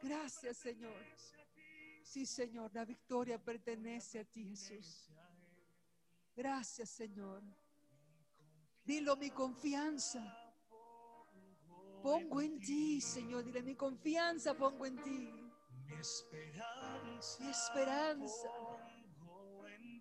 Gracias, 0.03 0.59
Señor. 0.59 1.03
Sí, 2.03 2.27
Señor, 2.27 2.71
la 2.75 2.85
victoria 2.85 3.43
pertenece 3.43 4.19
a 4.21 4.25
ti, 4.25 4.45
Jesús. 4.45 5.11
Gracias, 6.37 6.91
Señor. 6.91 7.43
Dilo 8.85 9.17
mi 9.17 9.31
confianza. 9.31 10.21
Pongo 12.03 12.43
en 12.43 12.61
ti, 12.61 13.01
Señor. 13.01 13.45
Dile 13.45 13.63
mi 13.63 13.77
confianza, 13.77 14.53
pongo 14.55 14.85
en 14.85 15.01
ti. 15.03 15.31
Mi 15.87 15.95
esperanza. 15.95 17.45
Mi 17.45 17.51
esperanza. 17.51 18.49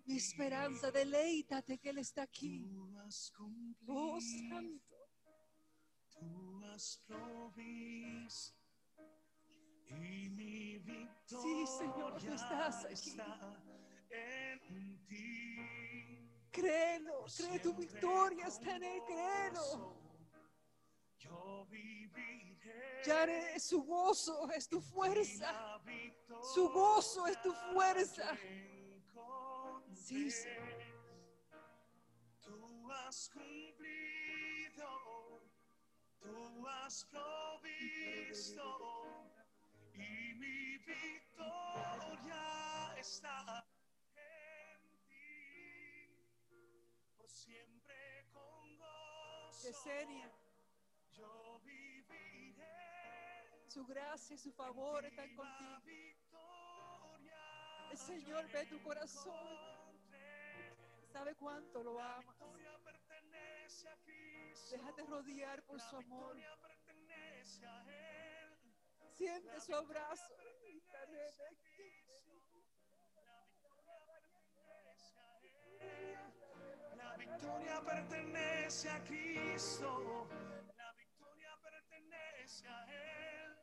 Mi 0.04 0.16
esperanza, 0.16 0.90
deleítate 0.90 1.78
que 1.78 1.88
Él 1.88 1.98
está 1.98 2.22
aquí. 2.24 2.68
Oh, 3.86 4.20
santo. 4.20 4.91
Tú 6.22 6.64
has 6.66 7.02
provisto 7.06 8.54
y 9.88 10.28
mi 10.30 10.78
victoria 10.78 11.66
Sí, 11.66 11.66
Señor, 11.78 12.18
tú 12.18 12.32
estás 12.32 12.84
aquí. 12.84 12.94
está 13.10 13.62
en 14.10 15.06
ti. 15.06 16.28
Créelo, 16.50 17.24
cree 17.36 17.58
tu 17.60 17.74
victoria 17.74 18.46
está 18.46 18.76
en 18.76 18.82
él, 18.82 19.02
créelo. 19.06 19.96
Yo 21.18 21.66
viviré. 21.70 23.02
Ya 23.06 23.22
eres 23.24 23.64
su 23.64 23.82
gozo, 23.84 24.50
es 24.50 24.68
tu 24.68 24.80
fuerza. 24.80 25.80
Su 26.54 26.68
gozo 26.70 27.26
es 27.26 27.40
tu 27.42 27.52
fuerza. 27.72 28.36
Sí, 29.94 30.30
Señor. 30.30 30.78
Tú 32.40 32.90
has 32.92 33.28
cumplido, 33.30 33.71
tú 36.22 36.66
has 36.68 37.04
provisto 37.04 38.64
y 39.94 40.34
mi 40.34 40.78
victoria 40.78 42.44
está 42.98 43.64
en 44.16 44.80
ti. 45.08 46.08
Por 47.16 47.28
siempre 47.28 48.26
con 48.32 48.78
gozo 48.78 49.68
Yesenia, 49.68 50.30
yo 51.10 51.60
viviré. 51.64 52.62
su 53.68 53.84
gracia 53.86 54.34
y 54.34 54.38
su 54.38 54.52
favor 54.52 55.04
están 55.04 55.34
contigo. 55.34 55.82
El 57.90 57.98
Señor 57.98 58.50
ve 58.50 58.64
tu 58.66 58.82
corazón, 58.82 59.34
sabe 61.12 61.34
cuánto 61.34 61.82
lo 61.82 62.00
amas. 62.00 62.36
Déjate 64.72 65.02
rodear 65.02 65.62
por 65.64 65.78
su 65.78 65.96
amor. 65.96 66.34
Siente 69.18 69.60
su 69.60 69.74
abrazo. 69.74 70.34
Pertenece 70.90 71.42
a 71.44 71.54
Cristo. 71.60 72.12
La 76.96 77.16
victoria 77.18 77.82
pertenece 77.82 78.90
a 78.90 79.04
Cristo. 79.04 80.26
La 80.78 80.92
victoria 80.94 81.58
pertenece 81.62 82.68
a 82.68 82.86
Él. 82.86 83.58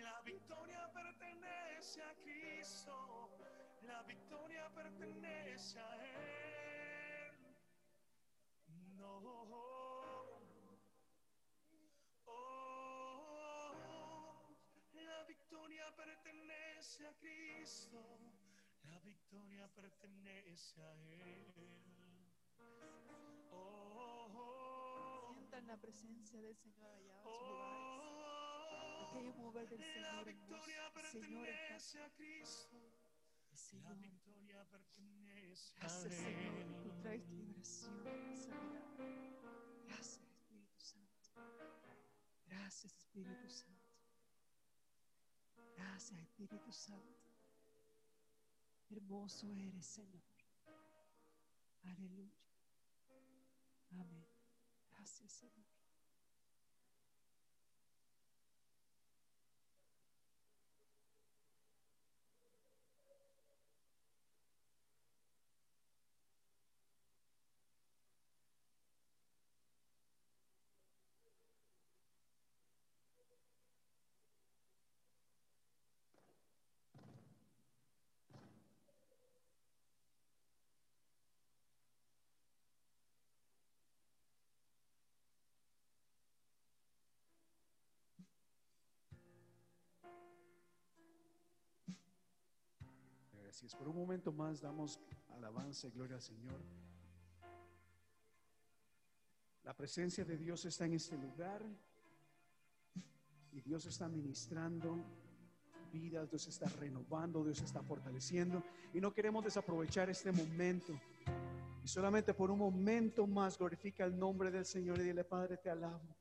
La 0.00 0.22
victoria 0.22 0.90
pertenece 0.94 2.02
a 2.02 2.14
Cristo. 2.14 3.28
La 3.82 4.02
victoria 4.04 4.70
pertenece 4.74 5.78
a 5.78 5.96
Él. 6.06 7.36
No. 8.96 9.71
Pertenece 16.82 17.06
a 17.06 17.14
Cristo. 17.14 18.18
La 18.90 18.98
victoria 19.00 19.68
pertenece 19.68 20.82
a 20.82 20.92
Él. 20.94 21.54
Oh, 23.52 25.30
Sientan 25.32 25.66
la 25.68 25.76
presencia 25.76 26.40
del 26.40 26.56
Señor 26.56 26.90
allá 26.90 27.16
en 27.18 27.22
sus 27.22 27.40
lugares. 27.40 28.10
Aquello 29.08 29.34
mover 29.34 29.68
del 29.68 29.78
la 29.80 29.86
Señor 29.86 30.24
victoria. 30.24 30.92
El 30.96 31.04
Señor 31.04 31.48
está. 31.48 31.68
pertenece 31.68 32.02
a 32.02 32.10
Cristo. 32.10 32.76
La 33.84 33.94
victoria 33.94 34.64
pertenece 34.68 35.74
a 35.76 35.80
Gracias, 35.80 36.14
Señor. 36.14 36.58
Él. 36.58 36.80
Tú 36.82 36.90
traes 37.00 37.28
liberación, 37.28 38.00
sanidad. 38.34 38.92
Gracias, 39.86 40.20
Espíritu 40.26 40.80
Santo. 40.80 41.30
Gracias, 42.46 42.92
Espíritu 42.96 43.48
Santo. 43.48 43.81
Gracias, 45.82 46.20
Espíritu 46.20 46.72
Santo. 46.72 47.18
Hermoso 48.90 49.52
eres, 49.56 49.84
Señor. 49.84 50.22
Aleluya. 51.82 52.30
Amén. 53.90 54.24
Gracias, 54.92 55.32
Señor. 55.32 55.71
Gracias. 93.52 93.74
Por 93.74 93.86
un 93.86 93.96
momento 93.96 94.32
más 94.32 94.62
damos 94.62 94.98
alabanza 95.36 95.86
y 95.86 95.90
gloria 95.90 96.16
al 96.16 96.22
Señor. 96.22 96.58
La 99.62 99.76
presencia 99.76 100.24
de 100.24 100.38
Dios 100.38 100.64
está 100.64 100.86
en 100.86 100.94
este 100.94 101.18
lugar 101.18 101.62
y 103.52 103.60
Dios 103.60 103.84
está 103.84 104.08
ministrando 104.08 104.96
vidas, 105.92 106.30
Dios 106.30 106.46
está 106.46 106.66
renovando, 106.80 107.44
Dios 107.44 107.60
está 107.60 107.82
fortaleciendo 107.82 108.64
y 108.94 109.02
no 109.02 109.12
queremos 109.12 109.44
desaprovechar 109.44 110.08
este 110.08 110.32
momento. 110.32 110.98
Y 111.84 111.88
solamente 111.88 112.32
por 112.32 112.50
un 112.50 112.58
momento 112.58 113.26
más 113.26 113.58
glorifica 113.58 114.06
el 114.06 114.18
nombre 114.18 114.50
del 114.50 114.64
Señor 114.64 114.98
y 114.98 115.02
dile, 115.02 115.24
Padre, 115.24 115.58
te 115.58 115.68
alabo. 115.68 116.16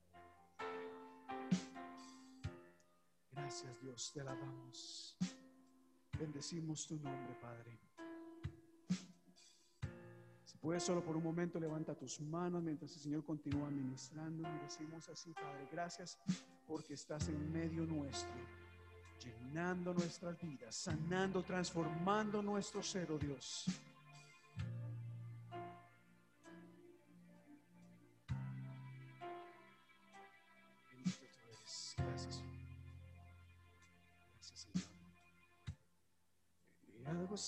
Gracias 3.31 3.79
Dios, 3.79 4.11
te 4.13 4.19
alabamos. 4.19 5.17
Bendecimos 6.21 6.85
tu 6.85 6.99
nombre, 6.99 7.33
Padre. 7.41 7.79
Si 10.45 10.55
puedes 10.59 10.83
solo 10.83 11.03
por 11.03 11.17
un 11.17 11.23
momento 11.23 11.59
levanta 11.59 11.95
tus 11.95 12.21
manos 12.21 12.61
mientras 12.61 12.93
el 12.93 13.01
Señor 13.01 13.25
continúa 13.25 13.71
ministrando. 13.71 14.47
Y 14.47 14.59
decimos 14.59 15.09
así, 15.09 15.33
Padre, 15.33 15.67
gracias 15.71 16.19
porque 16.67 16.93
estás 16.93 17.27
en 17.27 17.51
medio 17.51 17.87
nuestro, 17.87 18.35
llenando 19.19 19.95
nuestras 19.95 20.39
vidas, 20.39 20.75
sanando, 20.75 21.41
transformando 21.41 22.43
nuestro 22.43 22.83
ser, 22.83 23.11
oh 23.11 23.17
Dios. 23.17 23.65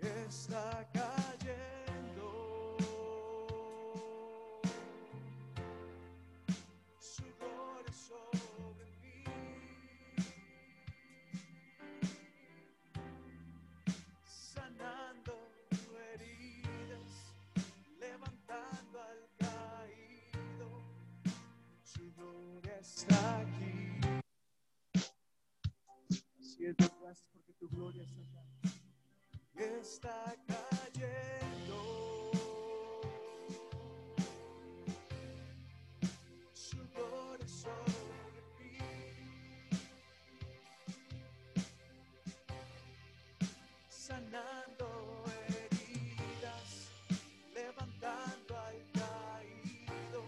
Está 0.00 0.88
cayendo. 0.92 2.76
Su 7.00 7.24
gloria 7.38 7.92
sobre 7.92 8.86
mí. 9.02 9.24
Sanando 14.24 15.34
heridas, 16.14 17.34
levantando 17.98 19.00
al 19.00 19.28
caído. 19.38 20.68
Su 21.82 22.12
gloria 22.14 22.78
está 22.78 23.40
aquí. 23.40 24.00
Siento 26.40 26.84
gracias 27.00 27.28
porque 27.32 27.52
tu 27.54 27.68
gloria 27.68 28.02
está 28.04 28.20
acá 28.22 28.37
está 29.98 30.36
cayendo. 30.46 31.80
Su 36.52 36.78
corazón 36.92 37.84
sanando 43.88 45.24
heridas, 45.48 46.90
levantando 47.52 48.56
al 48.56 48.76
caído. 48.92 50.22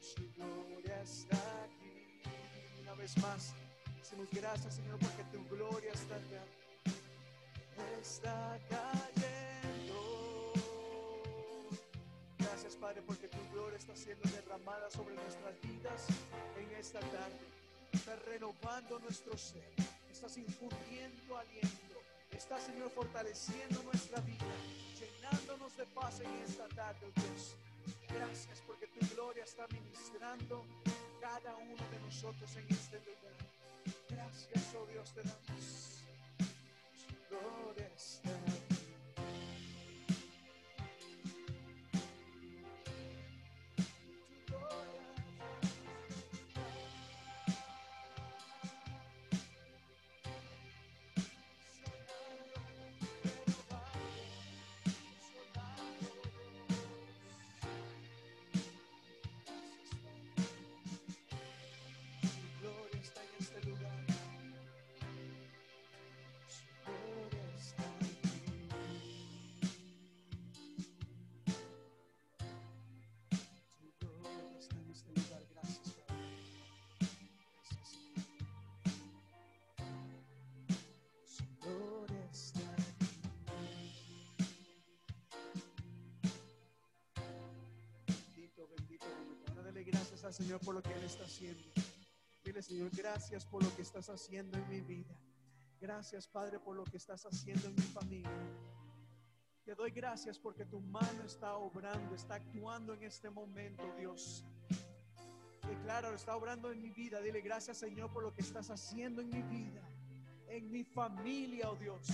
Su 0.00 0.28
gloria 0.34 1.02
está 1.02 1.36
aquí. 1.64 2.20
Una 2.82 2.94
vez 2.94 3.16
más, 3.18 3.54
decimos 3.98 4.28
gracias, 4.32 4.74
Señor, 4.74 4.98
porque 4.98 5.22
tu 5.30 5.44
gloria 5.54 5.92
está 5.92 6.16
acá. 6.16 6.55
Está 8.16 8.58
cayendo. 8.70 10.00
Gracias, 12.38 12.74
Padre, 12.76 13.02
porque 13.06 13.28
tu 13.28 13.36
gloria 13.52 13.76
está 13.76 13.94
siendo 13.94 14.26
derramada 14.30 14.90
sobre 14.90 15.14
nuestras 15.16 15.60
vidas 15.60 16.06
en 16.56 16.76
esta 16.80 17.00
tarde. 17.00 17.44
Estás 17.92 18.18
renovando 18.24 18.98
nuestro 19.00 19.36
ser. 19.36 19.70
Estás 20.10 20.38
infundiendo 20.38 21.36
aliento. 21.36 21.98
Estás, 22.30 22.62
Señor, 22.62 22.90
fortaleciendo 22.92 23.82
nuestra 23.82 24.18
vida. 24.22 24.46
Llenándonos 24.98 25.76
de 25.76 25.84
paz 25.84 26.18
en 26.20 26.32
esta 26.48 26.66
tarde, 26.68 27.00
oh 27.06 27.20
Dios. 27.20 27.54
Gracias 28.08 28.62
porque 28.66 28.86
tu 28.86 29.06
gloria 29.14 29.44
está 29.44 29.66
ministrando 29.68 30.64
cada 31.20 31.54
uno 31.56 31.84
de 31.90 32.00
nosotros 32.00 32.50
en 32.56 32.66
este 32.70 32.98
lugar. 33.00 33.36
Gracias, 34.08 34.74
oh 34.74 34.86
Dios, 34.86 35.12
te 35.12 35.22
damos. 35.22 35.95
Tu 37.36 38.55
Bendito, 88.56 88.74
bendito, 88.74 89.62
bendito. 89.62 89.90
Gracias 89.90 90.24
al 90.24 90.32
Señor 90.32 90.60
por 90.60 90.74
lo 90.74 90.82
que 90.82 90.92
Él 90.94 91.04
está 91.04 91.24
haciendo. 91.24 91.62
Dile, 92.42 92.62
Señor, 92.62 92.90
gracias 92.90 93.44
por 93.44 93.62
lo 93.62 93.74
que 93.76 93.82
estás 93.82 94.08
haciendo 94.08 94.56
en 94.56 94.68
mi 94.68 94.80
vida. 94.80 95.14
Gracias, 95.78 96.26
Padre, 96.26 96.58
por 96.58 96.74
lo 96.74 96.84
que 96.84 96.96
estás 96.96 97.26
haciendo 97.26 97.66
en 97.68 97.74
mi 97.74 97.82
familia. 97.82 98.30
Te 99.62 99.74
doy 99.74 99.90
gracias 99.90 100.38
porque 100.38 100.64
tu 100.64 100.80
mano 100.80 101.24
está 101.24 101.56
obrando, 101.56 102.14
está 102.14 102.36
actuando 102.36 102.94
en 102.94 103.02
este 103.02 103.28
momento, 103.28 103.82
Dios. 103.98 104.42
Y 105.70 105.74
claro, 105.82 106.14
está 106.14 106.34
obrando 106.34 106.72
en 106.72 106.80
mi 106.80 106.90
vida. 106.90 107.20
Dile 107.20 107.42
gracias, 107.42 107.76
Señor, 107.76 108.10
por 108.10 108.22
lo 108.22 108.32
que 108.32 108.40
estás 108.40 108.70
haciendo 108.70 109.20
en 109.20 109.28
mi 109.28 109.42
vida, 109.42 109.82
en 110.48 110.70
mi 110.70 110.82
familia, 110.82 111.70
oh 111.70 111.76
Dios. 111.76 112.06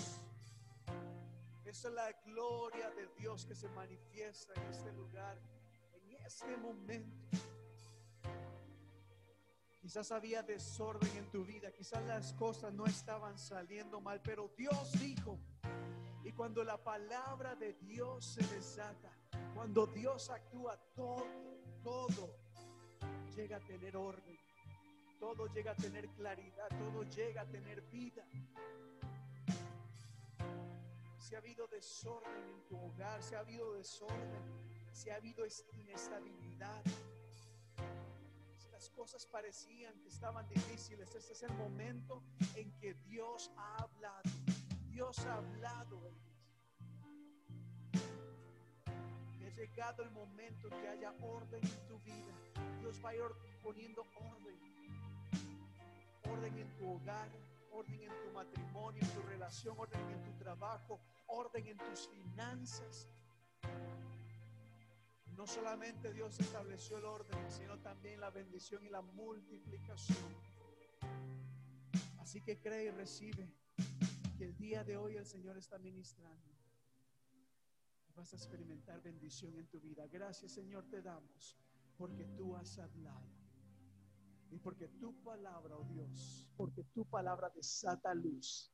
Esa 1.65 1.89
es 1.89 1.95
la 1.95 2.13
gloria 2.25 2.91
de 2.91 3.07
Dios 3.17 3.47
que 3.47 3.55
se 3.55 3.69
manifiesta 3.69 4.55
en 4.61 4.67
este 4.69 4.93
lugar, 4.93 5.39
en 6.23 6.27
este 6.27 6.57
momento. 6.57 7.37
Quizás 9.81 10.13
había 10.13 10.43
desorden 10.43 11.11
en 11.17 11.29
tu 11.31 11.45
vida, 11.45 11.73
quizás 11.73 12.05
las 12.07 12.33
cosas 12.35 12.73
no 12.73 12.87
estaban 12.87 13.37
saliendo 13.37 14.01
mal, 14.01 14.21
pero 14.23 14.49
Dios 14.57 14.93
dijo, 14.93 15.39
y 16.23 16.33
cuando 16.33 16.63
la 16.63 16.83
palabra 16.83 17.57
de 17.57 17.75
Dios 17.75 18.25
se 18.25 18.47
desata, 18.55 19.11
cuando 19.55 19.87
Dios 19.89 20.31
actúa, 20.31 20.79
todo, 20.95 21.27
todo 21.83 22.37
llega 23.35 23.57
a 23.57 23.61
tener 23.61 23.97
orden, 23.97 24.39
todo 25.19 25.47
llega 25.49 25.73
a 25.73 25.77
tener 25.77 26.09
claridad, 26.11 26.69
todo 26.79 27.03
llega 27.03 27.43
a 27.43 27.47
tener 27.47 27.83
vida. 27.83 28.25
Si 31.19 31.35
ha 31.35 31.39
habido 31.39 31.67
desorden 31.67 32.49
en 32.49 32.67
tu 32.69 32.79
hogar, 32.79 33.21
si 33.23 33.35
ha 33.35 33.41
habido 33.41 33.73
desorden, 33.75 34.72
si 34.93 35.11
ha 35.11 35.17
habido 35.17 35.45
inestabilidad, 35.73 36.83
si 38.57 38.69
las 38.71 38.91
cosas 38.91 39.27
parecían 39.27 39.99
que 40.01 40.09
estaban 40.09 40.49
difíciles, 40.49 41.15
este 41.15 41.33
es 41.33 41.43
el 41.43 41.53
momento 41.55 42.23
en 42.55 42.71
que 42.79 42.95
Dios 42.95 43.51
ha 43.57 43.83
hablado. 43.83 44.31
Dios 44.89 45.19
ha 45.21 45.35
hablado. 45.35 46.13
Ha 49.41 49.55
llegado 49.65 50.03
el 50.03 50.11
momento 50.11 50.69
en 50.69 50.81
que 50.81 50.89
haya 50.89 51.15
orden 51.21 51.61
en 51.65 51.87
tu 51.87 51.99
vida. 52.01 52.35
Dios 52.81 53.01
va 53.05 53.11
a 53.11 53.15
ir 53.15 53.23
poniendo 53.63 54.03
orden. 54.17 54.59
Orden 56.25 56.59
en 56.59 56.77
tu 56.77 56.91
hogar, 56.91 57.29
orden 57.71 58.03
en 58.03 58.09
tu 58.09 58.33
matrimonio, 58.33 59.03
en 59.03 59.11
tu 59.11 59.23
relación, 59.23 59.79
orden 59.79 60.01
en 60.11 60.23
tu 60.23 60.33
trabajo, 60.39 61.01
orden 61.27 61.67
en 61.67 61.79
tus 61.79 62.09
finanzas. 62.09 63.09
No 65.37 65.47
solamente 65.47 66.13
Dios 66.13 66.39
estableció 66.39 66.99
el 66.99 67.05
orden, 67.05 67.51
sino 67.51 67.79
también 67.81 68.21
la 68.21 68.31
bendición 68.31 68.85
y 68.85 68.89
la 68.89 69.03
multiplicación. 69.03 70.19
Así 72.19 72.41
que 72.43 72.61
cree 72.61 72.87
y 72.87 72.91
recibe 72.91 73.53
que 74.39 74.45
el 74.45 74.57
día 74.57 74.85
de 74.85 74.97
hoy 74.97 75.17
el 75.17 75.27
Señor 75.27 75.57
está 75.57 75.79
ministrando. 75.79 76.51
Vas 78.15 78.33
a 78.33 78.37
experimentar 78.37 79.03
bendición 79.03 79.59
en 79.59 79.67
tu 79.67 79.81
vida. 79.81 80.07
Gracias 80.07 80.53
Señor 80.53 80.85
te 80.89 81.03
damos 81.03 81.59
porque 81.97 82.25
tú 82.37 82.57
has 82.57 82.79
hablado. 82.79 83.27
Y 84.51 84.59
porque 84.59 84.89
tu 84.89 85.15
palabra, 85.23 85.77
oh 85.77 85.85
Dios, 85.85 86.47
porque 86.57 86.85
tu 86.85 87.05
palabra 87.07 87.51
desata 87.55 88.13
luz. 88.13 88.71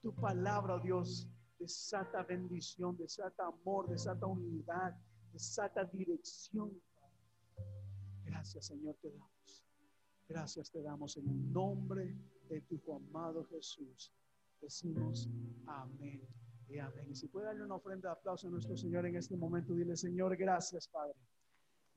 Tu 0.00 0.12
palabra, 0.14 0.74
oh 0.74 0.80
Dios, 0.80 1.28
desata 1.58 2.24
bendición, 2.24 2.96
desata 2.96 3.46
amor, 3.46 3.88
desata 3.88 4.26
unidad, 4.26 4.98
desata 5.32 5.84
dirección. 5.84 6.80
Gracias, 8.24 8.66
Señor, 8.66 8.96
te 9.00 9.10
damos. 9.10 9.64
Gracias 10.28 10.70
te 10.70 10.80
damos 10.80 11.16
en 11.16 11.28
el 11.28 11.52
nombre 11.52 12.16
de 12.48 12.60
tu 12.62 12.80
amado 12.94 13.44
Jesús. 13.44 14.12
Decimos 14.60 15.28
amén 15.66 16.26
y 16.68 16.78
amén. 16.78 17.10
Y 17.10 17.14
si 17.14 17.28
puede 17.28 17.46
darle 17.46 17.64
una 17.64 17.74
ofrenda 17.74 18.08
de 18.08 18.12
aplauso 18.12 18.48
a 18.48 18.50
nuestro 18.50 18.76
Señor 18.76 19.04
en 19.06 19.16
este 19.16 19.36
momento, 19.36 19.74
dile, 19.74 19.96
Señor, 19.96 20.36
gracias, 20.36 20.88
Padre. 20.88 21.18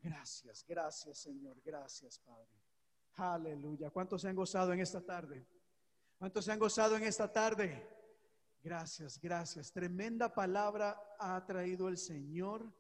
Gracias, 0.02 0.66
gracias, 0.68 1.20
Señor. 1.20 1.62
Gracias, 1.64 2.20
Padre. 2.20 2.50
Aleluya. 3.16 3.90
¿Cuántos 3.90 4.22
se 4.22 4.28
han 4.28 4.36
gozado 4.36 4.74
en 4.74 4.82
esta 4.82 5.02
tarde? 5.02 5.48
¿Cuántos 6.18 6.46
se 6.46 6.52
han 6.52 6.60
gozado 6.60 6.98
en 6.98 7.04
esta 7.04 7.32
tarde? 7.32 7.88
Gracias, 8.62 9.20
gracias. 9.22 9.72
Tremenda 9.72 10.34
palabra 10.34 11.00
ha 11.20 11.46
traído 11.46 11.88
el 11.88 11.98
Señor 11.98 12.74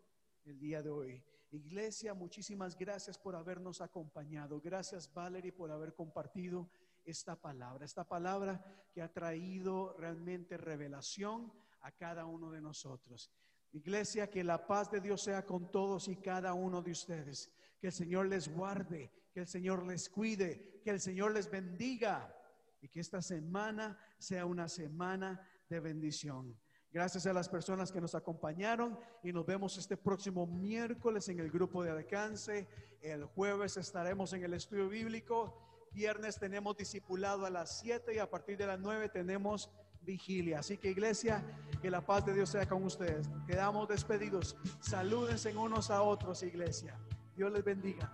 el 0.45 0.59
día 0.59 0.81
de 0.81 0.89
hoy. 0.89 1.23
Iglesia, 1.51 2.13
muchísimas 2.13 2.77
gracias 2.77 3.17
por 3.17 3.35
habernos 3.35 3.81
acompañado. 3.81 4.61
Gracias, 4.61 5.11
Valerie, 5.13 5.51
por 5.51 5.72
haber 5.72 5.93
compartido 5.93 6.69
esta 7.03 7.35
palabra. 7.35 7.85
Esta 7.85 8.07
palabra 8.07 8.63
que 8.93 9.01
ha 9.01 9.11
traído 9.11 9.95
realmente 9.97 10.57
revelación 10.57 11.51
a 11.81 11.91
cada 11.91 12.26
uno 12.26 12.51
de 12.51 12.61
nosotros. 12.61 13.31
Iglesia, 13.72 14.30
que 14.30 14.43
la 14.43 14.67
paz 14.67 14.91
de 14.91 15.01
Dios 15.01 15.22
sea 15.22 15.45
con 15.45 15.72
todos 15.72 16.07
y 16.07 16.17
cada 16.17 16.53
uno 16.53 16.81
de 16.81 16.91
ustedes. 16.91 17.51
Que 17.80 17.88
el 17.88 17.93
Señor 17.93 18.27
les 18.27 18.47
guarde, 18.53 19.11
que 19.34 19.41
el 19.41 19.47
Señor 19.47 19.85
les 19.85 20.09
cuide, 20.09 20.81
que 20.84 20.91
el 20.91 20.99
Señor 20.99 21.34
les 21.34 21.49
bendiga 21.49 22.34
y 22.81 22.88
que 22.88 22.99
esta 22.99 23.22
semana 23.22 23.97
sea 24.17 24.45
una 24.45 24.67
semana 24.67 25.47
de 25.69 25.80
bendición. 25.80 26.57
Gracias 26.95 27.26
a 27.26 27.34
las 27.34 27.49
personas 27.49 27.91
que 27.91 27.99
nos 27.99 28.15
acompañaron 28.15 28.97
y 29.22 29.34
nos 29.34 29.45
vemos 29.45 29.77
este 29.77 29.97
próximo 29.97 30.47
miércoles 30.47 31.27
en 31.27 31.41
el 31.41 31.51
grupo 31.51 31.84
de 31.84 31.91
alcance. 31.91 32.69
El 33.01 33.26
jueves 33.26 33.76
estaremos 33.76 34.31
en 34.31 34.45
el 34.45 34.53
estudio 34.53 34.88
bíblico. 34.88 35.53
Viernes 35.91 36.39
tenemos 36.39 36.77
discipulado 36.77 37.45
a 37.45 37.49
las 37.49 37.80
7 37.80 38.15
y 38.15 38.19
a 38.19 38.30
partir 38.30 38.57
de 38.57 38.67
las 38.67 38.80
9 38.80 39.09
tenemos 39.09 39.69
vigilia. 40.03 40.59
Así 40.59 40.77
que 40.77 40.89
iglesia, 40.89 41.43
que 41.81 41.91
la 41.91 41.99
paz 41.99 42.26
de 42.27 42.34
Dios 42.34 42.47
sea 42.47 42.65
con 42.65 42.81
ustedes. 42.85 43.30
Quedamos 43.45 43.89
despedidos. 43.89 44.55
Salúdense 44.80 45.53
unos 45.53 45.91
a 45.91 46.01
otros, 46.01 46.43
iglesia. 46.43 46.97
Dios 47.35 47.51
les 47.51 47.65
bendiga. 47.65 48.09